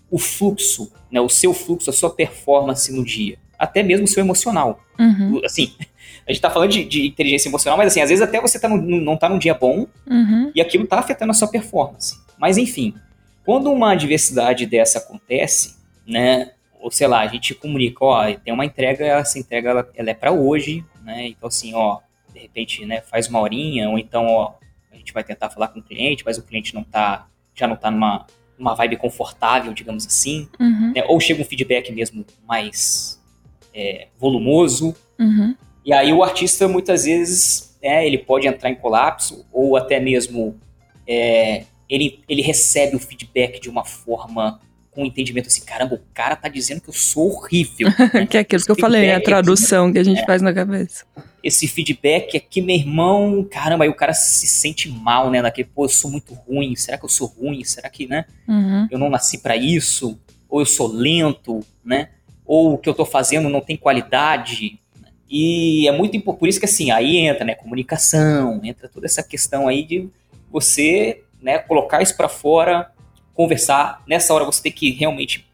o 0.09 0.17
fluxo, 0.17 0.93
né? 1.11 1.19
O 1.19 1.27
seu 1.27 1.53
fluxo, 1.53 1.89
a 1.89 1.93
sua 1.93 2.09
performance 2.09 2.89
no 2.89 3.03
dia, 3.03 3.37
até 3.59 3.83
mesmo 3.83 4.05
o 4.05 4.07
seu 4.07 4.23
emocional. 4.23 4.79
Uhum. 4.97 5.41
Assim, 5.43 5.73
a 6.25 6.31
gente 6.31 6.37
está 6.37 6.49
falando 6.49 6.71
de, 6.71 6.85
de, 6.85 7.05
inteligência 7.05 7.49
emocional, 7.49 7.77
mas 7.77 7.87
assim, 7.87 7.99
às 7.99 8.07
vezes 8.07 8.23
até 8.23 8.39
você 8.39 8.57
tá 8.61 8.69
no, 8.69 8.77
não 8.77 9.15
está 9.15 9.27
num 9.27 9.37
dia 9.37 9.53
bom 9.53 9.87
uhum. 10.09 10.53
e 10.55 10.61
aquilo 10.61 10.85
está 10.85 10.99
afetando 10.99 11.31
a 11.31 11.35
sua 11.35 11.49
performance. 11.49 12.17
Mas 12.39 12.57
enfim, 12.57 12.95
quando 13.43 13.69
uma 13.69 13.91
adversidade 13.91 14.65
dessa 14.65 14.99
acontece, 14.99 15.75
né? 16.07 16.51
Ou 16.81 16.89
sei 16.91 17.07
lá, 17.07 17.19
a 17.21 17.27
gente 17.27 17.53
comunica, 17.53 18.03
ó, 18.03 18.33
tem 18.35 18.53
uma 18.53 18.65
entrega, 18.65 19.05
essa 19.05 19.37
entrega 19.37 19.69
ela, 19.69 19.89
ela 19.95 20.09
é 20.09 20.13
para 20.13 20.31
hoje, 20.31 20.83
né? 21.03 21.27
Então 21.27 21.47
assim, 21.47 21.73
ó, 21.75 21.99
de 22.33 22.39
repente, 22.39 22.85
né, 22.85 23.01
faz 23.01 23.27
uma 23.27 23.39
horinha, 23.39 23.89
ou 23.89 23.99
então, 23.99 24.25
ó, 24.25 24.53
a 24.91 24.95
gente 24.95 25.13
vai 25.13 25.23
tentar 25.23 25.49
falar 25.49 25.67
com 25.67 25.79
o 25.79 25.83
cliente, 25.83 26.23
mas 26.25 26.37
o 26.37 26.43
cliente 26.43 26.73
não 26.73 26.83
tá, 26.83 27.27
já 27.53 27.67
não 27.67 27.75
tá 27.75 27.91
numa, 27.91 28.25
numa 28.57 28.73
vibe 28.73 28.97
confortável, 28.97 29.73
digamos 29.73 30.05
assim, 30.07 30.49
Uhum. 30.59 30.91
né? 30.95 31.03
Ou 31.07 31.19
chega 31.19 31.41
um 31.41 31.45
feedback 31.45 31.91
mesmo 31.91 32.25
mais 32.47 33.21
é, 33.73 34.07
volumoso, 34.17 34.95
Uhum. 35.19 35.55
e 35.85 35.93
aí 35.93 36.11
o 36.11 36.23
artista 36.23 36.67
muitas 36.67 37.05
vezes, 37.05 37.77
né, 37.81 38.05
ele 38.07 38.17
pode 38.17 38.47
entrar 38.47 38.69
em 38.69 38.75
colapso, 38.75 39.45
ou 39.51 39.77
até 39.77 39.99
mesmo 39.99 40.59
é, 41.07 41.65
ele, 41.89 42.21
ele 42.27 42.41
recebe 42.41 42.95
o 42.95 42.99
feedback 42.99 43.59
de 43.59 43.69
uma 43.69 43.83
forma 43.83 44.59
com 44.91 45.03
um 45.03 45.05
entendimento 45.05 45.47
assim, 45.47 45.63
caramba, 45.63 45.95
o 45.95 46.01
cara 46.13 46.35
tá 46.35 46.49
dizendo 46.49 46.81
que 46.81 46.89
eu 46.89 46.93
sou 46.93 47.31
horrível. 47.31 47.87
né? 48.13 48.25
que 48.29 48.37
é 48.37 48.41
aquilo 48.41 48.63
que 48.63 48.71
eu 48.71 48.75
falei, 48.75 49.11
a 49.11 49.15
feedback 49.15 49.23
tradução 49.23 49.91
que 49.91 49.97
a 49.97 50.03
gente 50.03 50.23
faz 50.25 50.41
na 50.41 50.53
cabeça. 50.53 51.05
Esse 51.41 51.67
feedback 51.67 52.37
aqui, 52.37 52.61
meu 52.61 52.75
irmão, 52.75 53.47
caramba, 53.49 53.85
aí 53.85 53.89
o 53.89 53.95
cara 53.95 54.13
se 54.13 54.45
sente 54.45 54.89
mal, 54.89 55.31
né? 55.31 55.41
Naquele, 55.41 55.69
pô, 55.73 55.85
eu 55.85 55.89
sou 55.89 56.11
muito 56.11 56.33
ruim, 56.33 56.75
será 56.75 56.97
que 56.97 57.05
eu 57.05 57.09
sou 57.09 57.27
ruim? 57.27 57.63
Será 57.63 57.89
que, 57.89 58.05
né? 58.05 58.25
Uhum. 58.47 58.87
eu 58.91 58.99
não 58.99 59.09
nasci 59.09 59.37
pra 59.37 59.55
isso, 59.55 60.19
ou 60.49 60.59
eu 60.59 60.65
sou 60.65 60.87
lento, 60.87 61.61
né? 61.83 62.09
Ou 62.45 62.73
o 62.73 62.77
que 62.77 62.89
eu 62.89 62.93
tô 62.93 63.05
fazendo 63.05 63.49
não 63.49 63.61
tem 63.61 63.77
qualidade. 63.77 64.77
né? 65.01 65.07
E 65.29 65.87
é 65.87 65.91
muito 65.91 66.17
importante, 66.17 66.39
por 66.41 66.49
isso 66.49 66.59
que 66.59 66.65
assim, 66.65 66.91
aí 66.91 67.17
entra, 67.17 67.45
né, 67.45 67.55
comunicação, 67.55 68.59
entra 68.61 68.89
toda 68.89 69.05
essa 69.05 69.23
questão 69.23 69.69
aí 69.69 69.83
de 69.83 70.09
você, 70.51 71.23
né, 71.41 71.59
colocar 71.59 72.01
isso 72.01 72.15
pra 72.17 72.27
fora, 72.27 72.91
conversar. 73.41 74.03
Nessa 74.07 74.33
hora 74.33 74.45
você 74.45 74.61
tem 74.61 74.71
que 74.71 74.91
realmente 74.91 75.45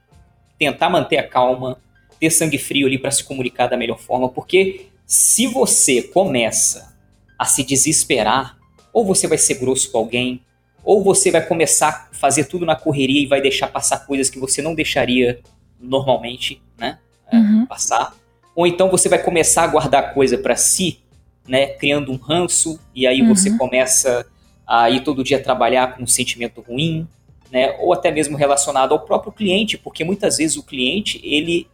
tentar 0.60 0.90
manter 0.90 1.18
a 1.18 1.28
calma, 1.28 1.78
ter 2.20 2.30
sangue 2.30 2.58
frio 2.58 2.88
ali 2.88 2.98
pra 2.98 3.12
se 3.12 3.24
comunicar 3.24 3.68
da 3.68 3.78
melhor 3.78 4.00
forma, 4.00 4.28
porque 4.30 4.88
se 5.06 5.48
você 5.48 6.02
começa 6.02 6.94
a 7.38 7.46
se 7.46 7.64
desesperar, 7.64 8.58
ou 8.92 9.06
você 9.06 9.28
vai 9.28 9.38
ser 9.38 9.56
grosso 9.56 9.92
com 9.92 10.00
alguém, 10.00 10.42
ou 10.84 11.04
você 11.04 11.30
vai 11.32 11.46
começar 11.46 12.10
a 12.12 12.16
fazer 12.16 12.46
tudo 12.46 12.66
na 12.66 12.76
correria 12.76 13.22
e 13.22 13.28
vai 13.28 13.40
deixar 13.42 13.68
passar 13.68 14.00
coisas 14.06 14.30
que 14.30 14.40
você 14.40 14.62
não 14.62 14.74
deixaria 14.74 15.40
normalmente, 15.80 16.62
né? 16.78 16.98
é, 17.32 17.36
Uhum. 17.38 17.66
Passar. 17.66 18.16
Ou 18.56 18.66
então 18.66 18.90
você 18.90 19.08
vai 19.08 19.22
começar 19.22 19.64
a 19.64 19.68
guardar 19.68 20.14
coisa 20.14 20.38
pra 20.38 20.56
si, 20.56 21.00
né? 21.48 21.68
Criando 21.68 22.12
um 22.12 22.16
ranço, 22.18 22.80
e 22.96 23.06
aí 23.06 23.22
Uhum. 23.22 23.36
você 23.36 23.56
começa 23.58 24.26
a 24.66 24.90
ir 24.90 25.02
todo 25.02 25.24
dia 25.24 25.42
trabalhar 25.42 25.96
com 25.96 26.04
um 26.04 26.08
sentimento 26.08 26.62
ruim, 26.62 27.08
né? 27.52 27.76
Ou 27.80 27.93
até 27.93 28.12
mesmo 28.12 28.36
relacionado 28.38 28.91
ao 28.93 29.00
próprio 29.00 29.32
cliente, 29.32 29.78
porque 29.78 30.04
muitas 30.04 30.38
vezes 30.38 30.58
o 30.58 30.64
cliente, 30.64 31.20
ele. 31.24 31.68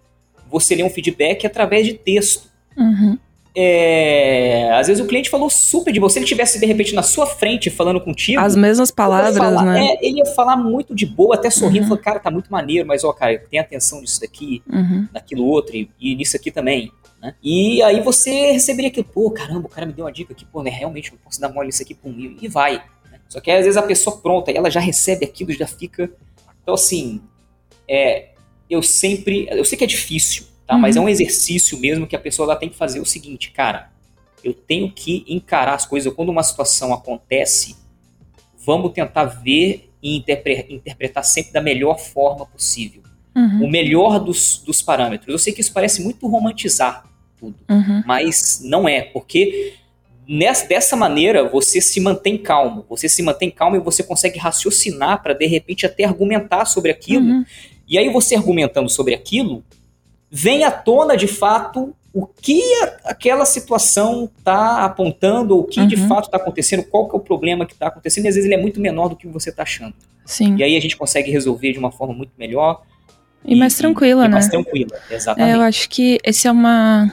Você 0.49 0.75
lê 0.75 0.83
um 0.83 0.89
feedback 0.89 1.47
através 1.47 1.85
de 1.85 1.93
texto. 1.93 2.47
Uhum. 2.77 3.17
É, 3.55 4.71
às 4.73 4.87
vezes 4.87 5.03
o 5.03 5.07
cliente 5.07 5.29
falou 5.29 5.49
super 5.49 5.91
de 5.93 5.99
você, 5.99 6.17
ele 6.19 6.25
estivesse 6.25 6.59
de 6.59 6.65
repente 6.65 6.93
na 6.95 7.03
sua 7.03 7.25
frente 7.25 7.69
falando 7.69 7.99
contigo. 8.01 8.39
As 8.39 8.55
mesmas 8.55 8.89
palavras, 8.91 9.37
falar- 9.37 9.63
né? 9.65 9.85
é, 9.87 10.05
ele 10.07 10.17
ia 10.19 10.25
falar 10.25 10.55
muito 10.57 10.93
de 10.95 11.05
boa, 11.05 11.35
até 11.35 11.49
sorrindo, 11.49 11.81
Uhum. 11.83 11.89
falando, 11.89 12.03
cara, 12.03 12.19
tá 12.19 12.31
muito 12.31 12.51
maneiro, 12.51 12.87
mas 12.87 13.03
ó, 13.03 13.13
cara, 13.13 13.37
tem 13.49 13.59
atenção 13.59 14.01
nisso 14.01 14.19
daqui, 14.19 14.61
Uhum. 14.71 15.07
naquilo 15.13 15.45
outro, 15.45 15.75
e, 15.75 15.89
e 15.99 16.15
nisso 16.15 16.35
aqui 16.35 16.49
também. 16.51 16.91
Né? 17.21 17.35
E 17.43 17.81
aí 17.83 17.99
você 18.01 18.51
receberia 18.51 18.89
aquilo, 18.89 19.05
pô, 19.05 19.29
caramba, 19.31 19.67
o 19.67 19.69
cara 19.69 19.85
me 19.85 19.93
deu 19.93 20.05
uma 20.05 20.11
dica 20.11 20.33
aqui, 20.33 20.45
pô, 20.45 20.61
né, 20.63 20.69
realmente 20.69 21.11
não 21.11 21.17
posso 21.19 21.39
dar 21.39 21.49
mole 21.49 21.67
nisso 21.67 21.81
aqui, 21.83 21.93
pum, 21.93 22.13
e, 22.17 22.37
e 22.41 22.47
vai. 22.47 22.81
Só 23.33 23.41
que 23.41 23.49
aí, 23.49 23.57
às 23.57 23.65
vezes 23.65 23.77
a 23.77 23.81
pessoa 23.81 24.15
pronta, 24.17 24.51
ela 24.51 24.69
já 24.69 24.79
recebe 24.79 25.25
aquilo, 25.25 25.51
já 25.51 25.65
fica. 25.65 26.11
Então, 26.61 26.75
assim, 26.75 27.19
é, 27.89 28.29
eu 28.69 28.83
sempre. 28.83 29.47
Eu 29.49 29.65
sei 29.65 29.75
que 29.75 29.83
é 29.83 29.87
difícil, 29.87 30.45
tá? 30.67 30.75
Uhum. 30.75 30.81
Mas 30.81 30.95
é 30.95 30.99
um 31.01 31.09
exercício 31.09 31.79
mesmo 31.79 32.05
que 32.05 32.15
a 32.15 32.19
pessoa 32.19 32.45
ela 32.45 32.55
tem 32.55 32.69
que 32.69 32.75
fazer 32.75 32.99
o 32.99 33.05
seguinte, 33.05 33.49
cara, 33.49 33.91
eu 34.43 34.53
tenho 34.53 34.91
que 34.91 35.25
encarar 35.27 35.73
as 35.73 35.83
coisas. 35.83 36.13
Quando 36.13 36.29
uma 36.29 36.43
situação 36.43 36.93
acontece, 36.93 37.75
vamos 38.63 38.91
tentar 38.93 39.25
ver 39.25 39.89
e 40.01 40.15
interpre- 40.15 40.67
interpretar 40.69 41.23
sempre 41.25 41.51
da 41.53 41.61
melhor 41.61 41.97
forma 41.99 42.45
possível. 42.45 43.01
Uhum. 43.35 43.63
O 43.65 43.67
melhor 43.67 44.19
dos, 44.19 44.59
dos 44.59 44.79
parâmetros. 44.79 45.27
Eu 45.33 45.39
sei 45.39 45.53
que 45.53 45.61
isso 45.61 45.73
parece 45.73 46.03
muito 46.03 46.27
romantizar 46.27 47.03
tudo 47.39 47.55
Uhum. 47.67 48.03
mas 48.05 48.61
não 48.63 48.87
é, 48.87 49.01
porque 49.01 49.73
nessa, 50.27 50.67
dessa 50.67 50.95
maneira 50.95 51.43
você 51.47 51.81
se 51.81 51.99
mantém 51.99 52.37
calmo, 52.37 52.85
você 52.89 53.07
se 53.09 53.21
mantém 53.21 53.49
calmo 53.51 53.75
e 53.75 53.79
você 53.79 54.03
consegue 54.03 54.37
raciocinar 54.39 55.21
para 55.21 55.33
de 55.33 55.45
repente 55.45 55.85
até 55.85 56.03
argumentar 56.05 56.65
sobre 56.65 56.91
aquilo. 56.91 57.25
Uhum. 57.25 57.45
E 57.87 57.97
aí 57.97 58.09
você 58.09 58.35
argumentando 58.35 58.89
sobre 58.89 59.13
aquilo, 59.13 59.63
vem 60.31 60.63
à 60.63 60.71
tona 60.71 61.15
de 61.17 61.27
fato 61.27 61.95
o 62.13 62.27
que 62.27 62.61
a- 62.83 62.97
aquela 63.05 63.43
situação 63.45 64.29
está 64.37 64.83
apontando, 64.85 65.55
ou 65.55 65.61
o 65.61 65.63
que 65.65 65.83
de 65.87 65.95
Uhum. 65.95 66.07
fato 66.07 66.25
está 66.25 66.37
acontecendo, 66.37 66.83
qual 66.83 67.09
que 67.09 67.15
é 67.15 67.17
o 67.17 67.21
problema 67.21 67.65
que 67.65 67.73
está 67.73 67.87
acontecendo, 67.87 68.25
e 68.25 68.27
às 68.27 68.35
vezes 68.35 68.45
ele 68.49 68.53
é 68.59 68.61
muito 68.61 68.79
menor 68.79 69.09
do 69.09 69.15
que 69.15 69.27
você 69.27 69.49
está 69.49 69.63
achando. 69.63 69.95
Sim. 70.25 70.55
E 70.57 70.63
aí 70.63 70.77
a 70.77 70.79
gente 70.79 70.95
consegue 70.95 71.31
resolver 71.31 71.71
de 71.73 71.79
uma 71.79 71.91
forma 71.91 72.13
muito 72.13 72.31
melhor. 72.37 72.83
E 73.43 73.55
mais 73.55 73.75
tranquila, 73.75 74.25
e 74.25 74.27
né? 74.27 74.33
mais 74.35 74.47
tranquila, 74.47 74.97
exatamente. 75.11 75.51
É, 75.51 75.55
eu 75.55 75.61
acho 75.61 75.89
que 75.89 76.19
esse 76.23 76.47
é 76.47 76.51
uma. 76.51 77.11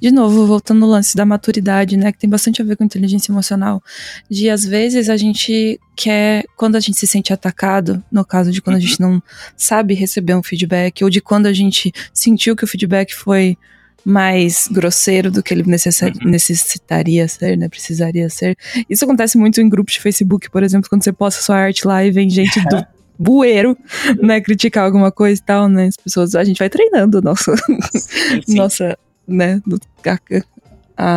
De 0.00 0.10
novo, 0.10 0.46
voltando 0.46 0.80
no 0.80 0.86
lance 0.86 1.16
da 1.16 1.24
maturidade, 1.24 1.96
né? 1.96 2.12
Que 2.12 2.18
tem 2.18 2.28
bastante 2.30 2.60
a 2.60 2.64
ver 2.64 2.76
com 2.76 2.84
inteligência 2.84 3.30
emocional. 3.32 3.82
De 4.30 4.48
às 4.50 4.64
vezes 4.64 5.08
a 5.08 5.16
gente 5.16 5.78
quer. 5.96 6.44
Quando 6.56 6.76
a 6.76 6.80
gente 6.80 6.98
se 6.98 7.06
sente 7.06 7.32
atacado, 7.32 8.02
no 8.12 8.24
caso 8.24 8.50
de 8.52 8.60
quando 8.60 8.76
a 8.76 8.78
Uhum. 8.78 8.82
gente 8.86 9.00
não 9.00 9.22
sabe 9.56 9.94
receber 9.94 10.34
um 10.34 10.42
feedback, 10.42 11.02
ou 11.02 11.10
de 11.10 11.20
quando 11.20 11.46
a 11.46 11.52
gente 11.52 11.92
sentiu 12.12 12.54
que 12.54 12.64
o 12.64 12.66
feedback 12.66 13.14
foi 13.14 13.56
mais 14.04 14.68
grosseiro 14.70 15.30
do 15.32 15.42
que 15.42 15.52
ele 15.52 15.62
Uhum. 15.62 16.30
necessitaria 16.30 17.26
ser, 17.26 17.56
né? 17.58 17.68
Precisaria 17.68 18.28
ser. 18.30 18.56
Isso 18.88 19.04
acontece 19.04 19.36
muito 19.36 19.60
em 19.60 19.68
grupos 19.68 19.94
de 19.94 20.00
Facebook, 20.00 20.48
por 20.50 20.62
exemplo, 20.62 20.88
quando 20.88 21.02
você 21.02 21.12
posta 21.12 21.42
sua 21.42 21.56
arte 21.56 21.86
lá 21.86 22.04
e 22.04 22.10
vem 22.10 22.30
gente 22.30 22.60
do 22.68 22.86
bueiro, 23.18 23.76
né, 24.22 24.40
criticar 24.40 24.84
alguma 24.84 25.10
coisa 25.10 25.40
e 25.40 25.44
tal, 25.44 25.68
né? 25.68 25.86
As 25.86 25.96
pessoas, 25.96 26.34
a 26.34 26.44
gente 26.44 26.58
vai 26.58 26.68
treinando 26.68 27.20
nosso, 27.22 27.50
Sim, 27.56 28.42
sim. 28.46 28.54
nossa, 28.56 28.96
né, 29.26 29.60
do, 29.66 29.80
a, 30.06 30.18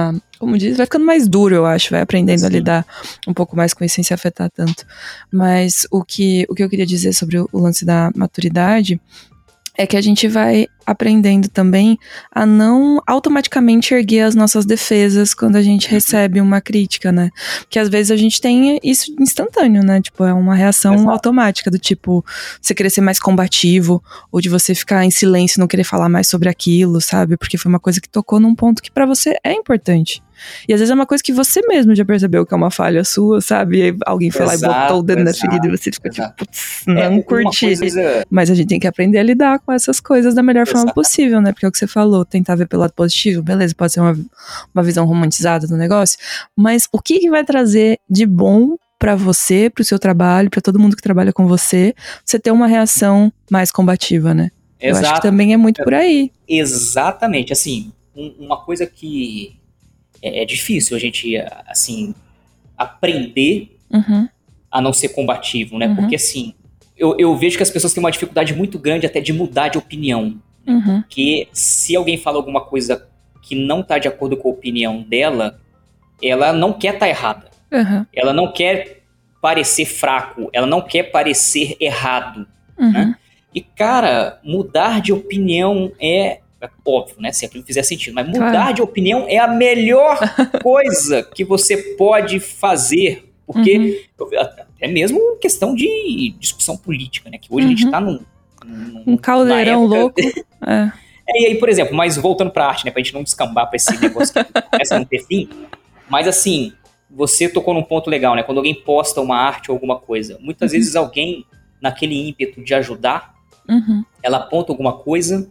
a- 0.09 0.13
como 0.37 0.57
diz, 0.57 0.77
vai 0.77 0.85
ficando 0.85 1.05
mais 1.05 1.27
duro, 1.27 1.53
eu 1.55 1.65
acho, 1.65 1.89
vai 1.91 1.99
aprendendo 2.01 2.43
a 2.45 2.47
Sim. 2.47 2.53
lidar 2.53 2.85
um 3.27 3.33
pouco 3.33 3.57
mais 3.57 3.73
com 3.73 3.83
isso 3.83 3.95
sem 3.95 4.03
se 4.03 4.13
afetar 4.13 4.49
tanto. 4.49 4.85
Mas 5.31 5.85
o 5.91 6.03
que, 6.03 6.45
o 6.49 6.55
que 6.55 6.63
eu 6.63 6.69
queria 6.69 6.85
dizer 6.85 7.11
sobre 7.13 7.37
o, 7.39 7.49
o 7.51 7.59
lance 7.59 7.83
da 7.85 8.09
maturidade 8.15 8.99
é 9.79 9.87
que 9.87 9.95
a 9.95 10.01
gente 10.01 10.27
vai 10.27 10.67
aprendendo 10.85 11.47
também 11.47 11.97
a 12.33 12.45
não 12.45 13.01
automaticamente 13.07 13.93
erguer 13.93 14.23
as 14.23 14.35
nossas 14.35 14.65
defesas 14.65 15.33
quando 15.33 15.55
a 15.55 15.61
gente 15.61 15.85
Uhum. 15.87 15.91
recebe 15.93 16.41
uma 16.41 16.59
crítica, 16.59 17.13
né? 17.13 17.29
Porque 17.59 17.79
às 17.79 17.87
vezes 17.87 18.11
a 18.11 18.17
gente 18.17 18.41
tem 18.41 18.77
isso 18.83 19.15
instantâneo, 19.17 19.81
né? 19.81 20.01
Tipo, 20.01 20.25
é 20.25 20.33
uma 20.33 20.53
reação 20.53 20.95
Exato. 20.95 21.09
automática 21.09 21.71
do 21.71 21.79
tipo, 21.79 22.25
você 22.61 22.73
querer 22.75 22.89
ser 22.89 22.99
mais 23.01 23.19
combativo, 23.19 24.03
ou 24.31 24.41
de 24.41 24.49
você 24.49 24.75
ficar 24.75 25.05
em 25.05 25.11
silêncio 25.11 25.57
e 25.57 25.61
não 25.61 25.67
querer 25.67 25.85
falar 25.85 26.09
mais 26.09 26.27
sobre 26.27 26.49
aquilo, 26.49 26.99
sabe? 26.99 27.37
Porque 27.37 27.57
foi 27.57 27.69
uma 27.69 27.79
coisa 27.79 28.01
que 28.01 28.09
tocou 28.09 28.37
num 28.37 28.53
ponto 28.53 28.81
que 28.81 28.91
pra 28.91 29.05
você 29.05 29.37
é 29.45 29.53
importante. 29.53 30.21
E 30.67 30.73
às 30.73 30.79
vezes 30.79 30.91
é 30.91 30.95
uma 30.95 31.05
coisa 31.05 31.23
que 31.23 31.31
você 31.33 31.61
mesmo 31.67 31.93
já 31.95 32.03
percebeu 32.05 32.45
que 32.45 32.53
é 32.53 32.57
uma 32.57 32.71
falha 32.71 33.03
sua, 33.03 33.41
sabe? 33.41 33.89
E 33.89 33.95
alguém 34.05 34.31
foi 34.31 34.45
lá 34.45 34.53
e 34.53 34.55
Exato, 34.55 34.81
botou 34.81 34.99
o 34.99 35.03
dedo 35.03 35.23
na 35.23 35.29
exato, 35.31 35.47
ferida 35.47 35.67
e 35.67 35.71
você 35.77 35.91
fica 35.91 36.09
exato. 36.09 36.29
tipo, 36.29 36.45
putz, 36.45 36.87
É, 36.87 36.93
não 37.09 37.13
uma 37.17 37.23
curti. 37.23 37.77
coisa- 37.77 38.25
Mas 38.29 38.49
a 38.49 38.55
gente 38.55 38.67
tem 38.67 38.79
que 38.79 38.87
aprender 38.87 39.17
a 39.19 39.23
lidar 39.23 39.59
com 39.59 39.71
essas 39.71 39.99
coisas 39.99 40.33
da 40.33 40.41
melhor 40.43 40.67
forma 40.67 40.93
possível, 40.93 41.41
né? 41.41 41.51
Porque 41.51 41.65
é 41.65 41.69
o 41.69 41.71
que 41.71 41.77
você 41.77 41.87
falou, 41.87 42.23
tentar 42.25 42.55
ver 42.55 42.67
pelo 42.67 42.81
lado 42.81 42.93
positivo, 42.93 43.41
beleza, 43.43 43.73
pode 43.75 43.93
ser 43.93 43.99
uma, 44.01 44.17
uma 44.73 44.83
visão 44.83 45.05
romantizada 45.05 45.67
do 45.67 45.75
negócio, 45.77 46.17
mas 46.55 46.87
o 46.91 47.01
que, 47.01 47.19
que 47.19 47.29
vai 47.29 47.43
trazer 47.43 47.97
de 48.09 48.25
bom 48.25 48.75
pra 48.97 49.15
você, 49.15 49.69
pro 49.69 49.83
seu 49.83 49.97
trabalho, 49.97 50.49
pra 50.49 50.59
todo 50.61 50.77
mundo 50.77 50.95
que 50.95 51.01
trabalha 51.01 51.31
com 51.31 51.47
você, 51.47 51.93
você 52.25 52.37
ter 52.37 52.51
uma 52.51 52.67
reação 52.67 53.31
mais 53.49 53.71
combativa, 53.71 54.33
né? 54.33 54.49
Eu 54.81 54.91
acho 54.91 55.01
que 55.01 55.05
Exato. 55.07 55.21
também 55.21 55.53
é 55.53 55.57
muito 55.57 55.81
por 55.83 55.93
aí. 55.93 56.31
Exatamente, 56.47 57.51
assim, 57.53 57.91
um- 58.15 58.33
uma 58.39 58.57
coisa 58.57 58.85
que 58.85 59.57
é, 60.21 60.43
é 60.43 60.45
difícil 60.45 60.95
a 60.95 60.99
gente, 60.99 61.35
assim, 61.67 62.13
aprender 62.77 63.75
Uhum, 63.91 64.29
a 64.71 64.79
não 64.81 64.93
ser 64.93 65.09
combativo, 65.09 65.77
né? 65.79 65.87
Uhum. 65.87 65.95
Porque, 65.95 66.15
assim, 66.15 66.53
eu, 66.95 67.15
eu 67.17 67.35
vejo 67.35 67.57
que 67.57 67.63
as 67.63 67.71
pessoas 67.71 67.91
têm 67.91 68.03
uma 68.03 68.11
dificuldade 68.11 68.53
muito 68.53 68.77
grande 68.77 69.05
até 69.05 69.19
de 69.19 69.33
mudar 69.33 69.69
de 69.69 69.77
opinião. 69.79 70.39
uhum, 70.67 71.03
Que 71.09 71.47
se 71.51 71.95
alguém 71.95 72.17
fala 72.17 72.37
alguma 72.37 72.61
coisa 72.61 73.07
que 73.41 73.55
não 73.55 73.81
tá 73.81 73.97
de 73.97 74.07
acordo 74.07 74.37
com 74.37 74.47
a 74.49 74.51
opinião 74.51 75.01
dela, 75.01 75.59
ela 76.21 76.53
não 76.53 76.71
quer 76.71 76.93
estar 76.93 77.09
errada. 77.09 77.49
uhum, 77.71 78.05
Ela 78.13 78.31
não 78.31 78.51
quer 78.51 79.01
parecer 79.41 79.85
fraco, 79.85 80.49
ela 80.53 80.67
não 80.67 80.81
quer 80.81 81.03
parecer 81.03 81.75
errado. 81.79 82.45
uhum. 82.77 82.91
Né? 82.91 83.15
E, 83.55 83.61
cara, 83.61 84.39
mudar 84.43 85.01
de 85.01 85.11
opinião 85.11 85.91
é, 85.99 86.41
é 86.61 86.69
óbvio, 86.85 87.15
né? 87.19 87.31
Se 87.31 87.45
aquilo 87.45 87.63
fizer 87.63 87.83
sentido, 87.83 88.13
mas 88.13 88.27
mudar 88.27 88.51
Claro. 88.51 88.73
de 88.73 88.81
opinião 88.81 89.25
é 89.27 89.37
a 89.37 89.47
melhor 89.47 90.17
coisa 90.63 91.23
que 91.23 91.43
você 91.43 91.77
pode 91.95 92.39
fazer. 92.39 93.25
Porque, 93.45 94.05
Uhum. 94.19 94.39
até 94.39 94.87
mesmo 94.87 95.37
questão 95.37 95.73
de 95.73 96.35
discussão 96.39 96.77
política, 96.77 97.29
né? 97.29 97.37
Que 97.37 97.47
hoje 97.51 97.65
a 97.65 97.69
gente 97.69 97.85
Uhum. 97.85 97.91
tá 97.91 97.99
num, 98.01 98.19
um 99.07 99.17
caldeirão 99.17 99.85
louco. 99.85 100.19
É. 100.67 100.91
é. 101.27 101.41
E 101.43 101.45
aí, 101.47 101.55
por 101.59 101.69
exemplo, 101.69 101.95
mas 101.95 102.17
voltando 102.17 102.51
pra 102.51 102.67
arte, 102.67 102.85
né? 102.85 102.91
Pra 102.91 103.01
gente 103.01 103.13
não 103.13 103.23
descambar 103.23 103.67
pra 103.67 103.75
esse 103.77 103.99
negócio 103.99 104.33
que 104.33 104.61
começa 104.61 104.95
a 104.95 104.99
não 104.99 105.05
ter 105.05 105.23
fim. 105.25 105.47
Mas 106.09 106.27
assim, 106.27 106.73
você 107.09 107.47
tocou 107.49 107.73
num 107.73 107.83
ponto 107.83 108.09
legal, 108.09 108.35
né? 108.35 108.43
Quando 108.43 108.57
alguém 108.57 108.73
posta 108.75 109.21
uma 109.21 109.37
arte 109.37 109.71
ou 109.71 109.75
alguma 109.75 109.97
coisa, 109.97 110.37
muitas 110.41 110.71
uhum. 110.71 110.77
vezes 110.77 110.95
alguém, 110.95 111.45
naquele 111.81 112.29
ímpeto 112.29 112.63
de 112.63 112.73
ajudar, 112.73 113.33
uhum. 113.67 114.03
ela 114.21 114.37
aponta 114.37 114.71
alguma 114.71 114.93
coisa, 114.93 115.49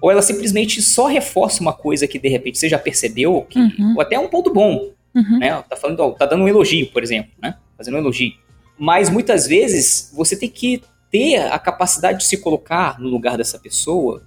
ou 0.00 0.10
ela 0.10 0.22
simplesmente 0.22 0.82
só 0.82 1.06
reforça 1.06 1.60
uma 1.60 1.72
coisa 1.72 2.06
que 2.06 2.18
de 2.18 2.28
repente 2.28 2.58
você 2.58 2.68
já 2.68 2.78
percebeu, 2.78 3.46
que, 3.48 3.58
uhum. 3.58 3.94
ou 3.96 4.00
até 4.00 4.18
um 4.18 4.28
ponto 4.28 4.52
bom, 4.52 4.90
uhum. 5.14 5.38
né? 5.38 5.62
Tá 5.68 5.76
falando, 5.76 6.12
tá 6.12 6.26
dando 6.26 6.44
um 6.44 6.48
elogio, 6.48 6.90
por 6.92 7.02
exemplo, 7.02 7.30
né? 7.40 7.56
Fazendo 7.76 7.94
um 7.94 7.98
elogio. 7.98 8.32
Mas 8.78 9.08
muitas 9.08 9.46
vezes 9.46 10.12
você 10.14 10.36
tem 10.36 10.50
que 10.50 10.82
ter 11.10 11.36
a 11.36 11.58
capacidade 11.58 12.18
de 12.18 12.24
se 12.24 12.36
colocar 12.38 13.00
no 13.00 13.08
lugar 13.08 13.36
dessa 13.36 13.58
pessoa 13.58 14.22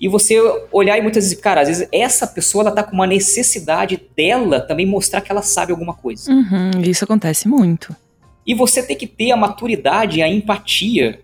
e 0.00 0.08
você 0.08 0.38
olhar 0.72 0.98
e 0.98 1.02
muitas 1.02 1.24
vezes, 1.24 1.40
cara, 1.40 1.60
às 1.60 1.68
vezes 1.68 1.88
essa 1.92 2.26
pessoa 2.26 2.62
ela 2.62 2.72
tá 2.72 2.82
com 2.82 2.92
uma 2.92 3.06
necessidade 3.06 4.00
dela 4.16 4.60
também 4.60 4.86
mostrar 4.86 5.20
que 5.20 5.30
ela 5.30 5.42
sabe 5.42 5.72
alguma 5.72 5.94
coisa. 5.94 6.30
Uhum, 6.32 6.70
isso 6.82 7.04
acontece 7.04 7.48
muito. 7.48 7.94
E 8.46 8.54
você 8.54 8.82
tem 8.82 8.96
que 8.96 9.06
ter 9.06 9.30
a 9.30 9.36
maturidade, 9.36 10.20
a 10.20 10.28
empatia 10.28 11.20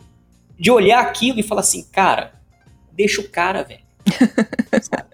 de 0.59 0.71
olhar 0.71 1.01
aquilo 1.01 1.41
e 1.41 1.43
falar 1.43 1.61
assim, 1.61 1.85
cara, 1.91 2.40
deixa 3.01 3.21
o 3.23 3.29
cara, 3.29 3.63
velho. 3.63 3.81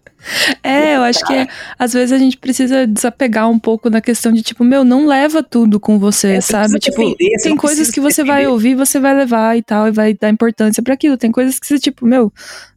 É, 0.61 0.97
eu 0.97 1.03
acho 1.03 1.25
que 1.25 1.33
é, 1.33 1.47
às 1.79 1.93
vezes 1.93 2.11
a 2.11 2.19
gente 2.19 2.37
precisa 2.37 2.85
desapegar 2.85 3.49
um 3.49 3.61
pouco 3.61 3.89
na 3.89 4.01
questão 4.01 4.33
de 4.33 4.43
tipo, 4.43 4.65
meu, 4.65 4.85
não 4.85 5.07
leva 5.07 5.41
tudo 5.41 5.79
com 5.79 6.01
você, 6.01 6.33
é, 6.35 6.41
sabe? 6.41 6.81
Tipo, 6.81 6.97
defender, 6.97 7.43
tem 7.45 7.57
coisas 7.57 7.93
que 7.93 8.01
você 8.01 8.25
defender. 8.25 8.43
vai 8.43 8.47
ouvir, 8.49 8.75
você 8.75 8.99
vai 8.99 9.15
levar 9.15 9.57
e 9.57 9.63
tal, 9.63 9.87
e 9.87 9.93
vai 9.93 10.15
dar 10.15 10.29
importância 10.29 10.83
para 10.83 10.95
aquilo. 10.95 11.17
Tem 11.17 11.31
coisas 11.31 11.61
que 11.61 11.67
você, 11.69 11.79
tipo, 11.79 12.05
meu, 12.05 12.33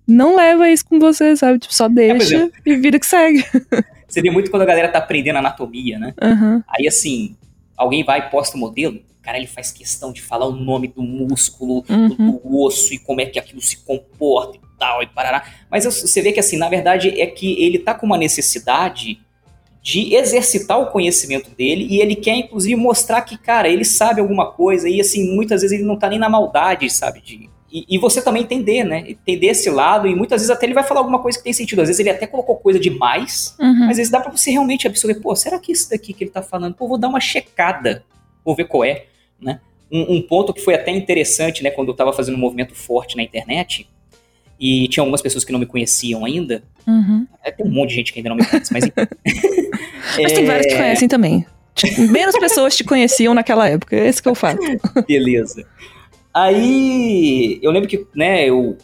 não 0.07 0.35
leva 0.35 0.69
isso 0.69 0.85
com 0.85 0.99
você, 0.99 1.35
sabe? 1.35 1.57
Tipo, 1.57 1.73
só 1.73 1.87
é, 1.87 1.89
deixa 1.89 2.37
é, 2.37 2.49
e 2.67 2.75
vida 2.75 2.99
que 2.99 3.07
segue. 3.07 3.43
Você 4.07 4.21
vê 4.21 4.29
muito 4.29 4.51
quando 4.51 4.61
a 4.61 4.65
galera 4.65 4.87
tá 4.87 4.99
aprendendo 4.99 5.37
anatomia, 5.37 5.97
né? 5.97 6.13
Uhum. 6.21 6.61
Aí 6.67 6.87
assim, 6.87 7.35
alguém 7.75 8.03
vai 8.03 8.19
e 8.19 8.29
posta 8.29 8.57
o 8.57 8.59
modelo, 8.59 8.99
cara 9.21 9.37
ele 9.37 9.47
faz 9.47 9.71
questão 9.71 10.11
de 10.11 10.21
falar 10.21 10.45
o 10.45 10.55
nome 10.55 10.87
do 10.87 11.01
músculo, 11.01 11.83
uhum. 11.89 12.09
do 12.09 12.61
osso 12.61 12.93
e 12.93 12.99
como 12.99 13.21
é 13.21 13.25
que 13.25 13.39
aquilo 13.39 13.61
se 13.61 13.77
comporta 13.77 14.59
tal, 14.79 15.03
e 15.03 15.07
parará. 15.07 15.43
Mas 15.69 15.83
você 15.83 16.21
vê 16.21 16.31
que, 16.31 16.39
assim, 16.39 16.57
na 16.57 16.69
verdade, 16.69 17.19
é 17.19 17.27
que 17.27 17.61
ele 17.61 17.77
tá 17.77 17.93
com 17.93 18.05
uma 18.05 18.17
necessidade 18.17 19.19
de 19.81 20.15
exercitar 20.15 20.79
o 20.79 20.87
conhecimento 20.87 21.51
dele 21.51 21.85
e 21.89 21.99
ele 21.99 22.15
quer, 22.15 22.35
inclusive, 22.35 22.75
mostrar 22.75 23.21
que, 23.21 23.37
cara, 23.37 23.67
ele 23.67 23.85
sabe 23.85 24.21
alguma 24.21 24.51
coisa 24.51 24.89
e, 24.89 24.99
assim, 24.99 25.35
muitas 25.35 25.61
vezes 25.61 25.77
ele 25.77 25.87
não 25.87 25.97
tá 25.97 26.09
nem 26.09 26.19
na 26.19 26.29
maldade, 26.29 26.89
sabe, 26.89 27.21
de... 27.21 27.49
E, 27.71 27.85
e, 27.87 27.99
você 27.99 28.19
também 28.19 28.41
entender, 28.41 28.83
né? 28.83 29.03
Entender 29.07 29.45
esse 29.47 29.69
lado, 29.69 30.07
e 30.07 30.15
muitas 30.15 30.41
vezes 30.41 30.49
até 30.49 30.65
ele 30.65 30.73
vai 30.73 30.83
falar 30.83 31.01
alguma 31.01 31.19
coisa 31.19 31.37
que 31.37 31.43
tem 31.43 31.53
sentido. 31.53 31.83
Às 31.83 31.87
vezes 31.87 31.99
ele 31.99 32.09
até 32.09 32.25
colocou 32.25 32.55
coisa 32.55 32.79
demais, 32.79 33.55
uhum. 33.59 33.81
mas 33.81 33.91
às 33.91 33.97
vezes 33.97 34.11
dá 34.11 34.19
pra 34.19 34.31
você 34.31 34.49
realmente 34.49 34.87
absorver, 34.87 35.19
pô, 35.21 35.35
será 35.35 35.59
que 35.59 35.71
isso 35.71 35.87
daqui 35.87 36.11
que 36.11 36.23
ele 36.23 36.31
tá 36.31 36.41
falando? 36.41 36.73
Pô, 36.73 36.87
vou 36.87 36.97
dar 36.97 37.09
uma 37.09 37.19
checada, 37.19 38.03
vou 38.49 38.55
ver 38.55 38.65
qual 38.65 38.83
é, 38.83 39.05
né? 39.39 39.59
Um, 39.91 40.15
um 40.15 40.21
ponto 40.21 40.53
que 40.53 40.61
foi 40.61 40.73
até 40.75 40.91
interessante, 40.91 41.63
né, 41.63 41.71
quando 41.71 41.89
eu 41.89 41.95
tava 41.95 42.13
fazendo 42.13 42.35
um 42.35 42.39
movimento 42.39 42.75
forte 42.75 43.15
na 43.15 43.23
internet, 43.23 43.87
e 44.59 44.87
tinha 44.87 45.01
algumas 45.01 45.21
pessoas 45.21 45.45
que 45.45 45.51
não 45.51 45.59
me 45.59 45.65
conheciam 45.65 46.25
ainda. 46.25 46.63
Uhum. 46.85 47.25
É, 47.43 47.49
tem 47.51 47.65
um 47.65 47.69
monte 47.69 47.89
de 47.89 47.95
gente 47.95 48.13
que 48.13 48.19
ainda 48.19 48.29
não 48.29 48.35
me 48.35 48.45
conhece, 48.45 48.73
mas. 48.73 48.83
mas 50.17 50.31
é... 50.31 50.35
tem 50.35 50.45
vários 50.45 50.67
que 50.67 50.75
conhecem 50.75 51.07
também. 51.07 51.45
Menos 52.11 52.37
pessoas 52.37 52.75
te 52.75 52.83
conheciam 52.83 53.33
naquela 53.33 53.69
época, 53.69 53.95
esse 53.95 54.21
que 54.21 54.27
é 54.27 54.31
o 54.31 54.35
fato. 54.35 54.59
Beleza. 55.07 55.65
Aí 56.33 57.57
eu 57.61 57.71
lembro 57.71 57.87
que, 57.87 58.05
né, 58.13 58.45
eu, 58.45 58.77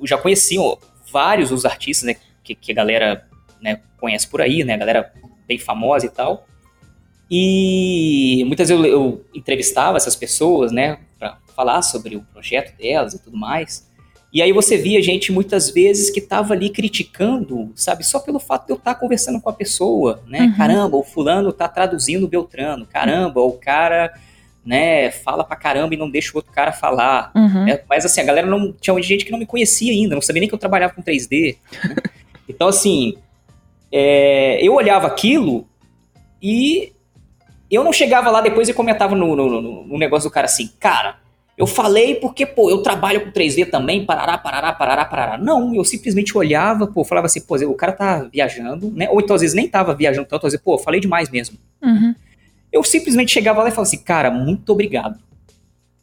eu 0.00 0.06
já 0.06 0.16
conheci 0.16 0.58
ó, 0.58 0.76
vários 1.12 1.50
dos 1.50 1.66
artistas, 1.66 2.06
né, 2.06 2.16
que, 2.42 2.54
que 2.54 2.72
a 2.72 2.74
galera 2.74 3.26
né, 3.60 3.80
conhece 4.00 4.26
por 4.26 4.40
aí, 4.40 4.64
né, 4.64 4.74
a 4.74 4.78
galera 4.78 5.12
bem 5.46 5.58
famosa 5.58 6.06
e 6.06 6.08
tal. 6.08 6.46
E 7.30 8.42
muitas 8.46 8.68
vezes 8.68 8.84
eu, 8.84 8.90
eu 8.90 9.24
entrevistava 9.34 9.96
essas 9.96 10.16
pessoas, 10.16 10.72
né, 10.72 10.98
para 11.18 11.38
falar 11.54 11.82
sobre 11.82 12.16
o 12.16 12.22
projeto 12.32 12.76
delas 12.76 13.14
e 13.14 13.22
tudo 13.22 13.36
mais. 13.36 13.86
E 14.32 14.42
aí 14.42 14.52
você 14.52 14.76
via 14.76 15.02
gente 15.02 15.32
muitas 15.32 15.70
vezes 15.70 16.10
que 16.10 16.20
estava 16.20 16.52
ali 16.52 16.68
criticando, 16.68 17.72
sabe, 17.74 18.04
só 18.04 18.20
pelo 18.20 18.38
fato 18.38 18.66
de 18.66 18.72
eu 18.72 18.76
estar 18.76 18.94
tá 18.94 19.00
conversando 19.00 19.40
com 19.40 19.48
a 19.48 19.54
pessoa, 19.54 20.22
né? 20.26 20.42
Uhum. 20.42 20.56
Caramba, 20.56 20.96
o 20.96 21.02
fulano 21.02 21.50
tá 21.50 21.66
traduzindo 21.66 22.24
o 22.24 22.28
Beltrano. 22.28 22.86
Caramba, 22.86 23.40
o 23.40 23.52
cara, 23.52 24.12
né, 24.64 25.10
fala 25.10 25.44
pra 25.44 25.56
caramba 25.56 25.94
e 25.94 25.96
não 25.96 26.10
deixa 26.10 26.32
o 26.32 26.36
outro 26.36 26.52
cara 26.52 26.72
falar. 26.72 27.32
Uhum. 27.34 27.68
É, 27.68 27.82
mas 27.88 28.04
assim, 28.04 28.20
a 28.20 28.24
galera 28.24 28.46
não 28.46 28.70
tinha 28.72 29.00
gente 29.02 29.24
que 29.24 29.32
não 29.32 29.38
me 29.38 29.46
conhecia 29.46 29.92
ainda, 29.92 30.14
não 30.14 30.22
sabia 30.22 30.40
nem 30.40 30.48
que 30.48 30.54
eu 30.54 30.58
trabalhava 30.58 30.92
com 30.92 31.02
3D. 31.02 31.56
Né? 31.84 31.96
então 32.46 32.68
assim, 32.68 33.14
é, 33.90 34.58
eu 34.62 34.74
olhava 34.74 35.06
aquilo 35.06 35.66
e 36.42 36.92
eu 37.76 37.84
não 37.84 37.92
chegava 37.92 38.30
lá 38.30 38.40
depois 38.40 38.68
e 38.68 38.74
comentava 38.74 39.14
no, 39.14 39.36
no, 39.36 39.60
no 39.84 39.98
negócio 39.98 40.28
do 40.28 40.32
cara 40.32 40.46
assim, 40.46 40.70
cara 40.80 41.16
eu 41.58 41.66
falei 41.66 42.14
porque, 42.14 42.46
pô, 42.46 42.70
eu 42.70 42.78
trabalho 42.84 43.20
com 43.20 43.32
3D 43.32 43.68
também, 43.68 44.06
parará, 44.06 44.38
parará, 44.38 44.72
parará, 44.72 45.04
parará. 45.04 45.36
Não, 45.36 45.74
eu 45.74 45.84
simplesmente 45.84 46.38
olhava, 46.38 46.86
pô, 46.86 47.04
falava 47.04 47.26
assim, 47.26 47.40
pô, 47.40 47.56
o 47.56 47.74
cara 47.74 47.92
tá 47.92 48.28
viajando, 48.32 48.92
né? 48.94 49.08
Ou 49.10 49.20
então 49.20 49.34
às 49.34 49.42
vezes 49.42 49.56
nem 49.56 49.66
tava 49.66 49.92
viajando 49.92 50.28
tanto, 50.28 50.46
às 50.46 50.52
vezes, 50.52 50.64
pô, 50.64 50.74
eu 50.74 50.78
falei 50.78 51.00
demais 51.00 51.28
mesmo. 51.28 51.58
Uhum. 51.82 52.14
Eu 52.70 52.84
simplesmente 52.84 53.32
chegava 53.32 53.60
lá 53.60 53.68
e 53.68 53.72
falava 53.72 53.88
assim, 53.88 53.98
cara, 53.98 54.30
muito 54.30 54.70
obrigado. 54.70 55.18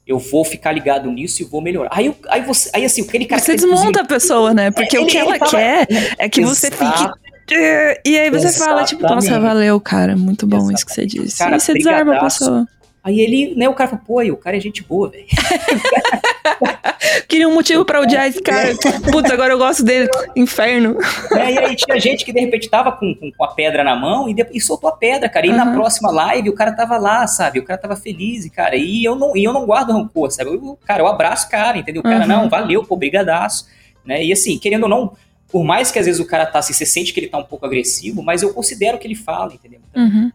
Eu 0.06 0.20
vou 0.20 0.44
ficar 0.44 0.74
ligado 0.74 1.10
nisso 1.10 1.42
e 1.42 1.46
vou 1.46 1.62
melhorar. 1.62 1.90
Aí, 1.94 2.14
aí, 2.28 2.42
você, 2.42 2.70
aí 2.74 2.84
assim, 2.84 3.04
aquele 3.04 3.26
cara. 3.26 3.42
Você 3.42 3.56
desmonta 3.56 4.02
a 4.02 4.06
pessoa, 4.06 4.54
né? 4.54 4.72
Porque 4.72 4.98
é, 4.98 5.00
o 5.00 5.08
que 5.08 5.18
ela 5.18 5.40
tava, 5.40 5.52
quer 5.52 5.88
é 6.20 6.28
que 6.28 6.42
você 6.42 6.70
fique. 6.70 7.10
E 7.48 8.18
aí 8.18 8.30
você 8.30 8.52
fala, 8.52 8.84
tipo, 8.84 9.04
nossa, 9.04 9.40
valeu, 9.40 9.80
cara, 9.80 10.16
muito 10.16 10.48
bom 10.48 10.58
Exatamente. 10.58 10.78
isso 10.78 10.86
que 10.86 10.94
você 10.94 11.06
disse. 11.06 11.38
Cara, 11.38 11.58
e 11.58 11.60
você 11.60 11.74
desarma 11.74 12.16
a 12.16 12.24
pessoa. 12.24 12.68
Aí 13.06 13.20
ele, 13.20 13.54
né, 13.56 13.70
o 13.70 13.74
cara 13.76 13.92
falou, 13.92 14.04
pô, 14.04 14.34
o 14.34 14.38
cara 14.38 14.58
é 14.58 14.60
gente 14.60 14.84
boa, 14.84 15.10
velho. 15.10 15.26
Queria 17.30 17.48
um 17.48 17.54
motivo 17.54 17.86
pra 17.86 18.02
odiar 18.02 18.28
esse 18.28 18.42
cara. 18.42 18.74
Putz, 19.12 19.30
agora 19.30 19.54
eu 19.54 19.60
gosto 19.60 19.84
dele. 19.84 20.10
Inferno. 20.36 20.98
É, 21.34 21.52
e 21.52 21.60
aí 21.60 21.76
tinha 21.76 22.00
gente 22.00 22.26
que 22.26 22.34
de 22.34 22.40
repente 22.40 22.68
tava 22.68 22.92
com, 22.92 23.14
com, 23.14 23.32
com 23.32 23.44
a 23.44 23.50
pedra 23.50 23.84
na 23.84 23.96
mão 23.96 24.28
e, 24.28 24.36
e 24.52 24.60
soltou 24.60 24.90
a 24.90 24.94
pedra, 24.94 25.30
cara. 25.30 25.46
E 25.46 25.52
uhum. 25.52 25.56
na 25.56 25.72
próxima 25.72 26.10
live 26.10 26.50
o 26.50 26.54
cara 26.56 26.72
tava 26.72 26.98
lá, 26.98 27.28
sabe? 27.28 27.60
O 27.60 27.64
cara 27.64 27.80
tava 27.80 27.96
feliz, 27.96 28.50
cara. 28.50 28.76
E 28.76 29.04
eu 29.04 29.16
não, 29.16 29.38
e 29.38 29.44
eu 29.44 29.54
não 29.54 29.68
guardo 29.68 29.94
rancor, 29.94 30.32
sabe? 30.32 30.50
Eu, 30.50 30.76
cara, 30.84 31.04
eu 31.04 31.08
abraço 31.08 31.46
o 31.46 31.52
cara, 31.52 31.78
entendeu? 31.78 32.00
O 32.00 32.04
cara, 32.04 32.22
uhum. 32.22 32.28
não, 32.28 32.50
valeu, 32.50 32.84
pô, 32.84 32.96
brigadaço. 32.96 33.68
Né? 34.04 34.24
E 34.24 34.34
assim, 34.34 34.58
querendo 34.58 34.84
ou 34.84 34.90
não, 34.90 35.14
por 35.50 35.64
mais 35.64 35.92
que 35.92 36.00
às 36.00 36.06
vezes 36.06 36.20
o 36.20 36.26
cara 36.26 36.46
tá 36.46 36.60
assim, 36.60 36.74
você 36.74 36.86
sente 36.86 37.14
que 37.14 37.20
ele 37.20 37.28
tá 37.28 37.38
um 37.38 37.44
pouco 37.44 37.66
agressivo, 37.66 38.22
mas 38.22 38.42
eu 38.42 38.54
considero 38.54 38.98
que 38.98 39.08
ele 39.08 39.16
fala, 39.16 39.54
entendeu? 39.54 39.80
Uhum. 39.96 40.32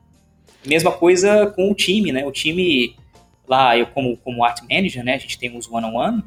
Mesma 0.66 0.92
coisa 0.92 1.46
com 1.48 1.70
o 1.70 1.74
time, 1.74 2.12
né? 2.12 2.24
O 2.26 2.32
time 2.32 2.96
lá, 3.48 3.76
eu 3.76 3.86
como, 3.86 4.16
como 4.18 4.44
art 4.44 4.60
manager, 4.62 5.04
né? 5.04 5.14
A 5.14 5.18
gente 5.18 5.38
tem 5.38 5.56
uns 5.56 5.68
one-on-one 5.68 6.18
-on 6.18 6.20
-one, 6.20 6.24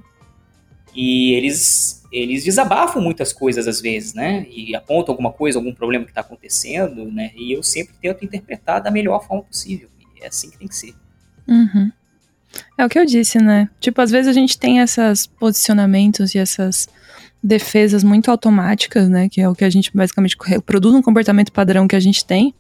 e 0.96 1.34
eles, 1.34 2.04
eles 2.12 2.44
desabafam 2.44 3.02
muitas 3.02 3.34
coisas 3.34 3.68
às 3.68 3.82
vezes, 3.82 4.14
né? 4.14 4.46
E 4.50 4.76
apontam 4.76 5.14
alguma 5.14 5.32
coisa, 5.32 5.58
algum 5.58 5.74
problema 5.74 6.06
que 6.06 6.12
está 6.12 6.22
acontecendo, 6.22 7.12
né? 7.12 7.32
E 7.36 7.52
eu 7.52 7.64
sempre 7.64 7.96
tento 8.00 8.24
interpretar 8.24 8.82
da 8.82 8.92
melhor 8.92 9.26
forma 9.26 9.44
possível. 9.44 9.90
E 10.16 10.24
é 10.24 10.28
assim 10.28 10.52
que 10.52 10.58
tem 10.58 10.68
que 10.68 10.76
ser. 10.76 10.94
Uhum. 11.48 11.92
É 12.78 12.86
o 12.86 12.90
que 12.90 13.00
eu 13.00 13.06
disse, 13.06 13.40
né? 13.40 13.70
Tipo, 13.80 14.02
às 14.02 14.12
vezes 14.12 14.28
a 14.28 14.34
gente 14.34 14.58
tem 14.58 14.80
esses 14.80 15.26
posicionamentos 15.26 16.36
e 16.36 16.38
essas 16.38 16.88
defesas 17.44 18.04
muito 18.04 18.32
automáticas, 18.32 19.10
né? 19.10 19.28
Que 19.30 19.42
é 19.42 19.50
o 19.50 19.54
que 19.54 19.66
a 19.66 19.70
gente 19.70 19.92
basicamente 19.94 20.38
produz 20.66 20.96
um 20.96 21.02
comportamento 21.02 21.52
padrão 21.52 21.88
que 21.88 21.96
a 21.96 22.00
gente 22.00 22.26
tem. 22.26 22.54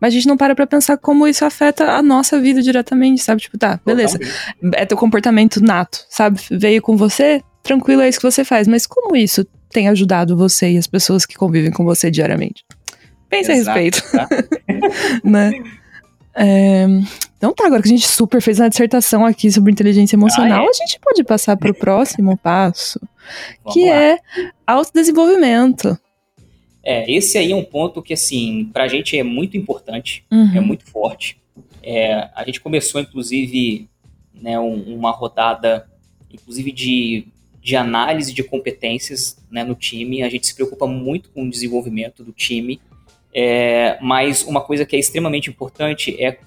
Mas 0.00 0.12
a 0.12 0.16
gente 0.16 0.28
não 0.28 0.36
para 0.36 0.54
pra 0.54 0.66
pensar 0.66 0.96
como 0.96 1.26
isso 1.26 1.44
afeta 1.44 1.92
a 1.92 2.02
nossa 2.02 2.40
vida 2.40 2.62
diretamente, 2.62 3.22
sabe? 3.22 3.40
Tipo, 3.42 3.58
tá, 3.58 3.80
beleza. 3.84 4.18
É 4.74 4.86
teu 4.86 4.96
comportamento 4.96 5.60
nato, 5.60 6.04
sabe? 6.08 6.40
Veio 6.50 6.80
com 6.80 6.96
você, 6.96 7.42
tranquilo, 7.62 8.02
é 8.02 8.08
isso 8.08 8.18
que 8.18 8.30
você 8.30 8.44
faz. 8.44 8.68
Mas 8.68 8.86
como 8.86 9.16
isso 9.16 9.44
tem 9.70 9.88
ajudado 9.88 10.36
você 10.36 10.70
e 10.70 10.78
as 10.78 10.86
pessoas 10.86 11.26
que 11.26 11.34
convivem 11.34 11.72
com 11.72 11.84
você 11.84 12.10
diariamente? 12.10 12.64
Pense 13.28 13.50
Exato, 13.50 13.78
a 13.78 13.82
respeito. 13.82 14.10
Tá? 14.12 14.28
né? 15.24 15.52
É, 16.36 16.86
então 17.38 17.54
tá, 17.54 17.66
agora 17.66 17.82
que 17.82 17.88
a 17.88 17.92
gente 17.92 18.06
super 18.06 18.42
fez 18.42 18.60
uma 18.60 18.68
dissertação 18.68 19.24
aqui 19.24 19.50
sobre 19.50 19.72
inteligência 19.72 20.16
emocional, 20.16 20.64
ah, 20.64 20.66
é? 20.66 20.68
a 20.68 20.72
gente 20.72 21.00
pode 21.00 21.24
passar 21.24 21.56
para 21.56 21.70
o 21.70 21.74
próximo 21.74 22.36
passo, 22.36 23.00
que 23.72 23.88
lá. 23.88 23.96
é 23.96 24.18
autodesenvolvimento. 24.66 25.98
É, 26.88 27.10
esse 27.10 27.36
aí 27.36 27.50
é 27.50 27.56
um 27.56 27.64
ponto 27.64 28.00
que, 28.00 28.12
assim, 28.12 28.70
pra 28.72 28.86
gente 28.86 29.18
é 29.18 29.22
muito 29.24 29.56
importante, 29.56 30.24
uhum. 30.30 30.56
é 30.56 30.60
muito 30.60 30.84
forte. 30.84 31.36
É, 31.82 32.30
a 32.32 32.44
gente 32.44 32.60
começou, 32.60 33.00
inclusive, 33.00 33.88
né, 34.32 34.56
um, 34.60 34.94
uma 34.94 35.10
rodada, 35.10 35.90
inclusive, 36.32 36.70
de, 36.70 37.26
de 37.60 37.74
análise 37.74 38.32
de 38.32 38.44
competências 38.44 39.36
né, 39.50 39.64
no 39.64 39.74
time. 39.74 40.22
A 40.22 40.28
gente 40.28 40.46
se 40.46 40.54
preocupa 40.54 40.86
muito 40.86 41.28
com 41.30 41.42
o 41.42 41.50
desenvolvimento 41.50 42.22
do 42.22 42.32
time, 42.32 42.80
é, 43.38 43.98
mas 44.00 44.42
uma 44.44 44.62
coisa 44.62 44.86
que 44.86 44.96
é 44.96 44.98
extremamente 44.98 45.50
importante 45.50 46.16
é, 46.18 46.38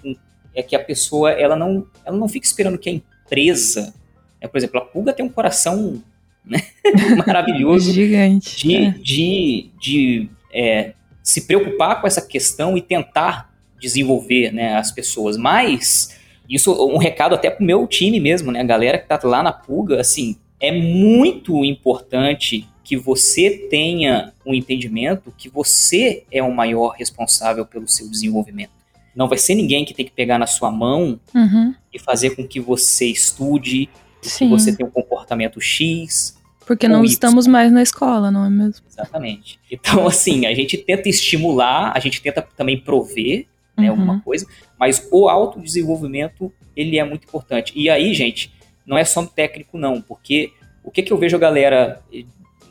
é 0.55 0.63
que 0.63 0.75
a 0.75 0.79
pessoa 0.79 1.29
ela 1.29 1.55
não, 1.55 1.85
ela 2.03 2.17
não 2.17 2.27
fica 2.27 2.47
esperando 2.47 2.79
que 2.79 2.89
a 2.89 2.93
empresa... 2.93 3.93
Né, 4.41 4.47
por 4.47 4.57
exemplo, 4.57 4.79
a 4.79 4.85
Pulga 4.85 5.13
tem 5.13 5.23
um 5.23 5.29
coração 5.29 6.01
né? 6.43 6.63
maravilhoso. 7.27 7.93
Gigante. 7.93 8.57
De, 8.57 8.75
é. 8.75 8.89
de, 8.89 9.69
de 9.79 10.29
é, 10.51 10.93
se 11.21 11.45
preocupar 11.45 12.01
com 12.01 12.07
essa 12.07 12.25
questão 12.25 12.75
e 12.75 12.81
tentar 12.81 13.53
desenvolver 13.79 14.51
né, 14.51 14.75
as 14.75 14.91
pessoas. 14.91 15.37
Mas, 15.37 16.17
isso 16.49 16.73
um 16.73 16.97
recado 16.97 17.35
até 17.35 17.51
pro 17.51 17.63
meu 17.63 17.85
time 17.85 18.19
mesmo, 18.19 18.51
né? 18.51 18.61
A 18.61 18.65
galera 18.65 18.97
que 18.97 19.07
tá 19.07 19.19
lá 19.23 19.43
na 19.43 19.51
pulga, 19.51 20.01
assim, 20.01 20.37
é 20.59 20.71
muito 20.71 21.63
importante 21.63 22.67
que 22.89 22.97
você 22.97 23.51
tenha 23.69 24.33
um 24.43 24.51
entendimento 24.51 25.31
que 25.37 25.47
você 25.47 26.23
é 26.31 26.41
o 26.41 26.51
maior 26.51 26.95
responsável 26.97 27.63
pelo 27.63 27.87
seu 27.87 28.09
desenvolvimento. 28.09 28.71
Não 29.15 29.27
vai 29.27 29.37
ser 29.37 29.53
ninguém 29.53 29.85
que 29.85 29.93
tem 29.93 30.03
que 30.03 30.11
pegar 30.11 30.39
na 30.39 30.47
sua 30.47 30.71
mão 30.71 31.19
uhum. 31.35 31.75
e 31.93 31.99
fazer 31.99 32.31
com 32.31 32.47
que 32.47 32.59
você 32.59 33.05
estude, 33.05 33.87
Sim. 34.23 34.45
que 34.45 34.49
você 34.49 34.75
tenha 34.75 34.89
um 34.89 34.91
comportamento 34.91 35.61
X. 35.61 36.35
Porque 36.65 36.87
não 36.87 37.05
Y. 37.05 37.11
estamos 37.11 37.45
mais 37.45 37.71
na 37.71 37.83
escola, 37.83 38.31
não 38.31 38.43
é 38.43 38.49
mesmo? 38.49 38.83
Exatamente. 38.89 39.59
Então, 39.69 40.07
assim, 40.07 40.47
a 40.47 40.55
gente 40.55 40.75
tenta 40.75 41.07
estimular, 41.07 41.91
a 41.95 41.99
gente 41.99 42.19
tenta 42.23 42.41
também 42.41 42.79
prover 42.79 43.45
né, 43.77 43.83
Uhum. 43.83 43.89
alguma 43.91 44.19
coisa, 44.21 44.47
mas 44.79 45.07
o 45.11 45.29
autodesenvolvimento, 45.29 46.51
ele 46.75 46.97
é 46.97 47.03
muito 47.03 47.25
importante. 47.25 47.71
E 47.75 47.87
aí, 47.87 48.15
gente, 48.15 48.51
não 48.83 48.97
é 48.97 49.05
só 49.05 49.21
no 49.21 49.27
técnico, 49.27 49.77
não, 49.77 50.01
porque 50.01 50.51
o 50.83 50.89
que, 50.89 51.03
que 51.03 51.13
eu 51.13 51.19
vejo 51.19 51.35
a 51.35 51.39
galera 51.39 52.01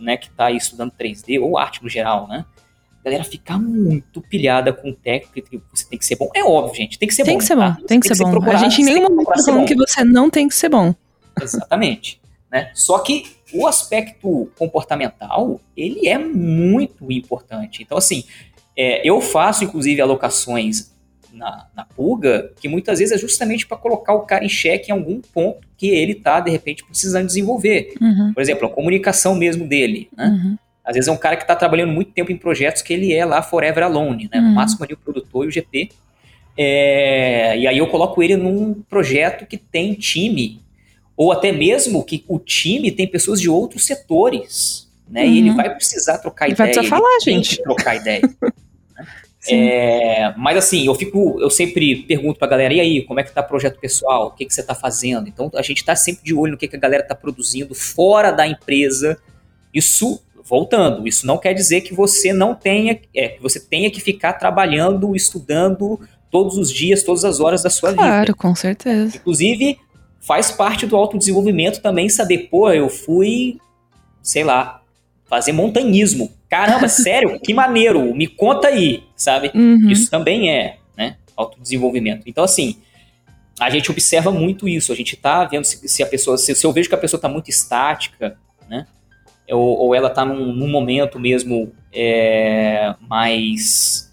né, 0.01 0.16
que 0.16 0.28
está 0.28 0.51
estudando 0.51 0.92
3D, 0.92 1.40
ou 1.40 1.59
arte 1.59 1.82
no 1.82 1.88
geral, 1.88 2.26
né? 2.28 2.44
A 3.01 3.05
galera 3.05 3.24
fica 3.24 3.57
muito 3.57 4.20
pilhada 4.20 4.72
com 4.72 4.92
técnico, 4.92 5.49
que 5.49 5.61
você 5.72 5.86
tem 5.88 5.99
que 5.99 6.05
ser 6.05 6.16
bom. 6.16 6.28
É 6.34 6.42
óbvio, 6.42 6.74
gente, 6.74 6.99
tem 6.99 7.09
que 7.09 7.14
ser 7.14 7.24
Tem 7.24 7.34
bom. 7.34 7.38
que 7.38 7.44
ser 7.44 7.57
tá? 7.57 7.70
bom, 7.70 7.86
tem 7.86 8.01
que 8.01 8.09
ser 8.09 8.22
bom. 8.22 8.51
A 8.51 8.57
gente 8.57 8.82
em 8.82 8.84
tem 8.84 8.94
nenhum 8.94 9.07
que 9.07 9.12
momento 9.12 9.28
tá 9.28 9.38
ser 9.38 9.51
falando 9.53 9.66
que 9.66 9.74
você 9.74 10.05
não 10.05 10.28
tem 10.28 10.49
que 10.49 10.55
ser 10.55 10.68
bom. 10.68 10.94
Exatamente. 11.40 12.20
Né? 12.51 12.70
Só 12.74 12.99
que 12.99 13.26
o 13.53 13.66
aspecto 13.66 14.51
comportamental, 14.59 15.61
ele 15.76 16.09
é 16.09 16.18
muito 16.18 17.11
importante. 17.11 17.82
Então, 17.82 17.96
assim, 17.96 18.24
é, 18.76 19.09
eu 19.09 19.20
faço, 19.20 19.64
inclusive, 19.64 20.01
alocações 20.01 20.92
na, 21.33 21.66
na 21.76 21.85
pulga, 21.85 22.51
que 22.61 22.68
muitas 22.68 22.99
vezes 22.99 23.14
é 23.14 23.18
justamente 23.18 23.66
para 23.66 23.76
colocar 23.76 24.14
o 24.14 24.20
cara 24.20 24.45
em 24.45 24.49
xeque 24.49 24.91
em 24.91 24.93
algum 24.95 25.20
ponto 25.20 25.66
que 25.76 25.89
ele 25.89 26.14
tá, 26.14 26.41
de 26.41 26.51
repente, 26.51 26.85
precisando 26.85 27.26
desenvolver. 27.26 27.95
Uhum, 28.01 28.33
Por 28.35 28.41
exemplo, 28.41 28.66
a 28.66 28.70
comunicação 28.70 29.35
mesmo 29.35 29.66
dele. 29.66 30.09
Né? 30.16 30.26
uhum. 30.26 30.57
Às 30.85 30.95
vezes 30.95 31.09
é 31.09 31.12
um 31.12 31.16
cara 31.18 31.37
que 31.37 31.43
está 31.43 31.55
trabalhando 31.55 31.93
muito 31.93 32.12
tempo 32.12 32.33
em 32.33 32.37
projetos 32.37 32.81
que 32.81 32.93
ele 32.95 33.12
é 33.12 33.22
lá 33.24 33.43
forever 33.43 33.85
alone, 33.85 34.31
né? 34.33 34.41
No 34.41 34.49
Uhum. 34.49 34.55
máximo 34.55 34.83
ali 34.85 34.95
o 34.95 34.97
produtor 34.97 35.45
e 35.45 35.49
o 35.49 35.51
GP. 35.51 35.91
É, 36.57 37.57
e 37.59 37.66
aí 37.66 37.79
eu 37.79 37.87
coloco 37.87 38.22
ele 38.22 38.37
num 38.37 38.74
projeto 38.89 39.47
que 39.47 39.57
tem 39.57 39.95
time, 39.95 40.61
ou 41.16 41.31
até 41.31 41.53
mesmo 41.53 42.03
que 42.05 42.24
o 42.26 42.39
time 42.39 42.91
tem 42.91 43.07
pessoas 43.07 43.41
de 43.41 43.49
outros 43.51 43.85
setores, 43.87 44.89
né? 45.09 45.26
E 45.26 45.39
ele 45.39 45.51
Uhum. 45.51 45.57
vai 45.57 45.74
precisar 45.74 46.18
trocar 46.18 46.47
Ele 46.47 46.55
ideia. 46.55 46.66
vai 46.66 46.74
precisar 46.74 46.97
falar, 46.97 47.20
gente. 47.20 47.62
trocar 47.62 47.95
ideia. 47.97 48.22
É, 49.51 50.34
mas 50.36 50.57
assim, 50.57 50.86
eu 50.86 50.94
fico, 50.94 51.38
eu 51.40 51.51
sempre 51.51 51.96
pergunto 52.03 52.38
pra 52.38 52.49
galera, 52.49 52.74
e 52.74 52.80
aí, 52.80 53.03
como 53.03 53.20
é 53.20 53.22
que 53.22 53.32
tá 53.32 53.40
o 53.40 53.46
projeto 53.46 53.78
pessoal? 53.78 54.28
O 54.28 54.30
que, 54.32 54.44
que 54.44 54.55
você 54.55 54.62
tá 54.62 54.74
fazendo? 54.74 55.28
Então 55.28 55.51
a 55.55 55.62
gente 55.62 55.84
tá 55.84 55.94
sempre 55.96 56.24
de 56.24 56.34
olho 56.34 56.53
no 56.53 56.59
que, 56.59 56.68
que 56.68 56.76
a 56.76 56.78
galera 56.78 57.03
tá 57.03 57.14
produzindo 57.14 57.74
fora 57.74 58.30
da 58.30 58.46
empresa. 58.46 59.18
Isso, 59.72 60.20
voltando, 60.44 61.07
isso 61.07 61.26
não 61.26 61.38
quer 61.38 61.55
dizer 61.55 61.82
que 61.82 61.94
você 61.94 62.32
não 62.32 62.55
tenha, 62.55 63.01
é, 63.14 63.28
que 63.28 63.42
você 63.42 63.61
tenha 63.61 63.90
que 63.90 64.01
ficar 64.01 64.34
trabalhando, 64.34 65.14
estudando 65.14 66.01
todos 66.30 66.57
os 66.57 66.72
dias, 66.72 67.03
todas 67.03 67.24
as 67.24 67.40
horas 67.40 67.62
da 67.62 67.70
sua 67.70 67.90
vida. 67.90 68.03
Claro, 68.03 68.36
com 68.36 68.55
certeza. 68.55 69.16
Inclusive, 69.16 69.78
faz 70.20 70.51
parte 70.51 70.86
do 70.86 70.96
autodesenvolvimento 70.96 71.80
também 71.80 72.09
saber, 72.09 72.49
pô, 72.51 72.70
eu 72.70 72.88
fui, 72.88 73.59
sei 74.22 74.44
lá, 74.44 74.82
fazer 75.26 75.53
montanhismo. 75.53 76.30
Caramba, 76.49 76.86
sério? 76.88 77.38
Que 77.40 77.53
maneiro, 77.53 78.14
me 78.14 78.26
conta 78.26 78.68
aí, 78.68 79.05
sabe? 79.16 79.51
Uhum. 79.55 79.90
Isso 79.90 80.11
também 80.11 80.51
é, 80.51 80.78
né, 80.96 81.16
autodesenvolvimento. 81.36 82.22
Então, 82.26 82.44
assim, 82.44 82.78
a 83.61 83.70
gente 83.70 83.90
observa 83.90 84.30
muito 84.30 84.68
isso. 84.68 84.92
A 84.92 84.96
gente 84.96 85.16
tá 85.16 85.44
vendo 85.44 85.64
se, 85.64 85.88
se 85.88 86.03
a 86.03 86.07
pessoa, 86.07 86.38
se, 86.38 86.55
se 86.55 86.66
eu 86.66 86.72
vejo 86.72 86.88
que 86.88 86.94
a 86.94 86.99
pessoa 86.99 87.20
tá 87.20 87.28
muito 87.28 87.51
estática, 87.51 88.38
né, 88.68 88.86
ou, 89.51 89.78
ou 89.78 89.94
ela 89.94 90.11
tá 90.11 90.24
num, 90.24 90.53
num 90.53 90.68
momento 90.68 91.18
mesmo 91.18 91.72
é, 91.92 92.94
mais 93.01 94.12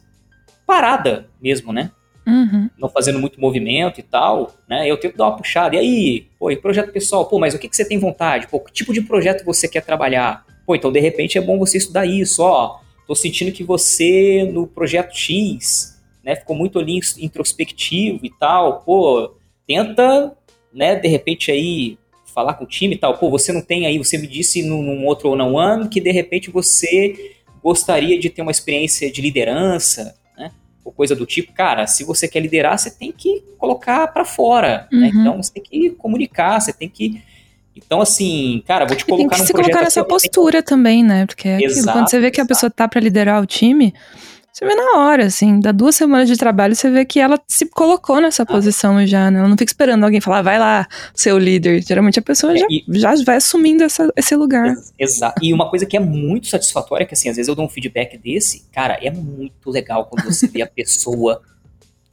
parada 0.66 1.28
mesmo, 1.42 1.72
né? 1.72 1.92
Uhum. 2.28 2.72
não 2.76 2.90
fazendo 2.90 3.20
muito 3.20 3.40
movimento 3.40 4.00
e 4.00 4.04
tal, 4.04 4.56
né? 4.68 4.90
Eu 4.90 4.98
tento 4.98 5.16
dar 5.16 5.26
uma 5.26 5.38
puxada. 5.38 5.76
E 5.76 5.80
aí, 5.80 6.28
pô, 6.40 6.50
e 6.50 6.58
projeto 6.58 6.92
pessoal? 6.92 7.26
Pô, 7.28 7.38
mas 7.38 7.54
o 7.54 7.60
que, 7.60 7.70
que 7.70 7.76
você 7.76 7.86
tem 7.86 8.00
vontade? 8.00 8.48
Pô, 8.48 8.60
que 8.60 8.74
tipo 8.74 8.92
de 8.92 9.02
projeto 9.02 9.46
você 9.46 9.68
quer 9.68 9.82
trabalhar? 9.82 10.44
Pô, 10.66 10.76
então 10.76 10.92
de 10.92 11.00
repente 11.00 11.38
é 11.38 11.42
bom 11.42 11.58
você 11.60 11.78
estudar 11.78 12.06
isso, 12.06 12.42
ó. 12.42 12.80
Tô 13.08 13.14
sentindo 13.14 13.52
que 13.52 13.64
você 13.64 14.50
no 14.52 14.66
projeto 14.66 15.16
X, 15.16 16.02
né, 16.24 16.36
ficou 16.36 16.56
muito 16.56 16.80
ali 16.80 17.00
introspectivo 17.20 18.20
e 18.24 18.30
tal. 18.30 18.82
Pô, 18.82 19.36
tenta, 19.68 20.36
né, 20.74 20.96
de 20.96 21.08
repente 21.08 21.52
aí 21.52 21.98
falar 22.34 22.56
com 22.56 22.66
o 22.66 22.68
time 22.68 22.96
e 22.96 22.98
tal. 22.98 23.18
Pô, 23.18 23.30
você 23.30 23.54
não 23.54 23.62
tem 23.62 23.86
aí, 23.86 23.98
você 23.98 24.18
me 24.18 24.28
disse 24.28 24.62
num, 24.64 24.82
num 24.82 25.06
outro 25.06 25.30
one 25.30 25.42
on 25.42 25.54
one 25.54 25.88
que 25.88 26.02
de 26.02 26.12
repente 26.12 26.52
você 26.52 27.36
gostaria 27.64 28.20
de 28.20 28.30
ter 28.30 28.42
uma 28.42 28.52
experiência 28.52 29.12
de 29.12 29.22
liderança, 29.22 30.16
né? 30.38 30.52
ou 30.84 30.92
coisa 30.92 31.16
do 31.16 31.26
tipo, 31.26 31.54
cara, 31.54 31.88
se 31.88 32.04
você 32.04 32.28
quer 32.28 32.42
liderar, 32.42 32.78
você 32.78 32.92
tem 32.92 33.12
que 33.12 33.42
colocar 33.58 34.08
pra 34.10 34.26
fora, 34.26 34.88
né? 34.92 35.10
Uhum. 35.14 35.22
Então 35.22 35.42
você 35.42 35.54
tem 35.54 35.64
que 35.64 35.90
comunicar, 35.92 36.60
você 36.60 36.74
tem 36.74 36.90
que. 36.90 37.24
Então, 37.76 38.02
assim, 38.02 38.64
cara, 38.68 38.86
vou 38.86 38.96
te 38.96 39.02
E 39.04 39.06
tem 39.06 39.16
colocar 39.18 39.36
que 39.36 39.42
num 39.42 39.48
se 39.48 39.54
colocar 39.54 39.82
nessa 39.82 40.04
postura 40.04 40.64
também, 40.64 41.04
né? 41.04 41.26
Porque 41.26 41.48
é 41.50 41.56
aquilo, 41.56 41.72
Exato, 41.72 41.98
quando 41.98 42.10
você 42.10 42.20
vê 42.20 42.32
que 42.32 42.40
a 42.42 42.46
pessoa 42.46 42.70
tá 42.70 42.88
pra 42.88 43.02
liderar 43.02 43.42
o 43.42 43.46
time, 43.46 43.94
você 44.54 44.66
vê 44.66 44.74
na 44.74 45.00
hora, 45.02 45.26
assim, 45.26 45.60
dá 45.60 45.74
duas 45.74 45.96
semanas 45.98 46.30
de 46.30 46.38
trabalho, 46.38 46.74
você 46.74 46.90
vê 46.90 47.04
que 47.04 47.20
ela 47.20 47.38
se 47.46 47.66
colocou 47.66 48.22
nessa 48.22 48.44
Ah. 48.44 48.46
posição 48.46 49.06
já, 49.06 49.30
né? 49.30 49.40
Ela 49.40 49.50
não 49.50 49.58
fica 49.58 49.70
esperando 49.70 50.06
alguém 50.06 50.22
falar, 50.22 50.42
vai 50.42 50.58
lá, 50.58 50.88
seu 51.14 51.38
líder. 51.38 51.84
Geralmente 51.86 52.18
a 52.20 52.22
pessoa 52.22 52.54
É, 52.54 52.60
já, 52.60 52.66
e- 52.70 52.86
já 52.92 53.14
vai 53.26 53.36
assumindo 53.36 53.84
essa- 53.84 54.10
esse 54.16 54.34
lugar. 54.38 54.68
Ex- 54.68 54.94
Exato. 54.98 55.44
E 55.44 55.54
uma 55.54 55.70
coisa 55.70 55.86
que 55.86 55.98
é 55.98 56.00
muito 56.00 56.48
satisfatória, 56.48 57.04
é 57.04 57.06
que 57.06 57.14
assim, 57.14 57.28
às 57.28 57.36
vezes 57.36 57.50
eu 57.50 57.56
dou 57.56 57.66
um 57.66 57.70
feedback 57.70 58.18
desse, 58.18 58.64
cara, 58.74 58.98
é 59.02 59.12
muito 59.12 59.70
legal 59.70 60.06
quando 60.06 60.24
você 60.34 60.48
vê 60.48 60.62
a 60.62 60.68
pessoa, 60.68 61.42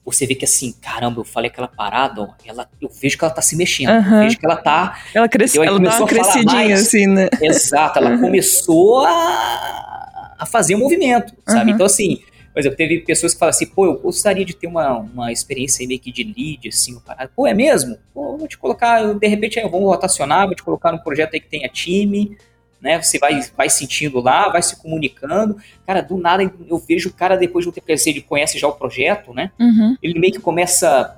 você 0.05 0.27
vê 0.27 0.35
que 0.35 0.45
assim, 0.45 0.73
caramba, 0.81 1.21
eu 1.21 1.25
falei 1.25 1.51
aquela 1.51 1.69
parada, 1.69 2.23
ó, 2.23 2.29
ela, 2.45 2.69
eu 2.81 2.89
vejo 2.89 3.17
que 3.17 3.25
ela 3.25 3.33
tá 3.33 3.43
se 3.43 3.57
mexendo, 3.57 3.91
eu 3.91 4.19
vejo 4.21 4.39
que 4.39 4.45
ela 4.45 4.57
tá, 4.57 4.99
Ela 5.15 5.29
cresceu, 5.29 5.63
Eu 5.63 5.63
aí 5.63 5.69
ela 5.69 5.81
dá 5.81 5.99
uma 5.99 6.07
crescidinha, 6.07 6.75
assim, 6.75 7.07
né? 7.07 7.29
exato, 7.41 7.99
ela 7.99 8.19
começou 8.19 9.05
a, 9.05 10.35
a 10.39 10.47
fazer 10.47 10.75
o 10.75 10.79
movimento, 10.79 11.33
sabe? 11.47 11.71
Então 11.71 11.87
assim, 11.87 12.21
por 12.53 12.61
exemplo, 12.61 12.77
teve 12.77 12.99
pessoas 13.01 13.33
que 13.33 13.39
falam 13.39 13.51
assim, 13.51 13.67
pô, 13.67 13.87
eu 13.87 13.99
gostaria 13.99 14.45
de 14.45 14.55
ter 14.55 14.67
uma, 14.67 14.99
uma 14.99 15.33
experiência 15.33 15.83
aí 15.83 15.87
meio 15.87 16.01
que 16.01 16.13
de 16.13 16.23
lead, 16.23 16.69
assim, 16.69 16.93
uma 16.93 17.01
parada. 17.01 17.31
pô, 17.35 17.47
é 17.47 17.55
mesmo? 17.55 17.97
Pô, 18.13 18.37
vou 18.37 18.47
te 18.47 18.59
colocar, 18.59 19.15
de 19.15 19.27
repente 19.27 19.59
eu 19.59 19.71
vou 19.71 19.81
rotacionar, 19.87 20.47
vou 20.47 20.55
te 20.55 20.63
colocar 20.63 20.93
num 20.93 20.99
projeto 20.99 21.33
aí 21.35 21.41
que 21.41 21.49
tenha 21.49 21.69
time, 21.69 22.37
né? 22.83 23.01
Você 23.01 23.19
vai, 23.19 23.41
vai 23.57 23.71
sentindo 23.71 24.21
lá, 24.21 24.49
vai 24.49 24.61
se 24.61 24.77
comunicando. 24.77 25.57
Cara, 25.87 26.01
do 26.01 26.19
nada 26.19 26.43
eu 26.43 26.79
vejo 26.79 27.11
o 27.11 27.13
cara 27.13 27.37
depois 27.37 27.65
de 27.65 27.69
um 27.69 27.73
tempo 27.73 27.87
que 27.87 28.11
ele 28.11 28.21
conhece 28.21 28.59
já 28.59 28.67
o 28.67 28.73
projeto, 28.73 29.33
né? 29.33 29.53
Uhum. 29.59 29.97
Ele 30.03 30.19
meio 30.19 30.33
que 30.33 30.41
começa 30.41 31.17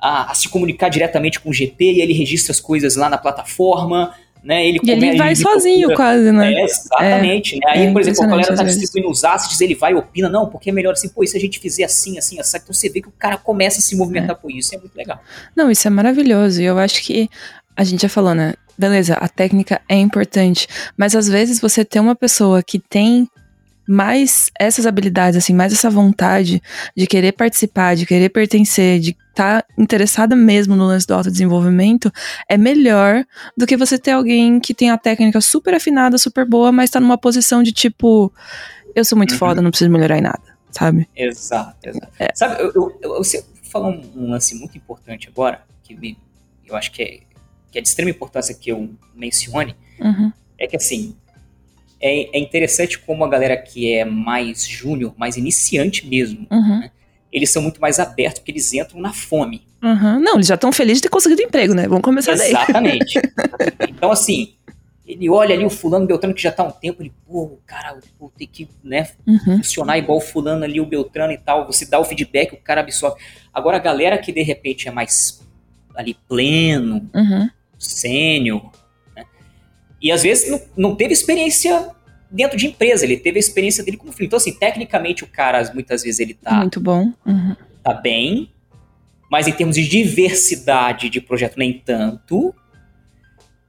a, 0.00 0.32
a 0.32 0.34
se 0.34 0.48
comunicar 0.48 0.88
diretamente 0.88 1.38
com 1.38 1.50
o 1.50 1.52
GP 1.52 1.92
e 1.92 2.00
ele 2.00 2.14
registra 2.14 2.50
as 2.50 2.58
coisas 2.58 2.96
lá 2.96 3.10
na 3.10 3.18
plataforma, 3.18 4.14
né? 4.42 4.66
Ele 4.66 4.80
E 4.82 4.90
ele 4.90 5.16
vai 5.18 5.28
me 5.28 5.36
sozinho, 5.36 5.94
quase, 5.94 6.32
né? 6.32 6.54
é, 6.54 6.64
exatamente. 6.64 7.56
né? 7.56 7.66
Aí, 7.68 7.86
é 7.86 7.92
por 7.92 8.00
exemplo, 8.00 8.24
a 8.24 8.26
galera 8.28 8.56
tá 8.56 8.62
distribuindo 8.64 9.10
os 9.10 9.22
assets, 9.22 9.60
ele 9.60 9.74
vai 9.74 9.92
e 9.92 9.94
opina, 9.94 10.30
não, 10.30 10.48
porque 10.48 10.70
é 10.70 10.72
melhor 10.72 10.92
assim, 10.92 11.10
pô, 11.10 11.22
e 11.22 11.28
se 11.28 11.36
a 11.36 11.40
gente 11.40 11.60
fizer 11.60 11.84
assim, 11.84 12.16
assim, 12.16 12.40
assim. 12.40 12.56
Então 12.56 12.72
você 12.72 12.88
vê 12.88 13.02
que 13.02 13.08
o 13.08 13.14
cara 13.18 13.36
começa 13.36 13.78
a 13.78 13.82
se 13.82 13.94
movimentar 13.94 14.36
por 14.36 14.50
isso, 14.50 14.74
é 14.74 14.78
muito 14.78 14.96
legal. 14.96 15.20
Não, 15.54 15.70
isso 15.70 15.86
é 15.86 15.90
maravilhoso. 15.90 16.60
E 16.62 16.64
eu 16.64 16.78
acho 16.78 17.02
que 17.02 17.28
a 17.76 17.84
gente 17.84 18.02
já 18.02 18.08
falou, 18.08 18.34
né? 18.34 18.54
Beleza, 18.76 19.14
a 19.14 19.28
técnica 19.28 19.80
é 19.88 19.96
importante. 19.96 20.66
Mas 20.96 21.14
às 21.14 21.28
vezes 21.28 21.60
você 21.60 21.84
ter 21.84 22.00
uma 22.00 22.14
pessoa 22.16 22.62
que 22.62 22.78
tem 22.78 23.28
mais 23.86 24.50
essas 24.58 24.86
habilidades, 24.86 25.36
assim, 25.36 25.52
mais 25.52 25.72
essa 25.72 25.90
vontade 25.90 26.62
de 26.96 27.06
querer 27.06 27.32
participar, 27.32 27.96
de 27.96 28.06
querer 28.06 28.28
pertencer, 28.28 29.00
de 29.00 29.16
estar 29.30 29.64
interessada 29.76 30.36
mesmo 30.36 30.76
no 30.76 30.84
lance 30.86 31.06
do 31.06 31.14
autodesenvolvimento, 31.14 32.10
é 32.48 32.56
melhor 32.56 33.24
do 33.56 33.66
que 33.66 33.76
você 33.76 33.98
ter 33.98 34.12
alguém 34.12 34.60
que 34.60 34.72
tem 34.72 34.90
a 34.90 34.96
técnica 34.98 35.40
super 35.40 35.74
afinada, 35.74 36.16
super 36.16 36.46
boa, 36.46 36.70
mas 36.70 36.90
tá 36.90 37.00
numa 37.00 37.18
posição 37.18 37.62
de 37.62 37.72
tipo, 37.72 38.32
eu 38.94 39.04
sou 39.04 39.18
muito 39.18 39.32
Uhum. 39.32 39.38
foda, 39.38 39.60
não 39.60 39.70
preciso 39.70 39.90
melhorar 39.90 40.18
em 40.18 40.22
nada, 40.22 40.42
sabe? 40.70 41.08
Exato, 41.16 41.76
exato. 41.88 42.12
É. 42.20 42.28
Sabe, 42.34 42.62
eu, 42.62 42.72
eu, 42.74 42.98
eu, 43.02 43.14
você 43.18 43.44
falou 43.64 43.90
um, 43.90 44.02
um 44.26 44.30
lance 44.30 44.54
muito 44.54 44.76
importante 44.78 45.28
agora, 45.28 45.60
que 45.82 45.94
me- 45.94 46.16
eu 46.66 46.76
acho 46.76 46.92
que 46.92 47.02
é, 47.02 47.20
que 47.72 47.78
é 47.78 47.82
de 47.82 47.88
extrema 47.88 48.10
importância 48.10 48.54
que 48.54 48.70
eu 48.70 48.90
mencione, 49.14 49.74
Uhum. 49.98 50.30
é 50.58 50.66
que 50.66 50.76
assim, 50.76 51.16
é, 52.00 52.36
é 52.36 52.40
interessante 52.40 52.98
como 52.98 53.24
a 53.24 53.28
galera 53.28 53.56
que 53.56 53.92
é 53.92 54.04
mais 54.04 54.66
júnior, 54.66 55.14
mais 55.16 55.36
iniciante 55.36 56.06
mesmo, 56.06 56.46
Uhum. 56.50 56.88
eles 57.32 57.50
são 57.50 57.62
muito 57.62 57.80
mais 57.80 57.98
abertos, 57.98 58.40
porque 58.40 58.52
eles 58.52 58.72
entram 58.74 59.00
na 59.00 59.12
fome. 59.12 59.62
Uhum. 59.82 60.20
Não, 60.20 60.34
eles 60.34 60.46
já 60.46 60.54
estão 60.54 60.70
felizes 60.70 60.98
de 60.98 61.08
ter 61.08 61.08
conseguido 61.08 61.42
emprego, 61.42 61.74
né? 61.74 61.88
Vamos 61.88 62.02
começar 62.04 62.36
daí. 62.36 62.50
Exatamente. 62.50 63.18
então, 63.88 64.12
assim, 64.12 64.54
ele 65.06 65.28
olha 65.28 65.54
ali 65.54 65.64
o 65.64 65.70
fulano 65.70 66.06
Beltrano 66.06 66.34
que 66.34 66.42
já 66.42 66.52
tá 66.52 66.62
há 66.62 66.66
um 66.66 66.70
tempo, 66.70 67.02
ele, 67.02 67.12
pô, 67.26 67.58
cara, 67.66 67.98
vou 68.18 68.30
ter 68.36 68.46
que, 68.46 68.68
né, 68.84 69.08
uhum. 69.26 69.56
funcionar 69.58 69.98
igual 69.98 70.18
o 70.18 70.20
fulano 70.20 70.64
ali, 70.64 70.80
o 70.80 70.86
Beltrano 70.86 71.32
e 71.32 71.38
tal, 71.38 71.66
você 71.66 71.84
dá 71.84 71.98
o 71.98 72.04
feedback, 72.04 72.52
o 72.52 72.56
cara 72.58 72.80
absorve. 72.80 73.20
Agora 73.52 73.76
a 73.76 73.80
galera 73.80 74.18
que 74.18 74.30
de 74.32 74.42
repente 74.42 74.86
é 74.88 74.90
mais 74.90 75.40
ali 75.94 76.16
pleno, 76.28 77.10
uhum. 77.14 77.48
Sênior, 77.84 78.70
né, 79.14 79.24
e 80.00 80.10
às 80.10 80.22
vezes 80.22 80.50
não, 80.50 80.62
não 80.76 80.96
teve 80.96 81.12
experiência 81.12 81.90
dentro 82.30 82.56
de 82.56 82.66
empresa, 82.66 83.04
ele 83.04 83.16
teve 83.16 83.38
a 83.38 83.40
experiência 83.40 83.84
dele 83.84 83.96
como 83.96 84.12
filho. 84.12 84.26
Então 84.26 84.36
assim, 84.36 84.52
tecnicamente 84.52 85.24
o 85.24 85.26
cara, 85.26 85.70
muitas 85.74 86.02
vezes 86.02 86.20
ele 86.20 86.34
tá... 86.34 86.54
Muito 86.56 86.80
bom. 86.80 87.12
Uhum. 87.26 87.56
Tá 87.82 87.94
bem, 87.94 88.50
mas 89.30 89.46
em 89.46 89.52
termos 89.52 89.76
de 89.76 89.86
diversidade 89.86 91.10
de 91.10 91.20
projeto 91.20 91.58
nem 91.58 91.72
tanto, 91.72 92.54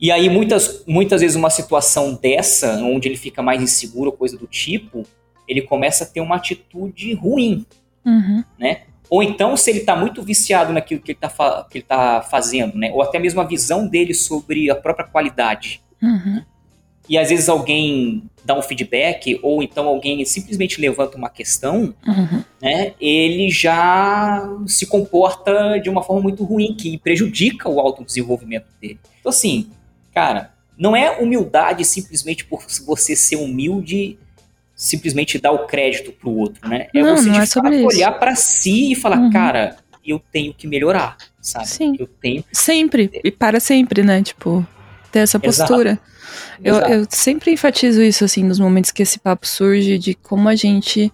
e 0.03 0.11
aí, 0.11 0.30
muitas, 0.30 0.84
muitas 0.85 1.22
vezes, 1.22 1.38
uma 1.38 1.49
situação 1.49 2.15
dessa, 2.15 2.76
onde 2.84 3.07
ele 3.07 3.15
fica 3.15 3.41
mais 3.41 3.61
inseguro, 3.61 4.11
coisa 4.11 4.38
do 4.38 4.45
tipo, 4.45 5.06
ele 5.48 5.61
começa 5.61 6.03
a 6.03 6.07
ter 6.07 6.19
uma 6.19 6.35
atitude 6.35 7.14
ruim, 7.14 7.65
uhum. 8.06 8.44
né? 8.60 8.81
Ou 9.09 9.21
então, 9.21 9.55
se 9.55 9.69
ele 9.69 9.80
está 9.80 9.95
muito 9.95 10.21
viciado 10.23 10.73
naquilo 10.73 11.01
que 11.01 11.11
ele 11.11 11.19
está 11.21 11.67
ele 11.73 11.84
tá 11.84 12.21
fazendo, 12.21 12.77
né? 12.77 12.91
Ou 12.93 13.01
até 13.01 13.19
mesmo 13.19 13.41
a 13.41 13.43
visão 13.43 13.88
dele 13.88 14.13
sobre 14.13 14.69
a 14.69 14.75
própria 14.75 15.05
qualidade. 15.05 15.81
Uhum. 16.01 16.41
E 17.07 17.17
às 17.17 17.30
vezes 17.30 17.49
alguém 17.49 18.23
dá 18.45 18.57
um 18.57 18.61
feedback, 18.61 19.39
ou 19.43 19.61
então 19.61 19.88
alguém 19.88 20.23
simplesmente 20.25 20.80
levanta 20.80 21.17
uma 21.17 21.30
questão, 21.30 21.93
uhum. 22.07 22.43
né? 22.61 22.93
Ele 22.99 23.49
já 23.49 24.41
se 24.65 24.85
comporta 24.85 25.80
de 25.80 25.89
uma 25.89 26.01
forma 26.01 26.21
muito 26.21 26.43
ruim, 26.43 26.75
que 26.75 26.97
prejudica 26.97 27.69
o 27.69 27.80
autodesenvolvimento 27.80 28.67
dele. 28.81 28.99
Então, 29.19 29.30
assim, 29.30 29.69
Cara, 30.13 30.53
não 30.77 30.95
é 30.95 31.19
humildade 31.19 31.84
simplesmente 31.84 32.45
por 32.45 32.63
você 32.85 33.15
ser 33.15 33.38
humilde, 33.38 34.17
simplesmente 34.84 35.39
dar 35.39 35.51
o 35.53 35.65
crédito 35.65 36.11
pro 36.11 36.30
outro, 36.31 36.68
né? 36.68 36.88
É 36.93 37.01
não, 37.01 37.15
você 37.15 37.30
não 37.30 37.34
de 37.34 37.39
é 37.39 37.45
fato 37.45 37.85
olhar 37.85 38.11
para 38.19 38.35
si 38.35 38.91
e 38.91 38.95
falar, 38.95 39.18
uhum. 39.18 39.31
cara, 39.31 39.77
eu 40.05 40.22
tenho 40.31 40.53
que 40.53 40.68
melhorar, 40.68 41.15
sabe? 41.41 41.68
Sim. 41.68 41.95
Eu 41.97 42.05
tenho. 42.05 42.43
Sempre, 42.51 43.10
e 43.23 43.31
para 43.31 43.61
sempre, 43.61 44.03
né? 44.03 44.22
Tipo, 44.22 44.65
ter 45.10 45.19
essa 45.19 45.39
postura. 45.39 45.97
Exato. 46.61 46.91
Eu, 46.91 46.99
eu 46.99 47.07
sempre 47.10 47.51
enfatizo 47.51 48.01
isso, 48.01 48.26
assim, 48.26 48.43
nos 48.43 48.60
momentos 48.60 48.91
que 48.91 49.01
esse 49.01 49.19
papo 49.19 49.47
surge, 49.47 49.97
de 49.97 50.15
como 50.15 50.49
a 50.49 50.55
gente 50.55 51.11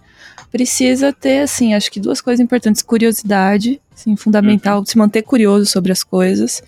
precisa 0.50 1.12
ter, 1.12 1.42
assim, 1.42 1.72
acho 1.72 1.92
que 1.92 2.00
duas 2.00 2.20
coisas 2.20 2.40
importantes: 2.40 2.82
curiosidade, 2.82 3.80
assim, 3.94 4.16
fundamental, 4.16 4.80
uhum. 4.80 4.84
se 4.84 4.98
manter 4.98 5.22
curioso 5.22 5.66
sobre 5.66 5.92
as 5.92 6.02
coisas 6.02 6.60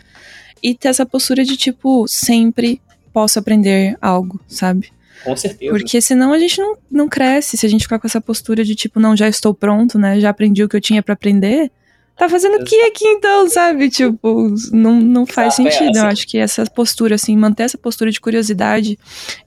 e 0.63 0.73
ter 0.73 0.89
essa 0.89 1.05
postura 1.05 1.45
de 1.45 1.57
tipo, 1.57 2.07
sempre 2.07 2.81
posso 3.13 3.41
aprender 3.41 3.99
algo, 4.01 4.41
sabe? 4.47 4.93
Com 5.25 5.37
certeza. 5.37 5.71
Porque 5.71 6.01
senão 6.01 6.33
a 6.33 6.39
gente 6.39 6.61
não, 6.61 6.77
não 6.91 7.09
cresce. 7.09 7.57
Se 7.57 7.67
a 7.67 7.69
gente 7.69 7.83
ficar 7.83 7.99
com 7.99 8.07
essa 8.07 8.21
postura 8.21 8.65
de 8.65 8.75
tipo, 8.75 8.99
não, 9.01 9.17
já 9.17 9.29
estou 9.29 9.55
pronto, 9.55 9.99
né? 9.99 10.21
Já 10.21 10.31
aprendi 10.31 10.63
o 10.63 10.69
que 10.69 10.77
eu 10.77 10.81
tinha 10.81 11.03
para 11.03 11.15
aprender. 11.15 11.71
Tá 12.17 12.29
fazendo 12.29 12.57
o 12.57 12.65
que 12.65 12.81
aqui 12.83 13.07
então, 13.07 13.49
sabe? 13.49 13.89
Tipo, 13.89 14.55
não, 14.71 15.01
não 15.01 15.27
faz 15.27 15.59
Exato, 15.59 15.69
é, 15.69 15.71
sentido. 15.71 15.87
É, 15.87 15.91
assim. 15.91 16.07
Eu 16.07 16.07
acho 16.07 16.27
que 16.29 16.39
essa 16.39 16.65
postura, 16.67 17.15
assim, 17.15 17.37
manter 17.37 17.65
essa 17.65 17.79
postura 17.79 18.11
de 18.11 18.21
curiosidade 18.21 18.99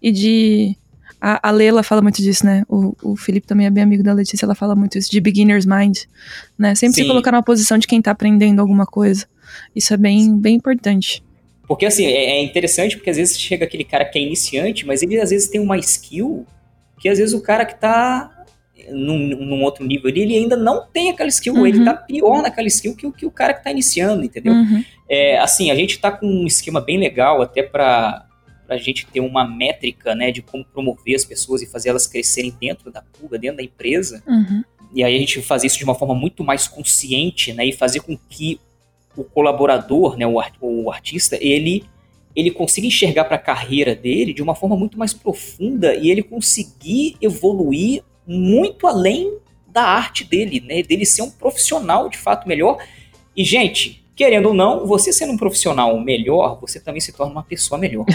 e 0.01 0.11
de. 0.11 0.77
A, 1.21 1.49
a 1.49 1.51
Leila 1.51 1.81
fala 1.83 2.01
muito 2.01 2.21
disso, 2.21 2.45
né? 2.45 2.63
O, 2.67 2.95
o 3.01 3.15
Felipe 3.15 3.47
também 3.47 3.65
é 3.65 3.69
bem 3.69 3.83
amigo 3.83 4.03
da 4.03 4.13
Letícia, 4.13 4.45
ela 4.45 4.55
fala 4.55 4.75
muito 4.75 4.97
isso, 4.97 5.09
de 5.09 5.21
beginner's 5.21 5.65
mind, 5.65 5.99
né? 6.57 6.75
Sempre 6.75 6.95
Sim. 6.95 7.01
se 7.03 7.07
colocar 7.07 7.31
numa 7.31 7.43
posição 7.43 7.77
de 7.77 7.87
quem 7.87 8.01
tá 8.01 8.11
aprendendo 8.11 8.59
alguma 8.59 8.85
coisa. 8.85 9.25
Isso 9.75 9.93
é 9.93 9.97
bem, 9.97 10.37
bem 10.37 10.55
importante. 10.55 11.23
Porque 11.67 11.85
assim, 11.85 12.05
é, 12.05 12.37
é 12.37 12.43
interessante 12.43 12.95
porque 12.95 13.09
às 13.09 13.17
vezes 13.17 13.39
chega 13.39 13.65
aquele 13.65 13.83
cara 13.83 14.05
que 14.05 14.19
é 14.19 14.21
iniciante, 14.21 14.85
mas 14.85 15.01
ele 15.01 15.19
às 15.19 15.29
vezes 15.29 15.49
tem 15.49 15.59
uma 15.59 15.77
skill 15.77 16.45
que 16.99 17.09
às 17.09 17.17
vezes 17.17 17.33
o 17.33 17.41
cara 17.41 17.65
que 17.65 17.79
tá 17.79 18.31
num, 18.89 19.17
num 19.17 19.63
outro 19.63 19.85
nível 19.85 20.09
ali, 20.09 20.21
ele 20.21 20.35
ainda 20.35 20.55
não 20.55 20.85
tem 20.87 21.09
aquela 21.09 21.29
skill, 21.29 21.55
uhum. 21.55 21.65
ele 21.65 21.83
tá 21.83 21.93
pior 21.93 22.41
naquela 22.41 22.67
skill 22.67 22.95
que, 22.95 23.11
que 23.11 23.25
o 23.25 23.31
cara 23.31 23.53
que 23.53 23.63
tá 23.63 23.71
iniciando, 23.71 24.23
entendeu? 24.23 24.53
Uhum. 24.53 24.83
É, 25.09 25.37
assim, 25.39 25.71
a 25.71 25.75
gente 25.75 25.99
tá 25.99 26.11
com 26.11 26.25
um 26.25 26.45
esquema 26.45 26.81
bem 26.81 26.97
legal 26.97 27.41
até 27.41 27.63
para 27.63 28.25
a 28.67 28.77
gente 28.77 29.05
ter 29.07 29.19
uma 29.19 29.47
métrica, 29.47 30.15
né, 30.15 30.31
de 30.31 30.41
como 30.41 30.65
promover 30.65 31.15
as 31.15 31.23
pessoas 31.23 31.61
e 31.61 31.67
fazer 31.67 31.89
elas 31.89 32.07
crescerem 32.07 32.53
dentro 32.59 32.91
da 32.91 33.01
pulga, 33.01 33.37
dentro 33.37 33.57
da 33.57 33.63
empresa. 33.63 34.23
Uhum. 34.27 34.63
E 34.93 35.03
aí 35.03 35.15
a 35.15 35.19
gente 35.19 35.41
fazer 35.41 35.67
isso 35.67 35.77
de 35.77 35.83
uma 35.83 35.95
forma 35.95 36.15
muito 36.15 36.43
mais 36.43 36.67
consciente, 36.67 37.53
né, 37.53 37.65
e 37.67 37.71
fazer 37.71 37.99
com 38.01 38.17
que 38.29 38.59
o 39.15 39.23
colaborador, 39.23 40.17
né, 40.17 40.25
o, 40.25 40.39
art, 40.39 40.53
o 40.61 40.91
artista, 40.91 41.37
ele 41.41 41.83
ele 42.35 42.51
consiga 42.51 42.85
enxergar 42.85 43.23
para 43.23 43.37
a 43.37 43.39
carreira 43.39 43.95
dele 43.95 44.33
de 44.33 44.43
uma 44.43 44.53
forma 44.53 44.75
muito 44.75 44.99
mais 44.99 45.13
profunda 45.13 45.95
e 45.95 46.11
ele 46.11 46.21
conseguir 46.21 47.15
evoluir 47.21 48.03
muito 48.27 48.87
além 48.87 49.37
da 49.67 49.83
arte 49.83 50.23
dele, 50.23 50.59
né? 50.59 50.83
Dele 50.83 51.05
ser 51.05 51.21
um 51.21 51.31
profissional 51.31 52.09
de 52.09 52.17
fato 52.17 52.47
melhor. 52.47 52.77
E, 53.35 53.43
gente, 53.43 54.05
querendo 54.15 54.47
ou 54.47 54.53
não, 54.53 54.85
você 54.85 55.13
sendo 55.13 55.33
um 55.33 55.37
profissional 55.37 55.99
melhor, 55.99 56.59
você 56.59 56.79
também 56.79 57.01
se 57.01 57.13
torna 57.13 57.31
uma 57.31 57.43
pessoa 57.43 57.77
melhor. 57.77 58.05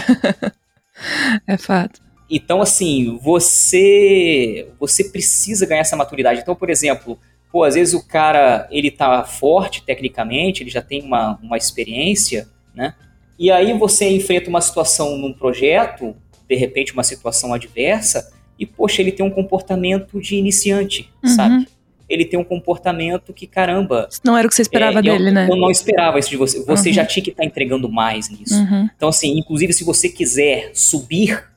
é 1.47 1.57
fato. 1.57 2.01
Então, 2.29 2.61
assim, 2.61 3.19
você 3.21 4.69
você 4.79 5.03
precisa 5.05 5.65
ganhar 5.65 5.81
essa 5.81 5.95
maturidade. 5.95 6.41
Então, 6.41 6.55
por 6.55 6.69
exemplo, 6.69 7.19
pô, 7.51 7.63
às 7.63 7.75
vezes 7.75 7.93
o 7.93 8.05
cara, 8.05 8.67
ele 8.71 8.89
tá 8.89 9.23
forte 9.23 9.83
tecnicamente, 9.83 10.63
ele 10.63 10.69
já 10.69 10.81
tem 10.81 11.03
uma, 11.03 11.37
uma 11.41 11.57
experiência, 11.57 12.47
né? 12.73 12.93
E 13.37 13.51
aí 13.51 13.77
você 13.77 14.09
enfrenta 14.09 14.49
uma 14.49 14.61
situação 14.61 15.17
num 15.17 15.33
projeto, 15.33 16.15
de 16.47 16.55
repente 16.55 16.93
uma 16.93 17.03
situação 17.03 17.53
adversa, 17.53 18.31
e, 18.57 18.65
poxa, 18.65 19.01
ele 19.01 19.11
tem 19.11 19.25
um 19.25 19.31
comportamento 19.31 20.21
de 20.21 20.35
iniciante, 20.35 21.09
uhum. 21.23 21.29
sabe? 21.29 21.67
Ele 22.07 22.23
tem 22.25 22.39
um 22.39 22.43
comportamento 22.43 23.33
que, 23.33 23.47
caramba. 23.47 24.07
Não 24.23 24.37
era 24.37 24.45
o 24.45 24.49
que 24.49 24.55
você 24.55 24.61
esperava 24.61 24.99
é, 24.99 25.01
dele, 25.01 25.29
eu, 25.29 25.33
né? 25.33 25.47
Eu 25.49 25.55
não 25.55 25.71
esperava 25.71 26.19
isso 26.19 26.29
de 26.29 26.37
você. 26.37 26.63
Você 26.65 26.89
uhum. 26.89 26.93
já 26.93 27.05
tinha 27.05 27.23
que 27.23 27.31
estar 27.31 27.41
tá 27.41 27.47
entregando 27.47 27.89
mais 27.89 28.29
nisso. 28.29 28.53
Uhum. 28.53 28.87
Então, 28.95 29.09
assim, 29.09 29.35
inclusive, 29.39 29.73
se 29.73 29.83
você 29.83 30.07
quiser 30.09 30.69
subir 30.73 31.50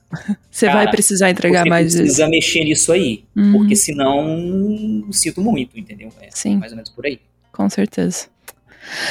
você 0.49 0.67
Cara, 0.67 0.79
vai 0.79 0.91
precisar 0.91 1.29
entregar 1.29 1.65
mais 1.65 1.85
vezes. 1.85 1.97
Você 1.97 2.03
precisa 2.03 2.29
mexer 2.29 2.63
nisso 2.63 2.91
aí. 2.91 3.23
Uhum. 3.35 3.51
Porque 3.53 3.75
senão 3.75 5.05
sinto 5.11 5.41
muito, 5.41 5.77
entendeu? 5.79 6.09
É 6.21 6.29
Sim. 6.31 6.57
mais 6.57 6.71
ou 6.71 6.77
menos 6.77 6.89
por 6.89 7.05
aí. 7.05 7.19
Com 7.51 7.69
certeza. 7.69 8.27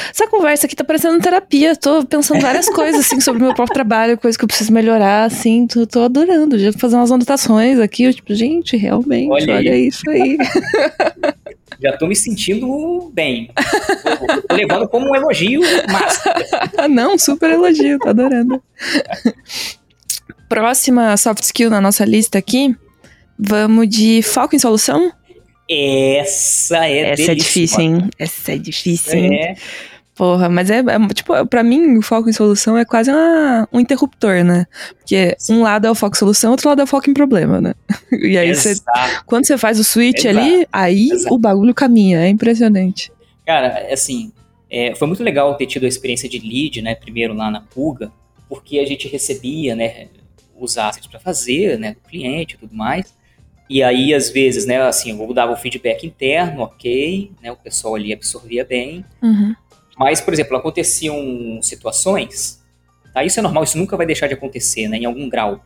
Essa 0.09 0.27
conversa 0.27 0.65
aqui 0.65 0.75
tá 0.75 0.83
parecendo 0.83 1.19
terapia. 1.19 1.75
Tô 1.75 2.05
pensando 2.05 2.41
várias 2.41 2.67
coisas, 2.69 3.05
assim, 3.05 3.19
sobre 3.19 3.41
o 3.41 3.45
meu 3.45 3.55
próprio 3.55 3.73
trabalho, 3.73 4.17
coisas 4.17 4.37
que 4.37 4.43
eu 4.43 4.47
preciso 4.47 4.71
melhorar, 4.71 5.25
assim. 5.25 5.67
Tô, 5.67 5.85
tô 5.85 6.01
adorando. 6.03 6.57
Já 6.57 6.71
fazer 6.73 6.95
umas 6.95 7.11
anotações 7.11 7.79
aqui. 7.79 8.03
Eu, 8.03 8.13
tipo, 8.13 8.33
gente, 8.33 8.77
realmente, 8.77 9.31
olha, 9.31 9.55
olha 9.55 9.75
isso 9.75 10.09
aí. 10.09 10.37
Já 11.81 11.97
tô 11.97 12.07
me 12.07 12.15
sentindo 12.15 13.11
bem. 13.13 13.51
Tô, 14.17 14.41
tô 14.47 14.55
levando 14.55 14.87
como 14.87 15.09
um 15.09 15.15
elogio 15.15 15.61
massa. 15.91 16.33
Não, 16.89 17.17
super 17.17 17.49
elogio, 17.49 17.99
tô 17.99 18.09
adorando 18.09 18.63
próxima 20.47 21.15
soft 21.17 21.43
skill 21.43 21.69
na 21.69 21.81
nossa 21.81 22.05
lista 22.05 22.37
aqui, 22.37 22.75
vamos 23.37 23.89
de 23.89 24.21
foco 24.21 24.55
em 24.55 24.59
solução? 24.59 25.11
Essa 25.69 26.85
é 26.85 27.11
Essa 27.11 27.31
é 27.31 27.35
difícil, 27.35 27.79
hein? 27.79 28.09
Essa 28.19 28.53
é 28.53 28.57
difícil, 28.57 29.15
hein? 29.15 29.33
É. 29.33 29.55
Porra, 30.15 30.47
mas 30.47 30.69
é, 30.69 30.77
é, 30.77 31.13
tipo, 31.13 31.45
pra 31.47 31.61
mim, 31.61 31.97
o 31.97 32.01
foco 32.01 32.29
em 32.29 32.33
solução 32.33 32.77
é 32.77 32.85
quase 32.85 33.11
uma, 33.11 33.67
um 33.73 33.81
interruptor, 33.81 34.45
né? 34.45 34.65
Porque 34.97 35.35
Sim. 35.37 35.55
um 35.55 35.61
lado 35.63 35.87
é 35.87 35.91
o 35.91 35.95
foco 35.95 36.15
em 36.15 36.19
solução, 36.19 36.51
outro 36.51 36.69
lado 36.69 36.79
é 36.79 36.85
o 36.85 36.87
foco 36.87 37.09
em 37.09 37.13
problema, 37.13 37.59
né? 37.59 37.73
E 38.13 38.37
aí, 38.37 38.55
você, 38.55 38.75
quando 39.25 39.45
você 39.45 39.57
faz 39.57 39.77
o 39.77 39.83
switch 39.83 40.23
Exato. 40.23 40.39
ali, 40.39 40.67
aí 40.71 41.09
Exato. 41.11 41.35
o 41.35 41.37
bagulho 41.37 41.73
caminha, 41.73 42.21
é 42.21 42.29
impressionante. 42.29 43.11
Cara, 43.45 43.91
assim, 43.91 44.31
é, 44.71 44.95
foi 44.95 45.05
muito 45.05 45.21
legal 45.21 45.53
ter 45.55 45.65
tido 45.65 45.83
a 45.83 45.87
experiência 45.87 46.29
de 46.29 46.39
lead, 46.39 46.81
né? 46.81 46.95
Primeiro 46.95 47.33
lá 47.33 47.51
na 47.51 47.59
Puga, 47.59 48.09
porque 48.47 48.79
a 48.79 48.85
gente 48.85 49.09
recebia, 49.09 49.75
né? 49.75 50.07
Os 50.57 50.77
assets 50.77 51.07
para 51.07 51.19
fazer, 51.19 51.77
né, 51.77 51.93
do 51.93 52.09
cliente 52.09 52.55
e 52.55 52.57
tudo 52.57 52.75
mais. 52.75 53.13
E 53.69 53.81
aí, 53.81 54.13
às 54.13 54.29
vezes, 54.29 54.65
né, 54.65 54.81
assim, 54.81 55.17
eu 55.19 55.33
dava 55.33 55.51
o 55.51 55.57
feedback 55.57 56.05
interno, 56.05 56.61
ok, 56.63 57.31
né, 57.41 57.51
o 57.51 57.57
pessoal 57.57 57.95
ali 57.95 58.13
absorvia 58.13 58.63
bem. 58.63 59.03
Uhum. 59.21 59.55
Mas, 59.97 60.21
por 60.21 60.33
exemplo, 60.33 60.55
aconteciam 60.55 61.59
situações, 61.61 62.63
tá? 63.13 63.23
Isso 63.23 63.39
é 63.39 63.43
normal, 63.43 63.63
isso 63.63 63.77
nunca 63.77 63.97
vai 63.97 64.05
deixar 64.05 64.27
de 64.27 64.33
acontecer, 64.33 64.87
né, 64.87 64.97
em 64.97 65.05
algum 65.05 65.27
grau. 65.27 65.63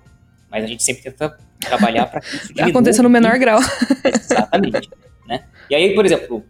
Mas 0.50 0.64
a 0.64 0.68
gente 0.68 0.82
sempre 0.82 1.04
tenta 1.04 1.38
trabalhar 1.60 2.06
para 2.06 2.22
que 2.22 2.36
isso. 2.36 2.54
Aconteça 2.60 3.04
no 3.04 3.10
menor 3.10 3.38
grau. 3.38 3.60
Exatamente, 4.04 4.90
né? 5.28 5.44
E 5.70 5.76
aí, 5.76 5.94
por 5.94 6.06
exemplo, 6.06 6.44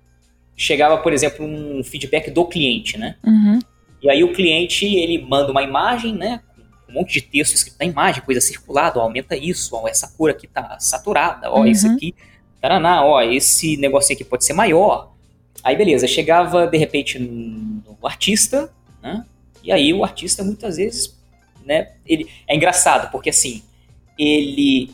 chegava, 0.55 0.97
por 0.97 1.13
exemplo, 1.13 1.45
um 1.45 1.83
feedback 1.83 2.29
do 2.29 2.45
cliente, 2.45 2.97
né? 2.97 3.15
Uhum. 3.25 3.59
E 4.01 4.09
aí 4.09 4.23
o 4.23 4.31
cliente, 4.31 4.85
ele 4.85 5.25
manda 5.25 5.51
uma 5.51 5.63
imagem, 5.63 6.13
né, 6.15 6.41
um 6.89 6.93
monte 6.93 7.13
de 7.13 7.21
texto 7.21 7.53
escrito 7.53 7.77
na 7.79 7.85
imagem, 7.85 8.23
coisa 8.23 8.41
circulada, 8.41 8.99
ó, 8.99 9.03
aumenta 9.03 9.35
isso, 9.35 9.75
ó, 9.75 9.87
essa 9.87 10.07
cor 10.07 10.29
aqui 10.29 10.47
tá 10.47 10.77
saturada, 10.79 11.51
ó, 11.51 11.59
uhum. 11.59 11.67
esse 11.67 11.87
aqui, 11.87 12.15
taraná, 12.61 13.05
ó, 13.05 13.21
esse 13.21 13.77
negocinho 13.77 14.17
aqui 14.17 14.23
pode 14.23 14.45
ser 14.45 14.53
maior. 14.53 15.13
Aí 15.63 15.75
beleza, 15.75 16.07
chegava 16.07 16.67
de 16.67 16.77
repente 16.77 17.19
no 17.19 17.95
artista, 18.03 18.71
né? 19.01 19.25
E 19.63 19.71
aí 19.71 19.93
o 19.93 20.03
artista 20.03 20.43
muitas 20.43 20.77
vezes 20.77 21.19
né? 21.69 21.91
Ele 22.05 22.27
é 22.47 22.55
engraçado 22.55 23.11
porque 23.11 23.29
assim 23.29 23.61
ele 24.17 24.89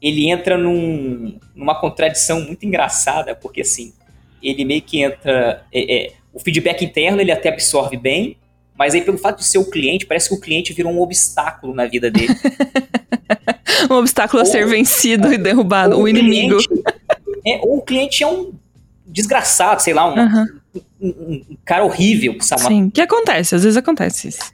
ele 0.00 0.30
entra 0.30 0.56
num, 0.56 1.38
numa 1.54 1.78
contradição 1.78 2.40
muito 2.40 2.64
engraçada 2.64 3.34
porque 3.34 3.62
assim 3.62 3.92
ele 4.42 4.64
meio 4.64 4.82
que 4.82 5.02
entra 5.02 5.64
é, 5.72 5.94
é, 5.94 6.12
o 6.32 6.38
feedback 6.38 6.84
interno 6.84 7.20
ele 7.20 7.32
até 7.32 7.48
absorve 7.48 7.96
bem, 7.96 8.36
mas 8.76 8.94
aí 8.94 9.02
pelo 9.02 9.18
fato 9.18 9.38
de 9.38 9.44
ser 9.44 9.58
o 9.58 9.64
cliente 9.64 10.06
parece 10.06 10.28
que 10.28 10.34
o 10.34 10.40
cliente 10.40 10.72
virou 10.72 10.92
um 10.92 11.00
obstáculo 11.00 11.74
na 11.74 11.86
vida 11.86 12.10
dele. 12.10 12.34
um 13.90 13.94
obstáculo 13.94 14.42
ou, 14.42 14.48
a 14.48 14.50
ser 14.50 14.66
vencido 14.66 15.32
e 15.32 15.38
derrubado, 15.38 15.96
o, 15.96 16.02
o 16.02 16.08
inimigo. 16.08 16.58
É, 17.46 17.58
ou 17.62 17.78
o 17.78 17.82
cliente 17.82 18.22
é 18.22 18.26
um 18.26 18.52
desgraçado, 19.06 19.82
sei 19.82 19.92
lá, 19.92 20.06
um, 20.06 20.18
uhum. 20.18 20.46
um, 20.74 21.08
um, 21.08 21.44
um 21.50 21.56
cara 21.64 21.84
horrível, 21.84 22.36
sabe? 22.40 22.62
Sim, 22.62 22.90
que 22.90 23.00
acontece, 23.00 23.54
às 23.54 23.62
vezes 23.62 23.76
acontece 23.76 24.28
isso. 24.28 24.52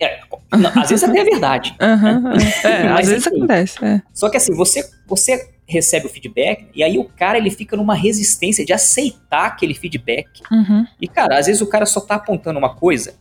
É, 0.00 0.20
não, 0.56 0.70
às 0.80 0.88
vezes 0.88 1.02
até 1.02 1.20
é 1.20 1.24
verdade. 1.24 1.74
Uhum, 1.80 2.22
né? 2.22 2.36
é, 2.64 2.88
às 2.88 3.08
vezes 3.08 3.26
enfim, 3.26 3.36
acontece. 3.36 3.84
É. 3.84 4.00
Só 4.14 4.30
que 4.30 4.36
assim, 4.36 4.54
você, 4.54 4.88
você 5.06 5.50
recebe 5.66 6.06
o 6.06 6.08
feedback 6.08 6.66
e 6.74 6.82
aí 6.82 6.98
o 6.98 7.04
cara 7.04 7.36
ele 7.36 7.50
fica 7.50 7.76
numa 7.76 7.94
resistência 7.94 8.64
de 8.64 8.72
aceitar 8.72 9.46
aquele 9.46 9.74
feedback. 9.74 10.28
Uhum. 10.50 10.86
E 11.00 11.08
cara, 11.08 11.38
às 11.38 11.46
vezes 11.46 11.60
o 11.60 11.66
cara 11.66 11.84
só 11.84 12.00
tá 12.00 12.14
apontando 12.14 12.58
uma 12.58 12.74
coisa 12.74 13.14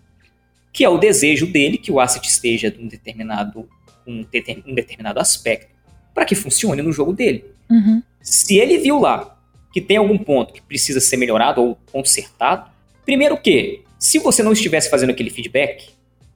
que 0.78 0.86
é 0.86 0.90
o 0.90 1.00
desejo 1.00 1.48
dele 1.48 1.76
que 1.76 1.92
o 1.92 2.00
asset 2.00 2.30
esteja 2.30 2.70
de 2.70 2.80
um 2.80 2.88
determinado 2.88 3.68
um, 4.06 4.24
um 4.68 4.76
determinado 4.76 5.20
aspecto 5.20 5.72
para 6.14 6.24
que 6.24 6.36
funcione 6.36 6.84
no 6.84 6.94
jogo 6.94 7.14
dele. 7.14 7.46
Uhum. 7.68 8.04
Se 8.22 8.60
ele 8.60 8.78
viu 8.78 9.00
lá 9.00 9.40
que 9.74 9.82
tem 9.82 9.98
algum 9.98 10.20
ponto 10.20 10.54
que 10.54 10.62
precisa 10.62 11.00
ser 11.00 11.18
melhorado 11.18 11.64
ou 11.64 11.80
consertado, 11.92 12.70
primeiro 13.04 13.36
que, 13.38 13.82
se 13.98 14.20
você 14.20 14.44
não 14.44 14.54
estivesse 14.54 14.88
fazendo 14.88 15.10
aquele 15.10 15.32
feedback, 15.32 15.90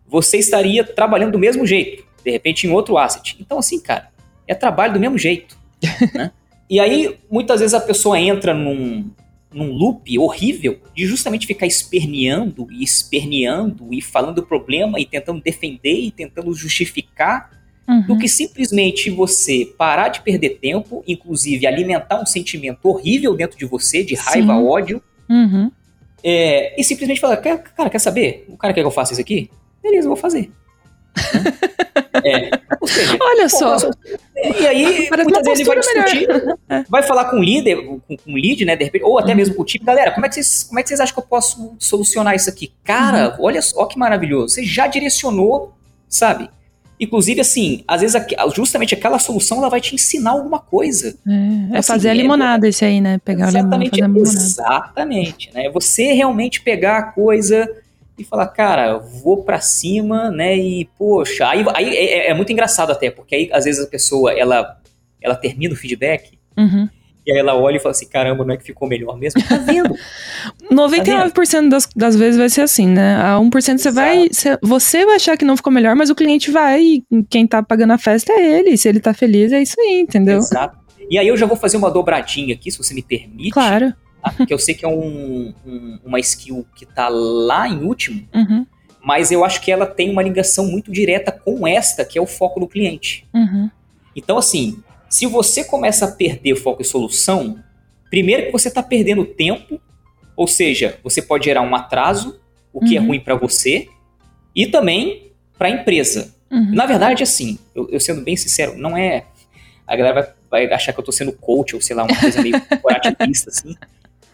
você 0.08 0.40
estaria 0.40 0.84
trabalhando 0.84 1.34
do 1.34 1.40
mesmo 1.40 1.64
jeito, 1.64 2.04
de 2.26 2.32
repente 2.32 2.66
em 2.66 2.72
outro 2.72 2.98
asset. 2.98 3.38
Então, 3.40 3.60
assim, 3.60 3.80
cara, 3.80 4.10
é 4.48 4.56
trabalho 4.56 4.94
do 4.94 5.00
mesmo 5.00 5.20
jeito. 5.20 5.56
né? 6.16 6.32
E 6.68 6.80
aí, 6.80 7.16
muitas 7.30 7.60
vezes 7.60 7.76
a 7.76 7.80
pessoa 7.80 8.20
entra 8.20 8.56
num, 8.56 9.08
num 9.54 9.72
loop 9.72 10.18
horrível 10.18 10.80
de 10.96 11.06
justamente 11.06 11.46
ficar 11.46 11.66
esperneando 11.66 12.68
e 12.72 12.84
esperneando 12.84 13.94
e 13.94 14.02
falando 14.02 14.40
o 14.40 14.46
problema 14.46 15.00
e 15.00 15.06
tentando 15.06 15.42
defender 15.42 16.00
e 16.00 16.12
tentando 16.12 16.54
justificar 16.54 17.52
uhum. 17.88 18.02
do 18.02 18.18
que 18.18 18.28
simplesmente 18.28 19.10
você 19.10 19.66
parar 19.78 20.10
de 20.10 20.22
perder 20.22 20.60
tempo, 20.62 21.04
inclusive 21.08 21.68
alimentar 21.68 22.22
um 22.22 22.26
sentimento 22.26 22.86
horrível 22.86 23.36
dentro 23.36 23.58
de 23.58 23.66
você, 23.66 24.04
de 24.04 24.16
raiva, 24.16 24.54
Sim. 24.54 24.66
ódio, 24.66 25.04
uhum. 25.30 25.72
é, 26.24 26.80
e 26.80 26.84
simplesmente 26.84 27.20
falar, 27.20 27.38
cara, 27.38 27.90
quer 27.90 28.00
saber? 28.00 28.46
O 28.48 28.58
cara 28.58 28.74
quer 28.74 28.82
que 28.82 28.88
eu 28.88 28.92
faça 28.92 29.12
isso 29.12 29.22
aqui? 29.22 29.50
Beleza, 29.84 30.06
eu 30.06 30.12
vou 30.12 30.18
fazer. 30.18 30.52
É, 32.24 32.50
seja, 32.88 33.18
Olha 33.20 33.50
só. 33.50 33.78
E 34.36 34.68
aí, 34.68 35.08
Para 35.10 35.24
muitas 35.24 35.44
vezes 35.44 35.60
ele 35.60 35.70
vai 35.70 35.80
discutir, 35.80 36.28
é. 36.70 36.84
vai 36.90 37.04
falar 37.04 37.26
com 37.26 37.38
o 37.38 37.44
líder, 37.44 37.78
com, 37.78 38.00
com 38.00 38.32
o 38.32 38.36
lead, 38.36 38.66
né, 38.66 38.76
de 38.76 38.84
repente, 38.84 39.04
ou 39.04 39.20
até 39.20 39.32
uhum. 39.32 39.38
mesmo 39.38 39.56
com 39.56 39.62
o 39.62 39.66
time, 39.66 39.86
galera, 39.86 40.12
como 40.12 40.26
é, 40.26 40.30
que 40.30 40.36
vocês, 40.36 40.64
como 40.64 40.80
é 40.80 40.84
que 40.84 40.90
vocês 40.90 41.00
acham 41.00 41.14
que 41.14 41.20
eu 41.20 41.26
posso 41.26 41.76
solucionar 41.80 42.36
isso 42.36 42.50
aqui? 42.50 42.72
Cara, 42.84 43.36
uhum. 43.38 43.46
olha 43.46 43.62
só 43.62 43.86
que 43.86 43.98
maravilhoso. 43.98 44.56
Você 44.56 44.64
já 44.64 44.88
direcionou, 44.88 45.74
sabe? 46.10 46.50
Inclusive, 47.00 47.42
assim, 47.42 47.84
às 47.88 48.02
vezes 48.02 48.22
justamente 48.54 48.94
aquela 48.94 49.18
solução 49.18 49.58
ela 49.58 49.70
vai 49.70 49.82
te 49.82 49.96
ensinar 49.96 50.32
alguma 50.32 50.60
coisa. 50.60 51.18
É, 51.28 51.76
é 51.76 51.78
assim, 51.80 51.88
fazer 51.94 52.10
a 52.10 52.12
é 52.12 52.16
limonada 52.16 52.68
é, 52.68 52.70
esse 52.70 52.86
aí, 52.86 53.02
né? 53.02 53.20
Pegar 53.26 53.48
exatamente, 53.48 54.00
o 54.00 54.06
limão, 54.06 54.22
Exatamente, 54.22 55.52
né? 55.52 55.70
Você 55.72 56.14
realmente 56.14 56.62
pegar 56.62 56.98
a 56.98 57.04
coisa 57.04 57.68
e 58.18 58.24
falar, 58.24 58.48
cara, 58.48 58.98
vou 58.98 59.44
para 59.44 59.60
cima, 59.60 60.30
né? 60.30 60.58
E, 60.58 60.86
poxa, 60.98 61.48
aí, 61.48 61.66
aí 61.74 61.96
é, 61.96 62.30
é, 62.30 62.34
muito 62.34 62.52
engraçado 62.52 62.92
até, 62.92 63.10
porque 63.10 63.36
aí 63.36 63.50
às 63.52 63.66
vezes 63.66 63.84
a 63.84 63.88
pessoa, 63.90 64.32
ela, 64.34 64.78
ela 65.22 65.36
termina 65.36 65.74
o 65.74 65.78
feedback 65.78 66.38
uhum. 66.58 66.88
E 67.26 67.32
aí 67.32 67.38
ela 67.38 67.56
olha 67.56 67.78
e 67.78 67.80
fala 67.80 67.92
assim: 67.92 68.08
caramba, 68.08 68.44
não 68.44 68.54
é 68.54 68.58
que 68.58 68.64
ficou 68.64 68.88
melhor 68.88 69.18
mesmo? 69.18 69.42
Tá 69.48 69.58
vendo? 69.58 69.96
99% 70.72 71.32
tá 71.32 71.42
vendo? 71.46 71.70
Das, 71.70 71.88
das 71.96 72.16
vezes 72.16 72.38
vai 72.38 72.50
ser 72.50 72.62
assim, 72.62 72.88
né? 72.88 73.16
A 73.18 73.38
1% 73.38 73.78
você 73.78 73.92
vai. 73.92 74.28
Você 74.62 75.06
vai 75.06 75.16
achar 75.16 75.38
que 75.38 75.46
não 75.46 75.56
ficou 75.56 75.72
melhor, 75.72 75.96
mas 75.96 76.10
o 76.10 76.16
cliente 76.16 76.50
vai 76.50 76.82
e 76.82 77.04
quem 77.30 77.46
tá 77.46 77.62
pagando 77.62 77.94
a 77.94 77.98
festa 77.98 78.34
é 78.34 78.60
ele. 78.60 78.76
Se 78.76 78.90
ele 78.90 79.00
tá 79.00 79.14
feliz, 79.14 79.52
é 79.52 79.62
isso 79.62 79.80
aí, 79.80 80.02
entendeu? 80.02 80.40
Exato. 80.40 80.80
E 81.10 81.18
aí 81.20 81.28
eu 81.28 81.38
já 81.38 81.46
vou 81.46 81.58
fazer 81.58 81.78
uma 81.78 81.92
dobradinha 81.92 82.56
aqui, 82.56 82.72
se 82.72 82.78
você 82.78 82.94
me 82.94 83.04
permite. 83.04 83.52
Claro. 83.52 83.94
Tá? 84.22 84.32
Porque 84.32 84.54
eu 84.54 84.60
sei 84.60 84.76
que 84.76 84.86
é 84.86 84.88
um, 84.88 85.54
um, 85.66 86.00
uma 86.04 86.20
skill 86.20 86.66
que 86.76 86.86
tá 86.86 87.10
lá 87.10 87.68
em 87.68 87.84
último, 87.84 88.28
uhum. 88.34 88.66
mas 89.04 89.32
eu 89.32 89.44
acho 89.44 89.62
que 89.62 89.72
ela 89.72 89.86
tem 89.86 90.10
uma 90.10 90.22
ligação 90.22 90.68
muito 90.68 90.92
direta 90.92 91.32
com 91.32 91.68
esta, 91.68 92.06
que 92.06 92.18
é 92.18 92.22
o 92.22 92.28
foco 92.28 92.60
no 92.60 92.68
cliente. 92.68 93.26
Uhum. 93.34 93.70
Então, 94.16 94.38
assim, 94.38 94.82
se 95.10 95.26
você 95.26 95.64
começa 95.64 96.06
a 96.06 96.12
perder 96.12 96.56
foco 96.56 96.82
e 96.82 96.86
solução, 96.86 97.62
primeiro 98.10 98.46
que 98.46 98.52
você 98.52 98.68
está 98.68 98.84
perdendo 98.84 99.26
tempo, 99.26 99.80
ou 100.36 100.48
seja, 100.48 101.00
você 101.04 101.22
pode 101.22 101.46
gerar 101.46 101.62
um 101.62 101.76
atraso, 101.76 102.40
o 102.74 102.80
que 102.80 102.96
é 102.96 103.00
uhum. 103.00 103.06
é 103.06 103.08
ruim 103.10 103.20
para 103.20 103.36
você, 103.36 103.88
e 104.56 104.68
também 104.68 105.32
para 105.58 105.68
a 105.68 105.72
empresa. 105.72 106.34
Uhum. 106.50 106.72
Na 106.74 106.86
verdade, 106.86 107.24
assim, 107.24 107.58
eu, 107.74 107.90
eu, 107.90 108.00
sendo 108.00 108.22
bem 108.22 108.36
sincero, 108.36 108.78
não 108.78 108.98
é. 108.98 109.26
A 109.88 109.96
galera 109.96 110.36
vai, 110.50 110.68
vai 110.68 110.74
achar 110.74 110.92
que 110.94 111.00
eu 111.00 111.02
estou 111.02 111.14
sendo 111.14 111.32
coach 111.32 111.76
ou 111.76 111.82
sei 111.82 111.96
lá, 111.96 112.04
uma 112.04 112.20
coisa 112.20 112.42
meio 112.42 112.60
corporativista, 112.68 113.50
assim. 113.50 113.76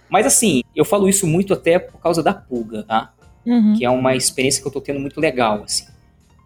Mas 0.09 0.25
assim, 0.25 0.63
eu 0.75 0.85
falo 0.85 1.07
isso 1.09 1.27
muito 1.27 1.53
até 1.53 1.79
por 1.79 1.99
causa 1.99 2.23
da 2.23 2.33
pulga, 2.33 2.83
tá? 2.83 3.13
Uhum. 3.45 3.75
Que 3.77 3.85
é 3.85 3.89
uma 3.89 4.15
experiência 4.15 4.61
que 4.61 4.67
eu 4.67 4.69
estou 4.69 4.81
tendo 4.81 4.99
muito 4.99 5.19
legal, 5.19 5.63
assim. 5.63 5.85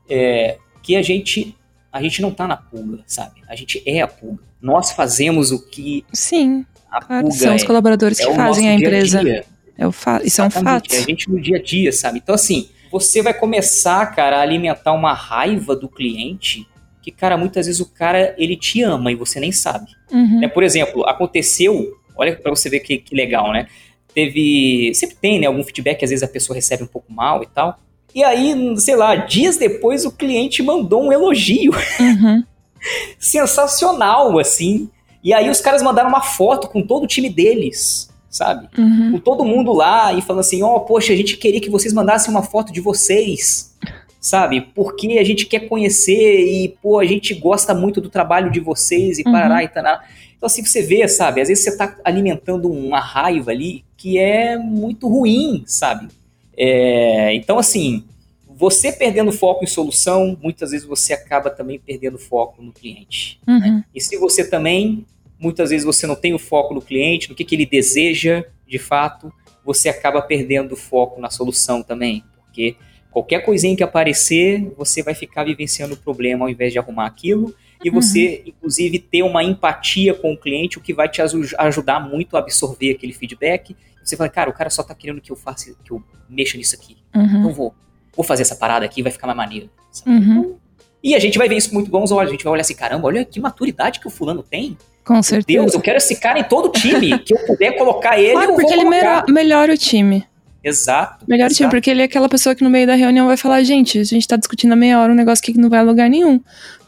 É, 0.10 0.58
que 0.82 0.96
a 0.96 1.02
gente 1.02 1.56
a 1.92 2.02
gente 2.02 2.22
não 2.22 2.32
tá 2.32 2.48
na 2.48 2.56
pulga, 2.56 3.04
sabe? 3.06 3.42
A 3.48 3.56
gente 3.56 3.84
é 3.86 4.02
a 4.02 4.08
pulga. 4.08 4.44
Nós 4.62 4.92
fazemos 4.92 5.52
o 5.52 5.60
que 5.60 6.06
Sim, 6.14 6.66
a 6.90 7.02
claro, 7.02 7.28
pulga 7.28 7.38
são 7.38 7.56
os 7.56 7.64
é. 7.64 7.66
colaboradores 7.66 8.20
é 8.20 8.26
que 8.26 8.34
fazem 8.34 8.70
a 8.70 8.74
empresa. 8.74 9.22
-dia. 9.22 9.46
É 9.78 9.88
o 9.88 9.92
fa 9.92 10.22
isso 10.24 10.42
é 10.42 10.46
um 10.46 10.50
fato. 10.50 10.94
É 10.94 10.98
a 10.98 11.02
gente 11.02 11.30
no 11.30 11.42
dia 11.42 11.58
a 11.58 11.62
dia, 11.62 11.92
sabe? 11.92 12.20
Então 12.20 12.36
assim, 12.36 12.70
você 12.92 13.22
vai 13.22 13.34
começar, 13.34 14.06
cara, 14.08 14.38
a 14.38 14.42
alimentar 14.42 14.94
uma 14.94 15.14
raiva 15.14 15.76
do 15.76 15.88
cliente 15.88 16.68
que, 17.02 17.10
cara, 17.10 17.36
muitas 17.36 17.66
vezes 17.66 17.82
o 17.82 17.86
cara, 17.92 18.36
ele 18.38 18.56
te 18.56 18.82
ama 18.84 19.12
e 19.12 19.16
você 19.16 19.40
nem 19.40 19.52
sabe. 19.52 19.90
Uhum. 20.12 20.42
Né? 20.42 20.48
Por 20.48 20.62
exemplo, 20.62 21.04
aconteceu, 21.08 21.98
olha 22.16 22.36
para 22.36 22.52
você 22.52 22.70
ver 22.70 22.80
que, 22.82 22.98
que 22.98 23.16
legal, 23.16 23.52
né? 23.52 23.68
Teve, 24.14 24.92
sempre 24.94 25.16
tem, 25.16 25.40
né, 25.40 25.48
algum 25.48 25.64
feedback 25.64 26.00
que 26.00 26.06
às 26.06 26.12
vezes 26.12 26.24
a 26.24 26.28
pessoa 26.28 26.56
recebe 26.56 26.84
um 26.84 26.88
pouco 26.88 27.12
mal 27.12 27.42
e 27.44 27.48
tal. 27.48 27.80
E 28.14 28.24
aí, 28.24 28.54
sei 28.78 28.96
lá, 28.96 29.16
dias 29.16 29.58
depois 29.58 30.06
o 30.06 30.12
cliente 30.12 30.62
mandou 30.62 31.04
um 31.04 31.14
elogio. 31.14 31.72
Uhum. 32.00 32.44
Sensacional, 33.18 34.38
assim. 34.38 34.90
E 35.24 35.34
aí 35.34 35.50
os 35.50 35.62
caras 35.62 35.82
mandaram 35.82 36.10
uma 36.10 36.22
foto 36.22 36.68
com 36.68 36.82
todo 36.82 37.04
o 37.04 37.08
time 37.08 37.30
deles, 37.30 38.10
sabe? 38.30 38.68
Uhum. 38.78 39.14
Com 39.14 39.20
todo 39.20 39.46
mundo 39.46 39.72
lá 39.72 40.14
e 40.14 40.22
falando 40.22 40.42
assim: 40.42 40.62
ó, 40.64 40.76
oh, 40.76 40.80
poxa, 40.82 41.14
a 41.14 41.16
gente 41.16 41.38
queria 41.38 41.62
que 41.62 41.70
vocês 41.70 41.94
mandassem 41.94 42.32
uma 42.32 42.44
foto 42.44 42.74
de 42.74 42.82
vocês, 42.82 43.76
sabe? 44.22 44.62
Porque 44.62 45.18
a 45.18 45.24
gente 45.24 45.48
quer 45.48 45.68
conhecer 45.68 46.46
e, 46.46 46.70
pô, 46.80 47.00
a 47.00 47.06
gente 47.06 47.34
gosta 47.34 47.74
muito 47.74 48.00
do 48.00 48.08
trabalho 48.08 48.52
de 48.52 48.60
vocês 48.60 49.18
e 49.18 49.24
uhum. 49.26 49.32
parará 49.32 49.64
e 49.64 49.68
tará. 49.68 50.06
Então, 50.38 50.46
assim, 50.46 50.64
você 50.64 50.84
vê, 50.84 51.08
sabe? 51.08 51.42
Às 51.42 51.48
vezes 51.48 51.64
você 51.64 51.76
tá 51.76 51.98
alimentando 52.04 52.72
uma 52.72 53.00
raiva 53.00 53.50
ali 53.50 53.84
que 53.98 54.20
é 54.20 54.58
muito 54.58 55.08
ruim, 55.08 55.64
sabe? 55.66 56.08
É, 56.56 57.34
então, 57.34 57.58
assim, 57.58 58.04
você 58.48 58.92
perdendo 58.92 59.32
foco 59.32 59.64
em 59.64 59.68
solução, 59.68 60.38
muitas 60.42 60.70
vezes 60.70 60.86
você 60.86 61.14
acaba 61.14 61.50
também 61.50 61.80
perdendo 61.80 62.20
foco 62.20 62.62
no 62.62 62.72
cliente. 62.72 63.40
Uhum. 63.48 63.60
Né? 63.60 63.84
E 63.94 64.00
se 64.00 64.18
você 64.18 64.48
também, 64.48 65.04
muitas 65.40 65.72
vezes 65.72 65.84
você 65.84 66.06
não 66.06 66.16
tem 66.16 66.34
o 66.36 66.40
foco 66.40 66.76
no 66.76 66.82
cliente, 66.82 67.28
no 67.28 67.36
que, 67.36 67.44
que 67.44 67.56
ele 67.56 67.66
deseja 67.66 68.44
de 68.68 68.78
fato, 68.78 69.34
você 69.66 69.90
acaba 69.90 70.22
perdendo 70.22 70.76
foco 70.76 71.20
na 71.20 71.32
solução 71.32 71.82
também. 71.82 72.24
Porque 72.46 72.76
qualquer 73.12 73.46
coisinha 73.46 73.76
que 73.76 73.84
aparecer, 73.84 74.74
você 74.78 75.04
vai 75.04 75.14
ficar 75.14 75.44
vivenciando 75.44 75.94
o 75.94 75.98
problema 75.98 76.46
ao 76.46 76.50
invés 76.50 76.72
de 76.72 76.80
arrumar 76.80 77.06
aquilo. 77.06 77.54
E 77.84 77.90
você, 77.90 78.44
uhum. 78.46 78.50
inclusive, 78.50 79.00
ter 79.00 79.24
uma 79.24 79.44
empatia 79.44 80.14
com 80.14 80.34
o 80.34 80.38
cliente, 80.38 80.78
o 80.78 80.82
que 80.82 80.94
vai 80.94 81.10
te 81.10 81.22
ajudar 81.22 82.00
muito 82.00 82.38
a 82.38 82.40
absorver 82.40 82.92
aquele 82.92 83.12
feedback 83.12 83.76
você 84.04 84.18
fala, 84.18 84.30
cara, 84.30 84.50
o 84.50 84.54
cara 84.54 84.70
só 84.70 84.84
tá 84.84 84.96
querendo 84.96 85.22
que 85.22 85.32
eu 85.32 85.36
faça, 85.36 85.74
que 85.84 85.92
eu 85.92 86.04
mexa 86.30 86.58
nisso 86.58 86.76
aqui. 86.76 86.98
Uhum. 87.16 87.24
Então 87.24 87.54
vou, 87.54 87.74
vou 88.16 88.26
fazer 88.26 88.42
essa 88.42 88.56
parada 88.56 88.86
aqui, 88.86 89.02
vai 89.02 89.12
ficar 89.12 89.28
mais 89.28 89.38
maneiro. 89.38 89.70
Uhum. 90.06 90.18
Então, 90.18 90.56
e 91.04 91.16
a 91.16 91.20
gente 91.20 91.38
vai 91.38 91.50
ver 91.50 91.56
isso 91.56 91.74
muito 91.74 91.90
bons 91.90 92.12
olhos. 92.12 92.30
A 92.30 92.32
gente 92.32 92.44
vai 92.44 92.54
olhar 92.54 92.62
assim, 92.62 92.76
caramba, 92.76 93.08
olha 93.08 93.26
que 93.26 93.40
maturidade 93.40 94.00
que 94.00 94.08
o 94.08 94.12
fulano 94.12 94.44
tem. 94.44 94.78
Com 95.04 95.22
certeza. 95.22 95.60
Deus, 95.60 95.74
eu 95.74 95.82
quero 95.82 95.98
esse 95.98 96.20
cara 96.20 96.40
em 96.40 96.44
todo 96.44 96.68
o 96.68 96.72
time. 96.72 97.18
que 97.20 97.34
eu 97.34 97.46
puder 97.46 97.76
colocar 97.78 98.20
ele, 98.20 98.34
claro, 98.34 98.54
porque 98.54 98.74
ele 98.74 98.86
melhora, 98.86 99.26
melhora 99.28 99.74
o 99.74 99.78
time. 99.78 100.26
Exato. 100.64 101.26
Melhor 101.28 101.46
exato. 101.46 101.58
time, 101.58 101.70
porque 101.70 101.90
ele 101.90 102.02
é 102.02 102.06
aquela 102.06 102.30
pessoa 102.30 102.54
que 102.56 102.64
no 102.64 102.70
meio 102.70 102.86
da 102.86 102.96
reunião 102.96 103.28
vai 103.28 103.38
falar, 103.38 103.64
gente, 103.64 104.00
a 104.00 104.04
gente 104.04 104.28
tá 104.28 104.36
discutindo 104.36 104.74
há 104.74 104.76
meia 104.76 105.00
hora 105.00 105.12
um 105.12 105.16
negócio 105.16 105.44
que 105.44 105.58
não 105.58 105.70
vai 105.70 105.80
a 105.80 105.84
lugar 105.84 106.10
nenhum. 106.10 106.40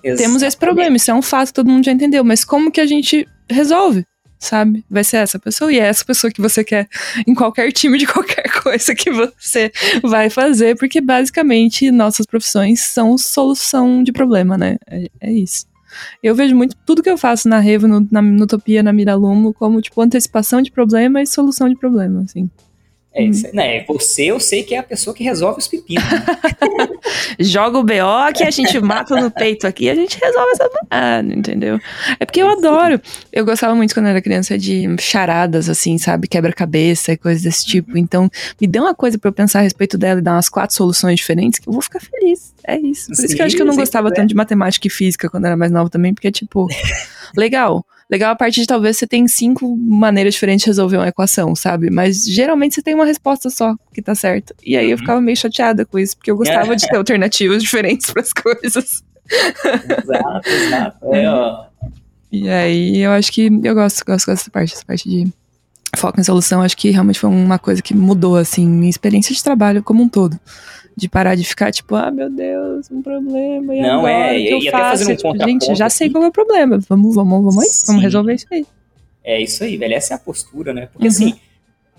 Exatamente. 0.04 0.18
Temos 0.18 0.42
esse 0.42 0.58
problema, 0.58 0.96
isso 0.98 1.10
é 1.10 1.14
um 1.14 1.22
fato, 1.22 1.54
todo 1.54 1.70
mundo 1.70 1.86
já 1.86 1.92
entendeu, 1.92 2.24
mas 2.24 2.44
como 2.44 2.72
que 2.72 2.82
a 2.82 2.86
gente 2.86 3.28
resolve? 3.50 4.06
sabe? 4.44 4.84
Vai 4.90 5.04
ser 5.04 5.18
essa 5.18 5.40
pessoa 5.40 5.72
e 5.72 5.80
é 5.80 5.88
essa 5.88 6.04
pessoa 6.04 6.30
que 6.30 6.42
você 6.42 6.64
quer 6.64 6.88
em 7.26 7.34
qualquer 7.34 7.72
time 7.72 7.98
de 7.98 8.06
qualquer 8.06 8.44
coisa 8.62 8.94
que 8.94 9.10
você 9.10 9.72
vai 10.04 10.30
fazer, 10.30 10.78
porque 10.78 11.00
basicamente 11.00 11.90
nossas 11.90 12.26
profissões 12.26 12.82
são 12.82 13.18
solução 13.18 14.04
de 14.04 14.12
problema, 14.12 14.58
né? 14.58 14.78
É, 14.86 15.08
é 15.22 15.32
isso. 15.32 15.66
Eu 16.22 16.36
vejo 16.36 16.56
muito 16.56 16.76
tudo 16.86 17.04
que 17.04 17.10
eu 17.10 17.18
faço 17.18 17.48
na 17.48 17.60
Revo, 17.60 17.88
no, 17.88 18.06
na 18.12 18.22
Utopia, 18.44 18.84
na 18.84 18.92
Miralumo, 18.92 19.54
como, 19.54 19.82
tipo, 19.82 20.02
antecipação 20.02 20.62
de 20.62 20.72
problema 20.72 21.22
e 21.22 21.28
solução 21.28 21.70
de 21.70 21.76
problema, 21.76 22.24
assim. 22.24 22.50
É, 23.16 23.24
isso, 23.24 23.48
né, 23.54 23.84
você 23.86 24.26
eu 24.26 24.40
sei 24.40 24.64
que 24.64 24.74
é 24.74 24.80
a 24.80 24.84
pessoa 24.84 25.16
que 25.16 25.24
resolve 25.24 25.60
os 25.60 25.68
pepinos. 25.68 26.04
Né? 26.04 26.26
Joga 27.40 27.78
o 27.78 27.84
BO 27.84 28.34
que 28.36 28.44
a 28.44 28.50
gente 28.50 28.80
mata 28.80 29.16
no 29.16 29.30
peito 29.30 29.68
aqui 29.68 29.90
a 29.90 29.96
gente 29.96 30.20
resolve 30.20 30.52
essa 30.54 30.70
parada, 30.90 31.34
entendeu? 31.34 31.80
É 32.20 32.26
porque 32.26 32.42
eu 32.42 32.50
adoro. 32.50 33.00
Eu 33.32 33.46
gostava 33.46 33.76
muito 33.76 33.94
quando 33.94 34.08
eu 34.08 34.12
era 34.12 34.22
criança 34.22 34.58
de 34.58 34.88
charadas, 35.00 35.70
assim, 35.70 35.98
sabe? 35.98 36.28
Quebra-cabeça 36.28 37.14
e 37.14 37.18
coisas 37.18 37.44
desse 37.44 37.66
tipo. 37.66 37.92
Uhum. 37.92 37.98
Então, 37.98 38.30
me 38.60 38.68
dê 38.68 38.80
uma 38.80 38.96
coisa 38.96 39.18
para 39.18 39.30
eu 39.30 39.34
pensar 39.34 39.60
a 39.60 39.62
respeito 39.64 39.98
dela 39.98 40.20
e 40.20 40.24
dar 40.24 40.34
umas 40.34 40.50
quatro 40.50 40.76
soluções 40.76 41.18
diferentes 41.18 41.60
que 41.60 41.68
eu 41.68 41.74
vou 41.74 41.82
ficar 41.82 42.00
feliz. 42.00 42.54
É 42.66 42.78
isso. 42.80 43.08
Por 43.08 43.16
sim, 43.16 43.26
isso 43.26 43.36
que 43.36 43.42
eu 43.42 43.46
acho 43.46 43.56
que 43.56 43.62
eu 43.62 43.66
não 43.66 43.76
gostava 43.76 44.12
tanto 44.12 44.30
de 44.30 44.36
matemática 44.36 44.88
e 44.88 44.90
física 44.90 45.30
quando 45.30 45.46
era 45.46 45.58
mais 45.58 45.72
nova 45.72 45.90
também, 45.90 46.14
porque, 46.14 46.32
tipo, 46.32 46.68
legal. 47.38 47.86
Legal 48.10 48.32
a 48.32 48.36
parte 48.36 48.62
de 48.62 48.68
talvez 48.68 48.98
você 48.98 49.08
tem 49.08 49.28
cinco 49.28 49.76
maneiras 49.78 50.34
diferentes 50.34 50.64
de 50.64 50.70
resolver 50.70 50.98
uma 50.98 51.08
equação, 51.08 51.56
sabe? 51.56 51.90
Mas 51.90 52.26
geralmente 52.26 52.76
você 52.76 52.82
tem 52.82 52.94
uma 52.94 53.06
resposta 53.06 53.50
só 53.50 53.76
que 53.94 54.02
tá 54.02 54.14
certa. 54.14 54.54
E 54.64 54.78
aí 54.78 54.88
eu 54.88 54.92
uhum. 54.92 54.98
ficava 54.98 55.22
meio 55.22 55.38
chateada 55.38 55.86
com 55.86 55.98
isso, 55.98 56.16
porque 56.18 56.30
eu 56.30 56.38
gostava 56.38 56.76
de 56.76 56.86
ter 56.88 56.96
alternativas 56.96 57.62
diferentes 57.62 58.12
para 58.12 58.22
as 58.22 58.34
coisas. 58.34 59.04
Exato, 60.04 60.50
exato. 60.50 61.14
É, 61.14 61.30
ó. 61.30 61.66
E 62.32 62.50
aí 62.50 62.98
eu 63.00 63.12
acho 63.12 63.32
que 63.32 63.50
eu 63.64 63.76
gosto, 63.76 64.04
gosto 64.06 64.28
dessa 64.28 64.50
parte, 64.50 64.74
essa 64.74 64.86
parte 64.86 65.08
de 65.08 65.32
foco 65.96 66.20
em 66.20 66.24
solução, 66.24 66.62
acho 66.62 66.76
que 66.76 66.90
realmente 66.90 67.20
foi 67.20 67.30
uma 67.30 67.60
coisa 67.60 67.82
que 67.82 67.94
mudou, 67.94 68.36
assim, 68.36 68.68
minha 68.68 68.90
experiência 68.90 69.34
de 69.34 69.44
trabalho 69.44 69.84
como 69.84 70.02
um 70.04 70.10
todo 70.10 70.40
de 70.96 71.10
parar 71.10 71.36
de 71.36 71.44
ficar 71.44 71.72
tipo, 71.72 71.96
ah, 71.96 72.12
meu 72.12 72.30
Deus, 72.30 72.90
um 72.92 73.02
problema. 73.02 73.76
E 73.76 73.82
não, 73.82 74.00
agora, 74.00 74.38
é, 74.38 74.42
que 74.42 74.50
eu 74.50 74.60
e 74.60 74.72
faço? 74.72 74.78
até 74.78 74.90
fazendo 74.90 75.12
um 75.12 75.34
tipo, 75.34 75.46
Gente, 75.46 75.76
já 75.76 75.90
sei 75.90 76.10
qual 76.10 76.24
é 76.24 76.28
o 76.28 76.32
problema. 76.32 76.80
Vamos, 76.88 77.16
vamos, 77.16 77.44
vamos 77.44 77.58
aí, 77.60 77.70
vamos 77.88 78.04
resolver 78.04 78.34
isso 78.34 78.48
aí. 78.52 78.66
É 79.24 79.42
isso 79.42 79.64
aí, 79.64 79.78
velho. 79.78 79.94
Essa 79.94 80.14
é 80.14 80.16
a 80.16 80.20
postura, 80.20 80.74
né? 80.74 80.88
Porque 80.88 81.08
uhum. 81.08 81.14
assim, 81.14 81.36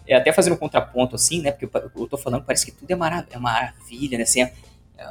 é 0.07 0.15
até 0.15 0.33
fazendo 0.33 0.55
um 0.55 0.59
contraponto, 0.59 1.17
assim, 1.17 1.41
né? 1.41 1.51
Porque 1.51 1.65
eu, 1.65 1.91
eu 2.03 2.07
tô 2.07 2.17
falando, 2.17 2.45
parece 2.45 2.67
que 2.67 2.73
tudo 2.73 2.91
é, 2.91 2.95
marav 2.95 3.27
é 3.31 3.39
maravilha, 3.39 4.19
né? 4.19 4.25
Assim, 4.25 4.43
é, 4.43 4.51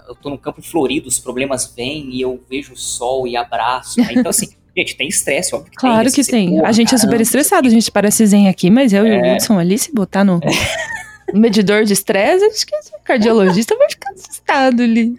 eu 0.08 0.16
tô 0.16 0.30
num 0.30 0.38
campo 0.38 0.62
florido, 0.62 1.08
os 1.08 1.20
problemas 1.20 1.74
vêm 1.76 2.10
e 2.14 2.22
eu 2.22 2.42
vejo 2.50 2.74
o 2.74 2.78
sol 2.78 3.28
e 3.28 3.36
abraço. 3.36 4.00
Né? 4.00 4.10
Então, 4.12 4.30
assim. 4.30 4.50
Gente, 4.76 4.98
tem 4.98 5.08
estresse, 5.08 5.54
óbvio 5.54 5.70
que 5.70 5.78
claro 5.78 5.98
tem. 5.98 6.04
Claro 6.04 6.16
que 6.16 6.32
tem. 6.32 6.50
Porra, 6.50 6.68
a 6.68 6.72
gente 6.72 6.90
caramba, 6.90 7.04
é 7.04 7.06
super 7.06 7.22
estressado, 7.22 7.68
a 7.68 7.70
gente 7.70 7.92
parece 7.92 8.26
zen 8.26 8.50
aqui, 8.50 8.72
mas 8.72 8.92
eu 8.92 9.06
é... 9.06 9.08
e 9.08 9.22
o 9.22 9.26
é. 9.26 9.36
Hudson 9.36 9.60
ali, 9.60 9.78
se 9.78 9.94
botar 9.94 10.24
no, 10.24 10.40
medidor 11.34 11.84
de 11.84 11.94
estresse, 11.94 12.46
acho 12.46 12.66
que 12.66 12.76
o 12.76 13.00
cardiologista 13.04 13.76
vai 13.76 13.90
ficar 13.90 14.12
assustado 14.12 14.82
ali. 14.82 15.16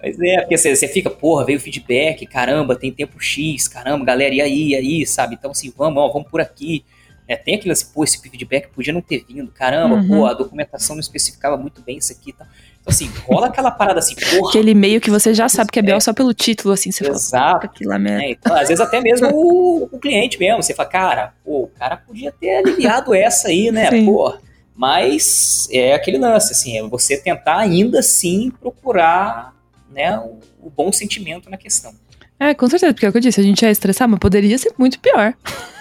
Pois 0.00 0.20
é, 0.20 0.40
porque 0.40 0.56
você 0.56 0.88
fica, 0.88 1.10
porra, 1.10 1.44
veio 1.44 1.60
feedback, 1.60 2.26
caramba, 2.26 2.76
tem 2.76 2.92
tempo 2.92 3.20
X, 3.20 3.68
caramba, 3.68 4.04
galera, 4.04 4.34
e 4.34 4.40
aí, 4.40 4.68
e 4.68 4.74
aí, 4.74 5.06
sabe? 5.06 5.34
Então, 5.34 5.50
assim, 5.50 5.72
vamos, 5.76 6.02
ó, 6.02 6.12
vamos 6.12 6.28
por 6.28 6.40
aqui. 6.40 6.84
É, 7.28 7.34
tem 7.34 7.56
aquilo 7.56 7.72
assim, 7.72 7.86
pô, 7.92 8.04
esse 8.04 8.20
feedback 8.20 8.68
podia 8.68 8.92
não 8.92 9.00
ter 9.00 9.24
vindo, 9.28 9.50
caramba, 9.50 9.96
uhum. 9.96 10.08
pô, 10.08 10.26
a 10.26 10.32
documentação 10.32 10.94
não 10.94 11.00
especificava 11.00 11.56
muito 11.56 11.82
bem 11.82 11.98
isso 11.98 12.12
aqui 12.12 12.30
e 12.30 12.32
tá. 12.32 12.44
tal. 12.44 12.54
Então, 12.80 12.94
assim, 12.94 13.10
rola 13.26 13.48
aquela 13.48 13.72
parada 13.72 13.98
assim, 13.98 14.14
porra. 14.14 14.50
Aquele 14.50 14.70
e-mail 14.70 15.00
que 15.00 15.10
você 15.10 15.34
já 15.34 15.48
sabe 15.48 15.72
que 15.72 15.80
é 15.80 15.82
BO 15.82 16.00
só 16.00 16.12
pelo 16.12 16.32
título, 16.32 16.72
assim, 16.72 16.92
você 16.92 17.04
Exato. 17.04 17.66
fala, 17.66 17.68
que 17.68 17.84
merda. 17.84 18.24
É, 18.24 18.30
então, 18.30 18.54
às 18.54 18.68
vezes 18.68 18.80
até 18.80 19.00
mesmo 19.00 19.28
o, 19.32 19.88
o, 19.90 19.98
cliente 19.98 20.38
mesmo, 20.38 20.62
você 20.62 20.72
fala, 20.72 20.88
cara, 20.88 21.34
pô, 21.44 21.64
o 21.64 21.70
cara 21.76 21.96
podia 21.96 22.30
ter 22.30 22.58
aliviado 22.58 23.12
essa 23.12 23.48
aí, 23.48 23.72
né, 23.72 23.90
Sim. 23.90 24.06
porra. 24.06 24.38
Mas 24.76 25.68
é 25.72 25.94
aquele 25.94 26.18
lance, 26.18 26.52
assim, 26.52 26.78
é 26.78 26.82
você 26.82 27.16
tentar 27.16 27.58
ainda 27.58 28.00
assim 28.00 28.50
procurar 28.60 29.54
né, 29.90 30.18
o, 30.18 30.38
o 30.60 30.70
bom 30.70 30.92
sentimento 30.92 31.48
na 31.48 31.56
questão. 31.56 31.94
É, 32.38 32.52
com 32.52 32.68
certeza, 32.68 32.92
porque 32.92 33.06
é 33.06 33.08
o 33.08 33.12
que 33.12 33.18
eu 33.18 33.22
disse, 33.22 33.40
a 33.40 33.42
gente 33.42 33.64
é 33.64 33.70
estressar, 33.70 34.06
mas 34.06 34.20
poderia 34.20 34.58
ser 34.58 34.74
muito 34.76 35.00
pior. 35.00 35.32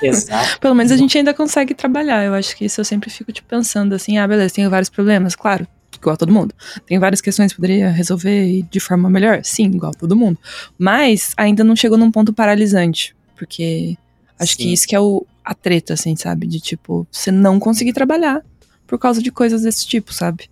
Exato. 0.01 0.57
Pelo 0.61 0.73
menos 0.73 0.91
a 0.91 0.97
gente 0.97 1.17
ainda 1.17 1.33
consegue 1.33 1.73
trabalhar. 1.73 2.23
Eu 2.23 2.33
acho 2.33 2.55
que 2.55 2.63
isso 2.63 2.79
eu 2.79 2.85
sempre 2.85 3.09
fico 3.09 3.31
tipo, 3.33 3.47
pensando 3.47 3.93
assim, 3.93 4.17
ah, 4.17 4.25
beleza, 4.25 4.55
tenho 4.55 4.69
vários 4.69 4.89
problemas, 4.89 5.35
claro, 5.35 5.67
igual 5.93 6.13
a 6.13 6.17
todo 6.17 6.31
mundo. 6.31 6.55
Tem 6.85 6.97
várias 6.97 7.19
questões 7.19 7.51
que 7.51 7.57
poderia 7.57 7.89
resolver 7.89 8.63
de 8.71 8.79
forma 8.79 9.09
melhor, 9.09 9.41
sim, 9.43 9.65
igual 9.65 9.91
a 9.91 9.99
todo 9.99 10.15
mundo. 10.15 10.39
Mas 10.77 11.33
ainda 11.35 11.61
não 11.61 11.75
chegou 11.75 11.97
num 11.97 12.09
ponto 12.09 12.31
paralisante, 12.31 13.13
porque 13.35 13.97
acho 14.39 14.53
sim. 14.53 14.57
que 14.59 14.73
isso 14.73 14.87
que 14.87 14.95
é 14.95 14.99
o, 14.99 15.25
a 15.43 15.53
treta, 15.53 15.93
assim, 15.93 16.15
sabe? 16.15 16.47
De 16.47 16.61
tipo, 16.61 17.05
você 17.11 17.31
não 17.31 17.59
conseguir 17.59 17.91
trabalhar 17.91 18.41
por 18.87 18.99
causa 18.99 19.21
de 19.21 19.31
coisas 19.31 19.63
desse 19.63 19.85
tipo, 19.87 20.13
sabe? 20.13 20.49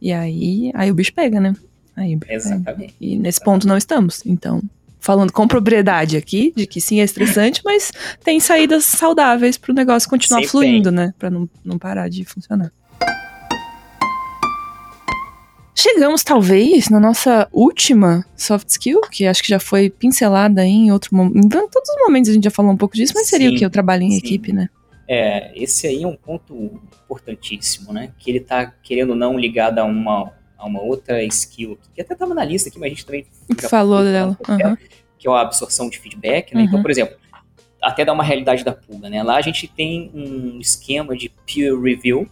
E 0.00 0.12
aí, 0.12 0.70
aí 0.74 0.90
o 0.90 0.94
bicho 0.94 1.12
pega, 1.12 1.40
né? 1.40 1.54
Aí 1.96 2.18
Exatamente. 2.28 2.64
Pega. 2.64 2.92
E 3.00 3.18
nesse 3.18 3.40
ponto 3.40 3.66
não 3.66 3.76
estamos. 3.76 4.22
Então, 4.24 4.62
falando 5.00 5.32
com 5.32 5.48
propriedade 5.48 6.16
aqui, 6.16 6.52
de 6.54 6.66
que 6.66 6.80
sim, 6.80 7.00
é 7.00 7.04
estressante, 7.04 7.60
mas 7.64 7.92
tem 8.24 8.38
saídas 8.40 8.84
saudáveis 8.84 9.56
para 9.56 9.72
o 9.72 9.74
negócio 9.74 10.08
continuar 10.08 10.40
Sempre 10.40 10.50
fluindo, 10.50 10.90
né? 10.90 11.12
Para 11.18 11.30
não, 11.30 11.48
não 11.64 11.78
parar 11.78 12.08
de 12.08 12.24
funcionar. 12.24 12.72
Chegamos, 15.74 16.24
talvez, 16.24 16.88
na 16.88 16.98
nossa 16.98 17.48
última 17.52 18.26
soft 18.36 18.68
skill, 18.68 19.00
que 19.12 19.26
acho 19.26 19.40
que 19.40 19.48
já 19.48 19.60
foi 19.60 19.88
pincelada 19.88 20.66
em 20.66 20.90
outro 20.90 21.14
momento. 21.14 21.38
Em 21.38 21.48
todos 21.48 21.88
os 21.88 22.04
momentos 22.04 22.30
a 22.30 22.32
gente 22.32 22.44
já 22.44 22.50
falou 22.50 22.72
um 22.72 22.76
pouco 22.76 22.96
disso, 22.96 23.12
mas 23.14 23.28
seria 23.28 23.48
sim, 23.48 23.54
o 23.54 23.58
que? 23.58 23.64
O 23.64 23.70
trabalho 23.70 24.02
em 24.02 24.10
sim. 24.10 24.18
equipe, 24.18 24.52
né? 24.52 24.68
É, 25.10 25.50
esse 25.58 25.86
aí 25.86 26.02
é 26.02 26.06
um 26.06 26.14
ponto 26.14 26.78
importantíssimo, 27.04 27.94
né? 27.94 28.12
Que 28.18 28.30
ele 28.30 28.40
tá, 28.40 28.66
querendo 28.66 29.10
ou 29.10 29.16
não, 29.16 29.38
ligado 29.38 29.78
a 29.78 29.84
uma, 29.84 30.34
a 30.56 30.66
uma 30.66 30.82
outra 30.82 31.24
skill, 31.24 31.78
que 31.94 32.02
até 32.02 32.12
estava 32.12 32.34
na 32.34 32.44
lista 32.44 32.68
aqui, 32.68 32.78
mas 32.78 32.88
a 32.88 32.90
gente 32.90 33.06
também 33.06 33.26
falou 33.70 34.02
dela, 34.02 34.36
uhum. 34.46 34.76
que 35.18 35.26
é 35.26 35.30
a 35.30 35.40
absorção 35.40 35.88
de 35.88 35.98
feedback, 35.98 36.54
né? 36.54 36.60
Então, 36.60 36.60
uhum. 36.60 36.68
Então, 36.68 36.82
por 36.82 36.90
exemplo, 36.90 37.16
até 37.80 38.04
dar 38.04 38.12
uma 38.12 38.22
realidade 38.22 38.62
da 38.62 38.72
pulga, 38.72 39.08
né? 39.08 39.22
Lá 39.22 39.36
a 39.36 39.40
gente 39.40 39.66
tem 39.66 40.10
um 40.12 40.60
esquema 40.60 41.16
de 41.16 41.30
peer 41.46 41.74
review, 41.80 42.28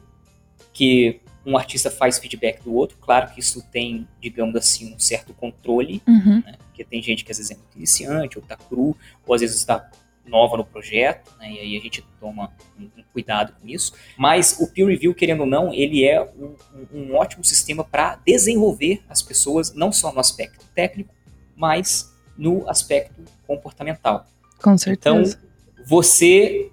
que 0.72 1.20
um 1.46 1.56
artista 1.56 1.90
faz 1.90 2.18
feedback 2.18 2.62
do 2.62 2.74
outro, 2.74 2.98
claro 3.00 3.32
que 3.32 3.40
isso 3.40 3.64
tem, 3.70 4.06
digamos 4.20 4.54
assim, 4.56 4.92
um 4.92 4.98
certo 4.98 5.32
controle, 5.32 6.02
uhum. 6.06 6.42
né? 6.44 6.56
Porque 6.58 6.84
tem 6.84 7.00
gente 7.00 7.24
que 7.24 7.32
às 7.32 7.38
vezes 7.38 7.52
é 7.52 7.54
muito 7.54 7.74
iniciante, 7.76 8.36
ou 8.36 8.44
tá 8.44 8.56
cru, 8.56 8.94
ou 9.24 9.34
às 9.34 9.40
vezes 9.40 9.56
está 9.56 9.88
nova 10.26 10.56
no 10.56 10.64
projeto, 10.64 11.32
né, 11.38 11.52
e 11.52 11.58
aí 11.58 11.76
a 11.76 11.80
gente 11.80 12.04
toma 12.20 12.52
um, 12.78 12.84
um, 12.84 13.04
cuidado 13.12 13.54
com 13.60 13.68
isso. 13.68 13.92
Mas 14.16 14.58
o 14.60 14.66
peer 14.66 14.88
review, 14.88 15.14
querendo 15.14 15.40
ou 15.40 15.46
não, 15.46 15.72
ele 15.72 16.04
é 16.04 16.22
um, 16.22 16.54
um 16.92 17.14
ótimo 17.14 17.44
sistema 17.44 17.84
para 17.84 18.16
desenvolver 18.26 19.02
as 19.08 19.22
pessoas, 19.22 19.74
não 19.74 19.92
só 19.92 20.12
no 20.12 20.20
aspecto 20.20 20.64
técnico, 20.74 21.14
mas 21.54 22.12
no 22.36 22.68
aspecto 22.68 23.22
comportamental. 23.46 24.26
Com 24.62 24.76
certeza. 24.76 25.38
Então, 25.38 25.84
você, 25.86 26.70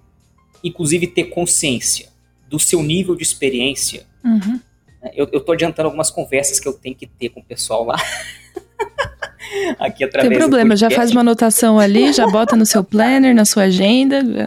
inclusive, 0.62 1.06
ter 1.06 1.24
consciência 1.24 2.08
do 2.48 2.58
seu 2.58 2.82
nível 2.82 3.14
de 3.14 3.22
experiência. 3.22 4.06
Uhum. 4.24 4.60
Né, 5.02 5.12
eu, 5.14 5.28
eu 5.32 5.40
tô 5.40 5.52
adiantando 5.52 5.86
algumas 5.86 6.10
conversas 6.10 6.60
que 6.60 6.68
eu 6.68 6.72
tenho 6.72 6.94
que 6.94 7.06
ter 7.06 7.30
com 7.30 7.40
o 7.40 7.44
pessoal 7.44 7.84
lá. 7.84 7.96
aqui 9.78 10.04
através 10.04 10.30
Tem 10.30 10.38
problema, 10.38 10.76
já 10.76 10.90
faz 10.90 11.10
uma 11.10 11.20
anotação 11.20 11.78
ali, 11.78 12.12
já 12.12 12.26
bota 12.26 12.56
no 12.56 12.66
seu 12.66 12.82
planner, 12.82 13.34
na 13.34 13.44
sua 13.44 13.64
agenda. 13.64 14.22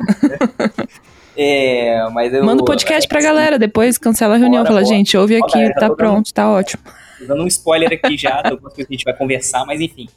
É, 1.40 2.10
mas 2.10 2.34
eu, 2.34 2.44
Manda 2.44 2.62
o 2.62 2.64
um 2.64 2.66
podcast 2.66 3.06
é, 3.06 3.08
pra 3.08 3.22
galera, 3.22 3.60
depois 3.60 3.96
cancela 4.00 4.34
a 4.34 4.38
reunião, 4.40 4.66
fala, 4.66 4.84
gente, 4.84 5.16
ouve 5.16 5.36
aqui, 5.36 5.72
tá 5.76 5.88
pronto, 5.88 6.34
tá 6.34 6.50
ótimo. 6.50 6.82
Dando 7.28 7.44
um 7.44 7.48
spoiler 7.48 7.94
aqui 7.94 8.18
já, 8.18 8.42
de 8.42 8.54
algumas 8.54 8.74
coisas 8.74 8.88
que 8.88 8.96
a 8.96 8.98
gente 8.98 9.04
vai 9.04 9.16
conversar, 9.16 9.64
mas 9.64 9.80
enfim. 9.80 10.10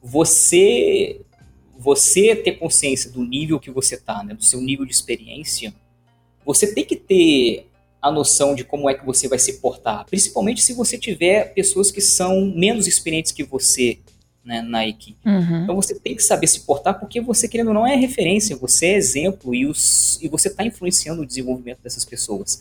Você 0.00 1.20
você 1.76 2.36
ter 2.36 2.52
consciência 2.52 3.10
do 3.10 3.24
nível 3.24 3.58
que 3.58 3.70
você 3.70 3.96
tá, 3.96 4.22
né, 4.22 4.34
do 4.34 4.44
seu 4.44 4.60
nível 4.60 4.84
de 4.84 4.92
experiência, 4.92 5.74
você 6.44 6.72
tem 6.72 6.84
que 6.84 6.94
ter 6.94 7.66
a 8.00 8.10
noção 8.10 8.54
de 8.54 8.64
como 8.64 8.88
é 8.88 8.94
que 8.94 9.04
você 9.04 9.26
vai 9.26 9.38
se 9.38 9.60
portar, 9.60 10.04
principalmente 10.06 10.62
se 10.62 10.72
você 10.72 10.96
tiver 10.96 11.52
pessoas 11.54 11.90
que 11.90 12.00
são 12.00 12.52
menos 12.54 12.86
experientes 12.86 13.32
que 13.32 13.42
você 13.42 13.98
né, 14.44 14.62
na 14.62 14.86
equipe. 14.86 15.18
Uhum. 15.26 15.62
Então 15.62 15.76
você 15.76 15.94
tem 15.98 16.14
que 16.14 16.22
saber 16.22 16.46
se 16.46 16.60
portar 16.60 16.98
porque 16.98 17.20
você, 17.20 17.46
querendo 17.48 17.68
ou 17.68 17.74
não, 17.74 17.86
é 17.86 17.94
referência, 17.94 18.56
você 18.56 18.86
é 18.86 18.94
exemplo 18.96 19.54
e, 19.54 19.66
os, 19.66 20.18
e 20.22 20.28
você 20.28 20.48
está 20.48 20.64
influenciando 20.64 21.22
o 21.22 21.26
desenvolvimento 21.26 21.80
dessas 21.82 22.04
pessoas. 22.04 22.60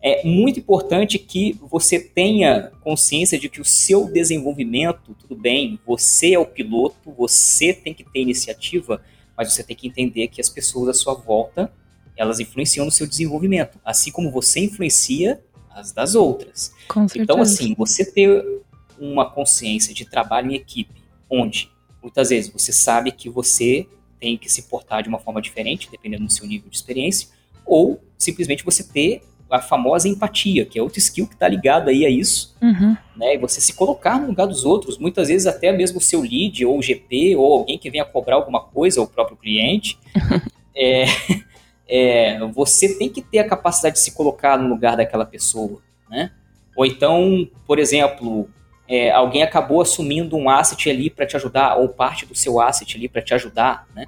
É 0.00 0.24
muito 0.24 0.60
importante 0.60 1.18
que 1.18 1.58
você 1.68 1.98
tenha 1.98 2.70
consciência 2.82 3.36
de 3.38 3.48
que 3.48 3.60
o 3.60 3.64
seu 3.64 4.04
desenvolvimento, 4.04 5.14
tudo 5.20 5.34
bem, 5.34 5.78
você 5.84 6.34
é 6.34 6.38
o 6.38 6.46
piloto, 6.46 7.12
você 7.16 7.72
tem 7.72 7.92
que 7.92 8.04
ter 8.04 8.20
iniciativa, 8.20 9.02
mas 9.36 9.52
você 9.52 9.64
tem 9.64 9.74
que 9.74 9.88
entender 9.88 10.28
que 10.28 10.40
as 10.40 10.48
pessoas 10.48 10.88
à 10.88 10.94
sua 10.94 11.14
volta, 11.14 11.72
elas 12.16 12.38
influenciam 12.38 12.84
no 12.84 12.92
seu 12.92 13.08
desenvolvimento, 13.08 13.78
assim 13.84 14.12
como 14.12 14.30
você 14.30 14.60
influencia 14.60 15.40
as 15.70 15.92
das 15.92 16.14
outras. 16.14 16.72
então, 17.14 17.40
assim, 17.40 17.74
você 17.74 18.04
ter 18.04 18.44
uma 18.98 19.28
consciência 19.28 19.92
de 19.94 20.04
trabalho 20.04 20.50
em 20.50 20.54
equipe, 20.54 21.02
onde 21.30 21.70
muitas 22.02 22.30
vezes 22.30 22.50
você 22.50 22.72
sabe 22.72 23.12
que 23.12 23.28
você 23.28 23.86
tem 24.18 24.36
que 24.36 24.50
se 24.50 24.62
portar 24.62 25.02
de 25.02 25.08
uma 25.08 25.18
forma 25.18 25.40
diferente, 25.40 25.88
dependendo 25.90 26.24
do 26.24 26.32
seu 26.32 26.46
nível 26.46 26.68
de 26.68 26.76
experiência, 26.76 27.28
ou 27.64 28.00
simplesmente 28.16 28.64
você 28.64 28.82
ter 28.82 29.22
a 29.50 29.60
famosa 29.60 30.08
empatia, 30.08 30.66
que 30.66 30.78
é 30.78 30.82
outro 30.82 30.98
skill 30.98 31.26
que 31.26 31.34
está 31.34 31.48
ligado 31.48 31.88
aí 31.88 32.04
a 32.04 32.10
isso, 32.10 32.54
uhum. 32.60 32.96
né? 33.16 33.34
E 33.34 33.38
você 33.38 33.60
se 33.60 33.72
colocar 33.72 34.20
no 34.20 34.26
lugar 34.26 34.46
dos 34.46 34.64
outros, 34.64 34.98
muitas 34.98 35.28
vezes 35.28 35.46
até 35.46 35.72
mesmo 35.72 35.98
o 35.98 36.02
seu 36.02 36.20
lead, 36.20 36.64
ou 36.66 36.78
o 36.78 36.82
GP, 36.82 37.34
ou 37.36 37.54
alguém 37.54 37.78
que 37.78 37.90
venha 37.90 38.04
cobrar 38.04 38.36
alguma 38.36 38.60
coisa, 38.60 39.00
ou 39.00 39.06
o 39.06 39.08
próprio 39.08 39.36
cliente, 39.36 39.98
é, 40.76 41.04
é, 41.88 42.46
você 42.48 42.98
tem 42.98 43.08
que 43.08 43.22
ter 43.22 43.38
a 43.38 43.48
capacidade 43.48 43.94
de 43.94 44.02
se 44.02 44.12
colocar 44.12 44.58
no 44.58 44.68
lugar 44.68 44.96
daquela 44.96 45.24
pessoa, 45.24 45.80
né? 46.10 46.30
Ou 46.76 46.84
então, 46.84 47.48
por 47.66 47.78
exemplo, 47.78 48.48
é, 48.88 49.10
alguém 49.10 49.42
acabou 49.42 49.82
assumindo 49.82 50.36
um 50.36 50.48
asset 50.48 50.88
ali 50.88 51.10
para 51.10 51.26
te 51.26 51.36
ajudar, 51.36 51.76
ou 51.76 51.88
parte 51.88 52.24
do 52.24 52.34
seu 52.34 52.60
asset 52.60 52.96
ali 52.96 53.08
para 53.08 53.20
te 53.20 53.34
ajudar, 53.34 53.86
né? 53.94 54.06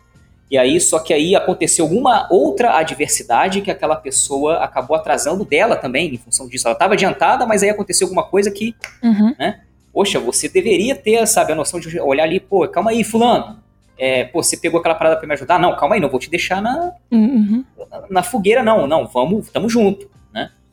E 0.50 0.58
aí, 0.58 0.80
só 0.80 0.98
que 0.98 1.14
aí 1.14 1.36
aconteceu 1.36 1.84
alguma 1.84 2.26
outra 2.28 2.76
adversidade 2.76 3.60
que 3.60 3.70
aquela 3.70 3.94
pessoa 3.94 4.56
acabou 4.64 4.96
atrasando 4.96 5.44
dela 5.44 5.76
também, 5.76 6.12
em 6.12 6.18
função 6.18 6.48
disso. 6.48 6.66
Ela 6.66 6.72
estava 6.72 6.94
adiantada, 6.94 7.46
mas 7.46 7.62
aí 7.62 7.70
aconteceu 7.70 8.06
alguma 8.06 8.24
coisa 8.24 8.50
que, 8.50 8.74
uhum. 9.00 9.32
né? 9.38 9.60
Poxa, 9.92 10.18
você 10.18 10.48
deveria 10.48 10.96
ter, 10.96 11.24
sabe, 11.26 11.52
a 11.52 11.54
noção 11.54 11.78
de 11.78 12.00
olhar 12.00 12.24
ali, 12.24 12.40
pô, 12.40 12.66
calma 12.66 12.90
aí, 12.90 13.04
fulano. 13.04 13.60
É, 13.96 14.24
pô, 14.24 14.42
você 14.42 14.56
pegou 14.56 14.80
aquela 14.80 14.94
parada 14.94 15.16
para 15.18 15.26
me 15.26 15.34
ajudar? 15.34 15.58
Não, 15.58 15.76
calma 15.76 15.94
aí, 15.94 16.00
não 16.00 16.08
vou 16.08 16.18
te 16.18 16.30
deixar 16.30 16.60
na, 16.60 16.94
uhum. 17.12 17.64
na, 17.88 18.02
na, 18.10 18.22
fogueira, 18.22 18.62
não. 18.62 18.88
Não, 18.88 19.06
vamos, 19.06 19.50
tamo 19.50 19.68
junto? 19.68 20.10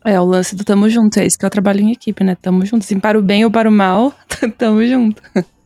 É, 0.05 0.19
o 0.19 0.25
lance 0.25 0.55
do 0.55 0.63
tamo 0.63 0.89
junto, 0.89 1.19
é 1.19 1.25
isso 1.25 1.37
que 1.37 1.45
eu 1.45 1.49
trabalho 1.49 1.81
em 1.81 1.91
equipe, 1.91 2.23
né? 2.23 2.37
Tamo 2.41 2.65
junto. 2.65 2.83
Assim, 2.83 2.99
para 2.99 3.19
o 3.19 3.21
bem 3.21 3.43
ou 3.43 3.51
para 3.51 3.67
o 3.67 3.71
mal, 3.71 4.13
tamo 4.57 4.85
junto. 4.85 5.21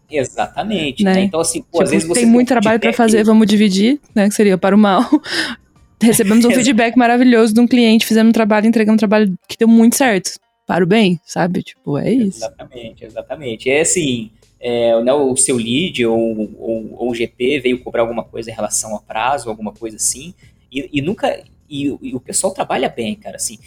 Exatamente, 0.10 1.04
né? 1.04 1.14
né? 1.14 1.22
Então, 1.22 1.40
assim, 1.40 1.62
pô, 1.62 1.66
tipo, 1.66 1.84
às 1.84 1.90
vezes 1.92 2.08
você. 2.08 2.22
Tem 2.22 2.30
muito 2.30 2.48
trabalho 2.48 2.80
para 2.80 2.92
fazer, 2.92 3.24
vamos 3.24 3.48
dividir, 3.48 4.00
né? 4.14 4.28
Que 4.28 4.36
seria 4.36 4.58
para 4.58 4.76
o 4.76 4.80
mal. 4.80 5.04
Recebemos 6.02 6.44
um 6.46 6.52
feedback 6.52 6.98
maravilhoso 6.98 7.54
de 7.54 7.60
um 7.60 7.68
cliente, 7.68 8.08
fizemos 8.08 8.30
um 8.30 8.34
trabalho, 8.34 8.66
entregamos 8.66 8.96
um 8.96 9.00
trabalho 9.00 9.38
que 9.48 9.56
deu 9.58 9.68
muito 9.68 9.96
certo. 9.96 10.32
Para 10.66 10.84
o 10.84 10.88
bem, 10.88 11.20
sabe? 11.26 11.62
Tipo, 11.62 11.98
é 11.98 12.12
isso. 12.12 12.40
Exatamente, 12.40 13.06
exatamente. 13.06 13.70
É 13.70 13.82
assim, 13.82 14.32
é, 14.60 15.02
né, 15.02 15.14
o 15.14 15.36
seu 15.36 15.58
lead 15.58 16.06
ou, 16.06 16.18
ou, 16.58 16.96
ou, 16.98 17.12
o 17.12 17.16
GP 17.16 17.60
veio 17.60 17.84
cobrar 17.84 18.02
alguma 18.02 18.24
coisa 18.24 18.50
em 18.52 18.54
relação 18.54 18.96
a 18.96 19.00
prazo, 19.00 19.50
alguma 19.50 19.72
coisa 19.72 19.98
assim, 19.98 20.34
e, 20.72 20.90
e 20.94 21.02
nunca. 21.02 21.44
E, 21.70 21.88
e, 22.02 22.16
o 22.16 22.20
pessoal 22.20 22.54
trabalha 22.54 22.90
bem, 22.90 23.16
cara. 23.16 23.38
Assim, 23.38 23.58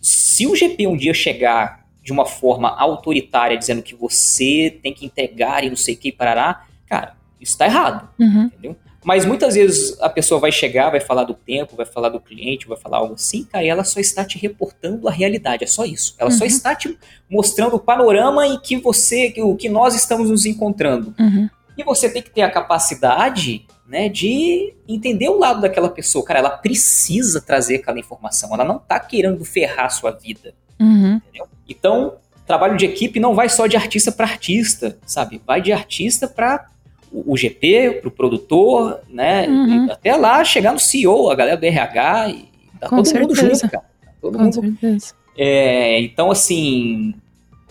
se 0.00 0.46
o 0.46 0.56
GP 0.56 0.86
um 0.86 0.96
dia 0.96 1.12
chegar 1.12 1.84
de 2.02 2.12
uma 2.12 2.24
forma 2.24 2.68
autoritária, 2.68 3.56
dizendo 3.56 3.82
que 3.82 3.94
você 3.94 4.78
tem 4.82 4.92
que 4.92 5.04
entregar 5.04 5.62
e 5.64 5.68
não 5.68 5.76
sei 5.76 5.94
o 5.94 5.98
que, 5.98 6.10
parará, 6.10 6.64
cara, 6.86 7.14
isso 7.40 7.56
tá 7.56 7.66
errado, 7.66 8.08
uhum. 8.18 8.44
entendeu? 8.44 8.76
Mas 9.02 9.24
muitas 9.24 9.54
vezes 9.54 9.98
a 10.00 10.10
pessoa 10.10 10.38
vai 10.38 10.52
chegar, 10.52 10.90
vai 10.90 11.00
falar 11.00 11.24
do 11.24 11.32
tempo, 11.32 11.74
vai 11.74 11.86
falar 11.86 12.10
do 12.10 12.20
cliente, 12.20 12.68
vai 12.68 12.76
falar 12.76 12.98
algo 12.98 13.14
assim, 13.14 13.44
cara, 13.44 13.64
e 13.64 13.68
ela 13.68 13.82
só 13.82 13.98
está 13.98 14.24
te 14.24 14.38
reportando 14.38 15.08
a 15.08 15.10
realidade, 15.10 15.64
é 15.64 15.66
só 15.66 15.84
isso. 15.84 16.14
Ela 16.18 16.30
uhum. 16.30 16.36
só 16.36 16.44
está 16.44 16.74
te 16.74 16.98
mostrando 17.28 17.76
o 17.76 17.80
panorama 17.80 18.46
em 18.46 18.58
que 18.58 18.76
você, 18.76 19.32
o 19.38 19.56
que 19.56 19.68
nós 19.68 19.94
estamos 19.94 20.28
nos 20.28 20.44
encontrando. 20.44 21.14
Uhum. 21.18 21.48
E 21.78 21.82
você 21.82 22.10
tem 22.10 22.22
que 22.22 22.30
ter 22.30 22.42
a 22.42 22.50
capacidade, 22.50 23.66
né, 23.90 24.08
de 24.08 24.72
entender 24.86 25.28
o 25.28 25.36
lado 25.36 25.60
daquela 25.60 25.88
pessoa. 25.88 26.24
Cara, 26.24 26.38
ela 26.38 26.50
precisa 26.50 27.40
trazer 27.40 27.76
aquela 27.76 27.98
informação, 27.98 28.54
ela 28.54 28.64
não 28.64 28.76
está 28.76 29.00
querendo 29.00 29.44
ferrar 29.44 29.86
a 29.86 29.90
sua 29.90 30.12
vida. 30.12 30.54
Uhum. 30.78 31.20
Então, 31.68 32.14
trabalho 32.46 32.76
de 32.76 32.84
equipe 32.84 33.18
não 33.18 33.34
vai 33.34 33.48
só 33.48 33.66
de 33.66 33.76
artista 33.76 34.12
para 34.12 34.26
artista, 34.26 34.96
sabe? 35.04 35.42
Vai 35.44 35.60
de 35.60 35.72
artista 35.72 36.28
para 36.28 36.68
o 37.12 37.36
GP, 37.36 37.98
para 38.00 38.08
o 38.08 38.12
produtor, 38.12 39.00
né? 39.08 39.48
Uhum. 39.48 39.90
Até 39.90 40.14
lá 40.14 40.44
chegar 40.44 40.72
no 40.72 40.78
CEO, 40.78 41.28
a 41.28 41.34
galera 41.34 41.56
do 41.56 41.64
RH, 41.64 42.30
e 42.30 42.48
tá 42.78 42.88
Com 42.88 42.96
todo 42.96 43.06
certeza. 43.06 43.42
mundo 43.42 43.54
junto, 43.54 43.70
cara. 43.70 43.84
Tá 44.04 44.12
todo 44.20 44.38
Com 44.38 44.44
mundo. 44.44 44.54
certeza. 44.54 45.14
É, 45.36 46.00
então, 46.00 46.30
assim, 46.30 47.12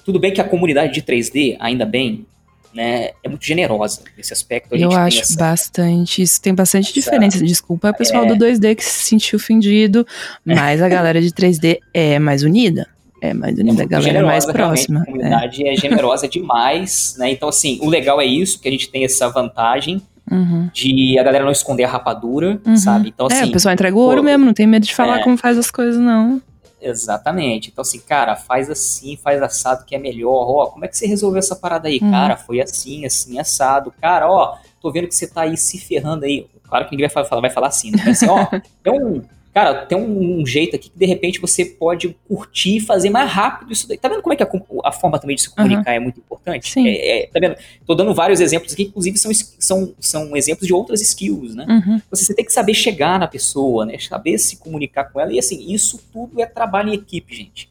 tudo 0.04 0.20
bem 0.20 0.34
que 0.34 0.42
a 0.42 0.44
comunidade 0.44 0.94
de 0.94 1.02
3D, 1.02 1.56
ainda 1.60 1.86
bem, 1.86 2.26
né, 2.74 3.12
é 3.24 3.30
muito 3.30 3.46
generosa 3.46 4.02
nesse 4.18 4.34
aspecto. 4.34 4.76
Eu 4.76 4.92
acho 4.92 5.22
essa... 5.22 5.38
bastante. 5.38 6.22
Isso 6.22 6.42
tem 6.42 6.54
bastante 6.54 6.94
diferença. 6.94 7.44
Desculpa, 7.44 7.94
pessoal 7.94 8.26
é... 8.26 8.28
do 8.28 8.46
2D 8.46 8.76
que 8.76 8.84
se 8.84 9.06
sentiu 9.06 9.38
ofendido, 9.38 10.06
mas 10.46 10.82
a 10.82 10.90
galera 10.90 11.22
de 11.22 11.32
3D 11.32 11.80
é 11.94 12.20
mais 12.20 12.44
unida. 12.44 12.88
É 13.22 13.34
mais 13.34 13.58
unida, 13.58 13.82
é 13.82 13.86
a 13.86 13.88
galera 13.88 14.14
generosa, 14.14 14.32
mais 14.32 14.46
próxima. 14.46 15.02
A 15.02 15.06
comunidade 15.06 15.68
é. 15.68 15.74
é 15.74 15.76
generosa 15.76 16.28
demais, 16.28 17.16
né? 17.18 17.32
Então, 17.32 17.50
assim, 17.50 17.78
o 17.82 17.90
legal 17.90 18.22
é 18.22 18.26
isso, 18.26 18.62
que 18.62 18.68
a 18.68 18.72
gente 18.72 18.90
tem 18.90 19.04
essa 19.04 19.28
vantagem 19.28 20.02
uhum. 20.32 20.70
de 20.74 21.18
a 21.20 21.24
galera 21.24 21.44
não 21.44 21.52
esconder 21.52 21.84
a 21.84 21.90
rapadura, 21.90 22.62
uhum. 22.66 22.78
sabe? 22.78 23.10
Então, 23.10 23.28
assim. 23.28 23.42
É, 23.42 23.46
o 23.46 23.52
pessoal 23.52 23.74
entrega 23.74 23.96
o 23.96 24.00
ouro 24.00 24.18
pô, 24.18 24.24
mesmo, 24.24 24.46
não 24.46 24.54
tem 24.54 24.68
medo 24.68 24.86
de 24.86 24.96
falar 24.96 25.20
é, 25.20 25.24
como 25.24 25.38
faz 25.38 25.58
as 25.58 25.70
coisas, 25.70 26.00
não. 26.00 26.42
Exatamente. 26.82 27.70
Então, 27.70 27.82
assim, 27.82 28.00
cara, 28.00 28.36
faz 28.36 28.70
assim, 28.70 29.18
faz 29.18 29.42
assado 29.42 29.86
que 29.86 29.96
é 29.96 29.98
melhor. 29.98 30.48
Ó, 30.50 30.66
como 30.68 30.86
é 30.86 30.88
que 30.88 30.98
você 30.98 31.06
resolveu 31.06 31.40
essa 31.40 31.56
parada 31.56 31.88
aí? 31.88 32.00
Uhum. 32.02 32.12
Cara, 32.12 32.38
foi 32.38 32.62
assim, 32.62 33.06
assim, 33.06 33.40
assado. 33.40 33.94
Cara, 34.00 34.30
ó, 34.30 34.58
tô 34.82 34.92
vendo 34.92 35.08
que 35.08 35.16
você 35.16 35.28
tá 35.28 35.42
aí 35.42 35.58
se 35.58 35.78
ferrando 35.78 36.26
aí. 36.26 36.48
Claro 36.64 36.86
que 36.86 36.92
ninguém 36.92 37.10
vai 37.10 37.26
falar, 37.26 37.42
vai 37.42 37.50
falar 37.50 37.68
assim, 37.68 37.92
né? 37.92 38.04
Assim, 38.08 38.28
ó, 38.28 38.48
um 38.92 39.22
cara, 39.54 39.86
tem 39.86 39.98
um, 39.98 40.40
um, 40.40 40.46
jeito 40.46 40.76
aqui 40.76 40.90
que 40.90 40.98
de 40.98 41.06
repente 41.06 41.40
você 41.40 41.66
pode 41.66 42.16
curtir 42.28 42.78
e 42.78 42.80
fazer 42.80 43.10
mais 43.10 43.30
rápido 43.32 43.72
isso 43.72 43.88
daí. 43.88 43.98
Tá 43.98 44.08
vendo 44.08 44.22
como 44.22 44.34
é 44.34 44.36
que 44.36 44.44
a, 44.44 44.50
a 44.84 44.92
forma 44.92 45.20
também 45.20 45.36
de 45.36 45.44
se 45.44 45.50
comunicar 45.50 45.92
uhum. 45.92 45.98
é 45.98 46.00
muito 46.00 46.20
importante? 46.20 46.72
Sim. 46.72 46.88
É, 46.88 47.24
é, 47.24 47.28
tá 47.28 47.40
vendo? 47.40 47.56
Tô 47.86 47.96
dando 47.96 48.14
vários 48.14 48.40
exemplos 48.40 48.74
aqui, 48.74 48.84
inclusive 48.84 49.18
são, 49.18 49.32
são, 49.34 49.94
são 50.00 50.36
exemplos 50.36 50.68
de 50.68 50.74
outras 50.74 51.02
skills, 51.02 51.56
né? 51.56 51.66
Uhum. 51.68 52.02
Você 52.10 52.34
tem 52.34 52.46
que 52.46 52.54
saber 52.54 52.74
chegar 52.74 53.20
na 53.20 53.28
pessoa, 53.28 53.86
né? 53.86 53.98
Saber 53.98 54.38
se 54.38 54.58
comunicar 54.58 55.06
com 55.06 55.20
ela. 55.20 55.34
E 55.34 55.40
assim, 55.40 55.72
isso 55.74 56.00
tudo 56.12 56.42
é 56.42 56.46
trabalho 56.46 56.90
em 56.90 56.94
equipe, 56.94 57.36
gente. 57.36 57.70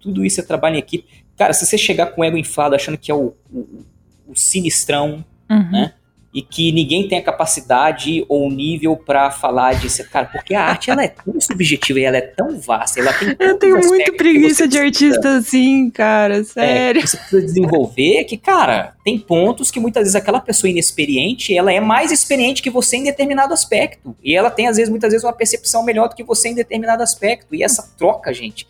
Tudo 0.00 0.24
isso 0.24 0.40
é 0.40 0.42
trabalho 0.42 0.76
em 0.76 0.78
equipe. 0.78 1.06
Cara, 1.36 1.52
se 1.52 1.64
você 1.64 1.78
chegar 1.78 2.06
com 2.06 2.20
o 2.20 2.24
ego 2.24 2.36
inflado 2.36 2.74
achando 2.74 2.98
que 2.98 3.10
é 3.10 3.14
o, 3.14 3.34
o, 3.52 3.84
o 4.28 4.34
sinistrão, 4.34 5.24
uhum. 5.48 5.70
né? 5.70 5.94
E 6.32 6.42
que 6.42 6.70
ninguém 6.70 7.08
tem 7.08 7.18
a 7.18 7.22
capacidade 7.22 8.24
ou 8.28 8.48
nível 8.48 8.96
para 8.96 9.32
falar 9.32 9.74
disso, 9.74 10.08
cara, 10.10 10.26
porque 10.26 10.54
a 10.54 10.62
arte 10.62 10.88
ela 10.88 11.02
é 11.02 11.08
tão 11.08 11.40
subjetiva 11.40 11.98
e 11.98 12.04
ela 12.04 12.18
é 12.18 12.20
tão 12.20 12.56
vasta, 12.60 13.00
ela 13.00 13.12
tem 13.12 13.34
Eu 13.38 13.58
tenho 13.58 13.78
muito 13.78 14.12
preguiça 14.12 14.68
de 14.68 14.78
artista 14.78 15.38
assim, 15.38 15.90
cara, 15.90 16.44
sério. 16.44 17.00
É, 17.00 17.06
você 17.06 17.16
precisa 17.16 17.42
desenvolver 17.42 18.24
que, 18.24 18.36
cara, 18.36 18.94
tem 19.04 19.18
pontos 19.18 19.72
que 19.72 19.80
muitas 19.80 20.02
vezes 20.02 20.14
aquela 20.14 20.40
pessoa 20.40 20.70
inexperiente, 20.70 21.56
ela 21.56 21.72
é 21.72 21.80
mais 21.80 22.12
experiente 22.12 22.62
que 22.62 22.70
você 22.70 22.98
em 22.98 23.04
determinado 23.04 23.52
aspecto, 23.52 24.16
e 24.22 24.36
ela 24.36 24.50
tem 24.50 24.68
às 24.68 24.76
vezes 24.76 24.88
muitas 24.88 25.10
vezes 25.10 25.24
uma 25.24 25.32
percepção 25.32 25.82
melhor 25.82 26.08
do 26.08 26.14
que 26.14 26.22
você 26.22 26.50
em 26.50 26.54
determinado 26.54 27.02
aspecto, 27.02 27.56
e 27.56 27.64
essa 27.64 27.92
troca, 27.98 28.32
gente, 28.32 28.68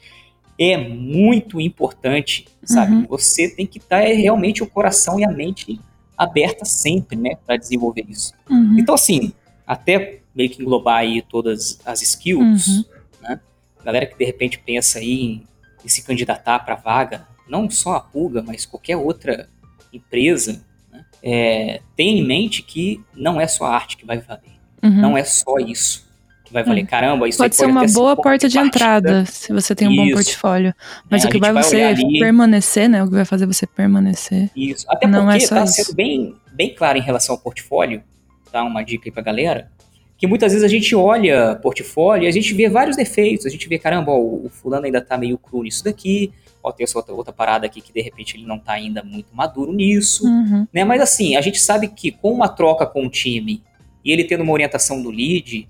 é 0.58 0.78
muito 0.78 1.60
importante, 1.60 2.46
sabe? 2.64 2.94
Uhum. 2.94 3.06
Você 3.08 3.48
tem 3.48 3.66
que 3.66 3.78
estar 3.78 4.02
é, 4.02 4.12
realmente 4.12 4.62
o 4.62 4.66
coração 4.66 5.20
e 5.20 5.24
a 5.24 5.30
mente 5.30 5.78
aberta 6.20 6.66
sempre, 6.66 7.16
né, 7.16 7.34
para 7.46 7.56
desenvolver 7.56 8.04
isso. 8.06 8.34
Uhum. 8.50 8.76
Então, 8.78 8.94
assim, 8.94 9.32
até 9.66 10.20
meio 10.34 10.50
que 10.50 10.60
englobar 10.60 10.98
aí 10.98 11.22
todas 11.22 11.80
as 11.82 12.02
skills, 12.02 12.68
uhum. 12.68 12.84
né, 13.22 13.40
galera 13.82 14.04
que 14.04 14.18
de 14.18 14.24
repente 14.26 14.58
pensa 14.58 14.98
aí 14.98 15.42
em, 15.82 15.88
se 15.88 16.02
candidatar 16.02 16.58
para 16.58 16.74
vaga, 16.74 17.26
não 17.48 17.70
só 17.70 17.94
a 17.94 18.00
Pulga, 18.00 18.42
mas 18.42 18.66
qualquer 18.66 18.98
outra 18.98 19.48
empresa, 19.90 20.62
né, 20.92 21.06
é, 21.22 21.80
tenha 21.96 22.20
em 22.20 22.26
mente 22.26 22.62
que 22.62 23.02
não 23.14 23.40
é 23.40 23.46
só 23.46 23.64
a 23.64 23.74
arte 23.74 23.96
que 23.96 24.04
vai 24.04 24.18
valer, 24.18 24.60
uhum. 24.82 25.00
não 25.00 25.16
é 25.16 25.24
só 25.24 25.56
isso 25.56 26.09
vai 26.52 26.62
valer. 26.64 26.86
Caramba, 26.86 27.28
isso 27.28 27.38
pode 27.38 27.54
ser 27.56 27.64
pode 27.64 27.72
uma 27.76 27.86
boa 27.86 28.16
porta 28.16 28.48
de 28.48 28.58
entrada 28.58 29.24
se 29.26 29.52
você 29.52 29.74
tem 29.74 29.88
um 29.88 29.92
Isso. 29.92 30.04
bom 30.04 30.12
portfólio. 30.12 30.74
Mas 31.08 31.24
É, 31.24 31.28
o 31.28 31.30
que 31.30 31.38
vai 31.38 31.52
vai 31.52 31.62
você 31.62 31.82
ali- 31.82 32.18
permanecer, 32.18 32.88
né? 32.88 33.02
O 33.02 33.06
que 33.08 33.14
vai 33.14 33.24
fazer 33.24 33.46
você 33.46 33.66
permanecer. 33.66 34.50
Isso. 34.56 34.84
Até 34.88 35.06
Não 35.06 35.26
porque 35.26 35.44
é 35.44 35.48
tá 35.48 35.64
isso. 35.64 35.72
sendo 35.84 35.94
bem, 35.94 36.34
bem 36.52 36.74
claro 36.74 36.98
em 36.98 37.02
relação 37.02 37.34
ao 37.34 37.40
portfólio, 37.40 38.02
tá? 38.50 38.62
Uma 38.62 38.82
dica 38.82 39.08
aí 39.08 39.12
pra 39.12 39.22
galera. 39.22 39.70
Que 40.18 40.26
muitas 40.26 40.52
vezes 40.52 40.64
a 40.64 40.68
gente 40.68 40.94
olha 40.94 41.54
portfólio 41.62 42.24
e 42.24 42.28
a 42.28 42.30
gente 42.30 42.52
vê 42.52 42.68
vários 42.68 42.96
defeitos. 42.96 43.46
A 43.46 43.48
gente 43.48 43.66
vê, 43.68 43.78
caramba, 43.78 44.12
ó, 44.12 44.18
o, 44.18 44.46
o 44.46 44.50
fulano 44.50 44.84
ainda 44.84 45.00
tá 45.00 45.16
meio 45.16 45.38
cru 45.38 45.62
nisso 45.62 45.82
daqui. 45.82 46.32
Ó, 46.62 46.70
tem 46.70 46.84
essa 46.84 46.98
outra, 46.98 47.14
outra 47.14 47.32
parada 47.32 47.64
aqui 47.64 47.80
que 47.80 47.90
de 47.90 48.02
repente 48.02 48.36
ele 48.36 48.44
não 48.44 48.58
tá 48.58 48.72
ainda 48.72 49.02
muito 49.02 49.28
maduro 49.34 49.72
nisso. 49.72 50.26
Uhum. 50.26 50.66
Né? 50.74 50.84
Mas 50.84 51.00
assim, 51.00 51.36
a 51.36 51.40
gente 51.40 51.58
sabe 51.58 51.88
que 51.88 52.10
com 52.12 52.32
uma 52.32 52.48
troca 52.48 52.84
com 52.86 53.06
o 53.06 53.08
time 53.08 53.62
e 54.04 54.12
ele 54.12 54.24
tendo 54.24 54.42
uma 54.42 54.52
orientação 54.52 55.02
do 55.02 55.10
lead, 55.10 55.66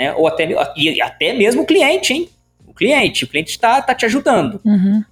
né? 0.00 0.14
Ou 0.14 0.26
até, 0.26 0.48
e 0.74 1.02
até 1.02 1.34
mesmo 1.34 1.60
o 1.60 1.66
cliente, 1.66 2.14
hein? 2.14 2.26
O 2.66 2.72
cliente, 2.72 3.24
o 3.24 3.28
cliente 3.28 3.50
está 3.50 3.82
tá 3.82 3.94
te 3.94 4.06
ajudando. 4.06 4.58
Uhum. 4.64 5.04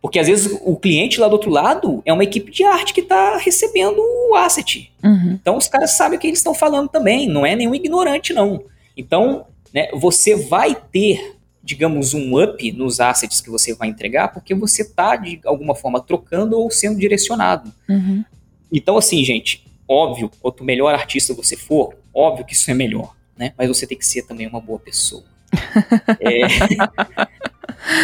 Porque 0.00 0.20
às 0.20 0.28
vezes 0.28 0.56
o 0.62 0.76
cliente 0.76 1.18
lá 1.18 1.26
do 1.26 1.32
outro 1.32 1.50
lado 1.50 2.00
é 2.06 2.12
uma 2.12 2.22
equipe 2.22 2.52
de 2.52 2.62
arte 2.62 2.94
que 2.94 3.00
está 3.00 3.36
recebendo 3.36 3.98
o 3.98 4.36
asset. 4.36 4.92
Uhum. 5.02 5.36
Então 5.40 5.56
os 5.56 5.66
caras 5.66 5.96
sabem 5.96 6.16
o 6.16 6.20
que 6.20 6.28
eles 6.28 6.38
estão 6.38 6.54
falando 6.54 6.88
também, 6.88 7.28
não 7.28 7.44
é 7.44 7.56
nenhum 7.56 7.74
ignorante, 7.74 8.32
não. 8.32 8.62
Então, 8.96 9.46
né, 9.74 9.88
você 9.92 10.36
vai 10.36 10.76
ter, 10.92 11.34
digamos, 11.60 12.14
um 12.14 12.40
up 12.40 12.70
nos 12.70 13.00
assets 13.00 13.40
que 13.40 13.50
você 13.50 13.74
vai 13.74 13.88
entregar, 13.88 14.28
porque 14.28 14.54
você 14.54 14.82
está, 14.82 15.16
de 15.16 15.40
alguma 15.44 15.74
forma, 15.74 16.00
trocando 16.00 16.56
ou 16.56 16.70
sendo 16.70 17.00
direcionado. 17.00 17.72
Uhum. 17.88 18.24
Então, 18.72 18.96
assim, 18.96 19.24
gente, 19.24 19.66
óbvio, 19.88 20.30
quanto 20.40 20.62
melhor 20.62 20.94
artista 20.94 21.34
você 21.34 21.56
for, 21.56 21.96
Óbvio 22.18 22.46
que 22.46 22.54
isso 22.54 22.70
é 22.70 22.74
melhor, 22.74 23.14
né? 23.36 23.52
Mas 23.56 23.68
você 23.68 23.86
tem 23.86 23.98
que 23.98 24.06
ser 24.06 24.22
também 24.22 24.46
uma 24.46 24.60
boa 24.60 24.78
pessoa. 24.78 25.24
é, 26.20 26.42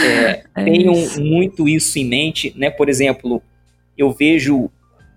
é, 0.07 0.45
é 0.55 0.65
tenham 0.65 0.95
isso. 0.95 1.21
muito 1.21 1.69
isso 1.69 1.99
em 1.99 2.05
mente, 2.05 2.53
né? 2.57 2.71
Por 2.71 2.89
exemplo, 2.89 3.43
eu 3.97 4.13
vejo, 4.13 4.71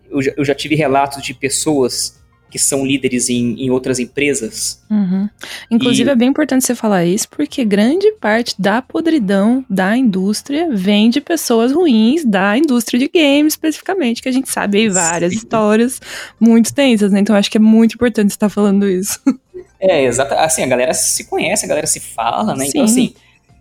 eu 0.10 0.22
já, 0.22 0.34
eu 0.36 0.46
já 0.46 0.56
tive 0.56 0.76
relatos 0.76 1.24
de 1.24 1.34
pessoas 1.34 2.24
que 2.56 2.60
são 2.60 2.86
líderes 2.86 3.30
em, 3.30 3.66
em 3.66 3.70
outras 3.70 4.00
empresas. 4.00 4.82
Uhum. 4.90 5.28
Inclusive, 5.70 6.10
e... 6.10 6.14
é 6.14 6.16
bem 6.16 6.30
importante 6.30 6.66
você 6.66 6.74
falar 6.74 7.04
isso, 7.04 7.28
porque 7.28 7.66
grande 7.66 8.10
parte 8.14 8.56
da 8.58 8.82
podridão 8.82 9.66
da 9.70 9.98
indústria 9.98 10.70
vem 10.72 11.10
de 11.10 11.20
pessoas 11.20 11.74
ruins 11.74 12.24
da 12.24 12.58
indústria 12.58 12.98
de 12.98 13.10
games, 13.14 13.54
especificamente, 13.54 14.22
que 14.22 14.30
a 14.30 14.32
gente 14.32 14.50
sabe 14.50 14.78
aí 14.78 14.88
várias 14.90 15.34
Sim. 15.34 15.38
histórias 15.40 16.00
muito 16.40 16.74
tensas, 16.74 17.12
né? 17.12 17.20
Então, 17.20 17.36
acho 17.36 17.52
que 17.52 17.58
é 17.58 17.60
muito 17.60 17.96
importante 17.96 18.30
você 18.30 18.36
estar 18.36 18.48
falando 18.50 18.88
isso. 18.88 19.20
É, 19.80 20.04
exato. 20.04 20.34
Assim, 20.36 20.64
a 20.64 20.68
galera 20.68 20.94
se 20.94 21.26
conhece, 21.26 21.66
a 21.66 21.68
galera 21.68 21.88
se 21.88 22.00
fala, 22.00 22.56
né? 22.56 22.66
Então, 22.68 22.88
Sim. 22.88 23.04
Então, 23.04 23.14
assim, 23.14 23.16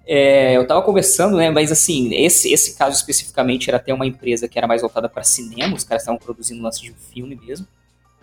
é, 0.06 0.56
eu 0.56 0.66
tava 0.66 0.82
conversando, 0.82 1.36
né? 1.36 1.50
Mas 1.50 1.72
assim, 1.72 2.14
esse, 2.14 2.52
esse 2.52 2.76
caso 2.76 2.96
especificamente 2.96 3.68
era 3.70 3.78
até 3.78 3.92
uma 3.92 4.06
empresa 4.06 4.46
que 4.46 4.58
era 4.58 4.66
mais 4.66 4.82
voltada 4.82 5.08
para 5.08 5.22
cinema, 5.22 5.74
os 5.74 5.84
caras 5.84 6.02
estavam 6.02 6.18
produzindo 6.18 6.62
lance 6.62 6.82
de 6.82 6.90
um 6.90 6.94
filme 6.94 7.38
mesmo. 7.42 7.66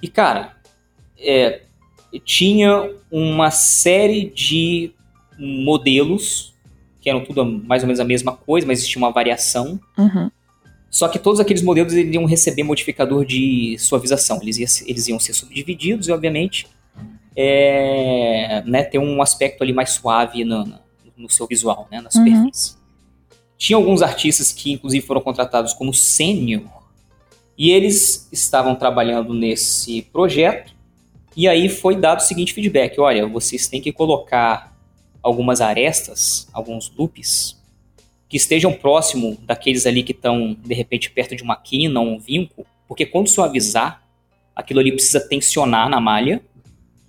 E, 0.01 0.07
cara, 0.07 0.55
é, 1.17 1.61
tinha 2.23 2.91
uma 3.11 3.51
série 3.51 4.29
de 4.29 4.91
modelos, 5.37 6.53
que 6.99 7.09
eram 7.09 7.23
tudo 7.23 7.43
mais 7.45 7.81
ou 7.81 7.87
menos 7.87 7.99
a 7.99 8.05
mesma 8.05 8.35
coisa, 8.35 8.67
mas 8.67 8.79
existia 8.79 8.99
uma 8.99 9.11
variação. 9.11 9.79
Uhum. 9.97 10.29
Só 10.89 11.07
que 11.07 11.17
todos 11.17 11.39
aqueles 11.39 11.63
modelos 11.63 11.93
iam 11.93 12.25
receber 12.25 12.63
modificador 12.63 13.25
de 13.25 13.77
suavização. 13.79 14.39
Eles, 14.41 14.57
iam, 14.57 14.87
eles 14.87 15.07
iam 15.07 15.19
ser 15.19 15.33
subdivididos 15.33 16.07
e, 16.07 16.11
obviamente, 16.11 16.67
é, 17.35 18.63
né, 18.65 18.83
ter 18.83 18.99
um 18.99 19.21
aspecto 19.21 19.63
ali 19.63 19.73
mais 19.73 19.91
suave 19.91 20.43
no, 20.43 20.79
no 21.15 21.29
seu 21.29 21.47
visual, 21.47 21.87
né, 21.91 22.01
na 22.01 22.11
superfície. 22.11 22.73
Uhum. 22.73 22.81
Tinha 23.57 23.77
alguns 23.77 24.01
artistas 24.01 24.51
que, 24.51 24.71
inclusive, 24.71 25.05
foram 25.05 25.21
contratados 25.21 25.73
como 25.73 25.93
sênior, 25.93 26.63
e 27.57 27.69
eles 27.69 28.27
estavam 28.31 28.75
trabalhando 28.75 29.33
nesse 29.33 30.01
projeto, 30.01 30.73
e 31.35 31.47
aí 31.47 31.69
foi 31.69 31.95
dado 31.95 32.19
o 32.19 32.23
seguinte 32.23 32.53
feedback: 32.53 32.99
olha, 32.99 33.27
vocês 33.27 33.67
têm 33.67 33.81
que 33.81 33.91
colocar 33.91 34.75
algumas 35.21 35.61
arestas, 35.61 36.47
alguns 36.51 36.91
loops, 36.97 37.61
que 38.27 38.37
estejam 38.37 38.73
próximo 38.73 39.37
daqueles 39.43 39.85
ali 39.85 40.03
que 40.03 40.11
estão, 40.11 40.53
de 40.53 40.73
repente, 40.73 41.11
perto 41.11 41.35
de 41.35 41.43
uma 41.43 41.55
quina 41.55 41.99
ou 41.99 42.07
um 42.07 42.19
vinco, 42.19 42.65
porque 42.87 43.05
quando 43.05 43.27
suavizar, 43.27 44.01
aquilo 44.55 44.79
ali 44.79 44.91
precisa 44.91 45.19
tensionar 45.19 45.89
na 45.89 45.99
malha 45.99 46.41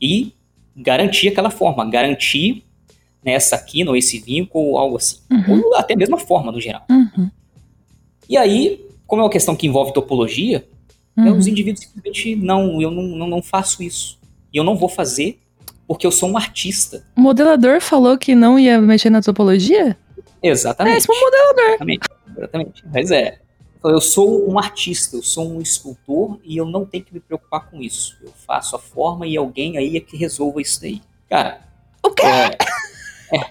e 0.03 0.35
garantir 0.77 1.29
aquela 1.29 1.51
forma, 1.51 1.89
garantir 1.89 2.65
né, 3.25 3.33
essa 3.33 3.57
quina 3.57 3.91
ou 3.91 3.97
esse 3.97 4.19
vinco 4.19 4.59
ou 4.59 4.77
algo 4.77 4.97
assim. 4.97 5.19
Uhum. 5.31 5.63
Ou 5.67 5.77
até 5.77 5.95
mesmo 5.95 6.17
a 6.17 6.19
forma 6.19 6.51
no 6.51 6.61
geral. 6.61 6.85
Uhum. 6.91 7.31
E 8.29 8.37
aí, 8.37 8.85
como 9.07 9.23
é 9.23 9.25
uma 9.25 9.31
questão 9.31 9.55
que 9.55 9.67
envolve 9.67 9.93
topologia, 9.93 10.67
né, 11.17 11.31
uhum. 11.31 11.39
Os 11.39 11.47
indivíduos 11.47 11.85
simplesmente, 11.85 12.35
não, 12.37 12.81
eu 12.81 12.91
não, 12.91 13.03
não, 13.03 13.27
não 13.27 13.43
faço 13.43 13.83
isso. 13.83 14.19
E 14.53 14.57
eu 14.57 14.65
não 14.65 14.77
vou 14.77 14.89
fazer 14.89 15.39
porque 15.87 16.07
eu 16.07 16.13
sou 16.13 16.31
um 16.31 16.37
artista. 16.37 17.05
O 17.17 17.21
modelador 17.21 17.81
falou 17.81 18.17
que 18.17 18.35
não 18.35 18.59
ia 18.59 18.81
mexer 18.81 19.11
na 19.11 19.21
topologia? 19.21 19.97
Exatamente. 20.43 20.95
É, 20.95 20.99
esse 20.99 21.09
modelador. 21.09 21.69
Exatamente, 21.69 22.09
exatamente. 22.37 22.85
Mas 22.93 23.11
é. 23.11 23.39
Eu 23.85 24.01
sou 24.01 24.49
um 24.49 24.59
artista, 24.59 25.17
eu 25.17 25.23
sou 25.23 25.51
um 25.51 25.61
escultor 25.61 26.39
e 26.45 26.57
eu 26.57 26.65
não 26.65 26.85
tenho 26.85 27.05
que 27.05 27.13
me 27.13 27.21
preocupar 27.21 27.69
com 27.69 27.81
isso. 27.81 28.17
Eu 28.23 28.33
faço 28.47 28.77
a 28.77 28.79
forma 28.79 29.27
e 29.27 29.37
alguém 29.37 29.77
aí 29.77 29.97
é 29.97 30.01
que 30.01 30.17
resolva 30.17 30.61
isso 30.61 30.81
daí. 30.81 31.01
Cara. 31.29 31.61
O 32.05 32.11
quê? 32.11 32.27
É, 32.27 33.37
é. 33.37 33.51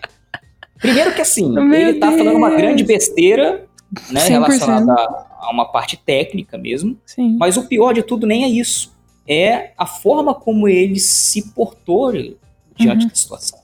Primeiro 0.80 1.14
que 1.14 1.22
assim, 1.22 1.52
Meu 1.52 1.74
ele 1.74 2.00
tá 2.00 2.08
Deus. 2.08 2.20
falando 2.20 2.38
uma 2.38 2.50
grande 2.50 2.84
besteira, 2.84 3.68
né, 4.10 4.24
relacionada 4.28 4.94
a 4.94 5.50
uma 5.52 5.66
parte 5.66 5.98
técnica 5.98 6.58
mesmo. 6.58 6.98
Sim. 7.06 7.38
Mas 7.38 7.58
o 7.58 7.68
pior 7.68 7.94
de 7.94 8.02
tudo 8.02 8.26
nem 8.26 8.44
é 8.44 8.48
isso. 8.48 8.94
É 9.28 9.74
a 9.78 9.86
forma 9.86 10.34
como 10.34 10.68
ele 10.68 11.00
se 11.00 11.52
portou 11.52 12.12
diante 12.12 13.04
uhum. 13.04 13.08
da 13.08 13.16
situação. 13.16 13.61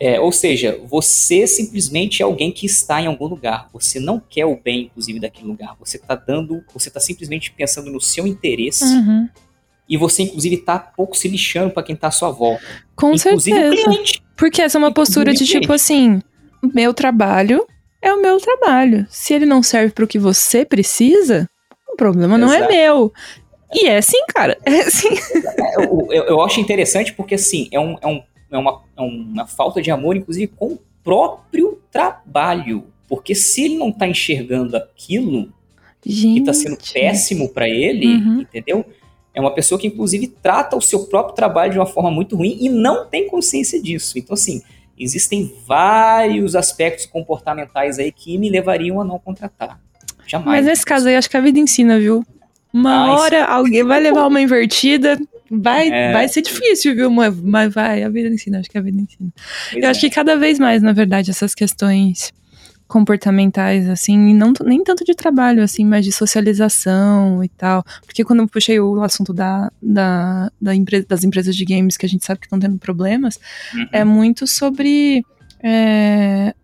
É, 0.00 0.20
ou 0.20 0.30
seja, 0.30 0.80
você 0.86 1.46
simplesmente 1.46 2.22
é 2.22 2.24
alguém 2.24 2.52
que 2.52 2.66
está 2.66 3.02
em 3.02 3.06
algum 3.06 3.26
lugar. 3.26 3.68
Você 3.72 3.98
não 3.98 4.20
quer 4.20 4.46
o 4.46 4.56
bem, 4.56 4.82
inclusive, 4.82 5.18
daquele 5.18 5.48
lugar. 5.48 5.74
Você 5.80 5.96
está 5.96 6.14
dando, 6.14 6.62
você 6.72 6.88
está 6.88 7.00
simplesmente 7.00 7.50
pensando 7.50 7.90
no 7.90 8.00
seu 8.00 8.26
interesse. 8.26 8.84
Uhum. 8.84 9.28
E 9.88 9.96
você, 9.96 10.22
inclusive, 10.22 10.56
está 10.56 10.78
pouco 10.78 11.16
se 11.16 11.26
lixando 11.26 11.72
para 11.72 11.82
quem 11.82 11.94
está 11.94 12.08
à 12.08 12.12
sua 12.12 12.30
volta. 12.30 12.62
Com 12.94 13.12
inclusive 13.14 13.56
certeza. 13.56 13.82
O 13.82 13.84
cliente. 13.84 14.22
Porque 14.36 14.62
essa 14.62 14.78
é 14.78 14.80
uma 14.80 14.92
postura 14.92 15.32
de 15.32 15.44
tipo 15.44 15.72
assim: 15.72 16.20
meu 16.74 16.94
trabalho 16.94 17.66
é 18.00 18.12
o 18.12 18.22
meu 18.22 18.38
trabalho. 18.38 19.06
Se 19.10 19.34
ele 19.34 19.46
não 19.46 19.62
serve 19.62 19.92
para 19.92 20.04
o 20.04 20.08
que 20.08 20.18
você 20.18 20.64
precisa, 20.64 21.48
o 21.92 21.96
problema 21.96 22.36
Exato. 22.36 22.52
não 22.52 22.54
é 22.54 22.68
meu. 22.68 23.12
E 23.72 23.86
é 23.86 23.98
assim, 23.98 24.22
cara. 24.34 24.56
É 24.64 24.80
assim. 24.80 25.08
Eu, 25.78 26.08
eu, 26.10 26.24
eu, 26.24 26.40
acho 26.42 26.60
interessante 26.60 27.12
porque, 27.12 27.34
assim, 27.34 27.68
é, 27.72 27.78
um, 27.78 27.96
é, 28.00 28.06
um, 28.06 28.22
é, 28.50 28.58
uma, 28.58 28.82
é 28.96 29.00
uma 29.00 29.46
falta 29.46 29.80
de 29.80 29.90
amor, 29.90 30.16
inclusive, 30.16 30.46
com 30.48 30.72
o 30.72 30.78
próprio 31.02 31.80
trabalho. 31.90 32.84
Porque 33.08 33.34
se 33.34 33.64
ele 33.64 33.78
não 33.78 33.90
tá 33.90 34.06
enxergando 34.06 34.76
aquilo 34.76 35.52
Gente. 36.04 36.40
que 36.40 36.46
tá 36.46 36.52
sendo 36.52 36.76
péssimo 36.92 37.48
para 37.48 37.68
ele, 37.68 38.06
uhum. 38.06 38.40
entendeu? 38.40 38.84
É 39.34 39.40
uma 39.40 39.54
pessoa 39.54 39.80
que, 39.80 39.86
inclusive, 39.86 40.26
trata 40.26 40.76
o 40.76 40.82
seu 40.82 41.06
próprio 41.06 41.34
trabalho 41.34 41.72
de 41.72 41.78
uma 41.78 41.86
forma 41.86 42.10
muito 42.10 42.36
ruim 42.36 42.58
e 42.60 42.68
não 42.68 43.06
tem 43.06 43.28
consciência 43.28 43.80
disso. 43.80 44.18
Então, 44.18 44.34
assim, 44.34 44.62
existem 44.98 45.54
vários 45.66 46.56
aspectos 46.56 47.06
comportamentais 47.06 47.98
aí 47.98 48.10
que 48.10 48.36
me 48.36 48.50
levariam 48.50 49.00
a 49.00 49.04
não 49.04 49.18
contratar. 49.18 49.80
Jamais. 50.26 50.58
Mas 50.58 50.66
nesse 50.66 50.84
caso 50.84 51.08
aí, 51.08 51.16
acho 51.16 51.30
que 51.30 51.36
a 51.36 51.40
vida 51.40 51.58
ensina, 51.58 51.98
viu? 51.98 52.24
Uma 52.72 53.06
ah, 53.06 53.12
hora 53.18 53.44
alguém 53.46 53.82
vai 53.82 53.98
levar 53.98 54.26
uma 54.26 54.40
invertida, 54.40 55.18
vai, 55.50 55.88
é... 55.88 56.12
vai 56.12 56.28
ser 56.28 56.42
difícil, 56.42 56.94
viu? 56.94 57.10
Mas 57.10 57.72
vai, 57.72 58.02
a 58.02 58.08
vida 58.08 58.28
ensina, 58.28 58.60
acho 58.60 58.70
que 58.70 58.78
a 58.78 58.82
vida 58.82 59.00
ensina. 59.00 59.30
Pois 59.70 59.82
Eu 59.82 59.88
é. 59.88 59.90
acho 59.90 60.00
que 60.00 60.10
cada 60.10 60.36
vez 60.36 60.58
mais, 60.58 60.82
na 60.82 60.92
verdade, 60.92 61.30
essas 61.30 61.54
questões 61.54 62.32
comportamentais, 62.88 63.86
assim, 63.86 64.34
não 64.34 64.52
nem 64.64 64.82
tanto 64.82 65.04
de 65.04 65.14
trabalho, 65.14 65.62
assim, 65.62 65.84
mas 65.84 66.04
de 66.06 66.10
socialização 66.10 67.44
e 67.44 67.48
tal. 67.48 67.84
Porque 68.06 68.24
quando 68.24 68.40
eu 68.40 68.48
puxei 68.48 68.80
o 68.80 69.02
assunto 69.02 69.34
da, 69.34 69.70
da, 69.80 70.50
da 70.60 70.74
empresa, 70.74 71.04
das 71.06 71.22
empresas 71.22 71.54
de 71.54 71.64
games 71.66 71.98
que 71.98 72.06
a 72.06 72.08
gente 72.08 72.24
sabe 72.24 72.40
que 72.40 72.46
estão 72.46 72.58
tendo 72.58 72.78
problemas, 72.78 73.38
uhum. 73.74 73.86
é 73.92 74.04
muito 74.04 74.46
sobre 74.46 75.22
é, 75.62 76.54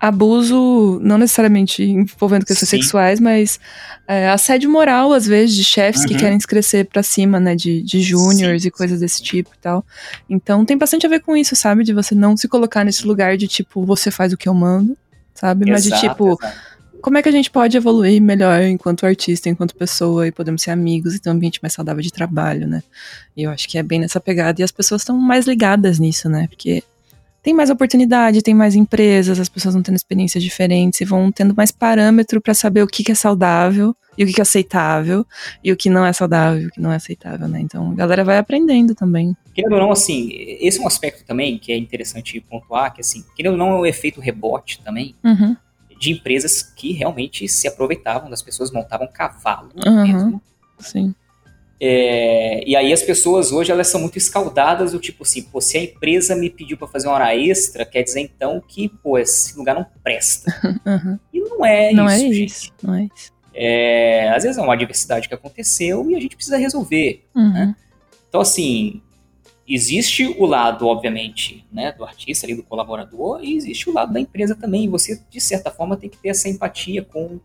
abuso, 0.00 0.98
não 1.02 1.18
necessariamente 1.18 1.82
envolvendo 1.82 2.46
questões 2.46 2.68
Sim. 2.68 2.78
sexuais, 2.78 3.20
mas 3.20 3.60
é, 4.08 4.30
assédio 4.30 4.70
moral, 4.70 5.12
às 5.12 5.26
vezes, 5.26 5.54
de 5.54 5.62
chefes 5.62 6.02
uhum. 6.02 6.08
que 6.08 6.14
querem 6.16 6.40
se 6.40 6.46
crescer 6.46 6.86
pra 6.86 7.02
cima, 7.02 7.38
né, 7.38 7.54
de, 7.54 7.82
de 7.82 8.00
júniors 8.00 8.64
e 8.64 8.70
coisas 8.70 9.00
desse 9.00 9.22
tipo 9.22 9.50
e 9.54 9.58
tal. 9.58 9.84
Então 10.28 10.64
tem 10.64 10.78
bastante 10.78 11.04
a 11.04 11.08
ver 11.08 11.20
com 11.20 11.36
isso, 11.36 11.54
sabe? 11.54 11.84
De 11.84 11.92
você 11.92 12.14
não 12.14 12.36
se 12.36 12.48
colocar 12.48 12.84
nesse 12.84 13.06
lugar 13.06 13.36
de 13.36 13.46
tipo, 13.46 13.84
você 13.84 14.10
faz 14.10 14.32
o 14.32 14.36
que 14.36 14.48
eu 14.48 14.54
mando 14.54 14.96
sabe? 15.40 15.70
Exato, 15.70 15.72
Mas 15.72 15.84
de 15.84 16.08
tipo, 16.08 16.32
exato. 16.32 16.58
como 17.00 17.18
é 17.18 17.22
que 17.22 17.28
a 17.28 17.32
gente 17.32 17.50
pode 17.50 17.76
evoluir 17.76 18.20
melhor 18.20 18.62
enquanto 18.62 19.06
artista, 19.06 19.48
enquanto 19.48 19.74
pessoa, 19.74 20.26
e 20.26 20.32
podemos 20.32 20.62
ser 20.62 20.70
amigos 20.70 21.14
e 21.14 21.18
ter 21.18 21.30
um 21.30 21.32
ambiente 21.32 21.58
mais 21.62 21.72
saudável 21.72 22.02
de 22.02 22.12
trabalho, 22.12 22.66
né? 22.66 22.82
E 23.36 23.44
eu 23.44 23.50
acho 23.50 23.66
que 23.68 23.78
é 23.78 23.82
bem 23.82 24.00
nessa 24.00 24.20
pegada. 24.20 24.60
E 24.60 24.64
as 24.64 24.70
pessoas 24.70 25.00
estão 25.00 25.16
mais 25.16 25.46
ligadas 25.46 25.98
nisso, 25.98 26.28
né? 26.28 26.46
Porque 26.48 26.82
tem 27.42 27.54
mais 27.54 27.70
oportunidade, 27.70 28.42
tem 28.42 28.54
mais 28.54 28.74
empresas, 28.74 29.40
as 29.40 29.48
pessoas 29.48 29.74
vão 29.74 29.82
tendo 29.82 29.96
experiências 29.96 30.42
diferentes 30.42 31.00
e 31.00 31.04
vão 31.04 31.32
tendo 31.32 31.54
mais 31.54 31.70
parâmetro 31.70 32.40
para 32.40 32.52
saber 32.52 32.82
o 32.82 32.86
que, 32.86 33.02
que, 33.02 33.12
é 33.12 33.14
saudável 33.14 33.96
e 34.16 34.24
o 34.24 34.26
que, 34.26 34.34
que, 34.34 34.40
é 34.40 34.42
aceitável 34.42 35.26
e 35.64 35.72
o 35.72 35.76
que 35.76 35.88
não 35.88 36.04
é 36.04 36.12
saudável 36.12 36.62
e 36.62 36.66
o 36.66 36.70
que 36.70 36.80
não 36.80 36.92
é 36.92 36.96
aceitável, 36.96 37.48
né? 37.48 37.60
Então 37.60 37.90
a 37.90 37.94
galera 37.94 38.24
vai 38.24 38.36
aprendendo 38.36 38.94
também. 38.94 39.34
Querendo 39.54 39.72
ou 39.72 39.80
não, 39.80 39.90
assim, 39.90 40.28
esse 40.32 40.78
é 40.78 40.82
um 40.82 40.86
aspecto 40.86 41.24
também 41.24 41.58
que 41.58 41.72
é 41.72 41.76
interessante 41.76 42.40
pontuar, 42.40 42.92
que 42.92 43.00
assim, 43.00 43.24
querendo 43.34 43.52
ou 43.52 43.58
não, 43.58 43.70
é 43.70 43.78
o 43.80 43.86
efeito 43.86 44.20
rebote 44.20 44.80
também. 44.82 45.14
Uhum. 45.24 45.56
De 45.98 46.12
empresas 46.12 46.62
que 46.62 46.92
realmente 46.92 47.46
se 47.46 47.68
aproveitavam 47.68 48.30
das 48.30 48.40
pessoas, 48.40 48.70
montavam 48.70 49.06
cavalo 49.06 49.70
uhum. 49.86 50.02
mesmo. 50.02 50.42
Sim. 50.78 51.14
É, 51.82 52.62
e 52.68 52.76
aí 52.76 52.92
as 52.92 53.02
pessoas 53.02 53.52
hoje 53.52 53.72
elas 53.72 53.88
são 53.88 54.02
muito 54.02 54.18
escaldadas 54.18 54.92
do 54.92 54.98
tipo 54.98 55.22
assim, 55.22 55.42
pô, 55.42 55.62
se 55.62 55.78
a 55.78 55.82
empresa 55.82 56.36
me 56.36 56.50
pediu 56.50 56.76
para 56.76 56.86
fazer 56.86 57.08
uma 57.08 57.14
hora 57.14 57.34
extra, 57.34 57.86
quer 57.86 58.02
dizer 58.02 58.20
então 58.20 58.62
que, 58.66 58.88
pô, 58.88 59.18
esse 59.18 59.56
lugar 59.56 59.74
não 59.74 59.86
presta. 60.02 60.50
Uhum. 60.90 61.18
E 61.32 61.40
não 61.40 61.64
é 61.64 61.92
não 61.92 62.06
isso, 62.06 62.14
é 62.14 62.18
gente. 62.18 62.44
Isso, 62.44 62.72
não 62.82 62.94
é 62.94 63.04
isso. 63.04 63.32
É, 63.54 64.30
às 64.30 64.42
vezes 64.42 64.58
é 64.58 64.62
uma 64.62 64.72
adversidade 64.72 65.28
que 65.28 65.34
aconteceu 65.34 66.10
e 66.10 66.16
a 66.16 66.20
gente 66.20 66.34
precisa 66.34 66.56
resolver. 66.56 67.24
Uhum. 67.34 67.52
Né? 67.52 67.76
Então, 68.28 68.40
assim, 68.40 69.02
existe 69.68 70.26
o 70.26 70.46
lado, 70.46 70.86
obviamente, 70.86 71.64
né, 71.72 71.92
do 71.92 72.04
artista 72.04 72.46
ali, 72.46 72.54
do 72.54 72.62
colaborador, 72.62 73.40
e 73.42 73.56
existe 73.56 73.88
o 73.88 73.92
lado 73.92 74.12
da 74.12 74.20
empresa 74.20 74.54
também. 74.54 74.84
E 74.84 74.88
você, 74.88 75.20
de 75.30 75.40
certa 75.40 75.70
forma, 75.70 75.96
tem 75.96 76.10
que 76.10 76.18
ter 76.18 76.30
essa 76.30 76.48
empatia 76.48 77.04
com 77.04 77.38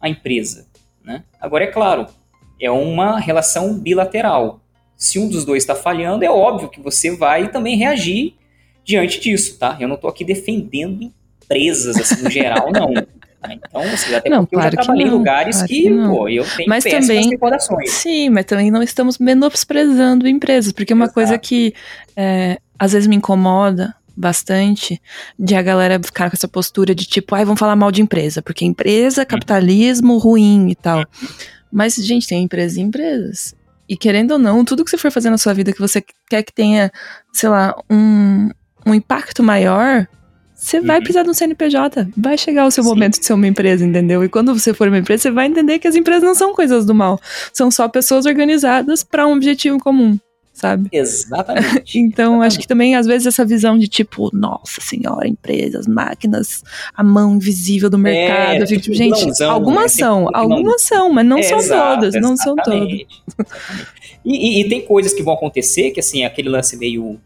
a 0.00 0.08
empresa. 0.08 0.66
Né? 1.02 1.24
Agora, 1.40 1.64
é 1.64 1.68
claro, 1.68 2.06
é 2.60 2.70
uma 2.70 3.18
relação 3.18 3.74
bilateral. 3.78 4.60
Se 4.96 5.18
um 5.18 5.28
dos 5.28 5.44
dois 5.44 5.62
está 5.62 5.74
falhando, 5.74 6.24
é 6.24 6.30
óbvio 6.30 6.68
que 6.70 6.80
você 6.80 7.14
vai 7.14 7.48
também 7.50 7.76
reagir 7.76 8.34
diante 8.84 9.20
disso, 9.20 9.58
tá? 9.58 9.76
Eu 9.80 9.88
não 9.88 9.96
estou 9.96 10.08
aqui 10.08 10.24
defendendo 10.24 11.12
empresas, 11.42 11.96
assim, 11.96 12.22
no 12.22 12.30
geral, 12.30 12.70
não. 12.72 12.90
Então, 13.48 13.80
assim, 13.82 14.14
até 14.14 14.28
Não, 14.28 14.44
porque 14.44 14.56
claro 14.56 14.68
eu 14.68 14.72
já 14.72 14.78
que 14.78 14.84
trabalhei 14.86 15.06
em 15.06 15.10
lugares 15.10 15.56
claro 15.56 15.68
que, 15.68 15.82
que 15.82 15.90
pô, 15.90 16.28
eu 16.28 16.44
tenho 16.56 16.68
Mas 16.68 16.82
também- 16.84 17.28
recordações. 17.30 17.90
Sim, 17.92 18.30
mas 18.30 18.44
também 18.44 18.70
não 18.70 18.82
estamos 18.82 19.18
menosprezando 19.18 20.26
empresas, 20.26 20.72
porque 20.72 20.92
uma 20.94 21.04
Exato. 21.04 21.14
coisa 21.14 21.38
que 21.38 21.72
é, 22.16 22.58
às 22.78 22.92
vezes 22.92 23.06
me 23.06 23.14
incomoda 23.16 23.94
bastante 24.16 25.00
de 25.38 25.54
a 25.54 25.62
galera 25.62 26.00
ficar 26.02 26.30
com 26.30 26.34
essa 26.36 26.48
postura 26.48 26.94
de 26.94 27.04
tipo, 27.04 27.34
ai, 27.34 27.44
vamos 27.44 27.60
falar 27.60 27.76
mal 27.76 27.92
de 27.92 28.00
empresa, 28.02 28.40
porque 28.42 28.64
empresa, 28.64 29.24
capitalismo 29.26 30.16
ruim 30.18 30.70
e 30.70 30.74
tal. 30.74 31.04
Mas, 31.72 31.94
gente, 31.94 32.26
tem 32.26 32.42
empresas 32.44 32.76
e 32.76 32.80
empresas. 32.80 33.54
E 33.88 33.96
querendo 33.96 34.32
ou 34.32 34.38
não, 34.38 34.64
tudo 34.64 34.84
que 34.84 34.90
você 34.90 34.98
for 34.98 35.10
fazer 35.12 35.30
na 35.30 35.38
sua 35.38 35.52
vida 35.54 35.72
que 35.72 35.78
você 35.80 36.02
quer 36.28 36.42
que 36.42 36.52
tenha, 36.52 36.90
sei 37.32 37.48
lá, 37.48 37.74
um, 37.90 38.50
um 38.84 38.94
impacto 38.94 39.42
maior, 39.42 40.06
você 40.54 40.80
vai 40.80 40.96
Uhum. 40.96 41.02
precisar 41.02 41.22
de 41.22 41.30
um 41.30 41.34
CNPJ. 41.34 42.08
Vai 42.16 42.36
chegar 42.38 42.66
o 42.66 42.70
seu 42.70 42.82
Sim. 42.82 42.90
momento 42.90 43.20
de 43.20 43.26
ser 43.26 43.34
uma 43.34 43.46
empresa, 43.46 43.84
entendeu? 43.84 44.24
E 44.24 44.28
quando 44.28 44.52
você 44.58 44.72
for 44.74 44.88
uma 44.88 44.98
empresa, 44.98 45.24
você 45.24 45.30
vai 45.30 45.46
entender 45.46 45.78
que 45.78 45.86
as 45.86 45.94
empresas 45.94 46.22
não 46.24 46.34
são 46.34 46.54
coisas 46.54 46.84
do 46.86 46.94
mal. 46.94 47.20
São 47.52 47.70
só 47.70 47.86
pessoas 47.88 48.26
organizadas 48.26 49.04
para 49.04 49.26
um 49.26 49.32
objetivo 49.34 49.78
comum, 49.78 50.18
sabe? 50.56 50.88
Exatamente. 50.90 51.98
Então, 52.00 52.34
acho 52.40 52.56
Exatamente. 52.56 52.58
que 52.60 52.66
também, 52.68 52.94
às 52.96 53.06
vezes, 53.06 53.26
essa 53.26 53.44
visão 53.44 53.78
de 53.78 53.86
tipo, 53.88 54.30
nossa 54.32 54.80
senhora, 54.80 55.28
empresas, 55.28 55.86
máquinas, 55.86 56.62
a 56.94 57.02
mão 57.02 57.36
invisível 57.36 57.90
do 57.90 57.98
mercado. 57.98 58.60
eu 58.62 58.66
fico 58.66 58.82
tipo, 58.82 58.96
gente, 58.96 59.16
vilãozão, 59.18 59.50
algumas 59.50 59.94
né? 59.94 60.00
são, 60.04 60.28
algumas 60.32 60.82
são, 60.82 61.12
mas 61.12 61.26
não 61.26 61.38
É, 61.38 61.42
são 61.42 61.58
exato, 61.58 61.94
todas, 62.00 62.20
não 62.20 62.36
são 62.36 62.56
todas. 62.56 62.88
E, 62.90 63.06
e- 64.24 64.60
e 64.62 64.68
tem 64.68 64.80
coisas 64.84 65.12
que 65.12 65.22
vão 65.22 65.34
acontecer 65.34 65.90
que, 65.90 66.00
assim, 66.00 66.24
aquele 66.24 66.48
lance 66.48 66.76
meio, 66.76 67.20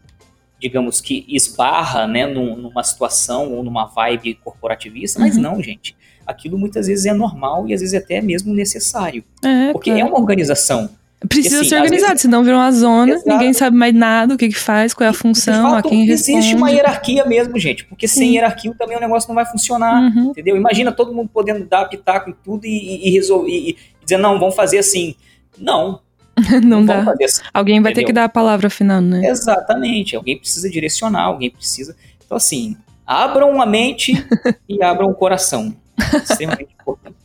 digamos 0.59 1.01
que 1.01 1.25
esbarra, 1.27 2.05
né, 2.07 2.27
num- 2.27 2.55
numa 2.55 2.83
situação 2.83 3.51
ou 3.53 3.63
numa 3.63 3.85
vibe 3.87 4.35
corporativista, 4.43 5.19
mas 5.19 5.35
Uhum. 5.35 5.41
não, 5.41 5.63
gente. 5.63 5.95
Aquilo 6.25 6.57
muitas 6.57 6.87
vezes 6.87 7.05
é 7.05 7.13
normal 7.13 7.67
e 7.67 7.73
às 7.73 7.81
vezes 7.81 7.95
até 7.99 8.21
mesmo 8.21 8.53
necessário. 8.53 9.23
É, 9.43 9.71
Porque 9.71 9.89
claro. 9.89 10.05
é 10.05 10.09
uma 10.09 10.19
organização. 10.19 10.89
Precisa 11.29 11.59
assim, 11.61 11.69
ser 11.69 11.75
organizado, 11.75 12.09
vezes- 12.13 12.21
senão 12.23 12.43
vira 12.43 12.57
uma 12.57 12.71
zona, 12.71 13.13
Exato. 13.13 13.29
ninguém 13.29 13.53
sabe 13.53 13.77
mais 13.77 13.93
nada, 13.93 14.33
o 14.33 14.37
que 14.37 14.47
que 14.49 14.57
faz, 14.57 14.93
qual 14.93 15.05
é 15.05 15.09
a 15.09 15.13
função, 15.13 15.67
a 15.67 15.71
fato, 15.75 15.89
quem 15.89 16.09
existe 16.09 16.31
responde. 16.33 16.55
uma 16.55 16.71
hierarquia 16.71 17.25
mesmo, 17.25 17.59
gente. 17.59 17.85
Porque 17.85 18.07
sem 18.07 18.29
Sim. 18.29 18.33
hierarquia 18.35 18.73
também 18.77 18.97
o 18.97 18.99
negócio 18.99 19.27
não 19.27 19.35
vai 19.35 19.45
funcionar. 19.45 20.01
Uhum. 20.01 20.31
Entendeu? 20.31 20.57
Imagina 20.57 20.91
todo 20.91 21.13
mundo 21.13 21.29
podendo 21.31 21.63
dar 21.65 21.85
pitaco 21.85 22.29
em 22.31 22.35
tudo 22.43 22.65
e, 22.65 23.07
e, 23.07 23.11
resolver. 23.11 23.49
E, 23.51 23.69
e 23.71 23.77
dizer, 24.03 24.17
não, 24.17 24.39
vamos 24.39 24.55
fazer 24.55 24.79
assim. 24.79 25.13
Não, 25.57 26.01
Não 26.63 26.85
vamos 26.85 26.87
dá. 26.87 27.03
fazer 27.05 27.25
assim. 27.25 27.41
Alguém 27.53 27.81
vai 27.81 27.91
ter 27.93 28.01
Entendeu? 28.01 28.07
que 28.07 28.13
dar 28.13 28.23
a 28.23 28.29
palavra 28.29 28.69
final, 28.69 28.99
né? 29.01 29.29
Exatamente. 29.29 30.15
Alguém 30.15 30.37
precisa 30.39 30.67
direcionar, 30.69 31.21
alguém 31.23 31.51
precisa. 31.51 31.95
Então, 32.25 32.35
assim, 32.37 32.75
abram 33.05 33.61
a 33.61 33.65
mente 33.67 34.13
e 34.67 34.81
abram 34.81 35.09
o 35.09 35.13
coração. 35.13 35.75
Extremamente 36.15 36.69
importante. 36.81 37.15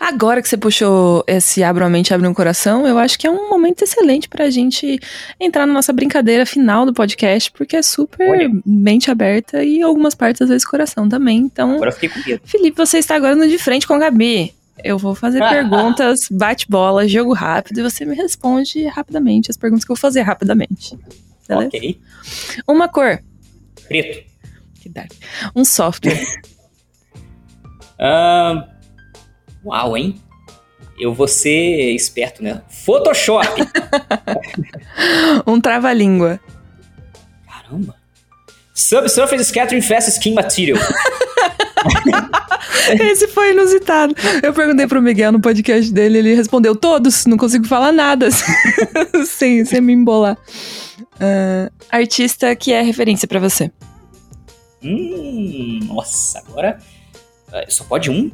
Agora 0.00 0.40
que 0.42 0.48
você 0.48 0.56
puxou 0.56 1.24
esse 1.26 1.62
Abra 1.62 1.84
uma 1.84 1.90
Mente, 1.90 2.12
Abre 2.14 2.26
um 2.28 2.34
Coração, 2.34 2.86
eu 2.86 2.98
acho 2.98 3.18
que 3.18 3.26
é 3.26 3.30
um 3.30 3.48
momento 3.48 3.82
excelente 3.82 4.28
pra 4.28 4.48
gente 4.50 4.98
entrar 5.40 5.66
na 5.66 5.72
nossa 5.72 5.92
brincadeira 5.92 6.44
final 6.46 6.84
do 6.86 6.92
podcast, 6.92 7.50
porque 7.52 7.76
é 7.76 7.82
super 7.82 8.28
Olha. 8.30 8.50
mente 8.64 9.10
aberta 9.10 9.62
e 9.64 9.82
algumas 9.82 10.14
partes, 10.14 10.42
às 10.42 10.48
vezes, 10.48 10.64
coração 10.66 11.08
também. 11.08 11.38
Então, 11.38 11.74
Agora 11.74 11.90
eu 11.90 11.94
fiquei 11.94 12.08
com 12.08 12.20
medo. 12.28 12.40
Felipe, 12.44 12.76
você 12.76 12.98
está 12.98 13.14
agora 13.16 13.34
no 13.36 13.48
de 13.48 13.58
frente 13.58 13.86
com 13.86 13.94
a 13.94 13.98
Gabi. 13.98 14.54
Eu 14.82 14.98
vou 14.98 15.14
fazer 15.14 15.40
Ah. 15.42 15.48
perguntas, 15.48 16.20
bate-bola, 16.30 17.06
jogo 17.06 17.32
rápido, 17.32 17.78
e 17.78 17.82
você 17.82 18.04
me 18.04 18.14
responde 18.16 18.84
rapidamente 18.86 19.50
as 19.50 19.56
perguntas 19.56 19.84
que 19.84 19.90
eu 19.92 19.96
vou 19.96 20.00
fazer 20.00 20.22
rapidamente. 20.22 20.98
Beleza? 21.48 21.66
Ok. 21.68 22.00
Uma 22.66 22.88
cor. 22.88 23.20
Preto. 23.86 24.24
Que 24.80 24.88
dark. 24.88 25.12
Um 25.54 25.64
software. 25.64 26.20
Ahn, 27.98 28.64
uau, 29.64 29.96
hein? 29.96 30.20
Eu 30.98 31.12
vou 31.12 31.26
ser 31.26 31.90
esperto, 31.94 32.42
né? 32.42 32.62
Photoshop. 32.68 33.48
um 35.46 35.60
trava-língua. 35.60 36.38
Caramba. 37.46 37.96
Subsurface 38.72 39.44
Scattering 39.46 39.82
Fast 39.82 40.10
Skin 40.10 40.34
Material. 40.34 40.78
Esse 43.00 43.28
foi 43.28 43.52
inusitado. 43.52 44.14
Eu 44.42 44.52
perguntei 44.52 44.86
pro 44.86 45.00
Miguel 45.02 45.32
no 45.32 45.40
podcast 45.40 45.92
dele, 45.92 46.18
ele 46.18 46.34
respondeu 46.34 46.74
todos, 46.76 47.24
não 47.26 47.36
consigo 47.36 47.66
falar 47.66 47.92
nada 47.92 48.28
sem, 49.26 49.64
sem 49.64 49.80
me 49.80 49.92
embolar. 49.92 50.36
Ah, 51.20 51.70
artista 51.90 52.54
que 52.56 52.72
é 52.72 52.82
referência 52.82 53.26
pra 53.28 53.38
você. 53.40 53.70
Hum, 54.82 55.80
nossa, 55.84 56.40
agora. 56.40 56.78
ah, 57.52 57.64
Só 57.68 57.84
pode 57.84 58.10
um? 58.10 58.30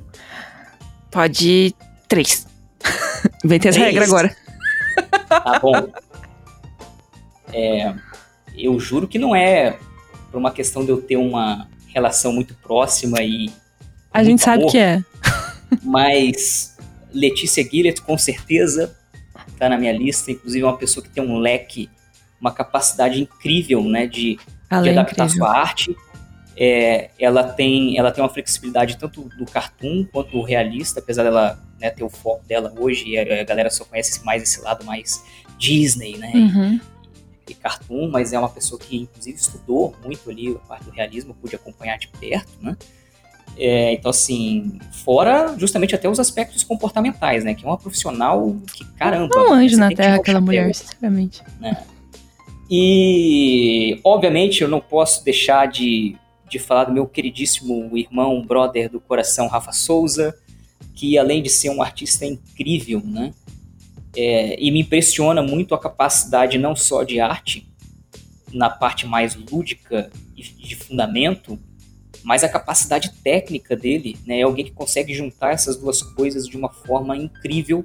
Pode 1.10 1.74
três. 2.08 2.46
Inventei 3.44 3.70
essa 3.70 3.78
Três? 3.80 3.94
regra 3.94 4.04
agora. 4.04 4.36
Tá 5.28 5.58
bom. 5.60 5.92
É, 7.52 7.94
eu 8.56 8.78
juro 8.78 9.08
que 9.08 9.18
não 9.18 9.34
é 9.34 9.78
por 10.30 10.38
uma 10.38 10.50
questão 10.52 10.84
de 10.84 10.90
eu 10.90 11.00
ter 11.00 11.16
uma 11.16 11.68
relação 11.88 12.32
muito 12.32 12.54
próxima 12.54 13.20
e. 13.22 13.50
A 14.12 14.22
gente 14.24 14.42
sabe 14.42 14.62
amor. 14.62 14.72
que 14.72 14.78
é. 14.78 15.02
Mas 15.82 16.76
Letícia 17.12 17.62
Guilherme, 17.62 18.00
com 18.00 18.18
certeza, 18.18 18.96
tá 19.58 19.68
na 19.68 19.78
minha 19.78 19.92
lista. 19.92 20.30
Inclusive, 20.30 20.64
é 20.64 20.66
uma 20.66 20.76
pessoa 20.76 21.02
que 21.04 21.10
tem 21.10 21.22
um 21.22 21.38
leque, 21.38 21.88
uma 22.40 22.52
capacidade 22.52 23.20
incrível, 23.20 23.82
né, 23.84 24.06
de, 24.06 24.36
de 24.36 24.38
é 24.70 24.90
adaptar 24.90 25.28
sua 25.28 25.56
arte. 25.56 25.96
É, 26.56 27.10
ela, 27.18 27.44
tem, 27.44 27.98
ela 27.98 28.10
tem 28.10 28.22
uma 28.22 28.28
flexibilidade 28.28 28.98
tanto 28.98 29.22
do 29.22 29.46
cartoon 29.46 30.04
quanto 30.12 30.32
do 30.32 30.42
realista, 30.42 31.00
apesar 31.00 31.22
dela 31.22 31.58
né, 31.80 31.90
ter 31.90 32.04
o 32.04 32.10
foco 32.10 32.44
dela 32.46 32.72
hoje, 32.78 33.08
e 33.08 33.18
a, 33.18 33.40
a 33.40 33.44
galera 33.44 33.70
só 33.70 33.84
conhece 33.84 34.24
mais 34.24 34.42
esse 34.42 34.60
lado 34.60 34.84
mais 34.84 35.24
Disney, 35.58 36.16
né? 36.16 36.32
Uhum. 36.34 36.80
e 37.48 37.54
cartoon, 37.54 38.08
mas 38.10 38.32
é 38.32 38.38
uma 38.38 38.48
pessoa 38.48 38.78
que 38.78 38.96
inclusive 38.96 39.38
estudou 39.38 39.94
muito 40.04 40.28
ali 40.30 40.54
a 40.54 40.58
parte 40.58 40.84
do 40.84 40.90
realismo, 40.90 41.34
pude 41.34 41.54
acompanhar 41.54 41.98
de 41.98 42.08
perto, 42.08 42.52
né? 42.60 42.76
É, 43.56 43.92
então, 43.92 44.10
assim, 44.10 44.78
fora 45.04 45.54
justamente 45.58 45.94
até 45.94 46.08
os 46.08 46.20
aspectos 46.20 46.62
comportamentais, 46.62 47.44
né? 47.44 47.54
Que 47.54 47.64
é 47.64 47.68
uma 47.68 47.76
profissional 47.76 48.56
que, 48.72 48.84
caramba. 48.92 49.36
Um 49.38 49.52
anjo 49.52 49.76
na 49.76 49.88
Terra, 49.90 50.16
aquela 50.16 50.40
mulher, 50.40 50.72
sinceramente. 50.74 51.42
E, 52.70 54.00
obviamente, 54.04 54.62
eu 54.62 54.68
não 54.68 54.80
posso 54.80 55.24
deixar 55.24 55.66
de, 55.66 56.16
de 56.50 56.58
falar 56.58 56.84
do 56.84 56.92
meu 56.92 57.06
queridíssimo 57.06 57.96
irmão, 57.96 58.44
brother 58.44 58.90
do 58.90 59.00
coração, 59.00 59.46
Rafa 59.46 59.72
Souza, 59.72 60.36
que 60.94 61.16
além 61.16 61.42
de 61.42 61.48
ser 61.48 61.70
um 61.70 61.80
artista 61.80 62.26
incrível, 62.26 63.00
né? 63.04 63.32
É, 64.16 64.60
e 64.60 64.70
me 64.72 64.80
impressiona 64.80 65.40
muito 65.40 65.74
a 65.74 65.78
capacidade 65.78 66.58
não 66.58 66.74
só 66.74 67.04
de 67.04 67.20
arte, 67.20 67.68
na 68.52 68.68
parte 68.68 69.06
mais 69.06 69.36
lúdica 69.36 70.10
e 70.36 70.42
de 70.42 70.74
fundamento, 70.74 71.56
mas 72.24 72.42
a 72.42 72.48
capacidade 72.48 73.12
técnica 73.22 73.76
dele, 73.76 74.16
né? 74.26 74.40
É 74.40 74.42
alguém 74.42 74.64
que 74.64 74.72
consegue 74.72 75.14
juntar 75.14 75.52
essas 75.52 75.76
duas 75.76 76.02
coisas 76.02 76.48
de 76.48 76.56
uma 76.56 76.68
forma 76.68 77.16
incrível. 77.16 77.84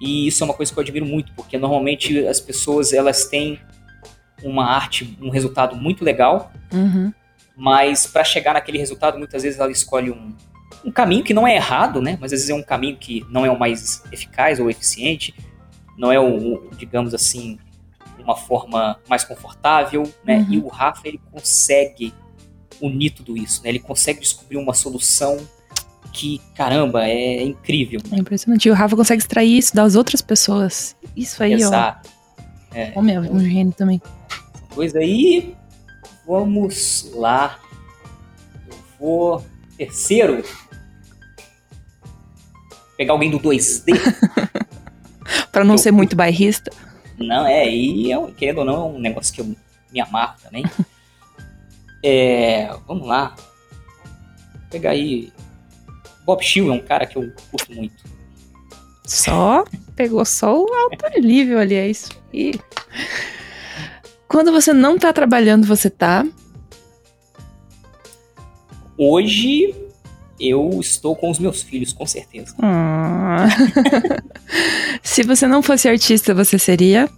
E 0.00 0.26
isso 0.26 0.42
é 0.42 0.44
uma 0.44 0.54
coisa 0.54 0.72
que 0.72 0.78
eu 0.78 0.82
admiro 0.82 1.06
muito, 1.06 1.32
porque 1.34 1.56
normalmente 1.56 2.26
as 2.26 2.40
pessoas 2.40 2.92
elas 2.92 3.26
têm 3.26 3.60
uma 4.42 4.64
arte, 4.64 5.16
um 5.20 5.28
resultado 5.30 5.76
muito 5.76 6.04
legal, 6.04 6.50
Uhum. 6.72 7.12
Mas 7.60 8.06
para 8.06 8.24
chegar 8.24 8.54
naquele 8.54 8.78
resultado, 8.78 9.18
muitas 9.18 9.42
vezes 9.42 9.60
ela 9.60 9.70
escolhe 9.70 10.10
um, 10.10 10.34
um 10.82 10.90
caminho 10.90 11.22
que 11.22 11.34
não 11.34 11.46
é 11.46 11.56
errado, 11.56 12.00
né? 12.00 12.16
Mas 12.18 12.32
às 12.32 12.38
vezes 12.38 12.48
é 12.48 12.54
um 12.54 12.62
caminho 12.62 12.96
que 12.96 13.22
não 13.28 13.44
é 13.44 13.50
o 13.50 13.58
mais 13.58 14.02
eficaz 14.10 14.58
ou 14.58 14.70
eficiente, 14.70 15.34
não 15.94 16.10
é 16.10 16.18
o, 16.18 16.70
digamos 16.78 17.12
assim, 17.12 17.58
uma 18.18 18.34
forma 18.34 18.98
mais 19.06 19.24
confortável, 19.24 20.10
né? 20.24 20.38
Uhum. 20.38 20.54
E 20.54 20.58
o 20.58 20.68
Rafa 20.68 21.06
ele 21.06 21.20
consegue 21.30 22.14
unir 22.80 23.10
tudo 23.10 23.36
isso, 23.36 23.62
né? 23.62 23.68
Ele 23.68 23.78
consegue 23.78 24.20
descobrir 24.20 24.56
uma 24.56 24.72
solução 24.72 25.36
que, 26.14 26.40
caramba, 26.56 27.06
é 27.06 27.42
incrível. 27.42 28.00
É 28.10 28.16
impressionante. 28.16 28.68
E 28.68 28.70
o 28.70 28.74
Rafa 28.74 28.96
consegue 28.96 29.20
extrair 29.20 29.58
isso 29.58 29.76
das 29.76 29.96
outras 29.96 30.22
pessoas. 30.22 30.96
Isso 31.14 31.42
aí, 31.42 31.52
Exato. 31.52 32.08
ó. 32.94 33.00
Ô, 33.00 33.02
meu, 33.02 33.20
um 33.20 33.38
gênio 33.38 33.74
também. 33.74 34.00
Pois 34.74 34.96
aí, 34.96 35.54
vamos 36.30 37.10
lá. 37.14 37.58
Eu 38.68 38.76
vou. 38.98 39.46
Terceiro. 39.76 40.44
Pegar 42.96 43.12
alguém 43.14 43.30
do 43.30 43.40
2D. 43.40 43.92
Pra 45.50 45.64
não 45.64 45.74
Eu- 45.74 45.78
ser 45.78 45.90
muito 45.90 46.14
bairrista. 46.14 46.70
Não, 47.18 47.46
é, 47.46 47.68
e 47.68 48.10
é, 48.12 48.18
um- 48.18 48.32
querendo 48.32 48.58
ou 48.58 48.64
não, 48.64 48.74
é 48.74 48.84
um 48.84 48.98
negócio 48.98 49.34
que 49.34 49.40
eu 49.40 49.54
me 49.92 50.00
amarro 50.00 50.36
também. 50.42 50.64
É, 52.02 52.74
vamos 52.88 53.06
lá. 53.06 53.36
Vou 53.36 54.62
pegar 54.70 54.92
aí. 54.92 55.30
Bob 56.24 56.42
Shield 56.42 56.70
é 56.70 56.72
um 56.72 56.86
cara 56.86 57.04
que 57.04 57.18
eu 57.18 57.30
curto 57.50 57.74
muito. 57.74 58.02
Só 59.04 59.64
pegou 59.94 60.24
só 60.24 60.58
o 60.62 60.72
alto 60.72 61.20
nível 61.20 61.58
ali, 61.58 61.74
é 61.74 61.88
isso. 61.88 62.08
E... 62.32 62.58
Quando 64.30 64.52
você 64.52 64.72
não 64.72 64.96
tá 64.96 65.12
trabalhando, 65.12 65.66
você 65.66 65.90
tá? 65.90 66.24
Hoje 68.96 69.74
eu 70.38 70.70
estou 70.78 71.16
com 71.16 71.28
os 71.28 71.40
meus 71.40 71.62
filhos, 71.62 71.92
com 71.92 72.06
certeza. 72.06 72.54
Ah. 72.62 73.48
Se 75.02 75.24
você 75.24 75.48
não 75.48 75.64
fosse 75.64 75.88
artista, 75.88 76.32
você 76.32 76.60
seria? 76.60 77.10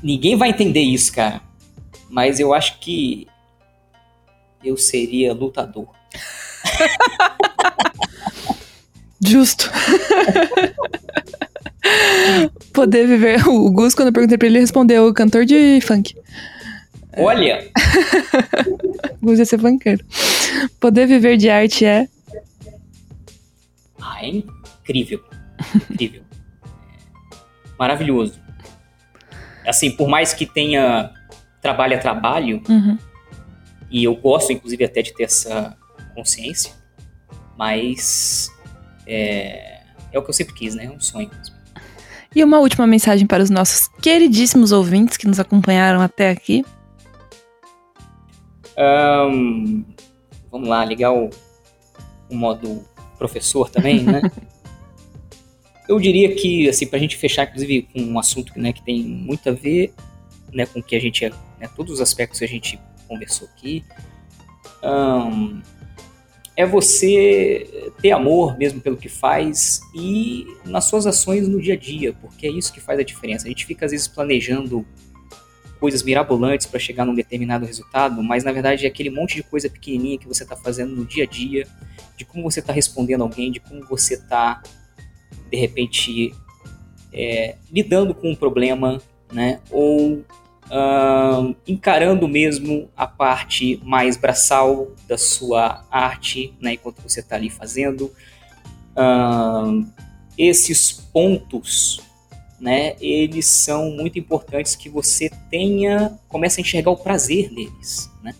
Ninguém 0.00 0.36
vai 0.36 0.50
entender 0.50 0.82
isso, 0.82 1.12
cara. 1.12 1.40
Mas 2.08 2.38
eu 2.38 2.54
acho 2.54 2.78
que 2.78 3.26
eu 4.62 4.76
seria 4.76 5.34
lutador. 5.34 5.88
Justo. 9.20 9.68
Poder 12.72 13.06
viver. 13.06 13.42
O 13.48 13.70
Gus, 13.70 13.94
quando 13.94 14.08
eu 14.08 14.12
perguntei 14.12 14.36
pra 14.38 14.46
ele, 14.46 14.60
respondeu: 14.60 15.12
cantor 15.14 15.44
de 15.44 15.80
funk. 15.80 16.14
Olha! 17.16 17.66
Gus 19.22 19.38
ia 19.38 19.44
ser 19.46 19.58
funkeiro. 19.58 20.04
Poder 20.78 21.06
viver 21.06 21.36
de 21.36 21.48
arte 21.48 21.84
é. 21.84 22.06
Ah, 24.00 24.18
é 24.24 24.28
incrível. 24.28 25.22
Incrível. 25.90 26.22
Maravilhoso. 27.78 28.38
Assim, 29.66 29.90
por 29.90 30.08
mais 30.08 30.32
que 30.32 30.46
tenha 30.46 31.10
trabalho 31.60 31.96
a 31.96 31.98
trabalho, 31.98 32.62
Uhum. 32.68 32.96
e 33.90 34.04
eu 34.04 34.14
gosto, 34.14 34.52
inclusive, 34.52 34.84
até 34.84 35.02
de 35.02 35.12
ter 35.14 35.24
essa 35.24 35.76
consciência, 36.14 36.72
mas 37.58 38.48
é, 39.06 39.80
é 40.12 40.18
o 40.18 40.22
que 40.22 40.30
eu 40.30 40.34
sempre 40.34 40.54
quis, 40.54 40.74
né? 40.74 40.84
É 40.84 40.90
um 40.90 41.00
sonho. 41.00 41.28
mesmo. 41.36 41.55
E 42.36 42.44
uma 42.44 42.58
última 42.58 42.86
mensagem 42.86 43.26
para 43.26 43.42
os 43.42 43.48
nossos 43.48 43.88
queridíssimos 44.02 44.70
ouvintes 44.70 45.16
que 45.16 45.26
nos 45.26 45.40
acompanharam 45.40 46.02
até 46.02 46.28
aqui. 46.28 46.62
Ahn, 48.76 49.82
vamos 50.52 50.68
lá, 50.68 50.84
ligar 50.84 51.14
o, 51.14 51.30
o 52.30 52.36
modo 52.36 52.84
professor 53.16 53.70
também, 53.70 54.02
né? 54.02 54.20
Eu 55.88 55.98
diria 55.98 56.34
que, 56.34 56.68
assim, 56.68 56.86
pra 56.86 56.98
gente 56.98 57.16
fechar, 57.16 57.44
inclusive, 57.44 57.88
com 57.90 58.02
um 58.02 58.18
assunto 58.18 58.52
né, 58.60 58.70
que 58.70 58.82
tem 58.82 59.02
muito 59.02 59.48
a 59.48 59.52
ver 59.52 59.94
né, 60.52 60.66
com 60.66 60.82
que 60.82 60.94
a 60.94 61.00
gente, 61.00 61.26
né, 61.58 61.70
todos 61.74 61.94
os 61.94 62.00
aspectos 62.02 62.40
que 62.40 62.44
a 62.44 62.48
gente 62.48 62.78
conversou 63.08 63.48
aqui, 63.48 63.82
ahn, 64.82 65.62
é 66.56 66.64
você 66.64 67.92
ter 68.00 68.12
amor 68.12 68.56
mesmo 68.56 68.80
pelo 68.80 68.96
que 68.96 69.08
faz 69.08 69.80
e 69.94 70.46
nas 70.64 70.84
suas 70.86 71.06
ações 71.06 71.46
no 71.46 71.60
dia 71.60 71.74
a 71.74 71.76
dia, 71.76 72.14
porque 72.14 72.46
é 72.46 72.50
isso 72.50 72.72
que 72.72 72.80
faz 72.80 72.98
a 72.98 73.02
diferença. 73.02 73.46
A 73.46 73.48
gente 73.48 73.66
fica, 73.66 73.84
às 73.84 73.92
vezes, 73.92 74.08
planejando 74.08 74.84
coisas 75.78 76.02
mirabolantes 76.02 76.66
para 76.66 76.80
chegar 76.80 77.04
num 77.04 77.14
determinado 77.14 77.66
resultado, 77.66 78.22
mas 78.22 78.42
na 78.42 78.50
verdade 78.50 78.86
é 78.86 78.88
aquele 78.88 79.10
monte 79.10 79.34
de 79.34 79.42
coisa 79.42 79.68
pequenininha 79.68 80.18
que 80.18 80.26
você 80.26 80.42
está 80.42 80.56
fazendo 80.56 80.96
no 80.96 81.04
dia 81.04 81.24
a 81.24 81.26
dia, 81.26 81.66
de 82.16 82.24
como 82.24 82.42
você 82.42 82.60
está 82.60 82.72
respondendo 82.72 83.20
alguém, 83.20 83.52
de 83.52 83.60
como 83.60 83.84
você 83.86 84.14
está, 84.14 84.62
de 85.50 85.56
repente, 85.56 86.34
é, 87.12 87.56
lidando 87.70 88.14
com 88.14 88.30
um 88.30 88.34
problema, 88.34 89.00
né? 89.30 89.60
Ou 89.70 90.24
ahn, 90.70 91.54
encarando 91.66 92.26
mesmo 92.26 92.88
a 92.96 93.06
parte 93.06 93.80
mais 93.84 94.16
braçal 94.16 94.88
da 95.08 95.16
sua 95.18 95.84
arte, 95.90 96.52
né? 96.60 96.74
Enquanto 96.74 97.00
você 97.02 97.20
está 97.20 97.36
ali 97.36 97.50
fazendo. 97.50 98.12
Ahn, 98.96 99.84
esses 100.38 100.92
pontos 100.92 102.00
né, 102.58 102.96
eles 103.00 103.46
são 103.46 103.90
muito 103.90 104.18
importantes 104.18 104.74
que 104.74 104.88
você 104.88 105.30
tenha, 105.50 106.18
comece 106.28 106.60
a 106.60 106.62
enxergar 106.62 106.90
o 106.90 106.96
prazer 106.96 107.52
neles, 107.52 108.10
né? 108.22 108.34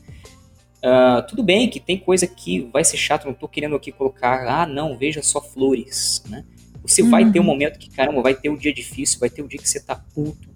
Ah, 0.83 1.23
tudo 1.29 1.43
bem 1.43 1.69
que 1.69 1.81
tem 1.81 1.99
coisa 1.99 2.27
que 2.27 2.61
vai 2.73 2.85
ser 2.85 2.97
chato, 2.97 3.27
não 3.27 3.35
tô 3.35 3.49
querendo 3.49 3.77
aqui 3.77 3.91
colocar, 3.91 4.47
ah, 4.49 4.67
não, 4.67 4.97
veja 4.97 5.23
só 5.23 5.41
flores, 5.41 6.23
né? 6.29 6.45
Você 6.83 7.03
vai 7.03 7.25
Uhum. 7.25 7.33
ter 7.33 7.41
um 7.41 7.45
momento 7.45 7.79
que, 7.79 7.91
caramba, 7.91 8.23
vai 8.23 8.35
ter 8.35 8.49
um 8.49 8.57
dia 8.57 8.73
difícil, 8.73 9.19
vai 9.19 9.29
ter 9.29 9.43
um 9.43 9.49
dia 9.49 9.59
que 9.59 9.69
você 9.69 9.81
tá 9.81 9.97
puto, 9.97 10.49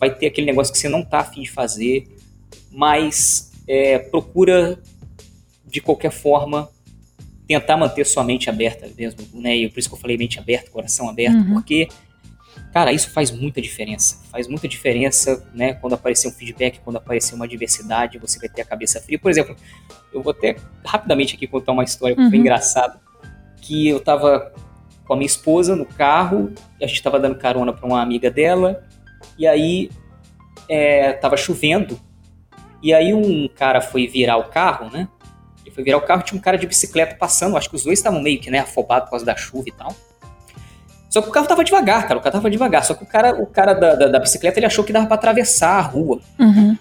vai 0.00 0.12
ter 0.14 0.26
aquele 0.26 0.46
negócio 0.46 0.72
que 0.72 0.78
você 0.78 0.88
não 0.88 1.04
tá 1.04 1.20
afim 1.20 1.42
de 1.42 1.50
fazer, 1.50 2.08
mas 2.72 3.52
é, 3.68 3.98
procura, 3.98 4.80
de 5.66 5.80
qualquer 5.80 6.10
forma, 6.10 6.68
tentar 7.46 7.76
manter 7.76 8.04
sua 8.06 8.24
mente 8.24 8.48
aberta 8.48 8.88
mesmo, 8.96 9.20
né? 9.34 9.56
E 9.56 9.68
por 9.68 9.78
isso 9.78 9.88
que 9.88 9.94
eu 9.94 9.98
falei 10.00 10.16
mente 10.16 10.38
aberta, 10.38 10.70
coração 10.70 11.08
aberto, 11.08 11.36
Uhum. 11.36 11.52
porque 11.54 11.88
Cara, 12.72 12.92
isso 12.92 13.10
faz 13.10 13.32
muita 13.32 13.60
diferença. 13.60 14.20
Faz 14.30 14.46
muita 14.46 14.68
diferença, 14.68 15.44
né? 15.52 15.74
Quando 15.74 15.94
aparecer 15.94 16.28
um 16.28 16.30
feedback, 16.30 16.78
quando 16.84 16.96
aparecer 16.96 17.34
uma 17.34 17.48
diversidade, 17.48 18.16
você 18.18 18.38
vai 18.38 18.48
ter 18.48 18.62
a 18.62 18.64
cabeça 18.64 19.00
fria. 19.00 19.18
Por 19.18 19.28
exemplo, 19.28 19.56
eu 20.12 20.22
vou 20.22 20.30
até 20.30 20.54
rapidamente 20.84 21.34
aqui 21.34 21.48
contar 21.48 21.72
uma 21.72 21.82
história 21.82 22.16
Uhum. 22.16 22.32
engraçada. 22.32 23.00
Que 23.60 23.88
eu 23.88 23.98
tava 23.98 24.52
com 25.04 25.14
a 25.14 25.16
minha 25.16 25.26
esposa 25.26 25.74
no 25.74 25.84
carro, 25.84 26.52
a 26.80 26.86
gente 26.86 27.02
tava 27.02 27.18
dando 27.18 27.34
carona 27.36 27.72
pra 27.72 27.84
uma 27.86 28.00
amiga 28.00 28.30
dela, 28.30 28.84
e 29.38 29.46
aí 29.46 29.90
é, 30.68 31.12
tava 31.12 31.36
chovendo, 31.36 32.00
e 32.82 32.94
aí 32.94 33.12
um 33.12 33.48
cara 33.48 33.80
foi 33.80 34.06
virar 34.06 34.36
o 34.36 34.44
carro, 34.44 34.90
né? 34.90 35.08
Ele 35.64 35.74
foi 35.74 35.84
virar 35.84 35.98
o 35.98 36.02
carro, 36.02 36.22
tinha 36.22 36.38
um 36.38 36.42
cara 36.42 36.56
de 36.56 36.66
bicicleta 36.66 37.14
passando, 37.14 37.56
acho 37.56 37.68
que 37.68 37.76
os 37.76 37.84
dois 37.84 37.98
estavam 37.98 38.22
meio 38.22 38.40
que, 38.40 38.50
né, 38.50 38.60
afobados 38.60 39.04
por 39.04 39.10
causa 39.10 39.26
da 39.26 39.36
chuva 39.36 39.68
e 39.68 39.72
tal. 39.72 39.94
Só 41.10 41.20
que 41.20 41.28
o 41.28 41.32
carro 41.32 41.46
tava 41.48 41.64
devagar, 41.64 42.06
cara. 42.06 42.20
O 42.20 42.22
carro 42.22 42.34
tava 42.34 42.48
devagar. 42.48 42.84
Só 42.84 42.94
que 42.94 43.02
o 43.02 43.06
cara, 43.06 43.34
o 43.34 43.44
cara 43.44 43.74
da, 43.74 43.96
da, 43.96 44.06
da 44.06 44.18
bicicleta 44.20 44.60
ele 44.60 44.66
achou 44.66 44.84
que 44.84 44.92
dava 44.92 45.06
pra 45.06 45.16
atravessar 45.16 45.78
a 45.78 45.80
rua. 45.80 46.20
Uhum. 46.38 46.78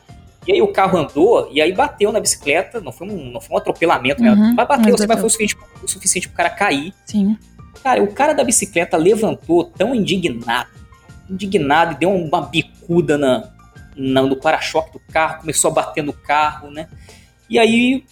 E 0.47 0.53
aí 0.53 0.61
o 0.61 0.71
carro 0.71 0.99
andou 0.99 1.49
e 1.51 1.59
aí 1.59 1.73
bateu 1.73 2.11
na 2.11 2.19
bicicleta. 2.19 2.79
Não 2.79 2.91
foi 2.91 3.09
um, 3.09 3.31
não 3.31 3.41
foi 3.41 3.55
um 3.55 3.57
atropelamento, 3.57 4.21
né? 4.21 4.31
Uhum, 4.31 4.53
Mas 4.55 4.67
bateu, 4.67 4.95
mas 4.97 5.07
mas 5.07 5.19
foi 5.19 5.27
o 5.27 5.29
suficiente, 5.31 5.57
o 5.83 5.87
suficiente 5.87 6.27
pro 6.27 6.37
cara 6.37 6.49
cair. 6.51 6.93
Sim. 7.05 7.35
Cara, 7.83 8.03
o 8.03 8.13
cara 8.13 8.33
da 8.33 8.43
bicicleta 8.43 8.97
levantou 8.97 9.63
tão 9.63 9.95
indignado, 9.95 10.69
indignado, 11.29 11.93
e 11.93 11.97
deu 11.97 12.11
uma 12.11 12.41
bicuda 12.41 13.17
na, 13.17 13.49
na- 13.95 14.21
no 14.23 14.35
para-choque 14.35 14.93
do 14.93 14.99
carro, 15.11 15.41
começou 15.41 15.71
a 15.71 15.73
bater 15.73 16.03
no 16.03 16.13
carro, 16.13 16.69
né? 16.71 16.87
E 17.49 17.57
aí, 17.59 18.03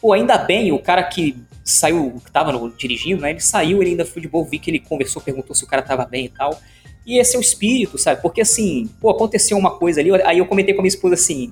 pô, 0.00 0.12
ainda 0.12 0.38
bem, 0.38 0.72
o 0.72 0.78
cara 0.78 1.02
que 1.02 1.36
saiu, 1.64 2.20
que 2.24 2.30
tava 2.32 2.52
no- 2.52 2.70
dirigindo, 2.70 3.22
né? 3.22 3.30
Ele 3.30 3.40
saiu, 3.40 3.80
ele 3.82 3.92
ainda 3.92 4.04
foi 4.04 4.20
de 4.22 4.28
boa, 4.28 4.44
vi 4.44 4.58
que 4.58 4.70
ele 4.70 4.78
conversou, 4.80 5.22
perguntou 5.22 5.54
se 5.54 5.64
o 5.64 5.66
cara 5.66 5.82
tava 5.82 6.04
bem 6.04 6.26
e 6.26 6.28
tal. 6.28 6.58
E 7.06 7.18
esse 7.18 7.34
é 7.34 7.38
o 7.38 7.40
espírito, 7.42 7.98
sabe? 7.98 8.20
Porque 8.22 8.40
assim, 8.40 8.88
pô, 9.00 9.10
aconteceu 9.10 9.56
uma 9.58 9.70
coisa 9.72 10.00
ali, 10.00 10.10
aí 10.22 10.38
eu 10.38 10.46
comentei 10.46 10.72
com 10.74 10.80
a 10.80 10.82
minha 10.82 10.88
esposa 10.94 11.14
assim, 11.14 11.50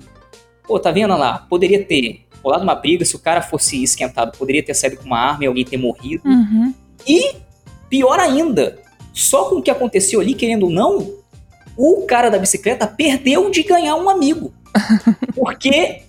pô, 0.66 0.78
tá 0.78 0.90
vendo 0.92 1.16
lá? 1.16 1.38
Poderia 1.51 1.84
ter 1.84 2.24
rolado 2.42 2.62
uma 2.62 2.74
briga, 2.74 3.05
se 3.05 3.16
o 3.16 3.18
cara 3.18 3.42
fosse 3.42 3.82
esquentado, 3.82 4.36
poderia 4.38 4.62
ter 4.62 4.74
saído 4.74 4.97
com 4.98 5.05
uma 5.05 5.18
arma 5.18 5.44
e 5.44 5.47
alguém 5.47 5.64
ter 5.64 5.76
morrido. 5.76 6.22
Uhum. 6.24 6.72
E, 7.06 7.34
pior 7.88 8.18
ainda, 8.20 8.78
só 9.12 9.48
com 9.48 9.56
o 9.56 9.62
que 9.62 9.70
aconteceu 9.70 10.20
ali, 10.20 10.34
querendo 10.34 10.64
ou 10.64 10.70
não, 10.70 11.10
o 11.76 12.04
cara 12.06 12.28
da 12.30 12.38
bicicleta 12.38 12.86
perdeu 12.86 13.50
de 13.50 13.62
ganhar 13.62 13.96
um 13.96 14.08
amigo. 14.08 14.52
Porque, 15.34 16.02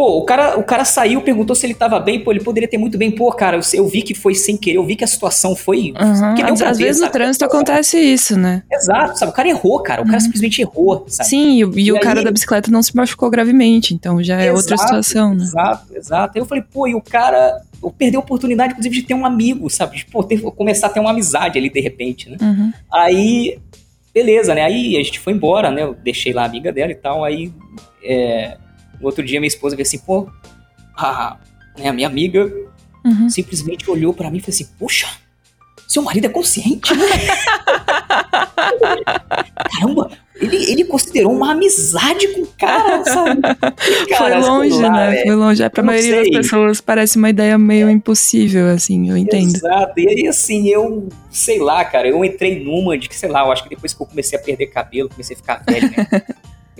pô, 0.00 0.16
o 0.16 0.24
cara, 0.24 0.58
o 0.58 0.64
cara 0.64 0.82
saiu, 0.82 1.20
perguntou 1.20 1.54
se 1.54 1.66
ele 1.66 1.74
tava 1.74 2.00
bem, 2.00 2.20
pô, 2.24 2.30
ele 2.32 2.40
poderia 2.42 2.66
ter 2.66 2.78
muito 2.78 2.96
bem, 2.96 3.10
pô, 3.10 3.30
cara, 3.32 3.58
eu, 3.58 3.60
eu 3.74 3.86
vi 3.86 4.00
que 4.00 4.14
foi 4.14 4.34
sem 4.34 4.56
querer, 4.56 4.78
eu 4.78 4.84
vi 4.86 4.96
que 4.96 5.04
a 5.04 5.06
situação 5.06 5.54
foi. 5.54 5.92
Uhum. 6.00 6.34
que 6.34 6.42
deu 6.42 6.54
Às, 6.54 6.62
às 6.62 6.78
vezes 6.78 6.96
no 7.02 7.06
sabe? 7.08 7.12
trânsito 7.12 7.44
acontece 7.44 7.98
isso, 7.98 8.34
né? 8.38 8.62
Exato, 8.72 9.18
sabe? 9.18 9.30
O 9.30 9.34
cara 9.34 9.48
errou, 9.50 9.78
cara. 9.82 10.00
O 10.00 10.04
cara 10.06 10.16
Uhum. 10.16 10.20
simplesmente 10.20 10.62
errou, 10.62 11.04
sabe? 11.06 11.28
Sim, 11.28 11.58
e, 11.58 11.64
o- 11.66 11.78
e 11.78 11.82
E 11.88 11.92
o 11.92 12.00
cara 12.00 12.20
aí- 12.20 12.24
da 12.24 12.30
bicicleta 12.30 12.70
não 12.70 12.82
se 12.82 12.96
machucou 12.96 13.28
gravemente, 13.28 13.92
então 13.92 14.22
já 14.22 14.40
é 14.40 14.50
outra 14.50 14.74
Exato, 14.74 14.88
situação, 15.02 15.34
né? 15.34 15.44
Exato, 15.44 15.86
exato. 15.94 16.32
Aí 16.38 16.40
eu 16.40 16.46
falei, 16.46 16.64
pô, 16.72 16.88
e 16.88 16.94
o 16.94 17.02
cara 17.02 17.60
eu 17.82 17.90
perdi 17.90 18.16
a 18.16 18.20
oportunidade, 18.20 18.72
inclusive, 18.72 18.94
de 18.94 19.02
ter 19.02 19.12
um 19.14 19.26
amigo, 19.26 19.68
sabe? 19.68 19.96
De 19.98 20.06
pô, 20.06 20.22
ter- 20.22 20.40
começar 20.40 20.86
a 20.86 20.90
ter 20.90 21.00
uma 21.00 21.10
amizade 21.10 21.58
ali 21.58 21.68
de 21.68 21.80
repente, 21.80 22.30
né? 22.30 22.38
Uhum. 22.40 22.72
Aí, 22.90 23.58
beleza, 24.14 24.54
né? 24.54 24.62
Aí 24.62 24.96
a 24.96 25.02
gente 25.02 25.20
foi 25.20 25.34
embora, 25.34 25.70
né? 25.70 25.82
Eu 25.82 25.94
deixei 25.94 26.32
lá 26.32 26.42
a 26.42 26.46
amiga 26.46 26.72
dela 26.72 26.90
e 26.90 26.94
tal. 26.94 27.22
Aí, 27.22 27.52
é, 28.02 28.56
outro 29.06 29.24
dia, 29.24 29.40
minha 29.40 29.48
esposa 29.48 29.76
veio 29.76 29.86
assim, 29.86 29.98
pô, 29.98 30.28
a, 30.96 31.36
né, 31.78 31.88
a 31.88 31.92
minha 31.92 32.08
amiga 32.08 32.52
Uhum. 33.02 33.30
simplesmente 33.30 33.90
olhou 33.90 34.12
pra 34.12 34.30
mim 34.30 34.36
e 34.36 34.40
falou 34.42 34.52
assim: 34.54 34.68
Puxa, 34.78 35.06
seu 35.88 36.02
marido 36.02 36.26
é 36.26 36.28
consciente, 36.28 36.94
né? 36.94 37.06
Caramba, 39.72 40.10
ele, 40.36 40.56
ele 40.70 40.84
considerou 40.84 41.32
uma 41.32 41.52
amizade 41.52 42.28
com 42.28 42.42
o 42.42 42.46
cara, 42.58 43.04
sabe? 43.04 43.40
Cara, 44.10 44.40
Foi 44.42 44.50
longe, 44.50 44.82
lá, 44.82 44.90
né? 44.90 45.10
velho. 45.10 45.26
Foi 45.26 45.34
longe. 45.34 45.62
É, 45.62 45.68
pra 45.68 45.82
eu 45.82 45.86
maioria 45.86 46.16
das 46.16 46.28
pessoas 46.28 46.80
parece 46.80 47.16
uma 47.16 47.30
ideia 47.30 47.56
meio 47.58 47.88
impossível, 47.90 48.68
assim, 48.68 49.08
eu 49.10 49.16
entendo. 49.16 49.54
Exato. 49.56 49.98
E 49.98 50.08
aí, 50.08 50.28
assim, 50.28 50.68
eu, 50.68 51.08
sei 51.30 51.58
lá, 51.58 51.84
cara, 51.84 52.08
eu 52.08 52.24
entrei 52.24 52.62
numa 52.62 52.96
de 52.98 53.08
que, 53.08 53.16
sei 53.16 53.28
lá, 53.28 53.40
eu 53.46 53.52
acho 53.52 53.62
que 53.62 53.70
depois 53.70 53.94
que 53.94 54.02
eu 54.02 54.06
comecei 54.06 54.38
a 54.38 54.42
perder 54.42 54.66
cabelo, 54.66 55.08
comecei 55.08 55.34
a 55.34 55.38
ficar 55.38 55.62
velho, 55.66 55.90
né? 55.90 56.06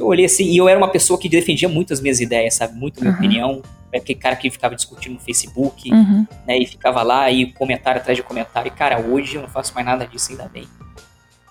eu 0.01 0.07
olhei 0.07 0.25
assim, 0.25 0.45
e 0.45 0.57
eu 0.57 0.69
era 0.69 0.79
uma 0.79 0.89
pessoa 0.89 1.19
que 1.19 1.29
defendia 1.29 1.69
muito 1.69 1.93
as 1.93 2.01
minhas 2.01 2.21
ideias, 2.21 2.55
sabe? 2.55 2.75
Muito 2.75 2.99
a 2.99 3.01
minha 3.03 3.13
Uhum. 3.13 3.19
opinião. 3.19 3.63
É 3.93 3.99
aquele 3.99 4.19
cara 4.19 4.37
que 4.37 4.49
ficava 4.51 4.75
discutindo 4.77 5.15
no 5.15 5.21
Facebook, 5.21 5.93
Uhum. 5.93 6.27
né? 6.47 6.59
E 6.59 6.67
ficava 6.67 7.03
lá, 7.03 7.31
e 7.31 7.53
comentário 7.53 8.01
atrás 8.01 8.17
de 8.17 8.23
comentário. 8.23 8.69
E, 8.69 8.71
cara, 8.71 9.01
hoje 9.01 9.35
eu 9.37 9.43
não 9.43 9.49
faço 9.49 9.75
mais 9.75 9.85
nada 9.87 10.07
disso, 10.07 10.31
ainda 10.31 10.49
bem. 10.49 10.65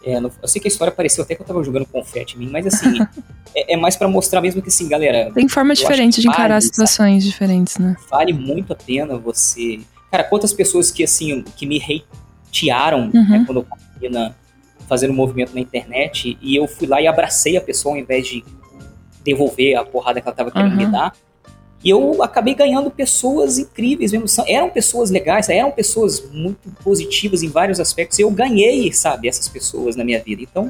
É, 0.05 0.19
não- 0.19 0.31
eu 0.41 0.47
sei 0.47 0.61
que 0.61 0.67
a 0.67 0.71
história 0.71 0.93
pareceu 0.93 1.23
até 1.23 1.35
que 1.35 1.41
eu 1.41 1.45
tava 1.45 1.61
jogando 1.63 1.85
confete 1.85 2.35
em 2.35 2.39
mim, 2.39 2.49
mas 2.49 2.65
assim, 2.65 2.93
é, 3.53 3.73
é 3.73 3.77
mais 3.77 3.97
pra 3.97 4.07
mostrar 4.07 4.39
mesmo 4.39 4.61
que, 4.61 4.69
assim, 4.69 4.87
galera, 4.87 5.29
Tem 5.33 5.47
forma 5.49 5.73
acho 5.73 5.81
diferente 5.81 6.15
que 6.15 6.21
de 6.21 6.27
encarar 6.29 6.47
vale, 6.55 6.61
situações 6.61 7.23
diferentes, 7.25 7.77
né? 7.77 7.95
vale 8.09 8.31
muito 8.31 8.71
a 8.71 8.75
pena 8.77 9.17
você. 9.17 9.81
Cara, 10.09 10.23
quantas 10.23 10.53
pessoas 10.53 10.89
que 10.89 11.03
assim 11.03 11.43
que 11.57 11.65
me 11.65 11.77
hatearam 12.47 13.11
Uhum. 13.13 13.29
né, 13.29 13.43
quando 13.45 13.65
eu 14.01 14.09
na, 14.09 14.33
fazendo 14.89 15.11
um 15.11 15.15
movimento 15.15 15.53
na 15.53 15.61
internet 15.61 16.37
e 16.41 16.55
eu 16.55 16.67
fui 16.67 16.87
lá 16.87 16.99
e 17.01 17.07
abracei 17.07 17.55
a 17.55 17.61
pessoa 17.61 17.95
ao 17.95 18.01
invés 18.01 18.27
de 18.27 18.43
devolver 19.23 19.75
a 19.77 19.85
porrada 19.85 20.19
que 20.19 20.27
ela 20.27 20.35
tava 20.35 20.51
querendo 20.51 20.71
Uhum. 20.71 20.77
me 20.77 20.85
dar. 20.87 21.13
E 21.83 21.89
eu 21.91 22.21
acabei 22.21 22.53
ganhando 22.55 22.91
pessoas 22.91 23.57
incríveis 23.57 24.11
mesmo. 24.11 24.27
São- 24.27 24.43
Eram 24.47 24.69
pessoas 24.69 25.09
legais, 25.09 25.47
eram 25.47 25.71
pessoas 25.71 26.29
muito 26.31 26.69
positivas 26.83 27.41
em 27.41 27.47
vários 27.47 27.79
aspectos. 27.79 28.19
E 28.19 28.21
eu 28.23 28.31
ganhei, 28.31 28.91
sabe, 28.91 29.29
essas 29.29 29.47
pessoas 29.47 29.95
na 29.95 30.03
minha 30.03 30.19
vida. 30.21 30.41
Então, 30.41 30.69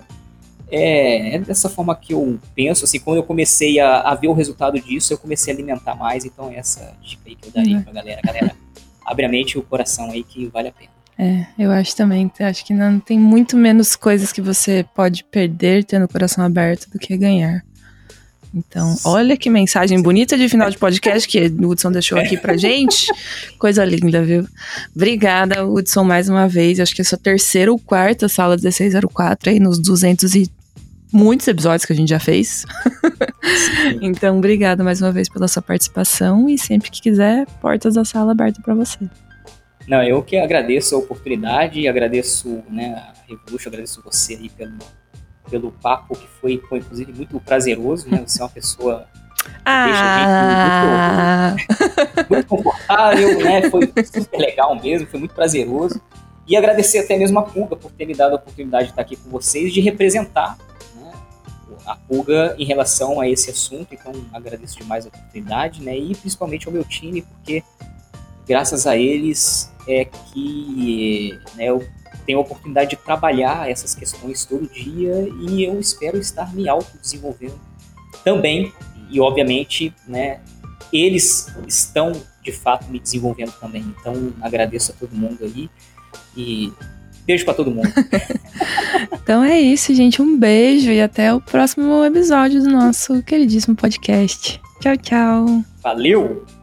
é, 0.71 1.35
é 1.35 1.39
dessa 1.39 1.67
forma 1.67 1.95
que 1.95 2.13
eu 2.13 2.37
penso. 2.53 2.85
Assim, 2.85 2.99
quando 2.99 3.17
eu 3.17 3.23
comecei 3.23 3.79
a, 3.79 4.01
a 4.01 4.13
ver 4.13 4.27
o 4.27 4.33
resultado 4.33 4.79
disso, 4.79 5.11
eu 5.11 5.17
comecei 5.17 5.51
a 5.51 5.55
alimentar 5.55 5.95
mais. 5.95 6.25
Então, 6.25 6.51
essa 6.51 6.93
dica 7.01 7.23
aí 7.25 7.35
que 7.35 7.47
eu 7.47 7.51
daria 7.51 7.77
Uhum. 7.77 7.83
pra 7.83 7.93
galera. 7.93 8.21
Galera, 8.23 8.55
abre 9.03 9.25
a 9.25 9.29
mente 9.29 9.53
e 9.53 9.57
o 9.57 9.63
coração 9.63 10.11
aí 10.11 10.23
que 10.23 10.45
vale 10.45 10.67
a 10.67 10.71
pena. 10.71 10.91
É, 11.21 11.45
eu 11.59 11.69
acho 11.69 11.93
também. 11.97 12.31
Acho 12.39 12.65
que 12.65 12.73
não 12.73 12.97
tem 12.97 13.19
muito 13.19 13.57
menos 13.57 13.93
coisas 13.97 14.31
que 14.31 14.41
você 14.41 14.85
pode 14.95 15.25
perder 15.25 15.83
tendo 15.83 16.05
o 16.05 16.07
coração 16.07 16.45
aberto 16.45 16.89
do 16.89 16.97
que 16.97 17.17
ganhar. 17.17 17.61
Então, 18.55 18.95
olha 19.03 19.35
que 19.35 19.49
mensagem 19.49 20.01
bonita 20.01 20.37
de 20.37 20.47
final 20.47 20.71
de 20.71 20.77
podcast 20.77 21.27
que 21.27 21.39
o 21.47 21.67
Hudson 21.67 21.91
deixou 21.91 22.17
aqui 22.17 22.37
pra 22.37 22.55
gente. 22.57 23.11
Coisa 23.59 23.83
linda, 23.83 24.23
viu? 24.23 24.47
Obrigada, 24.95 25.65
Hudson, 25.65 26.05
mais 26.05 26.29
uma 26.29 26.47
vez. 26.47 26.79
Acho 26.79 26.95
que 26.95 27.01
é 27.01 27.03
sua 27.03 27.17
terceira 27.17 27.69
ou 27.69 27.77
quarta 27.77 28.29
sala 28.29 28.55
1604 28.55 29.51
aí 29.51 29.59
nos 29.59 29.77
200 29.77 30.33
e 30.35 30.49
muitos 31.11 31.47
episódios 31.49 31.83
que 31.83 31.91
a 31.91 31.95
gente 31.95 32.09
já 32.09 32.19
fez. 32.19 32.65
então, 34.01 34.37
obrigada 34.37 34.85
mais 34.85 35.01
uma 35.01 35.11
vez 35.11 35.27
pela 35.27 35.49
sua 35.49 35.61
participação 35.61 36.47
e 36.49 36.57
sempre 36.57 36.89
que 36.89 37.01
quiser, 37.01 37.45
portas 37.61 37.95
da 37.95 38.05
sala 38.05 38.31
abertas 38.31 38.63
pra 38.63 38.73
você. 38.73 38.97
Não, 39.89 40.03
eu 40.03 40.21
que 40.21 40.37
agradeço 40.37 40.93
a 40.93 40.99
oportunidade, 40.99 41.87
agradeço 41.87 42.63
né, 42.69 42.93
a 42.93 43.13
Revolution, 43.27 43.69
agradeço 43.69 44.03
você 44.03 44.35
aí 44.35 44.47
pelo, 44.47 44.77
pelo 45.49 45.71
papo 45.71 46.15
que 46.15 46.27
foi, 46.39 46.59
pô, 46.59 46.77
inclusive, 46.77 47.11
muito 47.11 47.39
prazeroso, 47.39 48.07
né? 48.07 48.23
Você 48.23 48.39
é 48.39 48.43
uma 48.43 48.51
pessoa 48.51 49.07
Ah, 49.65 51.55
muito 52.29 52.47
confortável, 52.47 53.43
né? 53.43 53.67
Foi 53.71 53.91
super 54.05 54.37
legal 54.37 54.79
mesmo, 54.79 55.07
foi 55.07 55.19
muito 55.19 55.33
prazeroso. 55.33 55.99
E 56.47 56.55
agradecer 56.55 56.99
até 56.99 57.17
mesmo 57.17 57.39
a 57.39 57.41
Pulga 57.41 57.75
por 57.75 57.91
ter 57.91 58.05
me 58.05 58.13
dado 58.13 58.33
a 58.33 58.35
oportunidade 58.35 58.85
de 58.85 58.89
estar 58.91 59.01
aqui 59.01 59.15
com 59.15 59.31
vocês, 59.31 59.73
de 59.73 59.81
representar 59.81 60.55
né, 60.97 61.11
a 61.87 61.95
Pulga 61.95 62.55
em 62.59 62.65
relação 62.65 63.19
a 63.19 63.27
esse 63.27 63.49
assunto. 63.49 63.87
Então, 63.91 64.13
agradeço 64.31 64.77
demais 64.77 65.07
a 65.07 65.09
oportunidade, 65.09 65.81
né? 65.81 65.97
E 65.97 66.15
principalmente 66.15 66.67
ao 66.67 66.73
meu 66.73 66.83
time, 66.83 67.23
porque 67.23 67.63
graças 68.49 68.87
a 68.87 68.97
eles 68.97 69.71
é 69.87 70.05
que 70.05 71.39
né, 71.55 71.65
eu 71.65 71.87
tenho 72.25 72.39
a 72.39 72.41
oportunidade 72.41 72.89
de 72.89 72.95
trabalhar 72.95 73.69
essas 73.69 73.93
questões 73.93 74.43
todo 74.43 74.67
dia 74.67 75.29
e 75.47 75.63
eu 75.63 75.79
espero 75.79 76.17
estar 76.17 76.53
me 76.53 76.67
autodesenvolvendo 76.67 77.59
também. 78.23 78.73
E, 79.11 79.19
obviamente, 79.21 79.93
né, 80.07 80.39
eles 80.91 81.47
estão 81.67 82.11
de 82.43 82.51
fato 82.51 82.89
me 82.89 82.99
desenvolvendo 82.99 83.51
também. 83.59 83.83
Então, 83.99 84.33
agradeço 84.41 84.91
a 84.91 84.95
todo 84.95 85.15
mundo 85.15 85.43
aí 85.43 85.69
e 86.35 86.71
beijo 87.25 87.45
pra 87.45 87.53
todo 87.53 87.71
mundo. 87.71 87.89
então 89.13 89.43
é 89.43 89.59
isso, 89.59 89.93
gente. 89.93 90.21
Um 90.21 90.37
beijo 90.37 90.91
e 90.91 91.01
até 91.01 91.33
o 91.33 91.41
próximo 91.41 92.03
episódio 92.03 92.61
do 92.61 92.69
nosso 92.69 93.21
queridíssimo 93.23 93.75
podcast. 93.75 94.59
Tchau, 94.79 94.97
tchau. 94.97 95.63
Valeu! 95.81 96.58